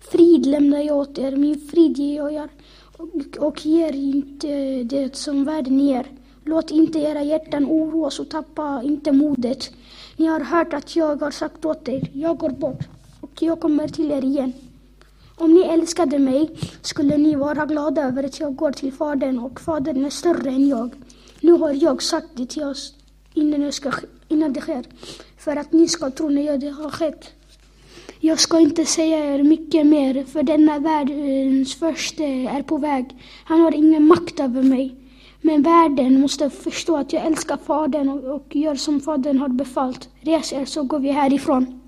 Frid 0.00 0.46
lämnar 0.46 0.78
jag 0.78 0.96
åt 0.96 1.18
er, 1.18 1.36
min 1.36 1.60
frid 1.60 1.98
ger 1.98 2.16
jag 2.16 2.32
er 2.32 2.48
och, 2.96 3.46
och 3.46 3.66
ger 3.66 3.92
inte 3.92 4.82
det 4.82 5.16
som 5.16 5.44
världen 5.44 5.80
ger. 5.80 6.06
Låt 6.44 6.70
inte 6.70 6.98
era 6.98 7.22
hjärtan 7.22 7.66
oroas 7.66 8.20
och 8.20 8.28
tappa 8.28 8.82
inte 8.84 9.12
modet. 9.12 9.70
Ni 10.16 10.26
har 10.26 10.40
hört 10.40 10.72
att 10.72 10.96
jag 10.96 11.16
har 11.20 11.30
sagt 11.30 11.64
åt 11.64 11.88
er, 11.88 12.10
jag 12.12 12.38
går 12.38 12.50
bort 12.50 12.88
och 13.20 13.42
jag 13.42 13.60
kommer 13.60 13.88
till 13.88 14.10
er 14.12 14.24
igen. 14.24 14.52
Om 15.40 15.54
ni 15.54 15.60
älskade 15.60 16.18
mig 16.18 16.50
skulle 16.82 17.16
ni 17.16 17.34
vara 17.34 17.66
glada 17.66 18.02
över 18.02 18.24
att 18.24 18.40
jag 18.40 18.56
går 18.56 18.72
till 18.72 18.92
Fadern 18.92 19.38
och 19.38 19.60
Fadern 19.60 20.04
är 20.04 20.10
större 20.10 20.50
än 20.50 20.68
jag. 20.68 20.90
Nu 21.40 21.52
har 21.52 21.72
jag 21.72 22.02
sagt 22.02 22.26
det 22.34 22.46
till 22.46 22.62
oss 22.62 22.94
innan, 23.34 23.62
jag 23.62 23.74
ska, 23.74 23.92
innan 24.28 24.52
det 24.52 24.60
sker, 24.60 24.84
för 25.38 25.56
att 25.56 25.72
ni 25.72 25.88
ska 25.88 26.10
tro 26.10 26.28
när 26.28 26.58
det 26.58 26.68
har 26.68 26.90
skett. 26.90 27.30
Jag 28.20 28.40
ska 28.40 28.60
inte 28.60 28.84
säga 28.84 29.34
er 29.34 29.42
mycket 29.42 29.86
mer, 29.86 30.24
för 30.24 30.42
denna 30.42 30.78
världens 30.78 31.74
första 31.74 32.24
är 32.24 32.62
på 32.62 32.76
väg. 32.76 33.16
Han 33.44 33.60
har 33.60 33.74
ingen 33.74 34.06
makt 34.06 34.40
över 34.40 34.62
mig. 34.62 34.94
Men 35.40 35.62
världen 35.62 36.20
måste 36.20 36.50
förstå 36.50 36.96
att 36.96 37.12
jag 37.12 37.26
älskar 37.26 37.56
Fadern 37.56 38.08
och, 38.08 38.34
och 38.34 38.56
gör 38.56 38.74
som 38.74 39.00
Fadern 39.00 39.38
har 39.38 39.48
befallt. 39.48 40.08
Res 40.20 40.52
er 40.52 40.64
så 40.64 40.82
går 40.82 40.98
vi 40.98 41.10
härifrån. 41.10 41.80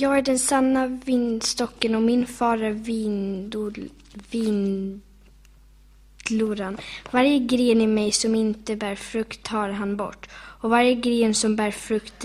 Jag 0.00 0.18
är 0.18 0.22
den 0.22 0.38
sanna 0.38 0.86
vindstocken 0.86 1.94
och 1.94 2.02
min 2.02 2.26
far 2.26 2.58
är 2.58 2.72
vindloran. 4.30 6.78
Varje 7.10 7.38
gren 7.38 7.80
i 7.80 7.86
mig 7.86 8.12
som 8.12 8.34
inte 8.34 8.76
bär 8.76 8.94
frukt 8.94 9.42
tar 9.42 9.68
han 9.68 9.96
bort 9.96 10.28
och 10.32 10.70
varje 10.70 10.94
gren 10.94 11.34
som 11.34 11.56
bär 11.56 11.70
frukt 11.70 12.24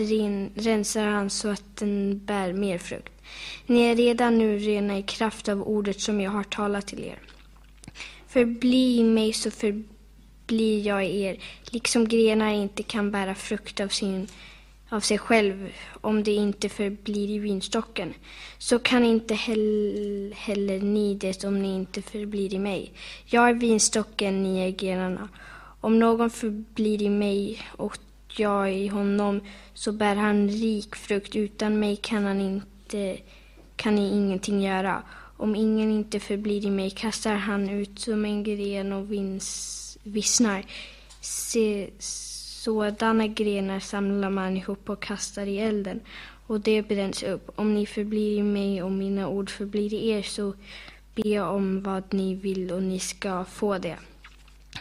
rensar 0.56 1.06
han 1.06 1.30
så 1.30 1.50
att 1.50 1.76
den 1.76 2.26
bär 2.26 2.54
mer 2.54 2.78
frukt. 2.78 3.14
Ni 3.66 3.82
är 3.82 3.96
redan 3.96 4.38
nu 4.38 4.58
rena 4.58 4.98
i 4.98 5.04
kraft 5.04 5.50
av 5.50 5.64
ordet 5.64 6.02
som 6.02 6.22
jag 6.22 6.32
har 6.32 6.44
talat 6.44 6.88
till 6.88 7.04
er. 7.04 7.20
Förbli 8.28 8.98
i 8.98 9.04
mig 9.04 9.34
så 9.34 9.52
förblir 9.52 10.88
jag 10.88 11.06
i 11.06 11.22
er, 11.22 11.38
liksom 11.64 12.08
grenar 12.08 12.54
inte 12.54 12.84
kan 12.84 13.12
bära 13.12 13.36
frukt 13.36 13.80
av 13.80 13.88
sin 13.88 14.28
av 14.94 15.00
sig 15.00 15.18
själv 15.18 15.70
om 16.02 16.24
det 16.24 16.32
inte 16.32 16.70
förblir 16.70 17.30
i 17.30 17.40
vinstocken. 17.40 18.14
Så 18.58 18.80
kan 18.80 19.04
inte 19.04 19.34
heller, 19.34 20.34
heller 20.34 20.80
ni 20.80 21.16
det 21.16 21.44
om 21.44 21.62
ni 21.62 21.76
inte 21.76 22.02
förblir 22.02 22.54
i 22.54 22.60
mig. 22.60 22.94
Jag 23.26 23.50
är 23.50 23.54
vinstocken, 23.54 24.44
ni 24.44 24.60
är 24.60 24.70
grenarna. 24.70 25.30
Om 25.82 26.00
någon 26.00 26.30
förblir 26.30 27.02
i 27.02 27.10
mig 27.10 27.62
och 27.78 27.98
jag 28.28 28.74
i 28.74 28.88
honom 28.88 29.42
så 29.74 29.92
bär 29.92 30.16
han 30.16 30.50
rik 30.50 30.96
frukt. 30.96 31.36
Utan 31.36 31.80
mig 31.80 31.96
kan, 31.96 32.24
han 32.24 32.42
inte, 32.42 33.18
kan 33.76 33.96
ni 33.96 34.12
ingenting 34.12 34.62
göra. 34.62 35.04
Om 35.38 35.56
ingen 35.56 35.92
inte 35.92 36.20
förblir 36.20 36.66
i 36.66 36.70
mig 36.70 36.90
kastar 36.90 37.36
han 37.36 37.70
ut 37.70 38.00
som 38.00 38.26
en 38.26 38.44
gren 38.44 38.94
och 38.94 39.12
vins, 39.12 39.98
vissnar. 40.04 40.66
Se, 41.22 41.90
sådana 42.64 43.28
grenar 43.28 43.80
samlar 43.80 44.30
man 44.30 44.58
ihop 44.58 44.90
och 44.90 45.00
kastar 45.00 45.48
i 45.48 45.60
elden 45.60 46.00
och 46.48 46.60
det 46.60 46.88
bränns 46.88 47.24
upp. 47.24 47.52
Om 47.56 47.74
ni 47.74 47.86
förblir 47.86 48.38
i 48.38 48.44
mig 48.44 48.84
och 48.84 48.92
mina 48.92 49.28
ord 49.28 49.50
förblir 49.50 49.94
i 49.94 50.10
er 50.10 50.22
så 50.22 50.54
be 51.16 51.40
om 51.40 51.84
vad 51.84 52.14
ni 52.14 52.36
vill 52.36 52.72
och 52.72 52.84
ni 52.84 53.00
ska 53.00 53.46
få 53.46 53.78
det. 53.78 53.98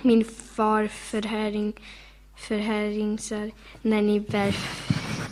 Min 0.02 0.24
far 0.24 0.86
förhäring, 0.86 1.72
förhäringsar 2.36 3.50
när 3.82 4.02
ni 4.02 4.20
bär 4.20 4.56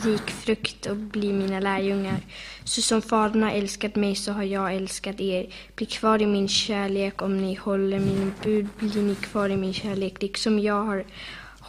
rik 0.05 0.31
frukt 0.31 0.86
och 0.86 0.97
blir 0.97 1.32
mina 1.32 1.60
lärjungar. 1.60 2.20
Så 2.64 2.82
som 2.82 3.02
Fadern 3.02 3.43
har 3.43 3.51
älskat 3.51 3.97
mig 3.97 4.14
så 4.14 4.32
har 4.32 4.43
jag 4.43 4.74
älskat 4.74 5.20
er. 5.20 5.55
Bli 5.77 5.86
kvar 5.86 6.22
i 6.22 6.27
min 6.27 6.48
kärlek. 6.48 7.22
Om 7.22 7.39
ni 7.39 7.55
håller 7.55 7.98
min 7.98 8.32
bud 8.43 8.68
blir 8.78 9.02
ni 9.02 9.14
kvar 9.14 9.48
i 9.48 9.56
min 9.56 9.74
kärlek, 9.74 10.22
liksom 10.22 10.59
jag 10.59 10.85
har 10.85 11.05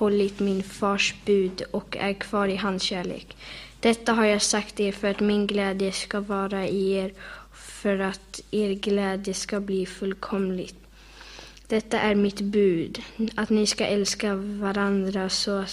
hållit 0.01 0.39
min 0.39 0.63
fars 0.63 1.15
bud 1.25 1.61
och 1.71 1.97
är 1.99 2.13
kvar 2.13 2.47
i 2.47 2.55
hans 2.55 2.83
kärlek. 2.83 3.37
Detta 3.79 4.13
har 4.13 4.25
jag 4.25 4.41
sagt 4.41 4.79
er 4.79 4.91
för 4.91 5.07
att 5.07 5.19
min 5.19 5.47
glädje 5.47 5.91
ska 5.91 6.19
vara 6.19 6.67
i 6.67 6.93
er, 6.93 7.13
för 7.53 7.99
att 7.99 8.41
er 8.51 8.73
glädje 8.73 9.33
ska 9.33 9.59
bli 9.59 9.85
fullkomlig. 9.85 10.73
Detta 11.67 11.99
är 11.99 12.15
mitt 12.15 12.41
bud, 12.41 13.01
att 13.35 13.49
ni 13.49 13.65
ska 13.67 13.85
älska 13.85 14.35
varandra 14.35 15.29
så, 15.29 15.63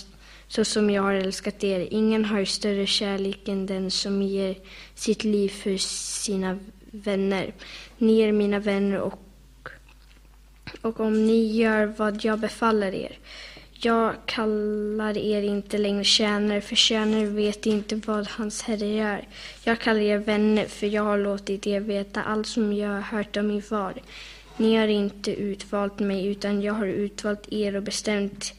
så 0.49 0.65
som 0.65 0.91
jag 0.91 1.03
har 1.03 1.15
älskat 1.15 1.65
er. 1.65 1.89
Ingen 1.91 2.25
har 2.25 2.45
större 2.45 2.87
kärlek 2.87 3.49
än 3.49 3.67
den 3.67 3.91
som 3.91 4.23
ger 4.23 4.57
sitt 4.95 5.25
liv 5.25 5.49
för 5.49 5.77
sina 5.77 6.59
vänner. 6.91 7.55
Ni 7.99 8.21
är 8.21 8.33
mina 8.33 8.59
vänner 8.59 9.01
och, 9.01 9.21
och 10.81 11.01
om 11.01 11.27
ni 11.27 11.57
gör 11.57 11.87
vad 11.87 12.25
jag 12.25 12.39
befaller 12.39 12.95
er. 12.95 13.19
Jag 13.81 14.15
kallar 14.27 15.19
er 15.19 15.43
inte 15.43 15.79
längre 15.79 16.05
tjänare, 16.05 16.61
för 16.61 16.77
tjänare 16.77 17.25
vet 17.25 17.67
inte 17.67 17.97
vad 17.97 18.29
hans 18.29 18.63
herre 18.63 18.87
gör. 18.87 19.25
Jag 19.65 19.81
kallar 19.81 20.01
er 20.01 20.19
vänner, 20.19 20.67
för 20.67 20.87
jag 20.87 21.03
har 21.03 21.19
låtit 21.19 21.67
er 21.67 21.81
veta 21.81 22.23
allt 22.23 22.47
som 22.47 22.73
jag 22.73 22.89
har 22.89 23.01
hört 23.01 23.37
av 23.37 23.45
min 23.45 23.63
far. 23.63 23.95
Ni 24.57 24.77
har 24.77 24.89
inte 24.89 25.35
utvalt 25.35 25.99
mig, 25.99 26.27
utan 26.27 26.63
jag 26.63 26.73
har 26.73 26.87
utvalt 26.87 27.53
er 27.53 27.77
och 27.77 27.83
bestämt 27.83 28.55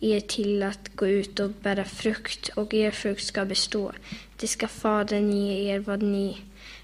er 0.00 0.20
till 0.20 0.62
att 0.62 0.96
gå 0.96 1.06
ut 1.06 1.40
och 1.40 1.50
bära 1.50 1.84
frukt, 1.84 2.48
och 2.48 2.74
er 2.74 2.90
frukt 2.90 3.24
ska 3.24 3.44
bestå. 3.44 3.92
Det 4.36 4.46
ska 4.46 4.68
Fadern 4.68 5.32
ge 5.32 5.72
er 5.72 5.78
vad 5.78 6.02
ni 6.02 6.36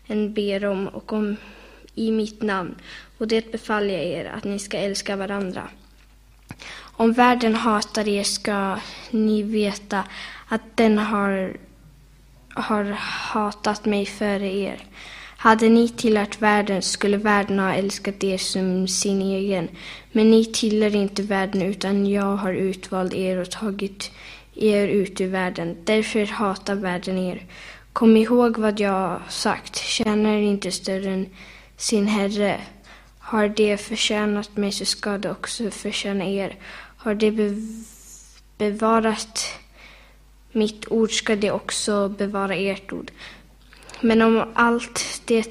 än 0.07 0.35
ber 0.35 0.65
om, 0.65 0.89
och 0.89 1.13
om 1.13 1.37
i 1.95 2.11
mitt 2.13 2.43
namn. 2.43 2.75
Och 3.19 3.29
det 3.29 3.53
befaller 3.53 3.95
jag 3.95 4.05
er, 4.05 4.25
att 4.25 4.45
ni 4.45 4.59
ska 4.59 4.79
älska 4.79 5.17
varandra. 5.17 5.69
Om 7.01 7.13
världen 7.13 7.55
hatar 7.55 8.09
er 8.09 8.23
ska 8.23 8.79
ni 9.11 9.43
veta 9.43 10.05
att 10.49 10.61
den 10.75 10.99
har, 10.99 11.57
har 12.55 12.85
hatat 13.33 13.85
mig 13.85 14.07
före 14.07 14.55
er. 14.55 14.85
Hade 15.37 15.69
ni 15.69 15.89
tillhört 15.89 16.43
världen 16.43 16.83
skulle 16.83 17.17
världen 17.17 17.59
ha 17.59 17.75
älskat 17.75 18.25
er 18.25 18.39
som 18.39 18.89
sin 18.89 19.23
egen. 19.23 19.69
Men 20.13 20.31
ni 20.31 20.45
tillhör 20.45 20.97
inte 20.97 21.23
världen 21.23 21.63
utan 21.63 22.07
jag 22.07 22.37
har 22.37 22.53
utvalt 22.53 23.15
er 23.15 23.39
och 23.39 23.51
tagit 23.51 24.11
er 24.55 24.89
ut 24.89 25.21
ur 25.21 25.29
världen. 25.29 25.77
Därför 25.85 26.27
hatar 26.27 26.75
världen 26.75 27.19
er. 27.19 27.47
Kom 27.93 28.17
ihåg 28.17 28.59
vad 28.59 28.81
jag 28.81 28.91
har 28.91 29.23
sagt. 29.29 29.77
Tjänar 29.77 30.37
inte 30.39 30.71
större 30.71 31.11
än 31.11 31.27
sin 31.77 32.07
herre. 32.07 32.61
Har 33.19 33.49
det 33.49 33.77
förtjänat 33.77 34.57
mig 34.57 34.73
så 34.73 34.85
ska 34.85 35.19
det 35.19 35.31
också 35.31 35.71
förtjäna 35.71 36.25
er. 36.25 36.57
Har 36.99 37.15
det 37.15 37.55
bevarat 38.59 39.59
mitt 40.53 40.89
ord 40.91 41.11
ska 41.11 41.37
det 41.37 41.51
också 41.51 42.09
bevara 42.09 42.55
ert 42.55 42.93
ord. 42.93 43.11
Men 44.01 44.23
om 44.23 44.45
allt 44.55 45.23
det, 45.25 45.49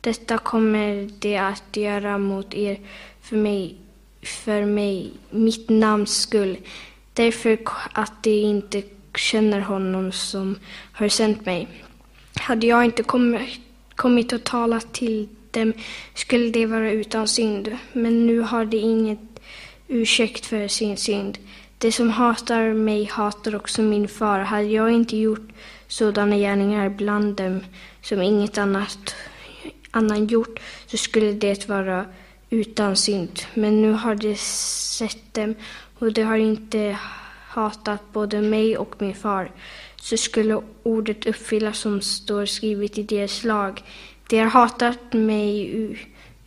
detta 0.00 0.38
kommer 0.38 1.10
det 1.18 1.36
att 1.36 1.76
göra 1.76 2.18
mot 2.18 2.54
er 2.54 2.78
för 3.20 3.36
mig, 3.36 3.76
för 4.22 4.64
mig, 4.64 5.12
mitt 5.30 5.68
namns 5.68 6.20
skull. 6.20 6.56
Därför 7.12 7.58
att 7.92 8.22
de 8.22 8.30
inte 8.30 8.82
känner 9.14 9.60
honom 9.60 10.12
som 10.12 10.58
har 10.92 11.08
sänt 11.08 11.46
mig. 11.46 11.68
Hade 12.34 12.66
jag 12.66 12.84
inte 12.84 13.02
kommit, 13.02 13.60
kommit 13.94 14.32
och 14.32 14.44
talat 14.44 14.92
till 14.92 15.28
dem 15.50 15.72
skulle 16.14 16.50
de 16.50 16.66
vara 16.66 16.90
utan 16.90 17.28
synd, 17.28 17.76
men 17.92 18.26
nu 18.26 18.40
har 18.40 18.64
de 18.64 18.76
inget 18.76 19.29
ursäkt 19.90 20.46
för 20.46 20.68
sin 20.68 20.96
synd. 20.96 21.38
De 21.78 21.92
som 21.92 22.10
hatar 22.10 22.74
mig 22.74 23.04
hatar 23.04 23.54
också 23.54 23.82
min 23.82 24.08
far. 24.08 24.38
Hade 24.38 24.64
jag 24.64 24.90
inte 24.90 25.16
gjort 25.16 25.48
sådana 25.88 26.36
gärningar 26.36 26.88
bland 26.88 27.36
dem 27.36 27.60
som 28.02 28.22
inget 28.22 28.58
annat 28.58 29.14
annan 29.90 30.26
gjort 30.26 30.60
så 30.86 30.96
skulle 30.96 31.32
det 31.32 31.68
vara 31.68 32.06
utan 32.50 32.96
synd. 32.96 33.40
Men 33.54 33.82
nu 33.82 33.92
har 33.92 34.14
de 34.14 34.36
sett 34.36 35.34
dem 35.34 35.54
och 35.98 36.12
de 36.12 36.22
har 36.22 36.36
inte 36.36 36.98
hatat 37.48 38.12
både 38.12 38.40
mig 38.40 38.78
och 38.78 38.94
min 38.98 39.14
far. 39.14 39.50
Så 39.96 40.16
skulle 40.16 40.62
ordet 40.82 41.26
uppfyllas 41.26 41.78
som 41.78 42.00
står 42.00 42.46
skrivet 42.46 42.98
i 42.98 43.02
deras 43.02 43.44
lag. 43.44 43.82
De 44.28 44.38
har 44.38 44.46
hatat 44.46 45.12
mig 45.12 45.70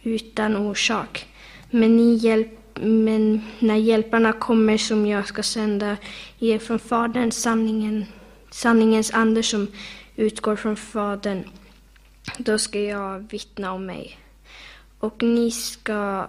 utan 0.03 0.55
orsak. 0.55 1.25
Men 1.69 1.97
ni 1.97 2.15
hjälp 2.15 2.62
men 2.81 3.41
när 3.59 3.75
hjälparna 3.75 4.33
kommer 4.33 4.77
som 4.77 5.05
jag 5.05 5.27
ska 5.27 5.43
sända 5.43 5.97
ger 6.37 6.59
från 6.59 6.79
Fadern, 6.79 7.31
sanningen, 7.31 8.05
sanningens 8.51 9.13
ande 9.13 9.43
som 9.43 9.67
utgår 10.15 10.55
från 10.55 10.75
Fadern, 10.75 11.43
då 12.37 12.57
ska 12.57 12.79
jag 12.79 13.19
vittna 13.19 13.71
om 13.71 13.85
mig. 13.85 14.17
Och 14.99 15.23
ni 15.23 15.51
ska, 15.51 16.27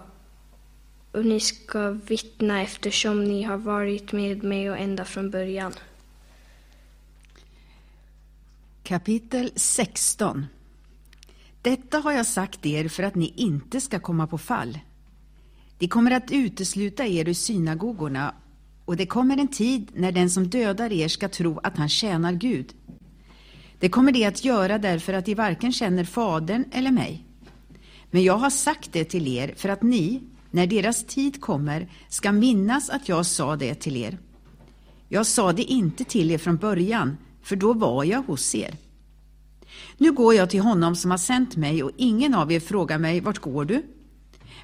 och 1.11 1.25
ni 1.25 1.39
ska 1.39 1.89
vittna 1.89 2.61
eftersom 2.61 3.23
ni 3.23 3.43
har 3.43 3.57
varit 3.57 4.11
med 4.11 4.43
mig 4.43 4.69
och 4.69 4.77
ända 4.77 5.05
från 5.05 5.29
början. 5.31 5.73
Kapitel 8.83 9.51
16 9.55 10.45
Detta 11.61 11.97
har 11.99 12.11
jag 12.11 12.25
sagt 12.25 12.65
er 12.65 12.87
för 12.87 13.03
att 13.03 13.15
ni 13.15 13.33
inte 13.35 13.81
ska 13.81 13.99
komma 13.99 14.27
på 14.27 14.37
fall. 14.37 14.79
De 15.77 15.87
kommer 15.87 16.11
att 16.11 16.31
utesluta 16.31 17.05
er 17.05 17.29
ur 17.29 17.33
synagogorna 17.33 18.35
och 18.85 18.97
det 18.97 19.05
kommer 19.05 19.37
en 19.37 19.47
tid 19.47 19.91
när 19.93 20.11
den 20.11 20.29
som 20.29 20.47
dödar 20.47 20.93
er 20.93 21.07
ska 21.07 21.29
tro 21.29 21.59
att 21.63 21.77
han 21.77 21.89
tjänar 21.89 22.33
Gud. 22.33 22.73
Det 23.79 23.89
kommer 23.89 24.11
de 24.11 24.25
att 24.25 24.45
göra 24.45 24.77
därför 24.77 25.13
att 25.13 25.25
de 25.25 25.35
varken 25.35 25.71
känner 25.71 26.03
Fadern 26.03 26.65
eller 26.71 26.91
mig. 26.91 27.25
Men 28.11 28.23
jag 28.23 28.37
har 28.37 28.49
sagt 28.49 28.93
det 28.93 29.03
till 29.03 29.27
er 29.27 29.53
för 29.57 29.69
att 29.69 29.83
ni, 29.83 30.23
när 30.51 30.67
deras 30.67 31.05
tid 31.05 31.41
kommer, 31.41 31.91
ska 32.09 32.31
minnas 32.31 32.89
att 32.89 33.09
jag 33.09 33.25
sa 33.25 33.55
det 33.55 33.75
till 33.75 33.97
er. 33.97 34.17
Jag 35.09 35.25
sa 35.25 35.53
det 35.53 35.63
inte 35.63 36.03
till 36.03 36.31
er 36.31 36.37
från 36.37 36.57
början, 36.57 37.17
för 37.41 37.55
då 37.55 37.73
var 37.73 38.03
jag 38.03 38.21
hos 38.21 38.55
er. 38.55 38.75
Nu 39.97 40.11
går 40.11 40.33
jag 40.33 40.49
till 40.49 40.61
honom 40.61 40.95
som 40.95 41.11
har 41.11 41.17
sänt 41.17 41.55
mig 41.55 41.83
och 41.83 41.91
ingen 41.97 42.33
av 42.33 42.51
er 42.51 42.59
frågar 42.59 42.97
mig, 42.97 43.19
vart 43.19 43.39
går 43.39 43.65
du? 43.65 43.94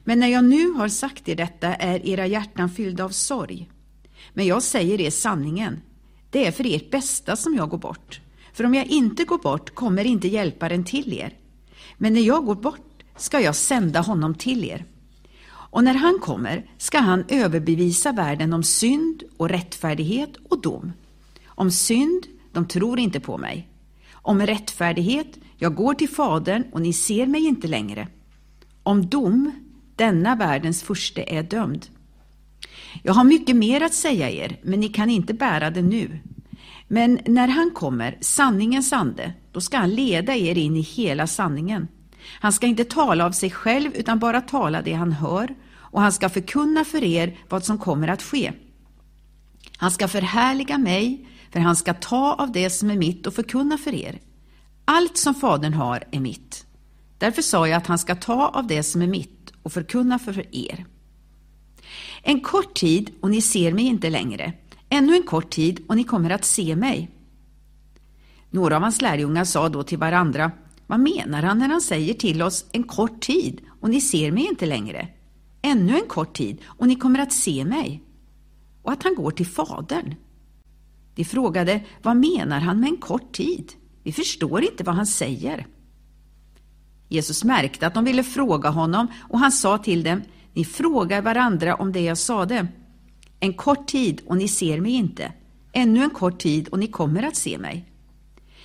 Men 0.04 0.20
när 0.20 0.28
jag 0.28 0.44
nu 0.44 0.72
har 0.72 0.88
sagt 0.88 1.30
er 1.30 1.36
detta 1.36 1.76
är 1.76 2.06
era 2.06 2.28
hjärtan 2.28 2.70
fyllda 2.70 3.04
av 3.04 3.10
sorg. 3.10 3.70
Men 4.34 4.46
jag 4.46 4.64
säger 4.64 5.02
er 5.02 5.10
sanningen. 5.10 5.82
Det 6.30 6.48
är 6.48 6.52
för 6.52 6.76
ert 6.76 6.92
bästa 6.92 7.36
som 7.36 7.56
jag 7.56 7.70
går 7.70 7.78
bort. 7.78 8.22
För 8.54 8.64
om 8.64 8.74
jag 8.74 8.86
inte 8.86 9.24
går 9.24 9.38
bort 9.38 9.76
kommer 9.76 10.06
inte 10.06 10.28
hjälparen 10.28 10.84
till 10.84 11.14
er. 11.14 11.38
Men 11.98 12.14
när 12.14 12.22
jag 12.22 12.46
går 12.46 12.56
bort 12.56 13.04
ska 13.16 13.40
jag 13.40 13.56
sända 13.56 14.02
honom 14.02 14.36
till 14.36 14.66
er. 14.66 14.86
Och 15.72 15.84
när 15.84 15.94
han 15.94 16.20
kommer 16.20 16.70
ska 16.78 17.00
han 17.00 17.26
överbevisa 17.28 18.12
världen 18.12 18.54
om 18.54 18.64
synd 18.64 19.24
och 19.38 19.50
rättfärdighet 19.50 20.38
och 20.50 20.62
dom. 20.62 20.92
Om 21.46 21.72
synd, 21.72 22.28
de 22.52 22.68
tror 22.68 23.00
inte 23.00 23.20
på 23.20 23.38
mig. 23.38 23.68
Om 24.12 24.42
rättfärdighet, 24.42 25.38
jag 25.58 25.76
går 25.76 25.94
till 25.94 26.10
Fadern 26.10 26.64
och 26.72 26.82
ni 26.82 26.94
ser 26.94 27.26
mig 27.28 27.46
inte 27.46 27.68
längre. 27.68 28.08
Om 28.84 29.06
dom, 29.06 29.52
denna 29.96 30.36
världens 30.36 30.84
furste 30.84 31.24
är 31.28 31.44
dömd. 31.44 31.86
Jag 33.04 33.14
har 33.14 33.24
mycket 33.24 33.56
mer 33.56 33.82
att 33.82 33.94
säga 33.94 34.30
er, 34.30 34.60
men 34.64 34.80
ni 34.80 34.90
kan 34.90 35.10
inte 35.10 35.34
bära 35.34 35.70
det 35.70 35.82
nu. 35.82 36.20
Men 36.88 37.20
när 37.26 37.48
han 37.48 37.72
kommer, 37.72 38.18
sanningens 38.22 38.94
ande, 38.94 39.34
då 39.52 39.62
ska 39.62 39.78
han 39.78 39.90
leda 39.90 40.36
er 40.36 40.58
in 40.58 40.78
i 40.78 40.82
hela 40.82 41.28
sanningen. 41.28 41.88
Han 42.40 42.54
ska 42.54 42.68
inte 42.68 42.84
tala 42.84 43.26
av 43.26 43.32
sig 43.32 43.52
själv, 43.52 43.92
utan 43.96 44.20
bara 44.20 44.42
tala 44.42 44.82
det 44.82 44.94
han 44.94 45.12
hör, 45.12 45.56
och 45.74 46.02
han 46.02 46.12
ska 46.12 46.30
förkunna 46.30 46.86
för 46.86 47.04
er 47.04 47.38
vad 47.50 47.64
som 47.64 47.78
kommer 47.78 48.08
att 48.08 48.22
ske. 48.22 48.52
Han 49.78 49.92
ska 49.92 50.08
förhärliga 50.08 50.78
mig, 50.78 51.28
för 51.52 51.60
han 51.60 51.76
ska 51.76 51.94
ta 51.94 52.34
av 52.34 52.52
det 52.52 52.70
som 52.70 52.90
är 52.90 52.96
mitt 52.96 53.28
och 53.28 53.34
förkunna 53.34 53.78
för 53.78 53.94
er. 53.94 54.20
Allt 54.86 55.18
som 55.18 55.36
Fadern 55.36 55.74
har 55.74 56.04
är 56.12 56.20
mitt. 56.20 56.66
Därför 57.18 57.42
sa 57.42 57.68
jag 57.68 57.78
att 57.78 57.88
han 57.88 58.00
ska 58.00 58.16
ta 58.16 58.48
av 58.48 58.68
det 58.68 58.84
som 58.84 59.02
är 59.02 59.08
mitt 59.08 59.41
och 59.64 59.74
förkunna 59.74 60.20
för 60.20 60.56
er. 60.56 60.86
En 62.24 62.42
kort 62.42 62.74
tid 62.74 63.12
och 63.22 63.32
ni 63.32 63.42
ser 63.42 63.74
mig 63.74 63.86
inte 63.86 64.10
längre. 64.10 64.54
Ännu 64.90 65.16
en 65.16 65.24
kort 65.24 65.50
tid 65.50 65.84
och 65.88 65.96
ni 65.96 66.04
kommer 66.04 66.30
att 66.30 66.46
se 66.46 66.76
mig. 66.76 67.10
Några 68.50 68.76
av 68.76 68.82
hans 68.82 69.02
lärjungar 69.02 69.44
sa 69.44 69.70
då 69.70 69.84
till 69.84 69.98
varandra, 69.98 70.52
vad 70.88 71.00
menar 71.00 71.44
han 71.44 71.60
när 71.60 71.70
han 71.70 71.82
säger 71.82 72.14
till 72.14 72.42
oss 72.42 72.66
en 72.72 72.84
kort 72.84 73.22
tid 73.22 73.62
och 73.82 73.90
ni 73.90 74.02
ser 74.02 74.32
mig 74.32 74.48
inte 74.48 74.66
längre? 74.66 75.08
Ännu 75.62 75.96
en 75.96 76.08
kort 76.08 76.34
tid 76.34 76.62
och 76.66 76.88
ni 76.88 76.96
kommer 76.96 77.20
att 77.20 77.34
se 77.34 77.66
mig. 77.66 78.04
Och 78.82 78.92
att 78.92 79.04
han 79.04 79.16
går 79.16 79.32
till 79.32 79.46
Fadern. 79.46 80.16
De 81.16 81.26
frågade, 81.26 81.82
vad 82.02 82.18
menar 82.18 82.60
han 82.60 82.80
med 82.80 82.90
en 82.90 82.98
kort 82.98 83.32
tid? 83.32 83.72
Vi 84.04 84.12
förstår 84.12 84.64
inte 84.64 84.84
vad 84.84 84.96
han 84.96 85.08
säger. 85.08 85.68
Jesus 87.12 87.44
märkte 87.44 87.88
att 87.88 87.94
de 87.94 88.06
ville 88.06 88.24
fråga 88.24 88.70
honom 88.70 89.08
och 89.30 89.40
han 89.40 89.52
sa 89.52 89.78
till 89.78 90.04
dem, 90.04 90.22
ni 90.54 90.66
frågar 90.66 91.22
varandra 91.22 91.76
om 91.76 91.92
det 91.92 92.02
jag 92.02 92.18
sade. 92.18 92.68
En 93.40 93.54
kort 93.54 93.88
tid 93.88 94.22
och 94.26 94.38
ni 94.38 94.48
ser 94.48 94.82
mig 94.82 94.92
inte. 94.92 95.34
Ännu 95.74 96.04
en 96.04 96.10
kort 96.10 96.40
tid 96.40 96.68
och 96.68 96.80
ni 96.80 96.88
kommer 96.88 97.24
att 97.24 97.36
se 97.36 97.58
mig. 97.58 97.86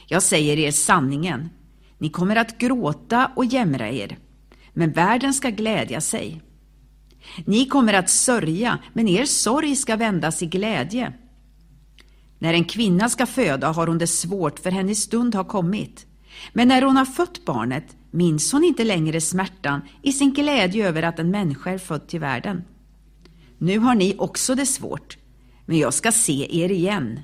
Jag 0.06 0.23
säger 0.23 0.59
er 0.59 0.70
sanningen. 0.70 1.51
Ni 1.98 2.09
kommer 2.09 2.36
att 2.36 2.59
gråta 2.59 3.31
och 3.36 3.44
jämra 3.44 3.90
er, 3.90 4.18
men 4.73 4.93
världen 4.93 5.35
ska 5.35 5.51
glädja 5.51 6.01
sig. 6.01 6.43
Ni 7.44 7.66
kommer 7.66 7.94
att 7.94 8.10
sörja, 8.10 8.78
men 8.93 9.09
er 9.09 9.24
sorg 9.24 9.77
ska 9.77 9.97
vändas 9.97 10.43
i 10.43 10.47
glädje. 10.47 11.12
När 12.39 12.55
en 12.55 12.64
kvinna 12.64 13.09
ska 13.09 13.27
föda 13.27 13.73
har 13.73 13.86
hon 13.86 13.98
det 13.98 14.06
svårt, 14.06 14.59
för 14.59 14.70
hennes 14.70 15.02
stund 15.02 15.35
har 15.35 15.44
kommit. 15.44 16.06
Men 16.52 16.68
när 16.68 16.82
hon 16.82 16.97
har 16.97 17.05
fött 17.05 17.44
barnet 17.44 17.97
minns 18.16 18.52
hon 18.52 18.64
inte 18.64 18.84
längre 18.84 19.20
smärtan 19.20 19.80
i 20.02 20.12
sin 20.12 20.32
glädje 20.32 20.88
över 20.88 21.02
att 21.02 21.18
en 21.18 21.30
människa 21.30 21.70
är 21.70 21.78
född 21.78 22.09
till 22.09 22.20
världen. 22.20 22.64
Nu 23.59 23.78
har 23.78 23.94
ni 23.94 24.14
också 24.18 24.55
det 24.55 24.66
svårt, 24.66 25.18
men 25.66 25.78
jag 25.78 25.94
ska 25.94 26.12
se 26.12 26.62
er 26.62 26.70
igen. 26.70 27.20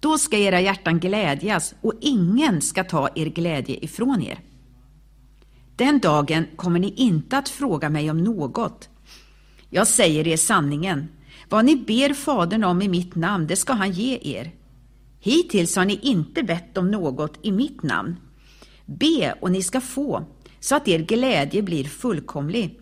Då 0.00 0.18
ska 0.18 0.36
era 0.36 0.60
hjärtan 0.60 1.00
glädjas 1.00 1.74
och 1.80 1.92
ingen 2.00 2.60
ska 2.60 2.84
ta 2.84 3.08
er 3.14 3.26
glädje 3.26 3.84
ifrån 3.84 4.22
er. 4.22 4.40
Den 5.76 5.98
dagen 5.98 6.46
kommer 6.56 6.78
ni 6.78 6.94
inte 6.96 7.38
att 7.38 7.48
fråga 7.48 7.88
mig 7.88 8.10
om 8.10 8.24
något. 8.24 8.88
Jag 9.70 9.86
säger 9.86 10.28
er 10.28 10.36
sanningen. 10.36 11.08
Vad 11.48 11.64
ni 11.64 11.76
ber 11.76 12.14
Fadern 12.14 12.64
om 12.64 12.82
i 12.82 12.88
mitt 12.88 13.14
namn, 13.14 13.46
det 13.46 13.56
ska 13.56 13.72
han 13.72 13.92
ge 13.92 14.18
er. 14.22 14.52
Hittills 15.20 15.76
har 15.76 15.84
ni 15.84 15.98
inte 16.02 16.42
bett 16.42 16.78
om 16.78 16.90
något 16.90 17.38
i 17.42 17.52
mitt 17.52 17.82
namn. 17.82 18.16
Be 18.98 19.34
och 19.40 19.50
ni 19.50 19.62
ska 19.62 19.80
få, 19.80 20.24
så 20.60 20.76
att 20.76 20.88
er 20.88 20.98
glädje 20.98 21.62
blir 21.62 21.84
fullkomlig. 21.84 22.80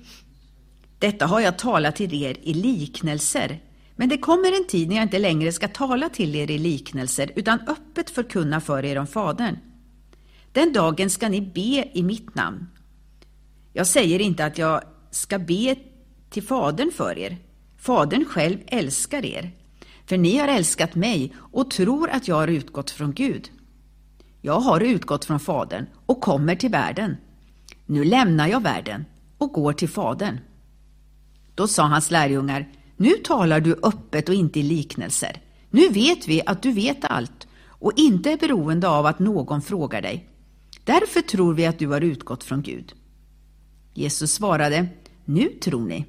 Detta 0.99 1.27
har 1.27 1.41
jag 1.41 1.59
talat 1.59 1.97
till 1.97 2.23
er 2.23 2.37
i 2.43 2.55
liknelser, 2.55 3.63
men 3.97 4.09
det 4.09 4.19
kommer 4.19 4.57
en 4.57 4.67
tid 4.67 4.89
när 4.89 4.97
jag 4.97 5.03
inte 5.03 5.19
längre 5.19 5.53
ska 5.53 5.69
tala 5.69 6.09
till 6.09 6.37
er 6.37 6.51
i 6.51 6.59
liknelser, 6.59 7.31
utan 7.37 7.61
öppet 7.61 8.11
förkunna 8.11 8.61
för 8.61 8.85
er 8.85 8.99
om 8.99 9.07
Fadern. 9.07 9.59
Den 10.53 10.73
dagen 10.73 11.11
ska 11.11 11.29
ni 11.29 11.41
be 11.41 11.99
i 11.99 12.03
mitt 12.03 12.35
namn. 12.35 12.67
Jag 13.73 13.87
säger 13.87 14.21
inte 14.21 14.45
att 14.45 14.59
jag 14.59 14.83
ska 15.11 15.39
be 15.39 15.77
till 16.31 16.43
Fadern 16.43 16.91
för 16.91 17.19
er. 17.19 17.37
Fadern 17.79 18.25
själv 18.25 18.59
älskar 18.67 19.25
er, 19.25 19.51
för 20.07 20.17
ni 20.17 20.39
har 20.39 20.49
älskat 20.49 20.95
mig 20.95 21.35
och 21.53 21.71
tror 21.71 22.11
att 22.11 22.29
jag 22.29 22.37
har 22.37 22.49
utgått 22.49 22.91
från 22.91 23.13
Gud. 23.13 23.51
Jag 24.49 24.61
har 24.61 24.81
utgått 24.81 25.25
från 25.25 25.41
Fadern 25.41 25.87
och 26.07 26.21
kommer 26.21 26.55
till 26.55 26.71
världen. 26.71 27.17
Nu 27.87 28.05
lämnar 28.05 28.49
jag 28.49 28.63
världen 28.63 29.05
och 29.39 29.53
går 29.53 29.73
till 29.73 29.89
Fadern. 29.89 30.39
Då 31.55 31.69
sa 31.69 31.83
hans 31.83 32.11
lärjungar, 32.11 32.69
nu 32.97 33.11
talar 33.11 33.61
du 33.61 33.79
öppet 33.83 34.29
och 34.29 34.35
inte 34.35 34.61
i 34.61 34.63
liknelser. 34.63 35.43
Nu 35.71 35.89
vet 35.89 36.29
vi 36.29 36.43
att 36.47 36.63
du 36.63 36.73
vet 36.73 37.05
allt 37.05 37.49
och 37.69 37.93
inte 37.97 38.33
är 38.33 38.37
beroende 38.37 38.89
av 38.89 39.07
att 39.07 39.19
någon 39.19 39.63
frågar 39.63 40.03
dig. 40.03 40.29
Därför 40.85 41.21
tror 41.21 41.55
vi 41.55 41.67
att 41.67 41.79
du 41.79 41.87
har 41.87 42.01
utgått 42.01 42.45
från 42.45 42.63
Gud. 42.63 42.93
Jesus 43.95 44.33
svarade, 44.33 44.87
nu 45.25 45.49
tror 45.49 45.87
ni. 45.87 46.07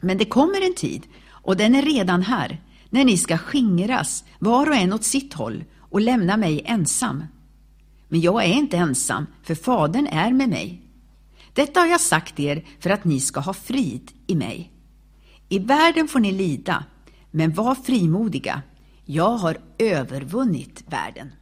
Men 0.00 0.18
det 0.18 0.24
kommer 0.24 0.66
en 0.66 0.74
tid, 0.74 1.02
och 1.28 1.56
den 1.56 1.74
är 1.74 1.82
redan 1.82 2.22
här, 2.22 2.60
när 2.90 3.04
ni 3.04 3.18
ska 3.18 3.38
skingras, 3.38 4.24
var 4.38 4.68
och 4.68 4.76
en 4.76 4.92
åt 4.92 5.04
sitt 5.04 5.34
håll, 5.34 5.64
och 5.78 6.00
lämna 6.00 6.36
mig 6.36 6.62
ensam. 6.64 7.24
Men 8.12 8.20
jag 8.20 8.44
är 8.44 8.48
inte 8.48 8.76
ensam, 8.76 9.26
för 9.42 9.54
Fadern 9.54 10.06
är 10.06 10.32
med 10.32 10.48
mig. 10.48 10.82
Detta 11.52 11.80
har 11.80 11.86
jag 11.86 12.00
sagt 12.00 12.40
er 12.40 12.64
för 12.80 12.90
att 12.90 13.04
ni 13.04 13.20
ska 13.20 13.40
ha 13.40 13.52
frid 13.52 14.12
i 14.26 14.34
mig. 14.34 14.72
I 15.48 15.58
världen 15.58 16.08
får 16.08 16.20
ni 16.20 16.32
lida, 16.32 16.84
men 17.30 17.52
var 17.52 17.74
frimodiga. 17.74 18.62
Jag 19.04 19.36
har 19.36 19.58
övervunnit 19.78 20.84
världen. 20.86 21.32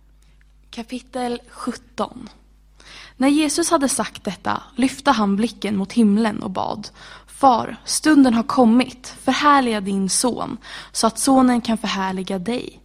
Kapitel 0.71 1.41
17 1.49 2.29
När 3.17 3.29
Jesus 3.29 3.71
hade 3.71 3.89
sagt 3.89 4.25
detta 4.25 4.63
lyfte 4.77 5.11
han 5.11 5.37
blicken 5.37 5.77
mot 5.77 5.93
himlen 5.93 6.43
och 6.43 6.51
bad 6.51 6.89
Far, 7.27 7.77
stunden 7.85 8.35
har 8.35 8.43
kommit, 8.43 9.15
förhärliga 9.23 9.81
din 9.81 10.09
son, 10.09 10.57
så 10.93 11.07
att 11.07 11.19
sonen 11.19 11.61
kan 11.61 11.79
förhärliga 11.79 12.39
dig. 12.39 12.80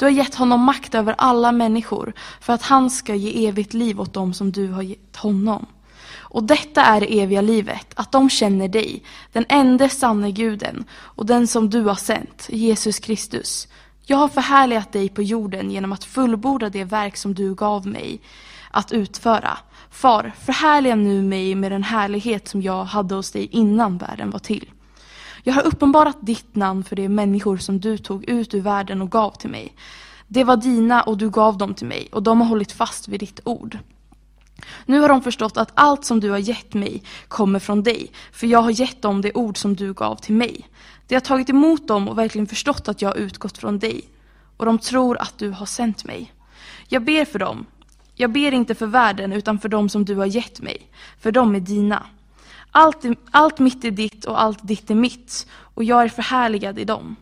Du 0.00 0.06
har 0.06 0.10
gett 0.10 0.34
honom 0.34 0.60
makt 0.60 0.94
över 0.94 1.14
alla 1.18 1.52
människor, 1.52 2.12
för 2.40 2.52
att 2.52 2.62
han 2.62 2.90
ska 2.90 3.14
ge 3.14 3.48
evigt 3.48 3.74
liv 3.74 4.00
åt 4.00 4.12
dem 4.12 4.34
som 4.34 4.52
du 4.52 4.68
har 4.68 4.82
gett 4.82 5.16
honom. 5.16 5.66
Och 6.18 6.44
detta 6.44 6.82
är 6.82 7.00
det 7.00 7.20
eviga 7.20 7.40
livet, 7.40 7.86
att 7.94 8.12
de 8.12 8.30
känner 8.30 8.68
dig, 8.68 9.02
den 9.32 9.44
enda 9.48 9.88
sanne 9.88 10.30
guden, 10.30 10.84
och 10.92 11.26
den 11.26 11.46
som 11.46 11.70
du 11.70 11.82
har 11.82 11.94
sänt, 11.94 12.46
Jesus 12.48 12.98
Kristus. 12.98 13.68
Jag 14.06 14.16
har 14.16 14.28
förhärligat 14.28 14.92
dig 14.92 15.08
på 15.08 15.22
jorden 15.22 15.70
genom 15.70 15.92
att 15.92 16.04
fullborda 16.04 16.68
det 16.68 16.84
verk 16.84 17.16
som 17.16 17.34
du 17.34 17.54
gav 17.54 17.86
mig 17.86 18.20
att 18.70 18.92
utföra. 18.92 19.58
Far, 19.90 20.32
förhärliga 20.44 20.94
nu 20.94 21.22
mig 21.22 21.54
med 21.54 21.72
den 21.72 21.82
härlighet 21.82 22.48
som 22.48 22.62
jag 22.62 22.84
hade 22.84 23.14
hos 23.14 23.30
dig 23.30 23.48
innan 23.52 23.98
världen 23.98 24.30
var 24.30 24.38
till. 24.38 24.70
Jag 25.42 25.54
har 25.54 25.62
uppenbarat 25.62 26.16
ditt 26.20 26.56
namn 26.56 26.84
för 26.84 26.96
de 26.96 27.08
människor 27.08 27.56
som 27.56 27.80
du 27.80 27.98
tog 27.98 28.24
ut 28.24 28.54
ur 28.54 28.60
världen 28.60 29.02
och 29.02 29.10
gav 29.10 29.30
till 29.30 29.50
mig. 29.50 29.74
Det 30.28 30.44
var 30.44 30.56
dina 30.56 31.02
och 31.02 31.18
du 31.18 31.30
gav 31.30 31.58
dem 31.58 31.74
till 31.74 31.86
mig 31.86 32.08
och 32.12 32.22
de 32.22 32.40
har 32.40 32.48
hållit 32.48 32.72
fast 32.72 33.08
vid 33.08 33.20
ditt 33.20 33.40
ord. 33.44 33.78
Nu 34.86 35.00
har 35.00 35.08
de 35.08 35.22
förstått 35.22 35.56
att 35.56 35.72
allt 35.74 36.04
som 36.04 36.20
du 36.20 36.30
har 36.30 36.38
gett 36.38 36.74
mig 36.74 37.02
kommer 37.28 37.58
från 37.58 37.82
dig, 37.82 38.12
för 38.32 38.46
jag 38.46 38.62
har 38.62 38.70
gett 38.70 39.02
dem 39.02 39.20
det 39.20 39.32
ord 39.32 39.58
som 39.58 39.76
du 39.76 39.92
gav 39.92 40.16
till 40.16 40.34
mig. 40.34 40.68
De 41.06 41.14
har 41.14 41.20
tagit 41.20 41.50
emot 41.50 41.88
dem 41.88 42.08
och 42.08 42.18
verkligen 42.18 42.46
förstått 42.46 42.88
att 42.88 43.02
jag 43.02 43.08
har 43.08 43.16
utgått 43.16 43.58
från 43.58 43.78
dig, 43.78 44.02
och 44.56 44.66
de 44.66 44.78
tror 44.78 45.18
att 45.20 45.38
du 45.38 45.50
har 45.50 45.66
sänt 45.66 46.04
mig. 46.04 46.32
Jag 46.88 47.04
ber 47.04 47.24
för 47.24 47.38
dem. 47.38 47.66
Jag 48.14 48.32
ber 48.32 48.52
inte 48.52 48.74
för 48.74 48.86
världen, 48.86 49.32
utan 49.32 49.58
för 49.58 49.68
dem 49.68 49.88
som 49.88 50.04
du 50.04 50.14
har 50.14 50.26
gett 50.26 50.60
mig, 50.60 50.90
för 51.20 51.32
de 51.32 51.54
är 51.54 51.60
dina. 51.60 52.06
Allt, 52.70 53.04
allt 53.30 53.58
mitt 53.58 53.84
är 53.84 53.90
ditt 53.90 54.24
och 54.24 54.40
allt 54.42 54.68
ditt 54.68 54.90
är 54.90 54.94
mitt, 54.94 55.46
och 55.74 55.84
jag 55.84 56.02
är 56.02 56.08
förhärligad 56.08 56.78
i 56.78 56.84
dem. 56.84 57.16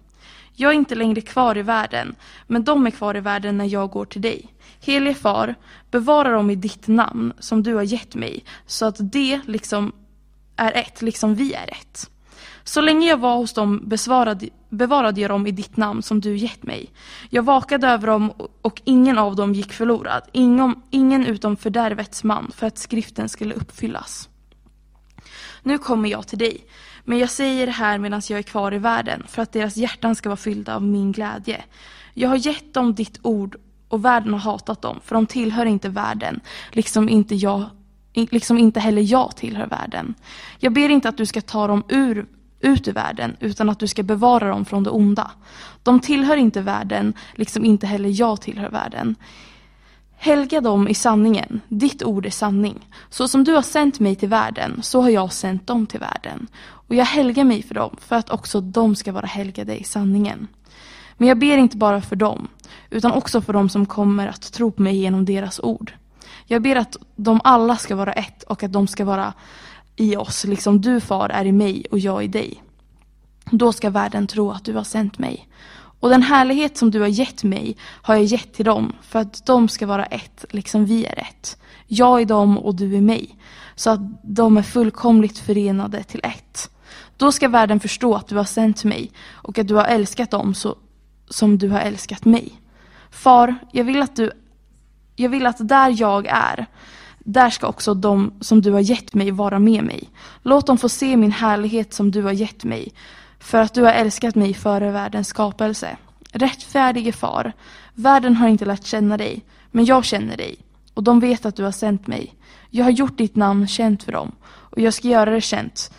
Jag 0.52 0.70
är 0.70 0.74
inte 0.74 0.94
längre 0.94 1.20
kvar 1.20 1.58
i 1.58 1.62
världen, 1.62 2.14
men 2.46 2.64
de 2.64 2.86
är 2.86 2.90
kvar 2.90 3.16
i 3.16 3.20
världen 3.20 3.58
när 3.58 3.64
jag 3.64 3.90
går 3.90 4.04
till 4.04 4.22
dig. 4.22 4.46
Helige 4.80 5.14
far, 5.14 5.54
bevara 5.90 6.30
dem 6.30 6.50
i 6.50 6.54
ditt 6.54 6.88
namn 6.88 7.32
som 7.38 7.62
du 7.62 7.74
har 7.74 7.82
gett 7.82 8.14
mig, 8.14 8.44
så 8.66 8.86
att 8.86 8.96
det 9.12 9.40
liksom 9.46 9.92
är 10.56 10.72
ett, 10.72 11.02
liksom 11.02 11.34
vi 11.34 11.54
är 11.54 11.70
ett. 11.70 12.10
Så 12.64 12.80
länge 12.80 13.08
jag 13.08 13.16
var 13.16 13.36
hos 13.36 13.52
dem 13.52 13.82
besvarade, 13.84 14.48
bevarade 14.68 15.20
jag 15.20 15.30
dem 15.30 15.46
i 15.46 15.50
ditt 15.50 15.76
namn 15.76 16.02
som 16.02 16.20
du 16.20 16.36
gett 16.36 16.62
mig. 16.62 16.90
Jag 17.30 17.42
vakade 17.42 17.88
över 17.88 18.06
dem 18.06 18.32
och 18.62 18.82
ingen 18.84 19.18
av 19.18 19.36
dem 19.36 19.54
gick 19.54 19.72
förlorad, 19.72 20.22
ingen, 20.32 20.82
ingen 20.90 21.26
utom 21.26 21.56
fördärvets 21.56 22.24
man, 22.24 22.52
för 22.54 22.66
att 22.66 22.78
skriften 22.78 23.28
skulle 23.28 23.54
uppfyllas. 23.54 24.28
Nu 25.62 25.78
kommer 25.78 26.08
jag 26.08 26.28
till 26.28 26.38
dig, 26.38 26.64
men 27.04 27.18
jag 27.18 27.30
säger 27.30 27.66
det 27.66 27.72
här 27.72 27.98
medan 27.98 28.22
jag 28.28 28.38
är 28.38 28.42
kvar 28.42 28.74
i 28.74 28.78
världen, 28.78 29.22
för 29.28 29.42
att 29.42 29.52
deras 29.52 29.76
hjärtan 29.76 30.14
ska 30.14 30.28
vara 30.28 30.36
fyllda 30.36 30.74
av 30.74 30.82
min 30.82 31.12
glädje. 31.12 31.64
Jag 32.14 32.28
har 32.28 32.36
gett 32.36 32.74
dem 32.74 32.94
ditt 32.94 33.18
ord 33.22 33.56
och 33.88 34.04
världen 34.04 34.32
har 34.32 34.40
hatat 34.40 34.82
dem, 34.82 35.00
för 35.04 35.14
de 35.14 35.26
tillhör 35.26 35.66
inte 35.66 35.88
världen, 35.88 36.40
liksom 36.72 37.08
inte 37.08 37.34
jag 37.34 37.64
liksom 38.12 38.58
inte 38.58 38.80
heller 38.80 39.02
jag 39.02 39.36
tillhör 39.36 39.66
världen. 39.66 40.14
Jag 40.58 40.72
ber 40.72 40.88
inte 40.88 41.08
att 41.08 41.16
du 41.16 41.26
ska 41.26 41.40
ta 41.40 41.66
dem 41.66 41.82
ur, 41.88 42.26
ut 42.60 42.88
ur 42.88 42.92
världen, 42.92 43.36
utan 43.40 43.68
att 43.68 43.78
du 43.78 43.86
ska 43.86 44.02
bevara 44.02 44.48
dem 44.48 44.64
från 44.64 44.82
det 44.82 44.90
onda. 44.90 45.30
De 45.82 46.00
tillhör 46.00 46.36
inte 46.36 46.60
världen, 46.60 47.12
liksom 47.34 47.64
inte 47.64 47.86
heller 47.86 48.20
jag 48.20 48.40
tillhör 48.40 48.70
världen. 48.70 49.16
Helga 50.20 50.60
dem 50.60 50.88
i 50.88 50.94
sanningen, 50.94 51.60
ditt 51.68 52.02
ord 52.02 52.26
är 52.26 52.30
sanning. 52.30 52.88
Så 53.10 53.28
som 53.28 53.44
du 53.44 53.52
har 53.52 53.62
sänt 53.62 54.00
mig 54.00 54.16
till 54.16 54.28
världen, 54.28 54.80
så 54.82 55.00
har 55.00 55.08
jag 55.08 55.32
sänt 55.32 55.66
dem 55.66 55.86
till 55.86 56.00
världen. 56.00 56.46
Och 56.60 56.94
jag 56.94 57.04
helgar 57.04 57.44
mig 57.44 57.62
för 57.62 57.74
dem, 57.74 57.96
för 58.00 58.16
att 58.16 58.30
också 58.30 58.60
de 58.60 58.96
ska 58.96 59.12
vara 59.12 59.26
helgade 59.26 59.80
i 59.80 59.84
sanningen. 59.84 60.48
Men 61.16 61.28
jag 61.28 61.38
ber 61.38 61.56
inte 61.56 61.76
bara 61.76 62.02
för 62.02 62.16
dem, 62.16 62.48
utan 62.90 63.12
också 63.12 63.40
för 63.40 63.52
dem 63.52 63.68
som 63.68 63.86
kommer 63.86 64.26
att 64.26 64.52
tro 64.52 64.70
på 64.70 64.82
mig 64.82 64.96
genom 64.96 65.24
deras 65.24 65.60
ord. 65.60 65.92
Jag 66.46 66.62
ber 66.62 66.76
att 66.76 66.96
de 67.16 67.40
alla 67.44 67.76
ska 67.76 67.96
vara 67.96 68.12
ett 68.12 68.42
och 68.42 68.62
att 68.62 68.72
de 68.72 68.86
ska 68.86 69.04
vara 69.04 69.32
i 69.96 70.16
oss, 70.16 70.44
liksom 70.44 70.80
du 70.80 71.00
far 71.00 71.28
är 71.28 71.44
i 71.44 71.52
mig 71.52 71.86
och 71.90 71.98
jag 71.98 72.24
i 72.24 72.28
dig. 72.28 72.62
Då 73.50 73.72
ska 73.72 73.90
världen 73.90 74.26
tro 74.26 74.50
att 74.50 74.64
du 74.64 74.74
har 74.74 74.84
sänt 74.84 75.18
mig. 75.18 75.48
Och 76.00 76.08
den 76.08 76.22
härlighet 76.22 76.76
som 76.76 76.90
du 76.90 77.00
har 77.00 77.08
gett 77.08 77.44
mig 77.44 77.76
har 77.82 78.14
jag 78.14 78.24
gett 78.24 78.54
till 78.54 78.64
dem 78.64 78.92
för 79.02 79.18
att 79.18 79.46
de 79.46 79.68
ska 79.68 79.86
vara 79.86 80.04
ett, 80.04 80.44
liksom 80.50 80.84
vi 80.84 81.04
är 81.04 81.18
ett. 81.18 81.58
Jag 81.86 82.22
i 82.22 82.24
dem 82.24 82.58
och 82.58 82.74
du 82.74 82.94
i 82.96 83.00
mig. 83.00 83.36
Så 83.74 83.90
att 83.90 84.00
de 84.22 84.56
är 84.56 84.62
fullkomligt 84.62 85.38
förenade 85.38 86.02
till 86.02 86.20
ett. 86.22 86.70
Då 87.16 87.32
ska 87.32 87.48
världen 87.48 87.80
förstå 87.80 88.14
att 88.14 88.28
du 88.28 88.36
har 88.36 88.44
sänt 88.44 88.84
mig 88.84 89.10
och 89.30 89.58
att 89.58 89.68
du 89.68 89.74
har 89.74 89.84
älskat 89.84 90.30
dem 90.30 90.54
så, 90.54 90.76
som 91.28 91.58
du 91.58 91.68
har 91.68 91.80
älskat 91.80 92.24
mig. 92.24 92.52
Far, 93.10 93.54
jag 93.72 93.84
vill 93.84 94.02
att 94.02 94.16
du 94.16 94.32
jag 95.16 95.28
vill 95.28 95.46
att 95.46 95.68
där 95.68 95.94
jag 96.00 96.26
är, 96.26 96.66
där 97.18 97.50
ska 97.50 97.66
också 97.66 97.94
de 97.94 98.32
som 98.40 98.62
du 98.62 98.72
har 98.72 98.80
gett 98.80 99.14
mig 99.14 99.30
vara 99.30 99.58
med 99.58 99.84
mig. 99.84 100.10
Låt 100.42 100.66
dem 100.66 100.78
få 100.78 100.88
se 100.88 101.16
min 101.16 101.32
härlighet 101.32 101.94
som 101.94 102.10
du 102.10 102.22
har 102.22 102.32
gett 102.32 102.64
mig, 102.64 102.92
för 103.40 103.58
att 103.58 103.74
du 103.74 103.82
har 103.82 103.92
älskat 103.92 104.34
mig 104.34 104.54
före 104.54 104.90
världens 104.90 105.28
skapelse. 105.28 105.96
Rättfärdige 106.32 107.12
far, 107.12 107.52
världen 107.94 108.36
har 108.36 108.48
inte 108.48 108.64
lärt 108.64 108.84
känna 108.84 109.16
dig, 109.16 109.44
men 109.70 109.84
jag 109.84 110.04
känner 110.04 110.36
dig, 110.36 110.56
och 110.94 111.02
de 111.02 111.20
vet 111.20 111.46
att 111.46 111.56
du 111.56 111.64
har 111.64 111.72
sänt 111.72 112.06
mig. 112.06 112.34
Jag 112.70 112.84
har 112.84 112.90
gjort 112.90 113.18
ditt 113.18 113.36
namn 113.36 113.68
känt 113.68 114.02
för 114.02 114.12
dem, 114.12 114.32
och 114.44 114.80
jag 114.80 114.94
ska 114.94 115.08
göra 115.08 115.30
det 115.30 115.40
känt, 115.40 115.92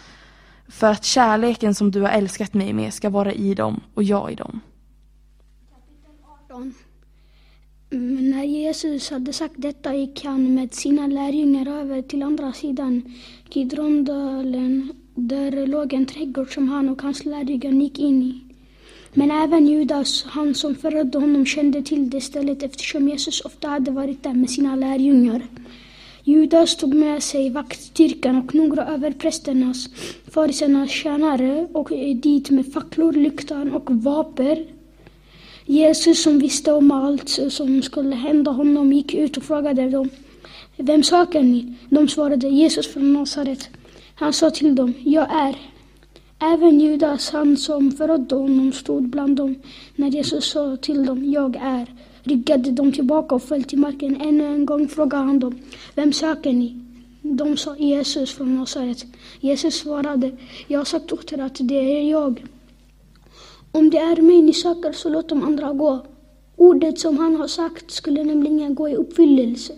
för 0.67 0.91
att 0.91 1.05
kärleken 1.05 1.75
som 1.75 1.91
du 1.91 2.01
har 2.01 2.09
älskat 2.09 2.53
mig 2.53 2.73
med 2.73 2.93
ska 2.93 3.09
vara 3.09 3.33
i 3.33 3.53
dem 3.53 3.81
och 3.93 4.03
jag 4.03 4.31
i 4.31 4.35
dem. 4.35 4.61
Men 7.89 8.29
när 8.29 8.43
Jesus 8.43 9.09
hade 9.09 9.33
sagt 9.33 9.53
detta 9.57 9.95
gick 9.95 10.25
han 10.25 10.55
med 10.55 10.73
sina 10.73 11.07
lärjungar 11.07 11.67
över 11.67 12.01
till 12.01 12.23
andra 12.23 12.53
sidan 12.53 13.13
Kidrondalen 13.49 14.93
där 15.15 15.67
låg 15.67 15.93
en 15.93 16.05
trädgård 16.05 16.53
som 16.53 16.69
han 16.69 16.89
och 16.89 17.01
hans 17.01 17.25
lärjungar 17.25 17.71
gick 17.71 17.99
in 17.99 18.23
i. 18.23 18.41
Men 19.13 19.31
även 19.31 19.67
Judas, 19.67 20.23
han 20.23 20.55
som 20.55 20.75
förrådde 20.75 21.17
honom, 21.17 21.45
kände 21.45 21.81
till 21.81 22.09
det 22.09 22.21
stället 22.21 22.63
eftersom 22.63 23.09
Jesus 23.09 23.41
ofta 23.41 23.67
hade 23.67 23.91
varit 23.91 24.23
där 24.23 24.33
med 24.33 24.49
sina 24.49 24.75
lärjungar. 24.75 25.41
Judas 26.23 26.77
tog 26.77 26.93
med 26.93 27.23
sig 27.23 27.49
vaktstyrkan 27.49 28.37
och 28.37 28.55
några 28.55 28.87
överprästernas, 28.87 29.89
farisernas 30.31 30.89
tjänare 30.89 31.67
och 31.73 31.89
dit 32.15 32.49
med 32.49 32.73
facklor, 32.73 33.13
lyktan 33.13 33.71
och 33.71 33.89
vapen 33.91 34.65
Jesus 35.65 36.23
som 36.23 36.39
visste 36.39 36.73
om 36.73 36.91
allt 36.91 37.29
som 37.29 37.81
skulle 37.81 38.15
hända 38.15 38.51
honom 38.51 38.93
gick 38.93 39.13
ut 39.13 39.37
och 39.37 39.43
frågade 39.43 39.89
dem 39.89 40.09
Vem 40.77 41.03
söker 41.03 41.43
ni? 41.43 41.73
De 41.89 42.07
svarade 42.07 42.47
Jesus 42.47 42.87
från 42.87 43.13
Nasaret. 43.13 43.69
Han 44.19 44.33
sa 44.33 44.49
till 44.49 44.75
dem, 44.75 44.93
jag 45.03 45.27
är. 45.31 45.55
Även 46.39 46.79
Judas, 46.79 47.29
han 47.29 47.57
som 47.57 47.91
förrådde 47.91 48.35
honom, 48.35 48.71
stod 48.71 49.09
bland 49.09 49.35
dem. 49.37 49.55
När 49.95 50.07
Jesus 50.07 50.45
sa 50.45 50.77
till 50.77 51.05
dem, 51.05 51.31
jag 51.31 51.55
är, 51.55 51.93
ryggade 52.23 52.71
de 52.71 52.91
tillbaka 52.91 53.35
och 53.35 53.43
föll 53.43 53.63
till 53.63 53.79
marken. 53.79 54.21
Ännu 54.21 54.45
en 54.45 54.65
gång 54.65 54.87
frågade 54.87 55.23
han 55.23 55.39
dem, 55.39 55.59
vem 55.95 56.13
söker 56.13 56.53
ni? 56.53 56.79
De 57.21 57.57
sa 57.57 57.75
Jesus 57.77 58.33
från 58.33 58.55
Nasaret. 58.55 59.05
Jesus 59.39 59.75
svarade, 59.75 60.31
jag 60.67 60.79
har 60.79 60.85
sagt 60.85 61.13
åt 61.13 61.33
er 61.33 61.39
att 61.39 61.57
det 61.59 61.97
är 61.97 62.09
jag. 62.09 62.45
Om 63.71 63.89
det 63.89 63.97
är 63.97 64.21
mig 64.21 64.41
ni 64.41 64.53
söker 64.53 64.91
så 64.91 65.09
låt 65.09 65.29
de 65.29 65.43
andra 65.43 65.73
gå. 65.73 66.05
Ordet 66.55 66.99
som 66.99 67.17
han 67.17 67.35
har 67.35 67.47
sagt 67.47 67.91
skulle 67.91 68.23
nämligen 68.23 68.75
gå 68.75 68.89
i 68.89 68.95
uppfyllelse. 68.95 69.73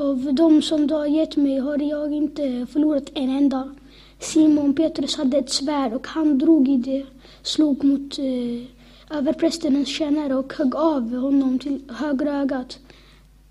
Av 0.00 0.34
de 0.34 0.62
som 0.62 0.86
du 0.86 0.94
har 0.94 1.06
gett 1.06 1.36
mig 1.36 1.58
har 1.58 1.78
jag 1.78 2.12
inte 2.12 2.66
förlorat 2.72 3.10
en 3.14 3.30
enda. 3.30 3.74
Simon 4.18 4.74
Petrus 4.74 5.16
hade 5.16 5.38
ett 5.38 5.50
svärd 5.50 5.92
och 5.92 6.06
han 6.06 6.38
drog 6.38 6.68
i 6.68 6.76
det, 6.76 7.06
slog 7.42 7.84
mot 7.84 8.18
eh, 8.18 9.16
överprästens 9.18 9.88
tjänare 9.88 10.34
och 10.34 10.54
högg 10.54 10.76
av 10.76 11.14
honom 11.14 11.58
till 11.58 11.80
högra 11.88 12.40
ögat. 12.40 12.78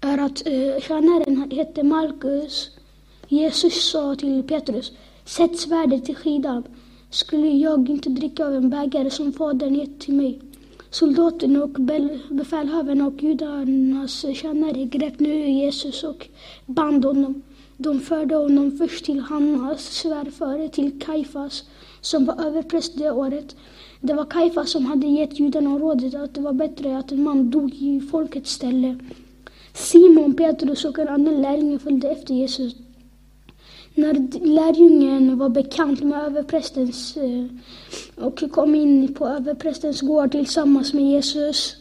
Örat, 0.02 0.44
eh, 0.46 0.82
tjänaren 0.82 1.52
hette 1.52 1.84
Markus. 1.84 2.70
Jesus 3.28 3.90
sa 3.92 4.16
till 4.16 4.44
Petrus, 4.44 4.92
sätt 5.26 5.60
svärdet 5.60 6.10
i 6.10 6.16
skidan. 6.16 6.64
Skulle 7.10 7.48
jag 7.48 7.90
inte 7.90 8.10
dricka 8.10 8.46
av 8.46 8.56
en 8.56 8.70
bägare 8.70 9.10
som 9.10 9.34
Fadern 9.34 9.76
gett 9.76 10.00
till 10.00 10.14
mig? 10.14 10.42
Soldaten 11.00 11.62
och 11.64 11.70
befälhavaren 12.30 13.02
och 13.02 13.24
judarnas 13.24 14.26
tjänare 14.34 14.86
grep 14.86 15.20
nu 15.20 15.50
Jesus 15.50 16.04
och 16.04 16.28
band 16.66 17.06
honom. 17.06 17.42
De 17.78 18.00
förde 18.00 18.36
honom 18.36 18.78
först 18.78 19.06
till 19.06 19.20
Hannas 19.20 19.84
svärfar, 19.84 20.68
till 20.68 21.00
Kaifas, 21.02 21.64
som 22.02 22.26
var 22.26 22.46
överpräst 22.46 22.98
det 22.98 23.12
året. 23.12 23.56
Det 24.02 24.14
var 24.14 24.26
Kaifas 24.26 24.72
som 24.72 24.86
hade 24.86 25.08
gett 25.08 25.40
judarna 25.40 25.80
rådet 25.80 26.16
att 26.16 26.34
det 26.34 26.42
var 26.42 26.54
bättre 26.54 26.98
att 26.98 27.12
en 27.12 27.24
man 27.24 27.52
dog 27.52 27.74
i 27.74 28.02
folkets 28.12 28.52
ställe. 28.52 29.00
Simon 29.74 30.34
Petrus 30.34 30.86
och 30.86 31.00
en 31.00 31.08
annan 31.08 31.42
lärling 31.42 31.80
följde 31.80 32.10
efter 32.10 32.34
Jesus. 32.34 32.76
När 33.98 34.46
lärjungen 34.46 35.38
var 35.38 35.50
bekant 35.50 36.04
med 36.04 36.26
överprästens 36.26 37.18
eh, 37.18 37.46
och 38.26 38.52
kom 38.52 38.76
in 38.76 39.14
på 39.14 39.28
överprästens 39.28 40.02
gård 40.02 40.32
tillsammans 40.32 40.94
med 40.94 41.04
Jesus. 41.04 41.76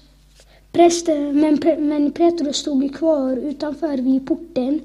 Prästen, 0.72 1.40
men, 1.40 1.60
men 1.78 2.10
Petrus 2.10 2.56
stod 2.56 2.94
kvar 2.94 3.36
utanför 3.36 3.96
vid 3.96 4.26
porten. 4.26 4.80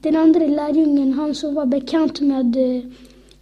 Den 0.00 0.16
andra 0.16 0.46
lärjungen, 0.46 1.12
han 1.12 1.34
som 1.34 1.54
var 1.54 1.66
bekant 1.66 2.20
med 2.20 2.56
eh, 2.56 2.82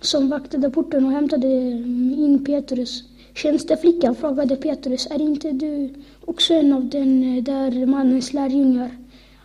som 0.01 0.29
vaktade 0.29 0.71
porten 0.71 1.05
och 1.05 1.13
hämtade 1.13 1.49
mm, 1.49 2.15
in 2.19 2.45
Petrus. 2.45 3.05
Tjänsteflickan 3.35 4.15
frågade 4.15 4.57
Petrus, 4.57 5.07
är 5.11 5.23
inte 5.23 5.51
du 5.51 5.95
också 6.25 6.55
en 6.55 6.73
av 6.73 6.89
den 6.89 7.37
eh, 7.37 7.43
där 7.43 7.87
mannens 7.87 8.33
lärjungar? 8.33 8.91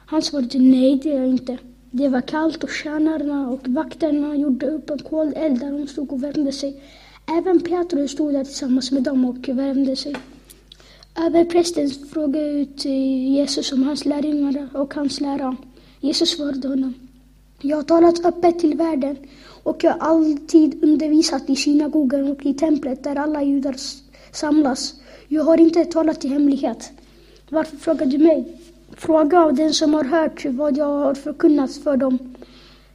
Han 0.06 0.22
svarade, 0.22 0.60
nej 0.60 1.00
det 1.04 1.12
är 1.12 1.20
jag 1.20 1.30
inte. 1.30 1.58
Det 1.92 2.08
var 2.08 2.22
kallt 2.22 2.64
och 2.64 2.70
tjänarna 2.70 3.50
och 3.50 3.68
vakterna 3.68 4.36
gjorde 4.36 4.66
upp 4.66 4.90
en 4.90 5.00
koleld 5.00 5.60
där 5.60 5.72
de 5.72 5.88
stod 5.88 6.14
och 6.14 6.24
värmde 6.24 6.52
sig. 6.52 6.84
Även 7.38 7.60
Petrus 7.60 8.12
stod 8.12 8.34
där 8.34 8.44
tillsammans 8.44 8.92
med 8.92 9.04
dem 9.04 9.26
och 9.26 9.50
värmde 9.50 9.96
sig. 9.96 10.16
Överprästen 11.26 11.90
frågade 11.90 12.50
ut 12.50 12.86
eh, 12.86 13.32
Jesus 13.36 13.72
om 13.72 13.84
hans 13.84 14.06
lärjungar 14.06 14.70
och 14.74 14.94
hans 14.94 15.22
lära. 15.22 15.56
Jesus 16.00 16.30
svarade 16.30 16.68
honom. 16.68 16.94
Jag 17.62 17.78
har 17.78 17.84
talat 17.84 18.26
öppet 18.26 18.60
till 18.60 18.78
världen 18.78 19.18
och 19.64 19.84
jag 19.84 19.92
har 19.92 20.00
alltid 20.00 20.84
undervisat 20.84 21.50
i 21.50 21.56
synagogan 21.56 22.32
och 22.32 22.46
i 22.46 22.54
templet 22.54 23.04
där 23.04 23.16
alla 23.16 23.44
judar 23.44 23.76
samlas. 24.32 24.94
Jag 25.28 25.44
har 25.44 25.60
inte 25.60 25.86
talat 25.86 26.26
i 26.26 26.28
hemlighet. 26.28 26.92
Varför 27.50 27.78
frågar 27.78 28.06
du 28.06 28.18
mig? 28.18 28.59
Fråga 28.98 29.40
av 29.40 29.54
den 29.54 29.74
som 29.74 29.94
har 29.94 30.04
hört 30.04 30.46
vad 30.46 30.78
jag 30.78 30.86
har 30.86 31.14
förkunnat 31.14 31.76
för 31.76 31.98
dem. 31.98 32.20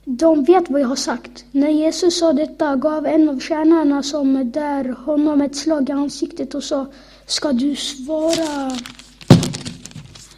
De 0.04 0.44
vet 0.44 0.70
vad 0.70 0.80
jag 0.80 0.88
har 0.88 0.96
sagt. 0.96 1.44
När 1.50 1.68
Jesus 1.68 2.18
sa 2.18 2.32
detta 2.32 2.76
gav 2.76 3.06
en 3.06 3.28
av 3.28 3.40
tjänarna 3.40 4.02
som 4.02 4.52
där 4.52 4.88
honom 5.04 5.40
ett 5.40 5.56
slag 5.56 5.88
i 5.88 5.92
ansiktet 5.92 6.54
och 6.54 6.64
sa 6.64 6.86
Ska 7.26 7.52
du 7.52 7.76
svara 7.76 8.70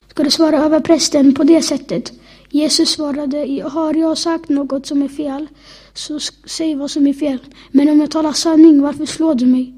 Ska 0.08 0.22
du 0.22 0.30
svara 0.30 0.64
över 0.64 0.80
prästen 0.80 1.34
på 1.34 1.42
det 1.42 1.62
sättet? 1.62 2.12
Jesus 2.50 2.88
svarade 2.88 3.62
Har 3.62 3.94
jag 3.94 4.18
sagt 4.18 4.48
något 4.48 4.86
som 4.86 5.02
är 5.02 5.08
fel 5.08 5.46
så 5.94 6.18
säg 6.44 6.74
vad 6.74 6.90
som 6.90 7.06
är 7.06 7.12
fel. 7.12 7.38
Men 7.70 7.88
om 7.88 8.00
jag 8.00 8.10
talar 8.10 8.32
sanning, 8.32 8.82
varför 8.82 9.06
slår 9.06 9.34
du 9.34 9.46
mig? 9.46 9.74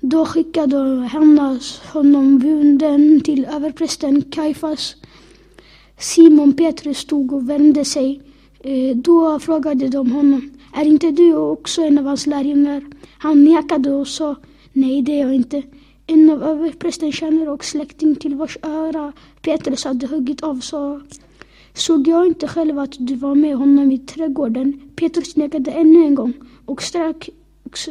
Då 0.00 0.26
skickade 0.26 0.76
Hannas 1.12 1.80
honom 1.92 2.38
bunden 2.38 3.20
till 3.20 3.44
överprästen 3.44 4.22
Kaifas 4.22 4.96
Simon 5.98 6.52
Petrus 6.52 6.98
stod 6.98 7.32
och 7.32 7.50
vände 7.50 7.84
sig. 7.84 8.20
Eh, 8.60 8.96
då 8.96 9.38
frågade 9.38 9.88
de 9.88 10.12
honom, 10.12 10.50
är 10.74 10.84
inte 10.84 11.10
du 11.10 11.34
också 11.34 11.82
en 11.82 11.98
av 11.98 12.04
hans 12.04 12.26
lärjungar? 12.26 12.82
Han 13.18 13.44
nekade 13.44 13.90
och 13.90 14.08
sa, 14.08 14.36
nej 14.72 15.02
det 15.02 15.12
är 15.12 15.26
jag 15.26 15.34
inte. 15.34 15.62
En 16.06 16.30
av 16.30 16.42
överprästens 16.42 17.14
tjänare 17.14 17.50
och 17.50 17.64
släkting 17.64 18.16
till 18.16 18.34
vars 18.34 18.58
öra 18.62 19.12
Petrus 19.42 19.84
hade 19.84 20.06
huggit 20.06 20.42
av 20.42 20.60
sa, 20.60 21.00
såg 21.74 22.08
jag 22.08 22.26
inte 22.26 22.48
själv 22.48 22.78
att 22.78 22.94
du 22.98 23.14
var 23.14 23.34
med 23.34 23.56
honom 23.56 23.92
i 23.92 23.98
trädgården? 23.98 24.90
Petrus 24.96 25.36
nekade 25.36 25.70
ännu 25.70 26.04
en 26.04 26.14
gång 26.14 26.32
och 26.64 26.82
strax 26.82 27.28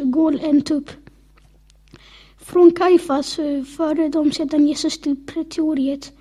gål 0.04 0.40
en 0.44 0.62
tupp. 0.62 0.90
Från 2.38 2.72
Kaifas 2.72 3.40
eh, 3.40 3.64
förde 3.64 4.10
de 4.10 4.32
sedan 4.32 4.68
Jesus 4.68 5.02
till 5.02 5.16
pretoriet. 5.26 6.12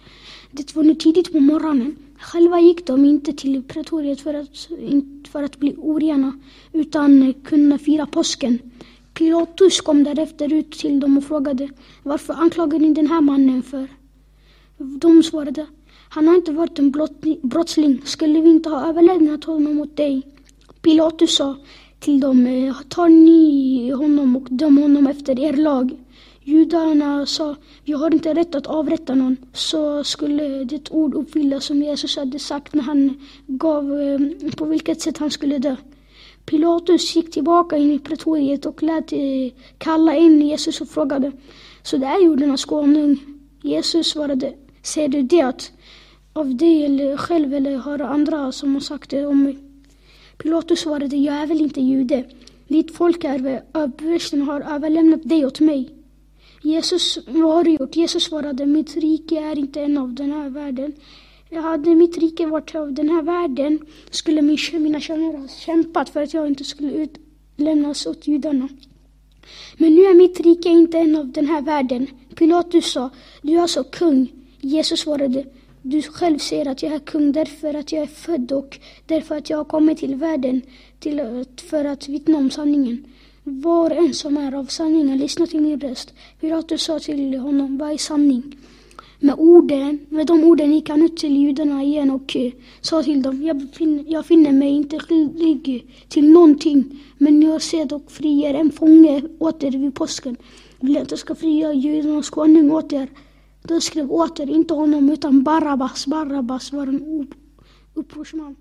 Det 0.52 0.76
var 0.76 0.82
nu 0.82 0.94
tidigt 0.94 1.32
på 1.32 1.40
morgonen. 1.40 1.96
Själva 2.18 2.60
gick 2.60 2.86
de 2.86 3.04
inte 3.04 3.32
till 3.32 3.62
pretoriet 3.62 4.20
för 4.20 4.34
att, 4.34 4.68
för 5.28 5.42
att 5.42 5.58
bli 5.58 5.74
orena 5.78 6.32
utan 6.72 7.34
kunna 7.44 7.78
fira 7.78 8.06
påsken. 8.06 8.58
Pilatus 9.14 9.80
kom 9.80 10.04
därefter 10.04 10.52
ut 10.52 10.70
till 10.72 11.00
dem 11.00 11.18
och 11.18 11.24
frågade 11.24 11.68
varför 12.02 12.34
anklagar 12.34 12.78
ni 12.78 12.94
den 12.94 13.06
här 13.06 13.20
mannen 13.20 13.62
för? 13.62 13.88
De 14.76 15.22
svarade 15.22 15.66
han 16.08 16.28
har 16.28 16.34
inte 16.34 16.52
varit 16.52 16.78
en 16.78 16.92
brottsling. 17.42 18.00
Skulle 18.04 18.40
vi 18.40 18.50
inte 18.50 18.68
ha 18.68 18.88
överlämnat 18.88 19.44
honom 19.44 19.80
åt 19.80 19.96
dig? 19.96 20.22
Pilatus 20.82 21.36
sa 21.36 21.56
till 22.00 22.20
dem 22.20 22.74
tar 22.88 23.08
ni 23.08 23.90
honom 23.90 24.36
och 24.36 24.46
döm 24.50 24.78
honom 24.78 25.06
efter 25.06 25.40
er 25.40 25.52
lag. 25.52 25.96
Judarna 26.44 27.26
sa, 27.26 27.56
vi 27.84 27.92
har 27.92 28.14
inte 28.14 28.34
rätt 28.34 28.54
att 28.54 28.66
avrätta 28.66 29.14
någon. 29.14 29.36
Så 29.52 30.04
skulle 30.04 30.64
det 30.64 30.90
ord 30.90 31.14
uppfyllas 31.14 31.64
som 31.64 31.82
Jesus 31.82 32.16
hade 32.16 32.38
sagt 32.38 32.74
när 32.74 32.82
han 32.82 33.20
gav 33.46 34.00
eh, 34.00 34.18
på 34.56 34.64
vilket 34.64 35.00
sätt 35.00 35.18
han 35.18 35.30
skulle 35.30 35.58
dö. 35.58 35.76
Pilatus 36.44 37.16
gick 37.16 37.30
tillbaka 37.30 37.76
in 37.76 37.92
i 37.92 37.98
pretoriet 37.98 38.66
och 38.66 38.82
lät 38.82 39.12
eh, 39.12 39.52
kalla 39.78 40.16
in 40.16 40.42
Jesus 40.42 40.80
och 40.80 40.88
frågade, 40.88 41.32
så 41.82 41.96
det 41.96 42.06
är 42.06 42.22
judarnas 42.22 42.64
konung? 42.64 43.18
Jesus 43.62 44.06
svarade, 44.06 44.54
säger 44.82 45.08
du 45.08 45.22
det 45.22 45.72
av 46.32 46.56
dig 46.56 46.84
eller 46.84 47.16
själv 47.16 47.54
eller 47.54 47.76
har 47.76 47.98
andra 47.98 48.52
som 48.52 48.74
har 48.74 48.80
sagt 48.80 49.10
det 49.10 49.26
om 49.26 49.42
mig? 49.42 49.58
Pilatus 50.38 50.80
svarade, 50.80 51.16
jag 51.16 51.34
är 51.34 51.46
väl 51.46 51.60
inte 51.60 51.80
jude. 51.80 52.24
Ditt 52.68 52.96
folk 52.96 53.24
är 53.24 53.46
eh, 53.46 53.82
översten 53.82 54.42
har 54.42 54.60
överlämnat 54.60 55.28
dig 55.28 55.46
åt 55.46 55.60
mig. 55.60 56.01
Jesus, 56.62 57.18
vad 57.26 57.54
har 57.54 57.64
du 57.64 57.70
gjort? 57.70 57.96
Jesus 57.96 58.22
svarade, 58.22 58.66
mitt 58.66 58.96
rike 58.96 59.40
är 59.40 59.58
inte 59.58 59.80
en 59.80 59.98
av 59.98 60.14
den 60.14 60.32
här 60.32 60.50
världen. 60.50 60.92
Hade 61.54 61.94
mitt 61.94 62.18
rike 62.18 62.46
varit 62.46 62.74
av 62.74 62.92
den 62.92 63.08
här 63.08 63.22
världen 63.22 63.78
skulle 64.10 64.42
min, 64.42 64.58
mina 64.72 65.00
tjänare 65.00 65.36
ha 65.36 65.48
kämpat 65.48 66.08
för 66.08 66.22
att 66.22 66.34
jag 66.34 66.46
inte 66.46 66.64
skulle 66.64 66.92
utlämnas 66.92 68.06
åt 68.06 68.26
judarna. 68.26 68.68
Men 69.76 69.94
nu 69.94 70.02
är 70.02 70.14
mitt 70.14 70.40
rike 70.40 70.68
inte 70.68 70.98
en 70.98 71.16
av 71.16 71.32
den 71.32 71.46
här 71.46 71.62
världen. 71.62 72.06
Pilatus 72.34 72.92
sa, 72.92 73.10
du 73.42 73.52
är 73.52 73.62
alltså 73.62 73.84
kung. 73.84 74.32
Jesus 74.60 75.00
svarade, 75.00 75.44
du 75.82 76.02
själv 76.02 76.38
säger 76.38 76.68
att 76.68 76.82
jag 76.82 76.92
är 76.92 76.98
kung 76.98 77.32
därför 77.32 77.74
att 77.74 77.92
jag 77.92 78.02
är 78.02 78.06
född 78.06 78.52
och 78.52 78.78
därför 79.06 79.36
att 79.36 79.50
jag 79.50 79.56
har 79.56 79.64
kommit 79.64 79.98
till 79.98 80.14
världen 80.14 80.62
till, 81.00 81.44
för 81.70 81.84
att 81.84 82.08
vittna 82.08 82.38
om 82.38 82.50
sanningen. 82.50 83.04
Var 83.44 83.90
och 83.90 83.96
en 83.96 84.14
som 84.14 84.36
är 84.36 84.54
av 84.54 84.64
sanningen 84.64 85.18
lyssna 85.18 85.46
till 85.46 85.60
min 85.60 85.80
röst. 85.80 86.14
Pilatus 86.40 86.82
sa 86.82 86.98
till 86.98 87.38
honom, 87.38 87.78
vad 87.78 87.92
är 87.92 87.96
sanning? 87.96 88.56
Med, 89.18 89.34
orden, 89.38 90.06
med 90.08 90.26
de 90.26 90.44
orden 90.44 90.72
gick 90.72 90.88
han 90.88 91.02
ut 91.02 91.16
till 91.16 91.36
judarna 91.36 91.82
igen 91.82 92.10
och 92.10 92.36
eh, 92.36 92.52
sa 92.80 93.02
till 93.02 93.22
dem, 93.22 93.42
jag, 93.42 93.68
finner, 93.72 94.04
jag 94.08 94.26
finner 94.26 94.52
mig 94.52 94.68
inte 94.68 94.98
skyldig 94.98 95.86
till 96.08 96.32
någonting, 96.32 97.00
men 97.18 97.42
jag 97.42 97.62
ser 97.62 97.94
och 97.94 98.12
frier 98.12 98.54
en 98.54 98.72
fånge 98.72 99.22
åter 99.38 99.70
vid 99.70 99.94
påsken. 99.94 100.36
Vill 100.80 100.94
jag 100.94 101.02
inte 101.02 101.16
ska 101.16 101.34
fria 101.34 101.72
judarnas 101.72 102.30
konung 102.30 102.70
åter. 102.70 103.08
Då 103.62 103.80
skrev 103.80 104.12
åter 104.12 104.50
inte 104.50 104.74
honom 104.74 105.10
utan 105.10 105.42
Barabbas. 105.42 106.06
Barabbas 106.06 106.72
var 106.72 106.86
en 106.86 107.28
upprorsman. 107.94 108.56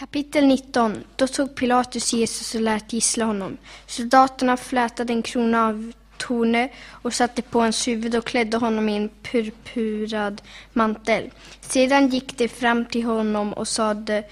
Kapitel 0.00 0.46
19 0.46 1.04
Då 1.16 1.26
tog 1.26 1.54
Pilatus 1.54 2.12
Jesus 2.12 2.54
och 2.54 2.60
lät 2.60 2.92
gissla 2.92 3.24
honom. 3.24 3.56
Soldaterna 3.86 4.56
flätade 4.56 5.12
en 5.12 5.22
krona 5.22 5.66
av 5.66 5.92
torne 6.16 6.68
och 6.88 7.14
satte 7.14 7.42
på 7.42 7.60
hans 7.60 7.88
huvud 7.88 8.14
och 8.14 8.24
klädde 8.24 8.56
honom 8.56 8.88
i 8.88 8.96
en 8.96 9.10
purpurad 9.22 10.42
mantel. 10.72 11.30
Sedan 11.60 12.08
gick 12.08 12.38
de 12.38 12.48
fram 12.48 12.84
till 12.84 13.04
honom 13.04 13.52
och 13.52 13.68
sade 13.68 14.24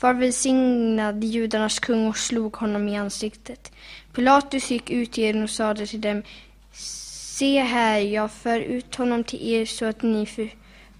Var 0.00 0.14
välsignad 0.14 1.24
judarnas 1.24 1.78
kung 1.78 2.08
och 2.08 2.16
slog 2.16 2.56
honom 2.56 2.88
i 2.88 2.96
ansiktet. 2.96 3.72
Pilatus 4.14 4.70
gick 4.70 4.90
ut 4.90 5.18
igen 5.18 5.42
och 5.42 5.50
sade 5.50 5.86
till 5.86 6.00
dem 6.00 6.22
Se 6.72 7.60
här, 7.60 7.98
jag 7.98 8.32
för 8.32 8.60
ut 8.60 8.94
honom 8.94 9.24
till 9.24 9.48
er 9.48 9.66
så 9.66 9.84
att 9.84 10.02
ni 10.02 10.26
för, 10.26 10.50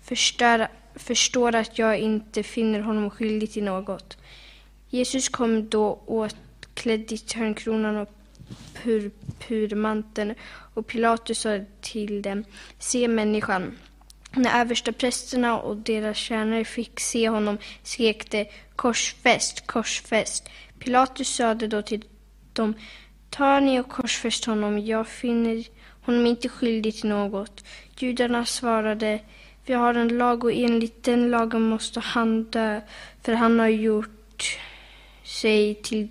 förstör, 0.02 0.68
förstår 0.96 1.54
att 1.54 1.78
jag 1.78 1.98
inte 1.98 2.42
finner 2.42 2.80
honom 2.80 3.10
skyldig 3.10 3.52
till 3.52 3.64
något. 3.64 4.16
Jesus 4.88 5.28
kom 5.28 5.68
då 5.68 6.02
åtklädd 6.06 7.12
i 7.12 7.18
törnkronan 7.18 7.96
och 7.96 8.08
purpurmanteln 8.82 10.34
och 10.74 10.86
Pilatus 10.86 11.38
sa 11.38 11.60
till 11.80 12.22
dem, 12.22 12.44
se 12.78 13.08
människan. 13.08 13.78
När 14.36 14.60
översta 14.60 14.92
prästerna 14.92 15.58
och 15.60 15.76
deras 15.76 16.16
tjänare 16.16 16.64
fick 16.64 17.00
se 17.00 17.28
honom 17.28 17.58
skrek 17.82 18.30
de 18.30 18.46
korsfäst, 18.76 19.66
korsfäst. 19.66 20.48
Pilatus 20.78 21.36
sade 21.36 21.66
då 21.66 21.82
till 21.82 22.04
dem, 22.52 22.74
ta 23.30 23.60
ni 23.60 23.80
och 23.80 23.88
korsfäst 23.88 24.44
honom, 24.44 24.78
jag 24.78 25.08
finner 25.08 25.64
honom 26.02 26.26
inte 26.26 26.48
skyldig 26.48 26.94
till 26.94 27.08
något. 27.08 27.64
Judarna 27.98 28.44
svarade, 28.44 29.20
vi 29.66 29.74
har 29.74 29.94
en 29.94 30.18
lag 30.18 30.44
och 30.44 30.52
enligt 30.52 31.02
den 31.02 31.30
lagen 31.30 31.62
måste 31.62 32.00
han 32.00 32.42
dö, 32.44 32.80
för 33.22 33.32
han 33.32 33.58
har 33.58 33.68
gjort 33.68 34.58
sig 35.22 35.74
till, 35.74 36.08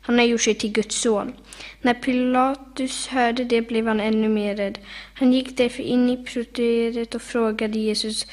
han 0.00 0.18
har 0.18 0.24
gjort 0.24 0.40
sig 0.40 0.54
till 0.54 0.72
Guds 0.72 1.00
son. 1.00 1.32
När 1.80 1.94
Pilatus 1.94 3.06
hörde 3.06 3.44
det 3.44 3.62
blev 3.62 3.86
han 3.86 4.00
ännu 4.00 4.28
mer 4.28 4.56
rädd. 4.56 4.78
Han 5.14 5.32
gick 5.32 5.56
därför 5.56 5.82
in 5.82 6.10
i 6.10 6.24
proteret 6.24 7.14
och 7.14 7.22
frågade 7.22 7.78
Jesus, 7.78 8.26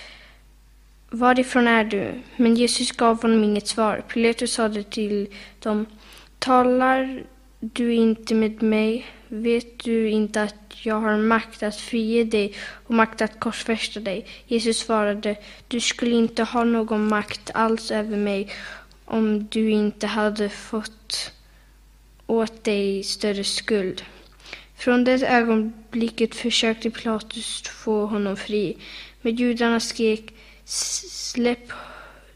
varifrån 1.10 1.68
är 1.68 1.84
du? 1.84 2.22
Men 2.36 2.56
Jesus 2.56 2.92
gav 2.92 3.22
honom 3.22 3.44
inget 3.44 3.68
svar. 3.68 4.04
Pilatus 4.08 4.54
sade 4.54 4.84
till 4.84 5.28
dem, 5.60 5.86
talar 6.40 7.24
du 7.60 7.94
inte 7.94 8.36
med 8.36 8.64
mig? 8.64 9.06
Vet 9.32 9.80
du 9.84 10.10
inte 10.10 10.42
att 10.42 10.56
jag 10.86 10.96
har 10.96 11.18
makt 11.18 11.64
att 11.64 11.76
frige 11.76 12.24
dig 12.24 12.54
och 12.88 12.94
makt 12.94 13.22
att 13.22 13.40
korsfästa 13.40 14.00
dig? 14.00 14.26
Jesus 14.48 14.78
svarade, 14.78 15.36
du 15.68 15.80
skulle 15.80 16.16
inte 16.16 16.44
ha 16.44 16.64
någon 16.64 17.08
makt 17.08 17.52
alls 17.54 17.92
över 17.92 18.18
mig 18.18 18.52
om 19.06 19.48
du 19.48 19.70
inte 19.70 20.08
hade 20.08 20.50
fått 20.50 21.32
åt 22.28 22.64
dig 22.64 23.04
större 23.04 23.44
skuld. 23.44 24.04
Från 24.76 25.04
det 25.04 25.28
ögonblicket 25.28 26.36
försökte 26.36 26.90
Pilatus 26.90 27.62
få 27.62 28.06
honom 28.06 28.38
fri, 28.38 28.78
men 29.22 29.36
judarna 29.36 29.80
skrek 29.80 30.34
Släpp, 30.66 31.72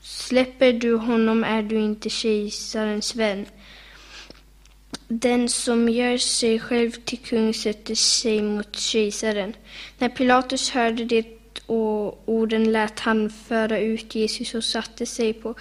Släpper 0.02 0.74
du 0.74 0.96
honom 0.96 1.44
är 1.44 1.64
du 1.64 1.80
inte 1.80 2.10
kejsarens 2.10 3.16
vän. 3.16 3.46
Den 5.16 5.50
som 5.50 5.90
gör 5.90 6.18
sig 6.18 6.60
själv 6.60 6.92
till 6.92 7.18
kung 7.18 7.54
sätter 7.54 7.96
sig 7.96 8.42
mot 8.42 8.76
kejsaren. 8.76 9.54
När 9.98 10.10
Pilatus 10.10 10.70
hörde 10.70 11.06
det 11.06 11.26
och 11.66 12.30
orden 12.30 12.72
lät 12.72 13.00
han 13.00 13.30
föra 13.30 13.80
ut 13.80 14.16
Jesus 14.16 14.56
och 14.56 14.64
satte 14.64 15.06
sig 15.06 15.34
på 15.34 15.56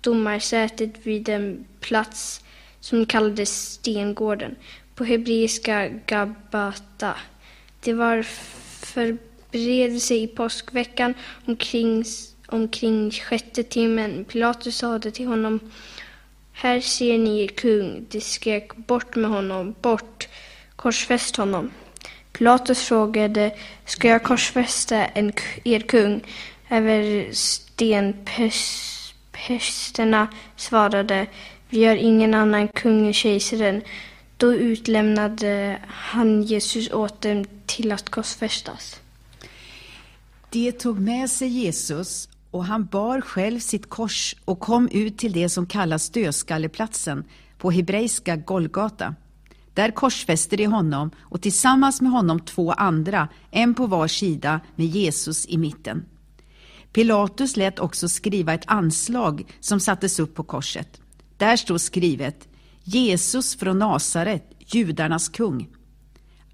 domarsätet 0.00 0.90
vid 1.02 1.28
en 1.28 1.64
plats 1.80 2.44
som 2.80 3.06
kallades 3.06 3.72
Stengården, 3.72 4.56
på 4.94 5.04
hebreiska 5.04 5.88
Gabata. 6.06 7.16
Det 7.80 7.92
var 7.92 8.22
förberedelse 8.80 10.14
i 10.14 10.26
påskveckan 10.26 11.14
omkring, 11.46 12.04
omkring 12.46 13.10
sjätte 13.10 13.62
timmen. 13.62 14.24
Pilatus 14.24 14.76
sade 14.76 15.10
till 15.10 15.26
honom 15.26 15.60
här 16.56 16.80
ser 16.80 17.18
ni 17.18 17.44
er 17.44 17.48
kung. 17.48 18.06
De 18.10 18.20
skrek 18.20 18.76
bort 18.76 19.16
med 19.16 19.30
honom, 19.30 19.74
bort, 19.82 20.28
korsfäst 20.76 21.36
honom. 21.36 21.70
Pilatus 22.32 22.82
frågade, 22.82 23.50
ska 23.84 24.08
jag 24.08 24.22
korsfästa 24.22 25.06
en, 25.06 25.32
er 25.64 25.80
kung? 25.80 26.20
Över 26.70 27.32
stenpesterna 27.32 30.28
svarade, 30.56 31.26
vi 31.68 31.84
har 31.84 31.96
ingen 31.96 32.34
annan 32.34 32.68
kung 32.68 33.06
än 33.06 33.12
kejsaren. 33.12 33.82
Då 34.36 34.54
utlämnade 34.54 35.78
han 35.88 36.42
Jesus 36.42 36.92
åt 36.92 37.20
dem 37.20 37.44
till 37.66 37.92
att 37.92 38.10
korsfästas. 38.10 39.00
De 40.50 40.72
tog 40.72 41.00
med 41.00 41.30
sig 41.30 41.48
Jesus 41.48 42.28
och 42.56 42.64
han 42.64 42.86
bar 42.86 43.20
själv 43.20 43.58
sitt 43.58 43.88
kors 43.88 44.36
och 44.44 44.60
kom 44.60 44.88
ut 44.88 45.18
till 45.18 45.32
det 45.32 45.48
som 45.48 45.66
kallas 45.66 46.10
dödskalleplatsen, 46.10 47.24
på 47.58 47.70
hebreiska 47.70 48.36
Golgata. 48.36 49.14
Där 49.74 49.90
korsfäste 49.90 50.56
de 50.56 50.66
honom 50.66 51.10
och 51.18 51.42
tillsammans 51.42 52.00
med 52.00 52.10
honom 52.10 52.40
två 52.40 52.72
andra, 52.72 53.28
en 53.50 53.74
på 53.74 53.86
var 53.86 54.08
sida 54.08 54.60
med 54.76 54.86
Jesus 54.86 55.46
i 55.46 55.58
mitten. 55.58 56.04
Pilatus 56.92 57.56
lät 57.56 57.78
också 57.78 58.08
skriva 58.08 58.54
ett 58.54 58.66
anslag 58.66 59.54
som 59.60 59.80
sattes 59.80 60.18
upp 60.18 60.34
på 60.34 60.42
korset. 60.42 61.00
Där 61.36 61.56
stod 61.56 61.80
skrivet 61.80 62.48
Jesus 62.82 63.56
från 63.56 63.78
Nasaret, 63.78 64.50
judarnas 64.58 65.28
kung. 65.28 65.68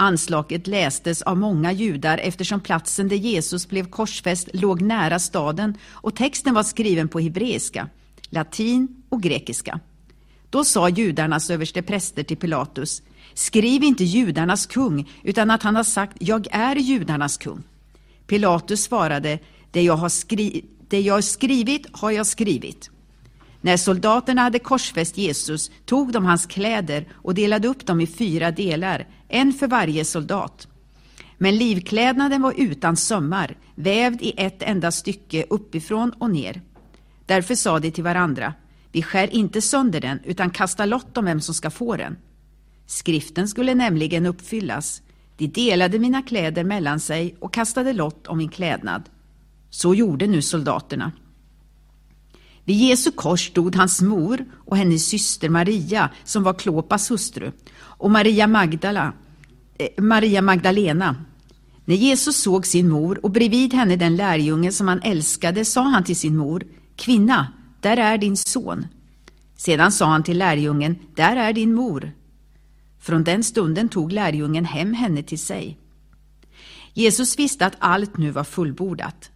Anslaget 0.02 0.66
lästes 0.66 1.22
av 1.22 1.36
många 1.36 1.72
judar 1.72 2.18
eftersom 2.18 2.60
platsen 2.60 3.08
där 3.08 3.16
Jesus 3.16 3.68
blev 3.68 3.90
korsfäst 3.90 4.48
låg 4.52 4.80
nära 4.80 5.18
staden 5.18 5.74
och 5.90 6.14
texten 6.14 6.54
var 6.54 6.62
skriven 6.62 7.08
på 7.08 7.20
hebreiska, 7.20 7.88
latin 8.30 9.02
och 9.08 9.22
grekiska. 9.22 9.80
Då 10.50 10.64
sa 10.64 10.88
judarnas 10.88 11.50
överste 11.50 11.82
präster 11.82 12.22
till 12.22 12.36
Pilatus, 12.36 13.02
skriv 13.34 13.84
inte 13.84 14.04
judarnas 14.04 14.66
kung, 14.66 15.10
utan 15.22 15.50
att 15.50 15.62
han 15.62 15.76
har 15.76 15.84
sagt, 15.84 16.16
jag 16.20 16.46
är 16.50 16.76
judarnas 16.76 17.38
kung. 17.38 17.62
Pilatus 18.26 18.82
svarade, 18.82 19.38
det 19.70 19.82
jag 19.82 19.96
har, 19.96 20.08
skri 20.08 20.64
det 20.88 21.00
jag 21.00 21.14
har 21.14 21.20
skrivit 21.20 21.86
har 21.92 22.10
jag 22.10 22.26
skrivit. 22.26 22.90
När 23.60 23.76
soldaterna 23.76 24.42
hade 24.42 24.58
korsfäst 24.58 25.18
Jesus 25.18 25.70
tog 25.84 26.12
de 26.12 26.24
hans 26.24 26.46
kläder 26.46 27.08
och 27.12 27.34
delade 27.34 27.68
upp 27.68 27.86
dem 27.86 28.00
i 28.00 28.06
fyra 28.06 28.50
delar, 28.50 29.06
en 29.32 29.52
för 29.52 29.68
varje 29.68 30.04
soldat. 30.04 30.68
Men 31.38 31.56
livklädnaden 31.56 32.42
var 32.42 32.54
utan 32.56 32.96
sömmar, 32.96 33.56
vävd 33.74 34.22
i 34.22 34.34
ett 34.36 34.62
enda 34.62 34.90
stycke 34.90 35.44
uppifrån 35.50 36.12
och 36.18 36.30
ner. 36.30 36.62
Därför 37.26 37.54
sa 37.54 37.78
de 37.78 37.90
till 37.90 38.04
varandra, 38.04 38.54
vi 38.92 39.02
skär 39.02 39.34
inte 39.34 39.60
sönder 39.60 40.00
den 40.00 40.20
utan 40.24 40.50
kastar 40.50 40.86
lott 40.86 41.16
om 41.16 41.24
vem 41.24 41.40
som 41.40 41.54
ska 41.54 41.70
få 41.70 41.96
den. 41.96 42.16
Skriften 42.86 43.48
skulle 43.48 43.74
nämligen 43.74 44.26
uppfyllas. 44.26 45.02
De 45.36 45.46
delade 45.46 45.98
mina 45.98 46.22
kläder 46.22 46.64
mellan 46.64 47.00
sig 47.00 47.36
och 47.38 47.52
kastade 47.52 47.92
lott 47.92 48.26
om 48.26 48.38
min 48.38 48.48
klädnad. 48.48 49.02
Så 49.70 49.94
gjorde 49.94 50.26
nu 50.26 50.42
soldaterna. 50.42 51.12
Vid 52.64 52.76
Jesu 52.76 53.10
kors 53.10 53.46
stod 53.46 53.76
hans 53.76 54.02
mor 54.02 54.44
och 54.54 54.76
hennes 54.76 55.06
syster 55.06 55.48
Maria, 55.48 56.10
som 56.24 56.42
var 56.42 56.54
Klopas 56.54 57.10
hustru, 57.10 57.52
och 57.74 58.10
Maria, 58.10 58.46
Magdala, 58.46 59.12
Eh, 59.78 60.02
Maria 60.02 60.42
Magdalena. 60.42 61.16
När 61.84 61.94
Jesus 61.94 62.36
såg 62.36 62.66
sin 62.66 62.88
mor 62.88 63.20
och 63.22 63.30
bredvid 63.30 63.74
henne 63.74 63.96
den 63.96 64.16
lärjunge 64.16 64.72
som 64.72 64.88
han 64.88 65.02
älskade 65.02 65.64
sa 65.64 65.82
han 65.82 66.04
till 66.04 66.16
sin 66.16 66.36
mor, 66.36 66.64
Kvinna, 66.96 67.52
där 67.80 67.96
är 67.96 68.18
din 68.18 68.36
son. 68.36 68.86
Sedan 69.56 69.92
sa 69.92 70.06
han 70.06 70.22
till 70.22 70.38
lärjungen, 70.38 70.98
där 71.16 71.36
är 71.36 71.52
din 71.52 71.74
mor. 71.74 72.12
Från 73.00 73.24
den 73.24 73.44
stunden 73.44 73.88
tog 73.88 74.12
lärjungen 74.12 74.64
hem 74.64 74.94
henne 74.94 75.22
till 75.22 75.38
sig. 75.38 75.78
Jesus 76.94 77.38
visste 77.38 77.66
att 77.66 77.76
allt 77.78 78.16
nu 78.16 78.30
var 78.30 78.44
fullbordat. 78.44 79.30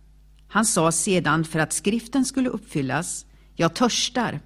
Han 0.48 0.64
sa 0.64 0.92
sedan 0.92 1.44
för 1.44 1.58
att 1.58 1.72
skriften 1.72 2.24
skulle 2.24 2.48
uppfyllas, 2.48 3.26
jag 3.54 3.74
törstar. 3.74 4.40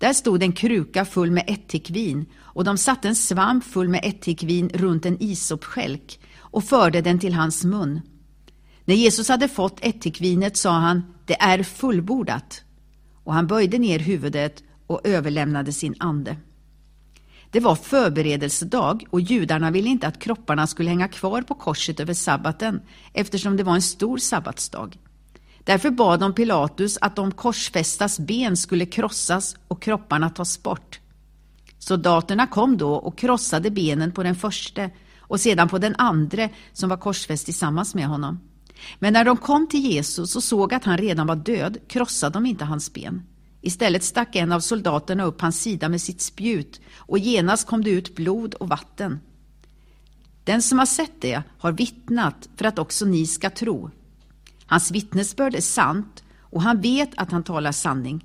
Där 0.00 0.12
stod 0.12 0.42
en 0.42 0.52
kruka 0.52 1.04
full 1.04 1.30
med 1.30 1.44
ättikvin 1.46 2.26
och 2.40 2.64
de 2.64 2.78
satte 2.78 3.08
en 3.08 3.16
svamp 3.16 3.64
full 3.64 3.88
med 3.88 4.00
ättikvin 4.04 4.68
runt 4.68 5.06
en 5.06 5.22
isopskälk 5.22 6.20
och 6.38 6.64
förde 6.64 7.00
den 7.00 7.18
till 7.18 7.34
hans 7.34 7.64
mun. 7.64 8.00
När 8.84 8.94
Jesus 8.94 9.28
hade 9.28 9.48
fått 9.48 9.78
ättikvinet 9.84 10.56
sa 10.56 10.70
han, 10.70 11.02
det 11.26 11.40
är 11.40 11.62
fullbordat. 11.62 12.62
Och 13.24 13.34
han 13.34 13.46
böjde 13.46 13.78
ner 13.78 13.98
huvudet 13.98 14.62
och 14.86 15.00
överlämnade 15.04 15.72
sin 15.72 15.94
ande. 15.98 16.36
Det 17.50 17.60
var 17.60 17.74
förberedelsedag 17.74 19.04
och 19.10 19.20
judarna 19.20 19.70
ville 19.70 19.88
inte 19.88 20.06
att 20.06 20.18
kropparna 20.18 20.66
skulle 20.66 20.90
hänga 20.90 21.08
kvar 21.08 21.42
på 21.42 21.54
korset 21.54 22.00
över 22.00 22.14
sabbaten 22.14 22.80
eftersom 23.12 23.56
det 23.56 23.62
var 23.62 23.74
en 23.74 23.82
stor 23.82 24.18
sabbatsdag. 24.18 24.98
Därför 25.64 25.90
bad 25.90 26.20
de 26.20 26.34
Pilatus 26.34 26.98
att 27.00 27.16
de 27.16 27.32
korsfästas 27.32 28.18
ben 28.18 28.56
skulle 28.56 28.86
krossas 28.86 29.56
och 29.68 29.82
kropparna 29.82 30.30
tas 30.30 30.62
bort. 30.62 31.00
Soldaterna 31.78 32.46
kom 32.46 32.76
då 32.76 32.94
och 32.94 33.18
krossade 33.18 33.70
benen 33.70 34.12
på 34.12 34.22
den 34.22 34.34
förste 34.34 34.90
och 35.18 35.40
sedan 35.40 35.68
på 35.68 35.78
den 35.78 35.94
andre 35.98 36.50
som 36.72 36.88
var 36.88 36.96
korsfäst 36.96 37.44
tillsammans 37.44 37.94
med 37.94 38.06
honom. 38.06 38.40
Men 38.98 39.12
när 39.12 39.24
de 39.24 39.36
kom 39.36 39.68
till 39.68 39.80
Jesus 39.80 40.36
och 40.36 40.42
såg 40.42 40.74
att 40.74 40.84
han 40.84 40.98
redan 40.98 41.26
var 41.26 41.36
död 41.36 41.78
krossade 41.88 42.32
de 42.32 42.46
inte 42.46 42.64
hans 42.64 42.92
ben. 42.92 43.22
Istället 43.60 44.04
stack 44.04 44.36
en 44.36 44.52
av 44.52 44.60
soldaterna 44.60 45.24
upp 45.24 45.40
hans 45.40 45.62
sida 45.62 45.88
med 45.88 46.00
sitt 46.00 46.20
spjut 46.20 46.80
och 46.96 47.18
genast 47.18 47.66
kom 47.66 47.84
det 47.84 47.90
ut 47.90 48.14
blod 48.14 48.54
och 48.54 48.68
vatten. 48.68 49.20
Den 50.44 50.62
som 50.62 50.78
har 50.78 50.86
sett 50.86 51.20
det 51.20 51.42
har 51.58 51.72
vittnat 51.72 52.48
för 52.56 52.64
att 52.64 52.78
också 52.78 53.04
ni 53.04 53.26
ska 53.26 53.50
tro. 53.50 53.90
Hans 54.70 54.90
vittnesbörd 54.90 55.54
är 55.54 55.60
sant 55.60 56.24
och 56.40 56.62
han 56.62 56.80
vet 56.80 57.10
att 57.16 57.30
han 57.30 57.42
talar 57.42 57.72
sanning. 57.72 58.24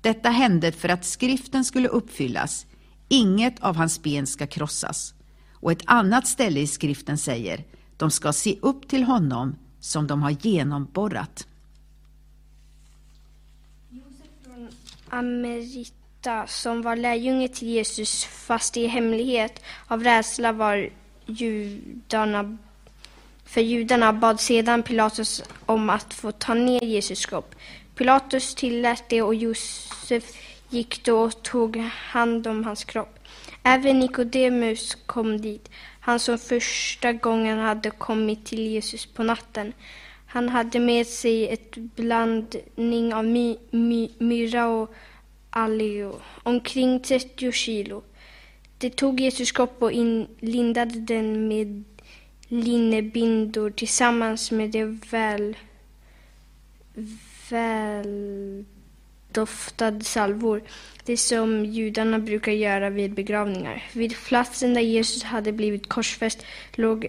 Detta 0.00 0.30
hände 0.30 0.72
för 0.72 0.88
att 0.88 1.04
skriften 1.04 1.64
skulle 1.64 1.88
uppfyllas. 1.88 2.66
Inget 3.08 3.60
av 3.60 3.76
hans 3.76 4.02
ben 4.02 4.26
ska 4.26 4.46
krossas. 4.46 5.14
Och 5.52 5.72
ett 5.72 5.82
annat 5.86 6.26
ställe 6.26 6.60
i 6.60 6.66
skriften 6.66 7.18
säger, 7.18 7.64
de 7.96 8.10
ska 8.10 8.32
se 8.32 8.58
upp 8.62 8.88
till 8.88 9.04
honom 9.04 9.56
som 9.80 10.06
de 10.06 10.22
har 10.22 10.30
genomborrat. 10.30 11.46
Amerita, 15.08 16.46
som 16.46 16.82
var 16.82 16.96
lärjunge 16.96 17.48
till 17.48 17.68
Jesus 17.68 18.24
fast 18.24 18.76
i 18.76 18.86
hemlighet 18.86 19.62
av 19.86 20.04
rädsla 20.04 20.52
var 20.52 20.90
judarna, 21.26 22.58
för 23.52 23.60
judarna 23.60 24.12
bad 24.12 24.40
sedan 24.40 24.82
Pilatus 24.82 25.42
om 25.66 25.90
att 25.90 26.14
få 26.14 26.32
ta 26.32 26.54
ner 26.54 26.84
Jesus 26.84 27.26
kropp. 27.26 27.54
Pilatus 27.94 28.54
tillät 28.54 29.04
det 29.08 29.22
och 29.22 29.34
Josef 29.34 30.24
gick 30.68 31.04
då 31.04 31.18
och 31.18 31.42
tog 31.42 31.76
hand 31.76 32.46
om 32.46 32.64
hans 32.64 32.84
kropp. 32.84 33.18
Även 33.62 33.98
Nikodemus 33.98 34.94
kom 35.06 35.40
dit, 35.40 35.70
han 36.00 36.18
som 36.18 36.38
första 36.38 37.12
gången 37.12 37.58
hade 37.58 37.90
kommit 37.90 38.46
till 38.46 38.66
Jesus 38.66 39.06
på 39.06 39.22
natten. 39.22 39.72
Han 40.26 40.48
hade 40.48 40.80
med 40.80 41.06
sig 41.06 41.48
ett 41.48 41.76
blandning 41.76 43.14
av 43.14 43.24
my, 43.24 43.56
my, 43.70 44.10
myra 44.18 44.68
och 44.68 44.94
allio, 45.50 46.12
omkring 46.42 47.00
30 47.00 47.52
kilo. 47.52 48.02
De 48.78 48.90
tog 48.90 49.20
Jesus 49.20 49.52
kropp 49.52 49.82
och 49.82 49.92
lindade 50.40 51.00
den 51.00 51.48
med 51.48 51.84
linnebindor 52.52 53.70
tillsammans 53.70 54.50
med 54.50 54.70
det 54.70 54.84
väl, 54.84 55.56
väl 57.50 58.64
doftade 59.32 60.04
salvor, 60.04 60.62
det 61.04 61.16
som 61.16 61.64
judarna 61.64 62.18
brukar 62.18 62.52
göra 62.52 62.90
vid 62.90 63.14
begravningar. 63.14 63.84
Vid 63.92 64.16
platsen 64.26 64.74
där 64.74 64.80
Jesus 64.80 65.22
hade 65.22 65.52
blivit 65.52 65.88
korsfäst 65.88 66.44
låg 66.72 67.06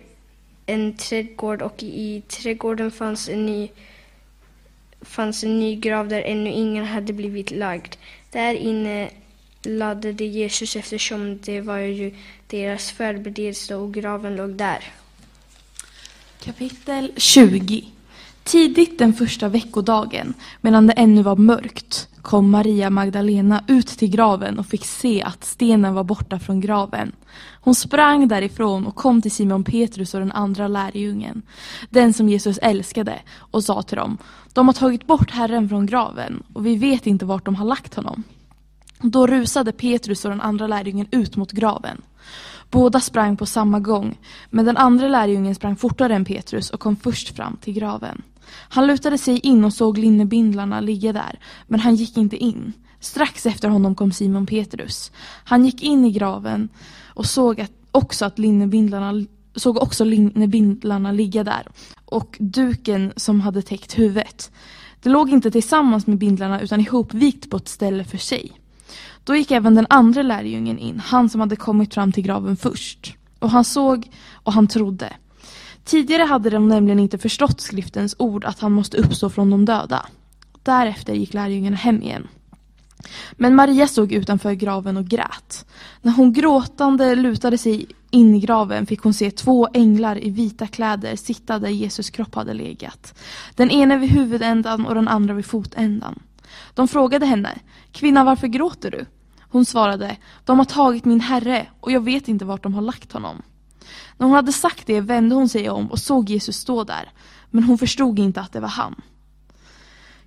en 0.65 0.97
trädgård 0.97 1.61
och 1.61 1.83
i 1.83 2.21
trädgården 2.27 2.91
fanns 2.91 3.29
en 3.29 3.45
ny, 3.45 3.69
fanns 5.01 5.43
en 5.43 5.59
ny 5.59 5.75
grav 5.75 6.07
där 6.07 6.21
ännu 6.21 6.49
ingen 6.49 6.85
hade 6.85 7.13
blivit 7.13 7.51
lagd. 7.51 7.95
Där 8.31 8.53
inne 8.53 9.09
lade 9.63 10.13
de 10.13 10.25
Jesus 10.25 10.75
eftersom 10.75 11.39
det 11.41 11.61
var 11.61 11.77
ju 11.77 12.13
deras 12.47 12.91
förberedelse 12.91 13.75
och 13.75 13.93
graven 13.93 14.35
låg 14.35 14.49
där. 14.49 14.83
Kapitel 16.43 17.11
20 17.17 17.85
Tidigt 18.43 18.99
den 18.99 19.13
första 19.13 19.49
veckodagen, 19.49 20.33
medan 20.61 20.87
det 20.87 20.93
ännu 20.93 21.23
var 21.23 21.35
mörkt, 21.35 22.07
kom 22.21 22.49
Maria 22.49 22.89
Magdalena 22.89 23.63
ut 23.67 23.87
till 23.87 24.09
graven 24.09 24.59
och 24.59 24.65
fick 24.65 24.85
se 24.85 25.23
att 25.23 25.43
stenen 25.43 25.93
var 25.93 26.03
borta 26.03 26.39
från 26.39 26.61
graven. 26.61 27.11
Hon 27.61 27.75
sprang 27.75 28.27
därifrån 28.27 28.87
och 28.87 28.95
kom 28.95 29.21
till 29.21 29.31
Simon 29.31 29.63
Petrus 29.63 30.13
och 30.13 30.19
den 30.19 30.31
andra 30.31 30.67
lärjungen, 30.67 31.41
den 31.89 32.13
som 32.13 32.29
Jesus 32.29 32.59
älskade, 32.61 33.19
och 33.37 33.63
sa 33.63 33.81
till 33.81 33.97
dem, 33.97 34.17
de 34.53 34.67
har 34.67 34.73
tagit 34.73 35.07
bort 35.07 35.31
Herren 35.31 35.69
från 35.69 35.85
graven 35.85 36.43
och 36.53 36.65
vi 36.65 36.75
vet 36.75 37.07
inte 37.07 37.25
vart 37.25 37.45
de 37.45 37.55
har 37.55 37.65
lagt 37.65 37.95
honom. 37.95 38.23
Då 39.01 39.27
rusade 39.27 39.71
Petrus 39.71 40.25
och 40.25 40.31
den 40.31 40.41
andra 40.41 40.67
lärjungen 40.67 41.07
ut 41.11 41.35
mot 41.35 41.51
graven. 41.51 42.01
Båda 42.73 42.99
sprang 42.99 43.37
på 43.37 43.45
samma 43.45 43.79
gång, 43.79 44.19
men 44.49 44.65
den 44.65 44.77
andra 44.77 45.07
lärjungen 45.07 45.55
sprang 45.55 45.75
fortare 45.75 46.15
än 46.15 46.25
Petrus 46.25 46.69
och 46.69 46.79
kom 46.79 46.95
först 46.95 47.35
fram 47.35 47.57
till 47.57 47.73
graven. 47.73 48.21
Han 48.69 48.87
lutade 48.87 49.17
sig 49.17 49.39
in 49.39 49.65
och 49.65 49.73
såg 49.73 49.97
linnebindlarna 49.97 50.79
ligga 50.79 51.13
där, 51.13 51.39
men 51.67 51.79
han 51.79 51.95
gick 51.95 52.17
inte 52.17 52.37
in. 52.37 52.73
Strax 52.99 53.45
efter 53.45 53.69
honom 53.69 53.95
kom 53.95 54.11
Simon 54.11 54.45
Petrus. 54.45 55.11
Han 55.43 55.65
gick 55.65 55.83
in 55.83 56.05
i 56.05 56.11
graven 56.11 56.69
och 57.05 57.25
såg 57.25 57.61
att, 57.61 57.71
också 57.91 58.25
att 58.25 58.39
linnebindlarna 58.39 59.25
såg 59.55 59.81
också 59.81 60.03
linnebindlarna 60.03 61.11
ligga 61.11 61.43
där 61.43 61.67
och 62.05 62.37
duken 62.39 63.13
som 63.15 63.41
hade 63.41 63.61
täckt 63.61 63.99
huvudet. 63.99 64.51
Det 65.01 65.09
låg 65.09 65.29
inte 65.29 65.51
tillsammans 65.51 66.07
med 66.07 66.17
bindlarna 66.17 66.61
utan 66.61 66.79
ihopvikt 66.79 67.49
på 67.49 67.57
ett 67.57 67.67
ställe 67.67 68.03
för 68.03 68.17
sig. 68.17 68.51
Då 69.23 69.35
gick 69.35 69.51
även 69.51 69.75
den 69.75 69.87
andra 69.89 70.21
lärjungen 70.21 70.79
in, 70.79 70.99
han 70.99 71.29
som 71.29 71.41
hade 71.41 71.55
kommit 71.55 71.93
fram 71.93 72.11
till 72.11 72.23
graven 72.23 72.57
först. 72.57 73.15
Och 73.39 73.49
han 73.49 73.63
såg 73.63 74.09
och 74.33 74.53
han 74.53 74.67
trodde. 74.67 75.13
Tidigare 75.83 76.23
hade 76.23 76.49
de 76.49 76.67
nämligen 76.67 76.99
inte 76.99 77.17
förstått 77.17 77.61
skriftens 77.61 78.15
ord 78.19 78.45
att 78.45 78.59
han 78.59 78.71
måste 78.71 78.97
uppstå 78.97 79.29
från 79.29 79.49
de 79.49 79.65
döda. 79.65 80.05
Därefter 80.63 81.13
gick 81.13 81.33
lärjungarna 81.33 81.77
hem 81.77 82.01
igen. 82.01 82.27
Men 83.31 83.55
Maria 83.55 83.87
stod 83.87 84.11
utanför 84.11 84.53
graven 84.53 84.97
och 84.97 85.05
grät. 85.05 85.65
När 86.01 86.11
hon 86.11 86.33
gråtande 86.33 87.15
lutade 87.15 87.57
sig 87.57 87.85
in 88.11 88.35
i 88.35 88.39
graven 88.39 88.85
fick 88.85 89.01
hon 89.01 89.13
se 89.13 89.31
två 89.31 89.67
änglar 89.73 90.23
i 90.23 90.29
vita 90.29 90.67
kläder 90.67 91.15
sitta 91.15 91.59
där 91.59 91.69
Jesus 91.69 92.09
kropp 92.09 92.35
hade 92.35 92.53
legat. 92.53 93.19
Den 93.55 93.71
ena 93.71 93.97
vid 93.97 94.09
huvudändan 94.09 94.85
och 94.85 94.95
den 94.95 95.07
andra 95.07 95.33
vid 95.33 95.45
fotändan. 95.45 96.19
De 96.73 96.87
frågade 96.87 97.25
henne, 97.25 97.59
kvinna 97.91 98.23
varför 98.23 98.47
gråter 98.47 98.91
du? 98.91 99.05
Hon 99.39 99.65
svarade, 99.65 100.17
de 100.45 100.57
har 100.57 100.65
tagit 100.65 101.05
min 101.05 101.19
herre 101.19 101.67
och 101.79 101.91
jag 101.91 102.01
vet 102.01 102.27
inte 102.27 102.45
vart 102.45 102.63
de 102.63 102.73
har 102.73 102.81
lagt 102.81 103.11
honom. 103.11 103.41
När 104.17 104.27
hon 104.27 104.35
hade 104.35 104.53
sagt 104.53 104.87
det 104.87 105.01
vände 105.01 105.35
hon 105.35 105.49
sig 105.49 105.69
om 105.69 105.91
och 105.91 105.99
såg 105.99 106.29
Jesus 106.29 106.57
stå 106.57 106.83
där, 106.83 107.11
men 107.49 107.63
hon 107.63 107.77
förstod 107.77 108.19
inte 108.19 108.41
att 108.41 108.51
det 108.51 108.59
var 108.59 108.67
han. 108.67 108.95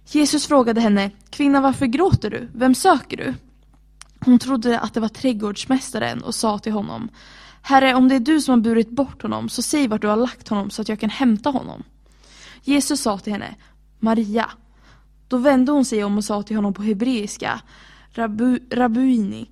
Jesus 0.07 0.47
frågade 0.47 0.81
henne, 0.81 1.11
kvinna 1.31 1.61
varför 1.61 1.87
gråter 1.87 2.31
du? 2.31 2.49
Vem 2.55 2.75
söker 2.75 3.17
du? 3.17 3.35
Hon 4.21 4.39
trodde 4.39 4.81
att 4.81 4.95
det 4.95 5.01
var 5.01 5.09
trädgårdsmästaren 5.09 6.23
och 6.23 6.35
sa 6.35 6.59
till 6.59 6.73
honom, 6.73 7.09
Herre, 7.63 7.95
om 7.95 8.09
det 8.09 8.15
är 8.15 8.21
du 8.21 8.41
som 8.41 8.53
har 8.53 8.61
burit 8.61 8.91
bort 8.91 9.23
honom, 9.23 9.49
så 9.49 9.63
säg 9.63 9.89
vart 9.89 10.03
du 10.03 10.09
har 10.09 10.17
lagt 10.17 10.49
honom 10.49 10.71
så 10.71 10.83
att 10.83 10.89
jag 10.89 11.01
kan 11.01 11.11
hämta 11.11 11.51
honom. 11.51 11.83
Jesus 12.63 13.01
sa 13.01 13.19
till 13.19 13.33
henne, 13.33 13.55
Maria. 13.99 14.51
Då 15.29 15.37
vände 15.37 15.73
hon 15.73 15.85
sig 15.85 16.05
om 16.05 16.17
och 16.17 16.25
sa 16.25 16.43
till 16.43 16.57
honom 16.57 16.75
på 16.75 16.83
hebreiska, 16.83 17.61
Rabu, 18.11 18.59
Rabuini. 18.71 19.51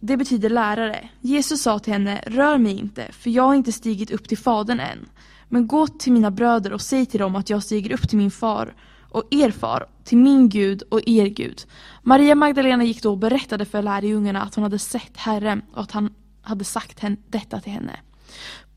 Det 0.00 0.16
betyder 0.16 0.50
lärare. 0.50 1.08
Jesus 1.20 1.62
sa 1.62 1.78
till 1.78 1.92
henne, 1.92 2.22
rör 2.26 2.58
mig 2.58 2.78
inte, 2.78 3.12
för 3.12 3.30
jag 3.30 3.42
har 3.42 3.54
inte 3.54 3.72
stigit 3.72 4.10
upp 4.10 4.28
till 4.28 4.38
Fadern 4.38 4.80
än. 4.80 5.08
Men 5.48 5.66
gå 5.66 5.86
till 5.86 6.12
mina 6.12 6.30
bröder 6.30 6.72
och 6.72 6.80
säg 6.80 7.06
till 7.06 7.20
dem 7.20 7.36
att 7.36 7.50
jag 7.50 7.62
stiger 7.62 7.92
upp 7.92 8.08
till 8.08 8.18
min 8.18 8.30
far 8.30 8.74
och 9.10 9.24
er 9.30 9.50
far, 9.50 9.86
till 10.04 10.18
min 10.18 10.48
Gud 10.48 10.82
och 10.82 11.00
er 11.06 11.26
Gud. 11.26 11.62
Maria 12.02 12.34
Magdalena 12.34 12.84
gick 12.84 13.02
då 13.02 13.10
och 13.10 13.18
berättade 13.18 13.64
för 13.64 13.82
lärjungarna 13.82 14.42
att 14.42 14.54
hon 14.54 14.62
hade 14.62 14.78
sett 14.78 15.16
Herren 15.16 15.62
och 15.72 15.82
att 15.82 15.90
han 15.90 16.14
hade 16.42 16.64
sagt 16.64 17.02
detta 17.28 17.60
till 17.60 17.72
henne. 17.72 18.00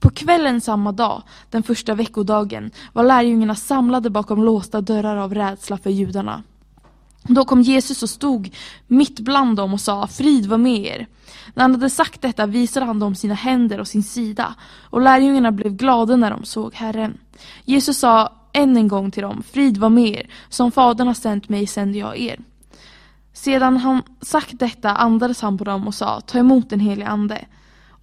På 0.06 0.11
kvällen 0.11 0.61
samma 0.61 0.91
dag, 0.91 1.23
den 1.49 1.64
första 1.64 1.95
veckodagen, 1.95 2.72
var 2.94 3.03
lärjungarna 3.03 3.56
samlade 3.56 4.10
bakom 4.10 4.44
låsta 4.44 4.82
dörrar 4.82 5.18
av 5.18 5.34
rädsla 5.34 5.77
för 5.77 5.90
judarna. 5.90 6.44
Då 7.23 7.45
kom 7.45 7.61
Jesus 7.61 8.03
och 8.03 8.10
stod 8.10 8.56
mitt 8.88 9.19
bland 9.19 9.57
dem 9.57 9.73
och 9.73 9.82
sa, 9.82 10.07
frid 10.07 10.45
var 10.45 10.57
med 10.57 10.86
er. 10.86 11.07
När 11.53 11.64
han 11.64 11.72
hade 11.72 11.90
sagt 11.90 12.22
detta 12.22 12.45
visade 12.45 12.86
han 12.86 12.99
dem 12.99 13.15
sina 13.15 13.34
händer 13.34 13.80
och 13.80 13.88
sin 13.88 14.03
sida, 14.03 14.56
och 14.90 15.02
lärjungarna 15.02 15.52
blev 15.52 15.76
glada 15.76 16.15
när 16.15 16.32
de 16.32 16.45
såg 16.45 16.73
Herren. 16.73 17.18
Jesus 17.64 17.98
sa 17.98 18.34
än 18.53 18.77
en 18.77 18.88
gång 18.88 19.11
till 19.11 19.23
dem, 19.23 19.44
frid 19.52 19.77
var 19.77 19.90
med 19.90 20.10
er, 20.10 20.30
som 20.49 20.72
Fadern 20.72 21.07
har 21.07 21.14
sänt 21.14 21.49
mig 21.49 21.68
sänder 21.68 21.99
jag 21.99 22.18
er. 22.18 22.40
Sedan 23.34 23.77
han 23.77 24.02
sagt 24.22 24.60
detta 24.60 24.91
andades 24.91 25.41
han 25.41 25.57
på 25.57 25.64
dem 25.64 25.88
och 25.88 25.95
sa, 25.95 26.22
ta 26.22 26.38
emot 26.38 26.69
den 26.69 26.80
helige 26.80 27.07
ande. 27.07 27.45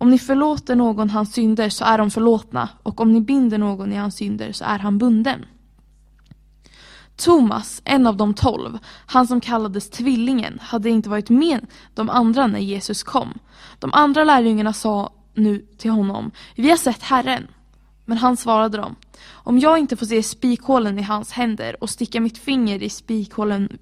Om 0.03 0.11
ni 0.11 0.19
förlåter 0.19 0.77
någon 0.77 1.11
hans 1.11 1.33
synder 1.33 1.69
så 1.69 1.85
är 1.85 1.99
de 1.99 2.11
förlåtna, 2.11 2.69
och 2.83 3.01
om 3.01 3.13
ni 3.13 3.21
binder 3.21 3.59
någon 3.59 3.93
i 3.93 3.97
hans 3.97 4.17
synder 4.17 4.53
så 4.53 4.65
är 4.65 4.79
han 4.79 4.99
bunden. 4.99 5.45
Thomas, 7.17 7.83
en 7.85 8.07
av 8.07 8.17
de 8.17 8.35
tolv, 8.35 8.79
han 9.07 9.27
som 9.27 9.41
kallades 9.41 9.91
tvillingen, 9.91 10.59
hade 10.63 10.91
inte 10.91 11.09
varit 11.09 11.31
med 11.31 11.67
de 11.95 12.11
andra 12.11 12.47
när 12.47 12.59
Jesus 12.59 13.03
kom. 13.03 13.39
De 13.79 13.91
andra 13.93 14.25
lärjungarna 14.25 14.73
sa 14.73 15.13
nu 15.35 15.59
till 15.79 15.91
honom, 15.91 16.31
vi 16.57 16.71
har 16.71 16.77
sett 16.77 17.03
Herren. 17.03 17.47
Men 18.05 18.19
han 18.19 18.37
svarade 18.37 18.77
dem, 18.79 18.97
om 19.33 19.59
jag 19.59 19.79
inte 19.79 19.97
får 19.97 20.07
se 20.07 20.23
spikhålen 20.23 20.99
i 20.99 21.03
hans 21.03 21.33
händer 21.33 21.83
och 21.83 21.91
sticka 21.91 22.21
mitt 22.21 22.39
finger 22.39 22.83
i 22.83 22.89
spikhålen 22.89 23.79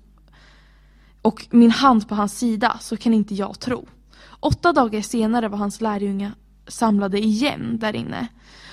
och 1.23 1.47
min 1.51 1.71
hand 1.71 2.09
på 2.09 2.15
hans 2.15 2.39
sida 2.39 2.79
så 2.81 2.97
kan 2.97 3.15
inte 3.15 3.35
jag 3.35 3.61
tro. 3.61 3.89
Åtta 4.41 4.73
dagar 4.73 5.01
senare 5.01 5.49
var 5.49 5.59
hans 5.59 5.81
lärjungar 5.81 6.33
samlade 6.69 7.19
igen 7.19 7.79
där 7.79 7.97
inne. 7.97 8.27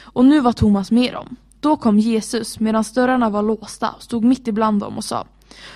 Och 0.03 0.25
nu 0.25 0.39
var 0.39 0.53
Thomas 0.53 0.91
med 0.91 1.13
dem. 1.13 1.35
Då 1.59 1.77
kom 1.77 1.99
Jesus 1.99 2.59
medan 2.59 2.83
dörrarna 2.95 3.29
var 3.29 3.43
låsta 3.43 3.91
och 3.91 4.03
stod 4.03 4.23
mitt 4.23 4.47
ibland 4.47 4.79
dem 4.79 4.97
och 4.97 5.03
sa 5.03 5.27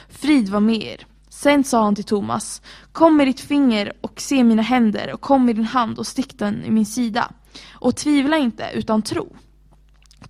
Frid 0.09 0.49
var 0.49 0.59
med 0.59 0.84
er. 0.84 1.05
Sen 1.30 1.63
sa 1.63 1.84
han 1.84 1.95
till 1.95 2.03
Thomas, 2.03 2.61
kom 2.91 3.18
med 3.18 3.27
ditt 3.27 3.39
finger 3.39 3.93
och 4.01 4.22
se 4.22 4.43
mina 4.43 4.61
händer 4.61 5.13
och 5.13 5.22
kom 5.22 5.45
med 5.45 5.55
din 5.55 5.65
hand 5.65 5.99
och 5.99 6.07
stick 6.07 6.39
den 6.39 6.63
i 6.63 6.72
min 6.72 6.85
sida. 6.85 7.31
Och 7.72 7.95
tvivla 7.95 8.38
inte, 8.38 8.69
utan 8.73 9.01
tro. 9.01 9.35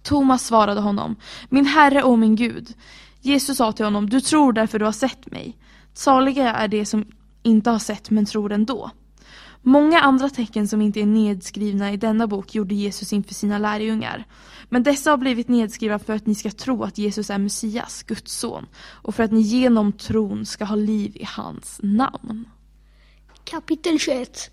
Thomas 0.04 0.46
svarade 0.46 0.82
honom, 0.82 1.16
min 1.50 1.66
Herre 1.66 2.04
och 2.04 2.20
min 2.20 2.36
Gud. 2.36 2.74
Jesus 3.22 3.58
sa 3.58 3.72
till 3.72 3.86
honom, 3.86 4.10
du 4.10 4.22
tror 4.22 4.54
därför 4.54 4.80
du 4.80 4.86
har 4.86 4.92
sett 4.92 5.32
mig. 5.32 5.58
Saliga 5.94 6.56
är 6.56 6.68
de 6.68 6.86
som 6.86 7.06
inte 7.44 7.70
har 7.70 7.80
sett 7.80 8.10
men 8.10 8.26
tror 8.26 8.52
ändå. 8.52 8.92
Många 9.62 10.00
andra 10.00 10.30
tecken 10.30 10.68
som 10.68 10.82
inte 10.82 11.02
är 11.02 11.06
nedskrivna 11.06 11.92
i 11.94 11.98
denna 11.98 12.28
bok 12.28 12.56
gjorde 12.56 12.76
Jesus 12.76 13.14
inför 13.14 13.34
sina 13.34 13.58
lärjungar. 13.58 14.26
Men 14.70 14.84
dessa 14.84 15.10
har 15.10 15.18
blivit 15.18 15.48
nedskrivna 15.48 16.00
för 16.00 16.14
att 16.14 16.26
ni 16.26 16.36
ska 16.36 16.52
tro 16.52 16.84
att 16.84 16.98
Jesus 16.98 17.30
är 17.30 17.38
Messias, 17.38 18.04
Guds 18.04 18.34
son, 18.34 18.66
och 18.76 19.16
för 19.16 19.24
att 19.24 19.32
ni 19.32 19.42
genom 19.42 19.92
tron 19.92 20.46
ska 20.46 20.66
ha 20.66 20.76
liv 20.76 21.12
i 21.16 21.24
hans 21.26 21.80
namn. 21.84 22.46
Kapitel 23.44 24.00
21 24.00 24.52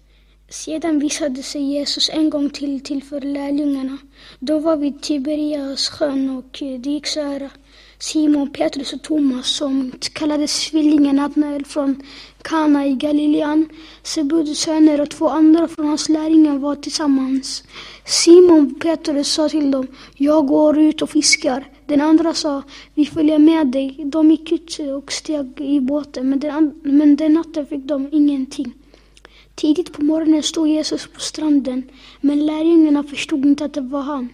Sedan 0.50 0.98
visade 0.98 1.42
sig 1.42 1.62
Jesus 1.62 2.10
en 2.12 2.30
gång 2.30 2.50
till, 2.50 2.80
till 2.80 3.02
för 3.02 3.20
lärjungarna. 3.20 3.98
Då 4.38 4.58
var 4.58 4.76
vid 4.76 5.02
Tiberias 5.02 5.88
sjön 5.88 6.30
och 6.30 6.58
det 6.60 6.90
gick 6.90 7.06
så 7.06 7.22
här. 7.22 7.50
Simon, 7.98 8.52
Petrus 8.52 8.92
och 8.92 9.02
Thomas 9.02 9.46
som 9.46 9.92
kallades 10.12 10.70
tvillingen 10.70 11.16
Natnael 11.16 11.64
från 11.64 12.02
Kana 12.42 12.86
i 12.86 12.94
Galilean. 12.94 13.68
Sebudus 14.02 14.58
söner 14.58 15.00
och 15.00 15.10
två 15.10 15.28
andra 15.28 15.68
från 15.68 15.86
hans 15.86 16.08
lärjungar 16.08 16.58
var 16.58 16.74
tillsammans. 16.74 17.64
Simon 18.04 18.74
Petrus 18.74 19.32
sa 19.32 19.48
till 19.48 19.70
dem, 19.70 19.86
jag 20.16 20.46
går 20.46 20.78
ut 20.78 21.02
och 21.02 21.10
fiskar. 21.10 21.64
Den 21.86 22.00
andra 22.00 22.34
sa, 22.34 22.62
vi 22.94 23.06
följer 23.06 23.38
med 23.38 23.66
dig. 23.66 24.04
De 24.04 24.30
gick 24.30 24.52
ut 24.52 24.78
och 24.96 25.12
steg 25.12 25.60
i 25.60 25.80
båten, 25.80 26.30
men 26.30 26.40
den, 26.40 26.80
men 26.82 27.16
den 27.16 27.32
natten 27.32 27.66
fick 27.66 27.84
de 27.84 28.08
ingenting. 28.12 28.72
Tidigt 29.54 29.92
på 29.92 30.04
morgonen 30.04 30.42
stod 30.42 30.68
Jesus 30.68 31.06
på 31.06 31.20
stranden, 31.20 31.82
men 32.20 32.46
lärjungarna 32.46 33.02
förstod 33.02 33.46
inte 33.46 33.64
att 33.64 33.74
det 33.74 33.80
var 33.80 34.02
han. 34.02 34.28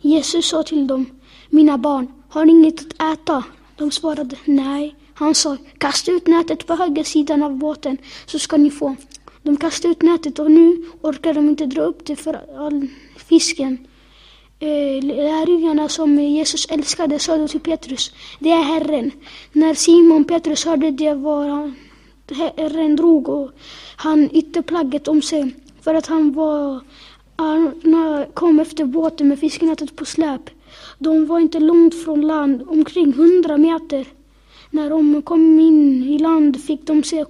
Jesus 0.00 0.48
sa 0.48 0.62
till 0.62 0.86
dem, 0.86 1.06
mina 1.50 1.78
barn, 1.78 2.06
har 2.28 2.44
ni 2.44 2.52
inget 2.52 2.80
att 2.80 3.20
äta? 3.20 3.44
De 3.76 3.90
svarade 3.90 4.36
nej. 4.44 4.94
Han 5.18 5.34
sa, 5.34 5.56
kasta 5.78 6.12
ut 6.12 6.26
nätet 6.26 6.66
på 6.66 6.74
höger 6.74 7.04
sidan 7.04 7.42
av 7.42 7.56
båten 7.56 7.98
så 8.26 8.38
ska 8.38 8.56
ni 8.56 8.70
få. 8.70 8.96
De 9.42 9.56
kastade 9.56 9.92
ut 9.92 10.02
nätet 10.02 10.38
och 10.38 10.50
nu 10.50 10.84
orkar 11.00 11.34
de 11.34 11.48
inte 11.48 11.66
dra 11.66 11.82
upp 11.82 12.06
det 12.06 12.16
för 12.16 12.40
all 12.58 12.88
fisken. 13.16 13.86
Eh, 14.58 15.04
lärjungarna 15.04 15.88
som 15.88 16.18
Jesus 16.18 16.66
älskade 16.70 17.18
sa 17.18 17.36
då 17.36 17.48
till 17.48 17.60
Petrus, 17.60 18.12
det 18.38 18.50
är 18.50 18.62
Herren. 18.62 19.10
När 19.52 19.74
Simon 19.74 20.24
Petrus 20.24 20.64
hörde 20.64 20.90
det 20.90 21.14
var 21.14 21.48
han, 21.48 21.74
Herren 22.56 22.96
drog 22.96 23.28
och 23.28 23.50
han 23.96 24.30
ytterplagget 24.32 25.08
om 25.08 25.22
sig 25.22 25.54
för 25.80 25.94
att 25.94 26.06
han 26.06 26.32
var 26.32 26.80
han 27.36 27.72
kom 28.34 28.60
efter 28.60 28.84
båten 28.84 29.28
med 29.28 29.38
fiskenätet 29.38 29.96
på 29.96 30.04
släp. 30.04 30.50
De 30.98 31.26
var 31.26 31.38
inte 31.38 31.60
långt 31.60 32.04
från 32.04 32.20
land, 32.20 32.62
omkring 32.68 33.12
hundra 33.12 33.56
meter. 33.56 34.06
När 34.76 34.90
de 34.90 35.22
kom 35.22 35.60
in 35.60 36.04
i 36.04 36.18
land 36.18 36.62
fick 36.62 36.86
de 36.86 37.02
se 37.02 37.24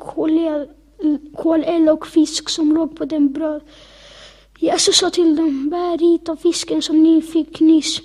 koleld 1.34 1.88
och 1.88 2.06
fisk 2.06 2.48
som 2.48 2.74
låg 2.74 2.96
på 2.96 3.04
den 3.04 3.32
bröd. 3.32 3.62
Jesus 4.58 4.96
sa 4.96 5.10
till 5.10 5.36
dem, 5.36 5.70
bär 5.70 5.98
hit 5.98 6.28
av 6.28 6.36
fisken 6.36 6.82
som 6.82 7.02
ni 7.02 7.22
fick 7.22 7.60
nyss. 7.60 8.00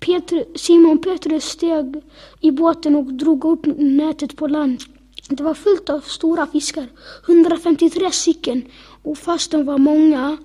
Peter, 0.00 0.44
Simon 0.54 0.98
Petrus 0.98 1.44
steg 1.44 2.02
i 2.40 2.50
båten 2.50 2.96
och 2.96 3.12
drog 3.12 3.44
upp 3.44 3.66
nätet 3.76 4.36
på 4.36 4.46
land. 4.46 4.80
Det 5.28 5.42
var 5.42 5.54
fullt 5.54 5.90
av 5.90 6.00
stora 6.00 6.46
fiskar, 6.46 6.86
153 7.28 8.10
stycken. 8.10 8.62
Och 9.02 9.18
fast 9.18 9.50
de 9.50 9.64
var 9.64 9.78
många 9.78 10.36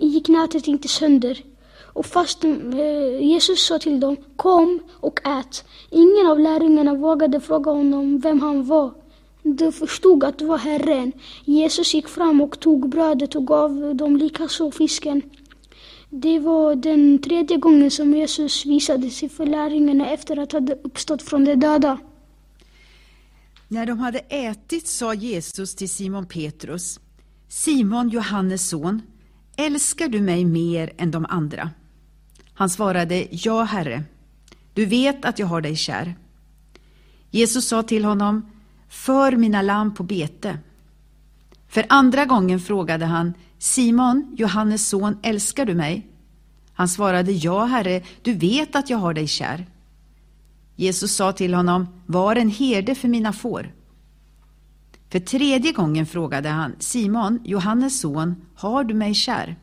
gick 0.00 0.28
nätet 0.28 0.68
inte 0.68 0.88
sönder. 0.88 1.42
Och 1.98 2.06
fast 2.06 2.44
eh, 2.44 3.20
Jesus 3.20 3.66
sa 3.66 3.78
till 3.78 4.00
dem, 4.00 4.16
kom 4.36 4.80
och 4.90 5.20
ät. 5.26 5.64
Ingen 5.90 6.26
av 6.26 6.40
lärjungarna 6.40 6.94
vågade 6.94 7.40
fråga 7.40 7.70
honom 7.70 8.18
vem 8.18 8.40
han 8.40 8.66
var. 8.66 8.94
De 9.42 9.72
förstod 9.72 10.24
att 10.24 10.38
det 10.38 10.44
var 10.44 10.58
Herren. 10.58 11.12
Jesus 11.44 11.94
gick 11.94 12.08
fram 12.08 12.40
och 12.40 12.60
tog 12.60 12.88
brödet 12.88 13.34
och 13.34 13.46
gav 13.46 13.96
dem 13.96 14.16
likaså 14.16 14.70
fisken. 14.70 15.22
Det 16.10 16.38
var 16.38 16.74
den 16.74 17.18
tredje 17.18 17.56
gången 17.56 17.90
som 17.90 18.14
Jesus 18.14 18.66
visade 18.66 19.10
sig 19.10 19.28
för 19.28 19.46
lärjungarna 19.46 20.10
efter 20.10 20.38
att 20.38 20.52
ha 20.52 20.60
uppstått 20.82 21.22
från 21.22 21.44
de 21.44 21.54
döda. 21.54 21.98
När 23.68 23.86
de 23.86 23.98
hade 23.98 24.18
ätit 24.18 24.86
sa 24.86 25.14
Jesus 25.14 25.74
till 25.74 25.90
Simon 25.90 26.26
Petrus, 26.26 27.00
Simon, 27.48 28.08
Johannes 28.08 28.68
son, 28.68 29.02
älskar 29.56 30.08
du 30.08 30.20
mig 30.20 30.44
mer 30.44 30.92
än 30.98 31.10
de 31.10 31.26
andra? 31.28 31.70
Han 32.58 32.70
svarade, 32.70 33.26
ja, 33.30 33.62
Herre, 33.62 34.02
du 34.74 34.86
vet 34.86 35.24
att 35.24 35.38
jag 35.38 35.46
har 35.46 35.60
dig 35.60 35.76
kär. 35.76 36.14
Jesus 37.30 37.68
sa 37.68 37.82
till 37.82 38.04
honom, 38.04 38.50
för 38.88 39.36
mina 39.36 39.62
lamm 39.62 39.94
på 39.94 40.02
bete. 40.02 40.58
För 41.68 41.86
andra 41.88 42.24
gången 42.24 42.60
frågade 42.60 43.06
han, 43.06 43.34
Simon, 43.58 44.34
Johannes 44.38 44.88
son, 44.88 45.18
älskar 45.22 45.64
du 45.66 45.74
mig? 45.74 46.06
Han 46.72 46.88
svarade, 46.88 47.32
ja, 47.32 47.64
Herre, 47.64 48.02
du 48.22 48.32
vet 48.32 48.76
att 48.76 48.90
jag 48.90 48.98
har 48.98 49.14
dig 49.14 49.26
kär. 49.26 49.66
Jesus 50.76 51.16
sa 51.16 51.32
till 51.32 51.54
honom, 51.54 51.86
var 52.06 52.36
en 52.36 52.50
herde 52.50 52.94
för 52.94 53.08
mina 53.08 53.32
får. 53.32 53.72
För 55.10 55.20
tredje 55.20 55.72
gången 55.72 56.06
frågade 56.06 56.48
han, 56.48 56.76
Simon, 56.78 57.40
Johannes 57.44 58.00
son, 58.00 58.34
har 58.54 58.84
du 58.84 58.94
mig 58.94 59.14
kär? 59.14 59.56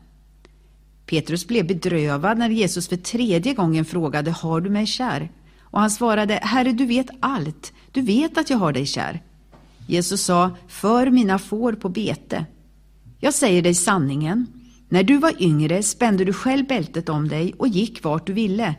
Petrus 1.06 1.46
blev 1.46 1.66
bedrövad 1.66 2.38
när 2.38 2.50
Jesus 2.50 2.88
för 2.88 2.96
tredje 2.96 3.54
gången 3.54 3.84
frågade, 3.84 4.30
har 4.30 4.60
du 4.60 4.70
mig 4.70 4.86
kär? 4.86 5.30
Och 5.60 5.80
han 5.80 5.90
svarade, 5.90 6.34
Herre, 6.42 6.72
du 6.72 6.86
vet 6.86 7.06
allt, 7.20 7.72
du 7.92 8.00
vet 8.00 8.38
att 8.38 8.50
jag 8.50 8.58
har 8.58 8.72
dig 8.72 8.86
kär. 8.86 9.22
Jesus 9.86 10.22
sa, 10.22 10.50
för 10.68 11.10
mina 11.10 11.38
får 11.38 11.72
på 11.72 11.88
bete. 11.88 12.46
Jag 13.20 13.34
säger 13.34 13.62
dig 13.62 13.74
sanningen, 13.74 14.46
när 14.88 15.02
du 15.02 15.18
var 15.18 15.42
yngre 15.42 15.82
spände 15.82 16.24
du 16.24 16.32
själv 16.32 16.66
bältet 16.66 17.08
om 17.08 17.28
dig 17.28 17.54
och 17.58 17.68
gick 17.68 18.04
vart 18.04 18.26
du 18.26 18.32
ville. 18.32 18.74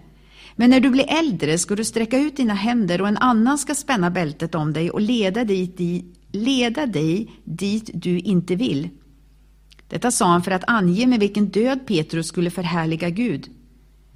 Men 0.55 0.69
när 0.69 0.79
du 0.79 0.89
blir 0.89 1.05
äldre 1.09 1.57
ska 1.57 1.75
du 1.75 1.83
sträcka 1.83 2.19
ut 2.19 2.37
dina 2.37 2.53
händer 2.53 3.01
och 3.01 3.07
en 3.07 3.17
annan 3.17 3.57
ska 3.57 3.75
spänna 3.75 4.11
bältet 4.11 4.55
om 4.55 4.73
dig 4.73 4.89
och 4.91 5.01
leda 5.01 5.43
dig, 5.43 6.05
leda 6.31 6.85
dig 6.85 7.31
dit 7.43 7.89
du 7.93 8.19
inte 8.19 8.55
vill. 8.55 8.89
Detta 9.89 10.11
sa 10.11 10.25
han 10.25 10.43
för 10.43 10.51
att 10.51 10.63
ange 10.67 11.07
med 11.07 11.19
vilken 11.19 11.49
död 11.49 11.87
Petrus 11.87 12.27
skulle 12.27 12.49
förhärliga 12.49 13.09
Gud. 13.09 13.49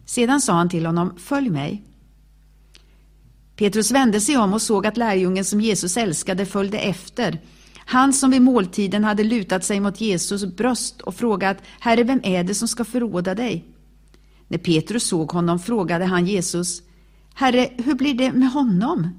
Sedan 0.05 0.41
sa 0.41 0.53
han 0.53 0.69
till 0.69 0.85
honom, 0.85 1.13
följ 1.17 1.49
mig. 1.49 1.83
Petrus 3.55 3.91
vände 3.91 4.21
sig 4.21 4.37
om 4.37 4.53
och 4.53 4.61
såg 4.61 4.87
att 4.87 4.97
lärjungen 4.97 5.45
som 5.45 5.61
Jesus 5.61 5.97
älskade 5.97 6.45
följde 6.45 6.79
efter. 6.79 7.41
Han 7.77 8.13
som 8.13 8.31
vid 8.31 8.41
måltiden 8.41 9.03
hade 9.03 9.23
lutat 9.23 9.63
sig 9.63 9.79
mot 9.79 10.01
Jesus 10.01 10.45
bröst 10.45 11.01
och 11.01 11.15
frågat, 11.15 11.57
Herre, 11.79 12.03
vem 12.03 12.19
är 12.23 12.43
det 12.43 12.55
som 12.55 12.67
ska 12.67 12.85
förråda 12.85 13.35
dig? 13.35 13.65
När 14.47 14.57
Petrus 14.57 15.07
såg 15.07 15.31
honom 15.31 15.59
frågade 15.59 16.05
han 16.05 16.25
Jesus, 16.25 16.81
Herre, 17.33 17.69
hur 17.77 17.93
blir 17.93 18.13
det 18.13 18.31
med 18.31 18.51
honom? 18.51 19.09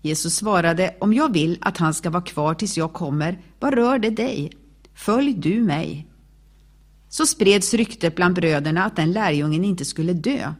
Jesus 0.00 0.36
svarade, 0.36 0.94
om 1.00 1.14
jag 1.14 1.32
vill 1.32 1.58
att 1.60 1.78
han 1.78 1.94
ska 1.94 2.10
vara 2.10 2.22
kvar 2.22 2.54
tills 2.54 2.76
jag 2.76 2.92
kommer, 2.92 3.40
vad 3.60 3.74
rör 3.74 3.98
det 3.98 4.10
dig? 4.10 4.52
Följ 4.94 5.34
du 5.34 5.62
mig. 5.62 6.06
Så 7.08 7.26
spreds 7.26 7.74
ryktet 7.74 8.14
bland 8.14 8.34
bröderna 8.34 8.84
att 8.84 8.96
den 8.96 9.12
lärjungen 9.12 9.64
inte 9.64 9.84
skulle 9.84 10.12
dö. 10.12 10.54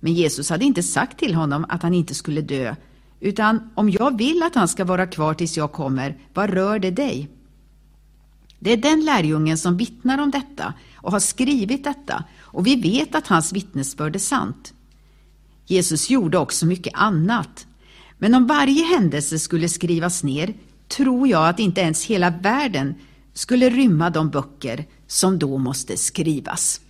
Men 0.00 0.12
Jesus 0.12 0.50
hade 0.50 0.64
inte 0.64 0.82
sagt 0.82 1.18
till 1.18 1.34
honom 1.34 1.66
att 1.68 1.82
han 1.82 1.94
inte 1.94 2.14
skulle 2.14 2.40
dö, 2.40 2.74
utan 3.20 3.70
om 3.74 3.90
jag 3.90 4.18
vill 4.18 4.42
att 4.42 4.54
han 4.54 4.68
ska 4.68 4.84
vara 4.84 5.06
kvar 5.06 5.34
tills 5.34 5.56
jag 5.56 5.72
kommer, 5.72 6.18
vad 6.34 6.50
rör 6.50 6.78
det 6.78 6.90
dig? 6.90 7.28
Det 8.58 8.72
är 8.72 8.76
den 8.76 9.04
lärjungen 9.04 9.58
som 9.58 9.76
vittnar 9.76 10.18
om 10.18 10.30
detta 10.30 10.74
och 10.94 11.12
har 11.12 11.20
skrivit 11.20 11.84
detta 11.84 12.24
och 12.40 12.66
vi 12.66 12.76
vet 12.76 13.14
att 13.14 13.26
hans 13.26 13.52
vittnesbörd 13.52 14.14
är 14.14 14.20
sant. 14.20 14.74
Jesus 15.66 16.10
gjorde 16.10 16.38
också 16.38 16.66
mycket 16.66 16.94
annat. 16.96 17.66
Men 18.18 18.34
om 18.34 18.46
varje 18.46 18.84
händelse 18.84 19.38
skulle 19.38 19.68
skrivas 19.68 20.22
ner 20.22 20.54
tror 20.88 21.28
jag 21.28 21.48
att 21.48 21.58
inte 21.58 21.80
ens 21.80 22.04
hela 22.04 22.30
världen 22.30 22.94
skulle 23.40 23.70
rymma 23.70 24.10
de 24.10 24.30
böcker 24.30 24.86
som 25.06 25.38
då 25.38 25.58
måste 25.58 25.96
skrivas. 25.96 26.80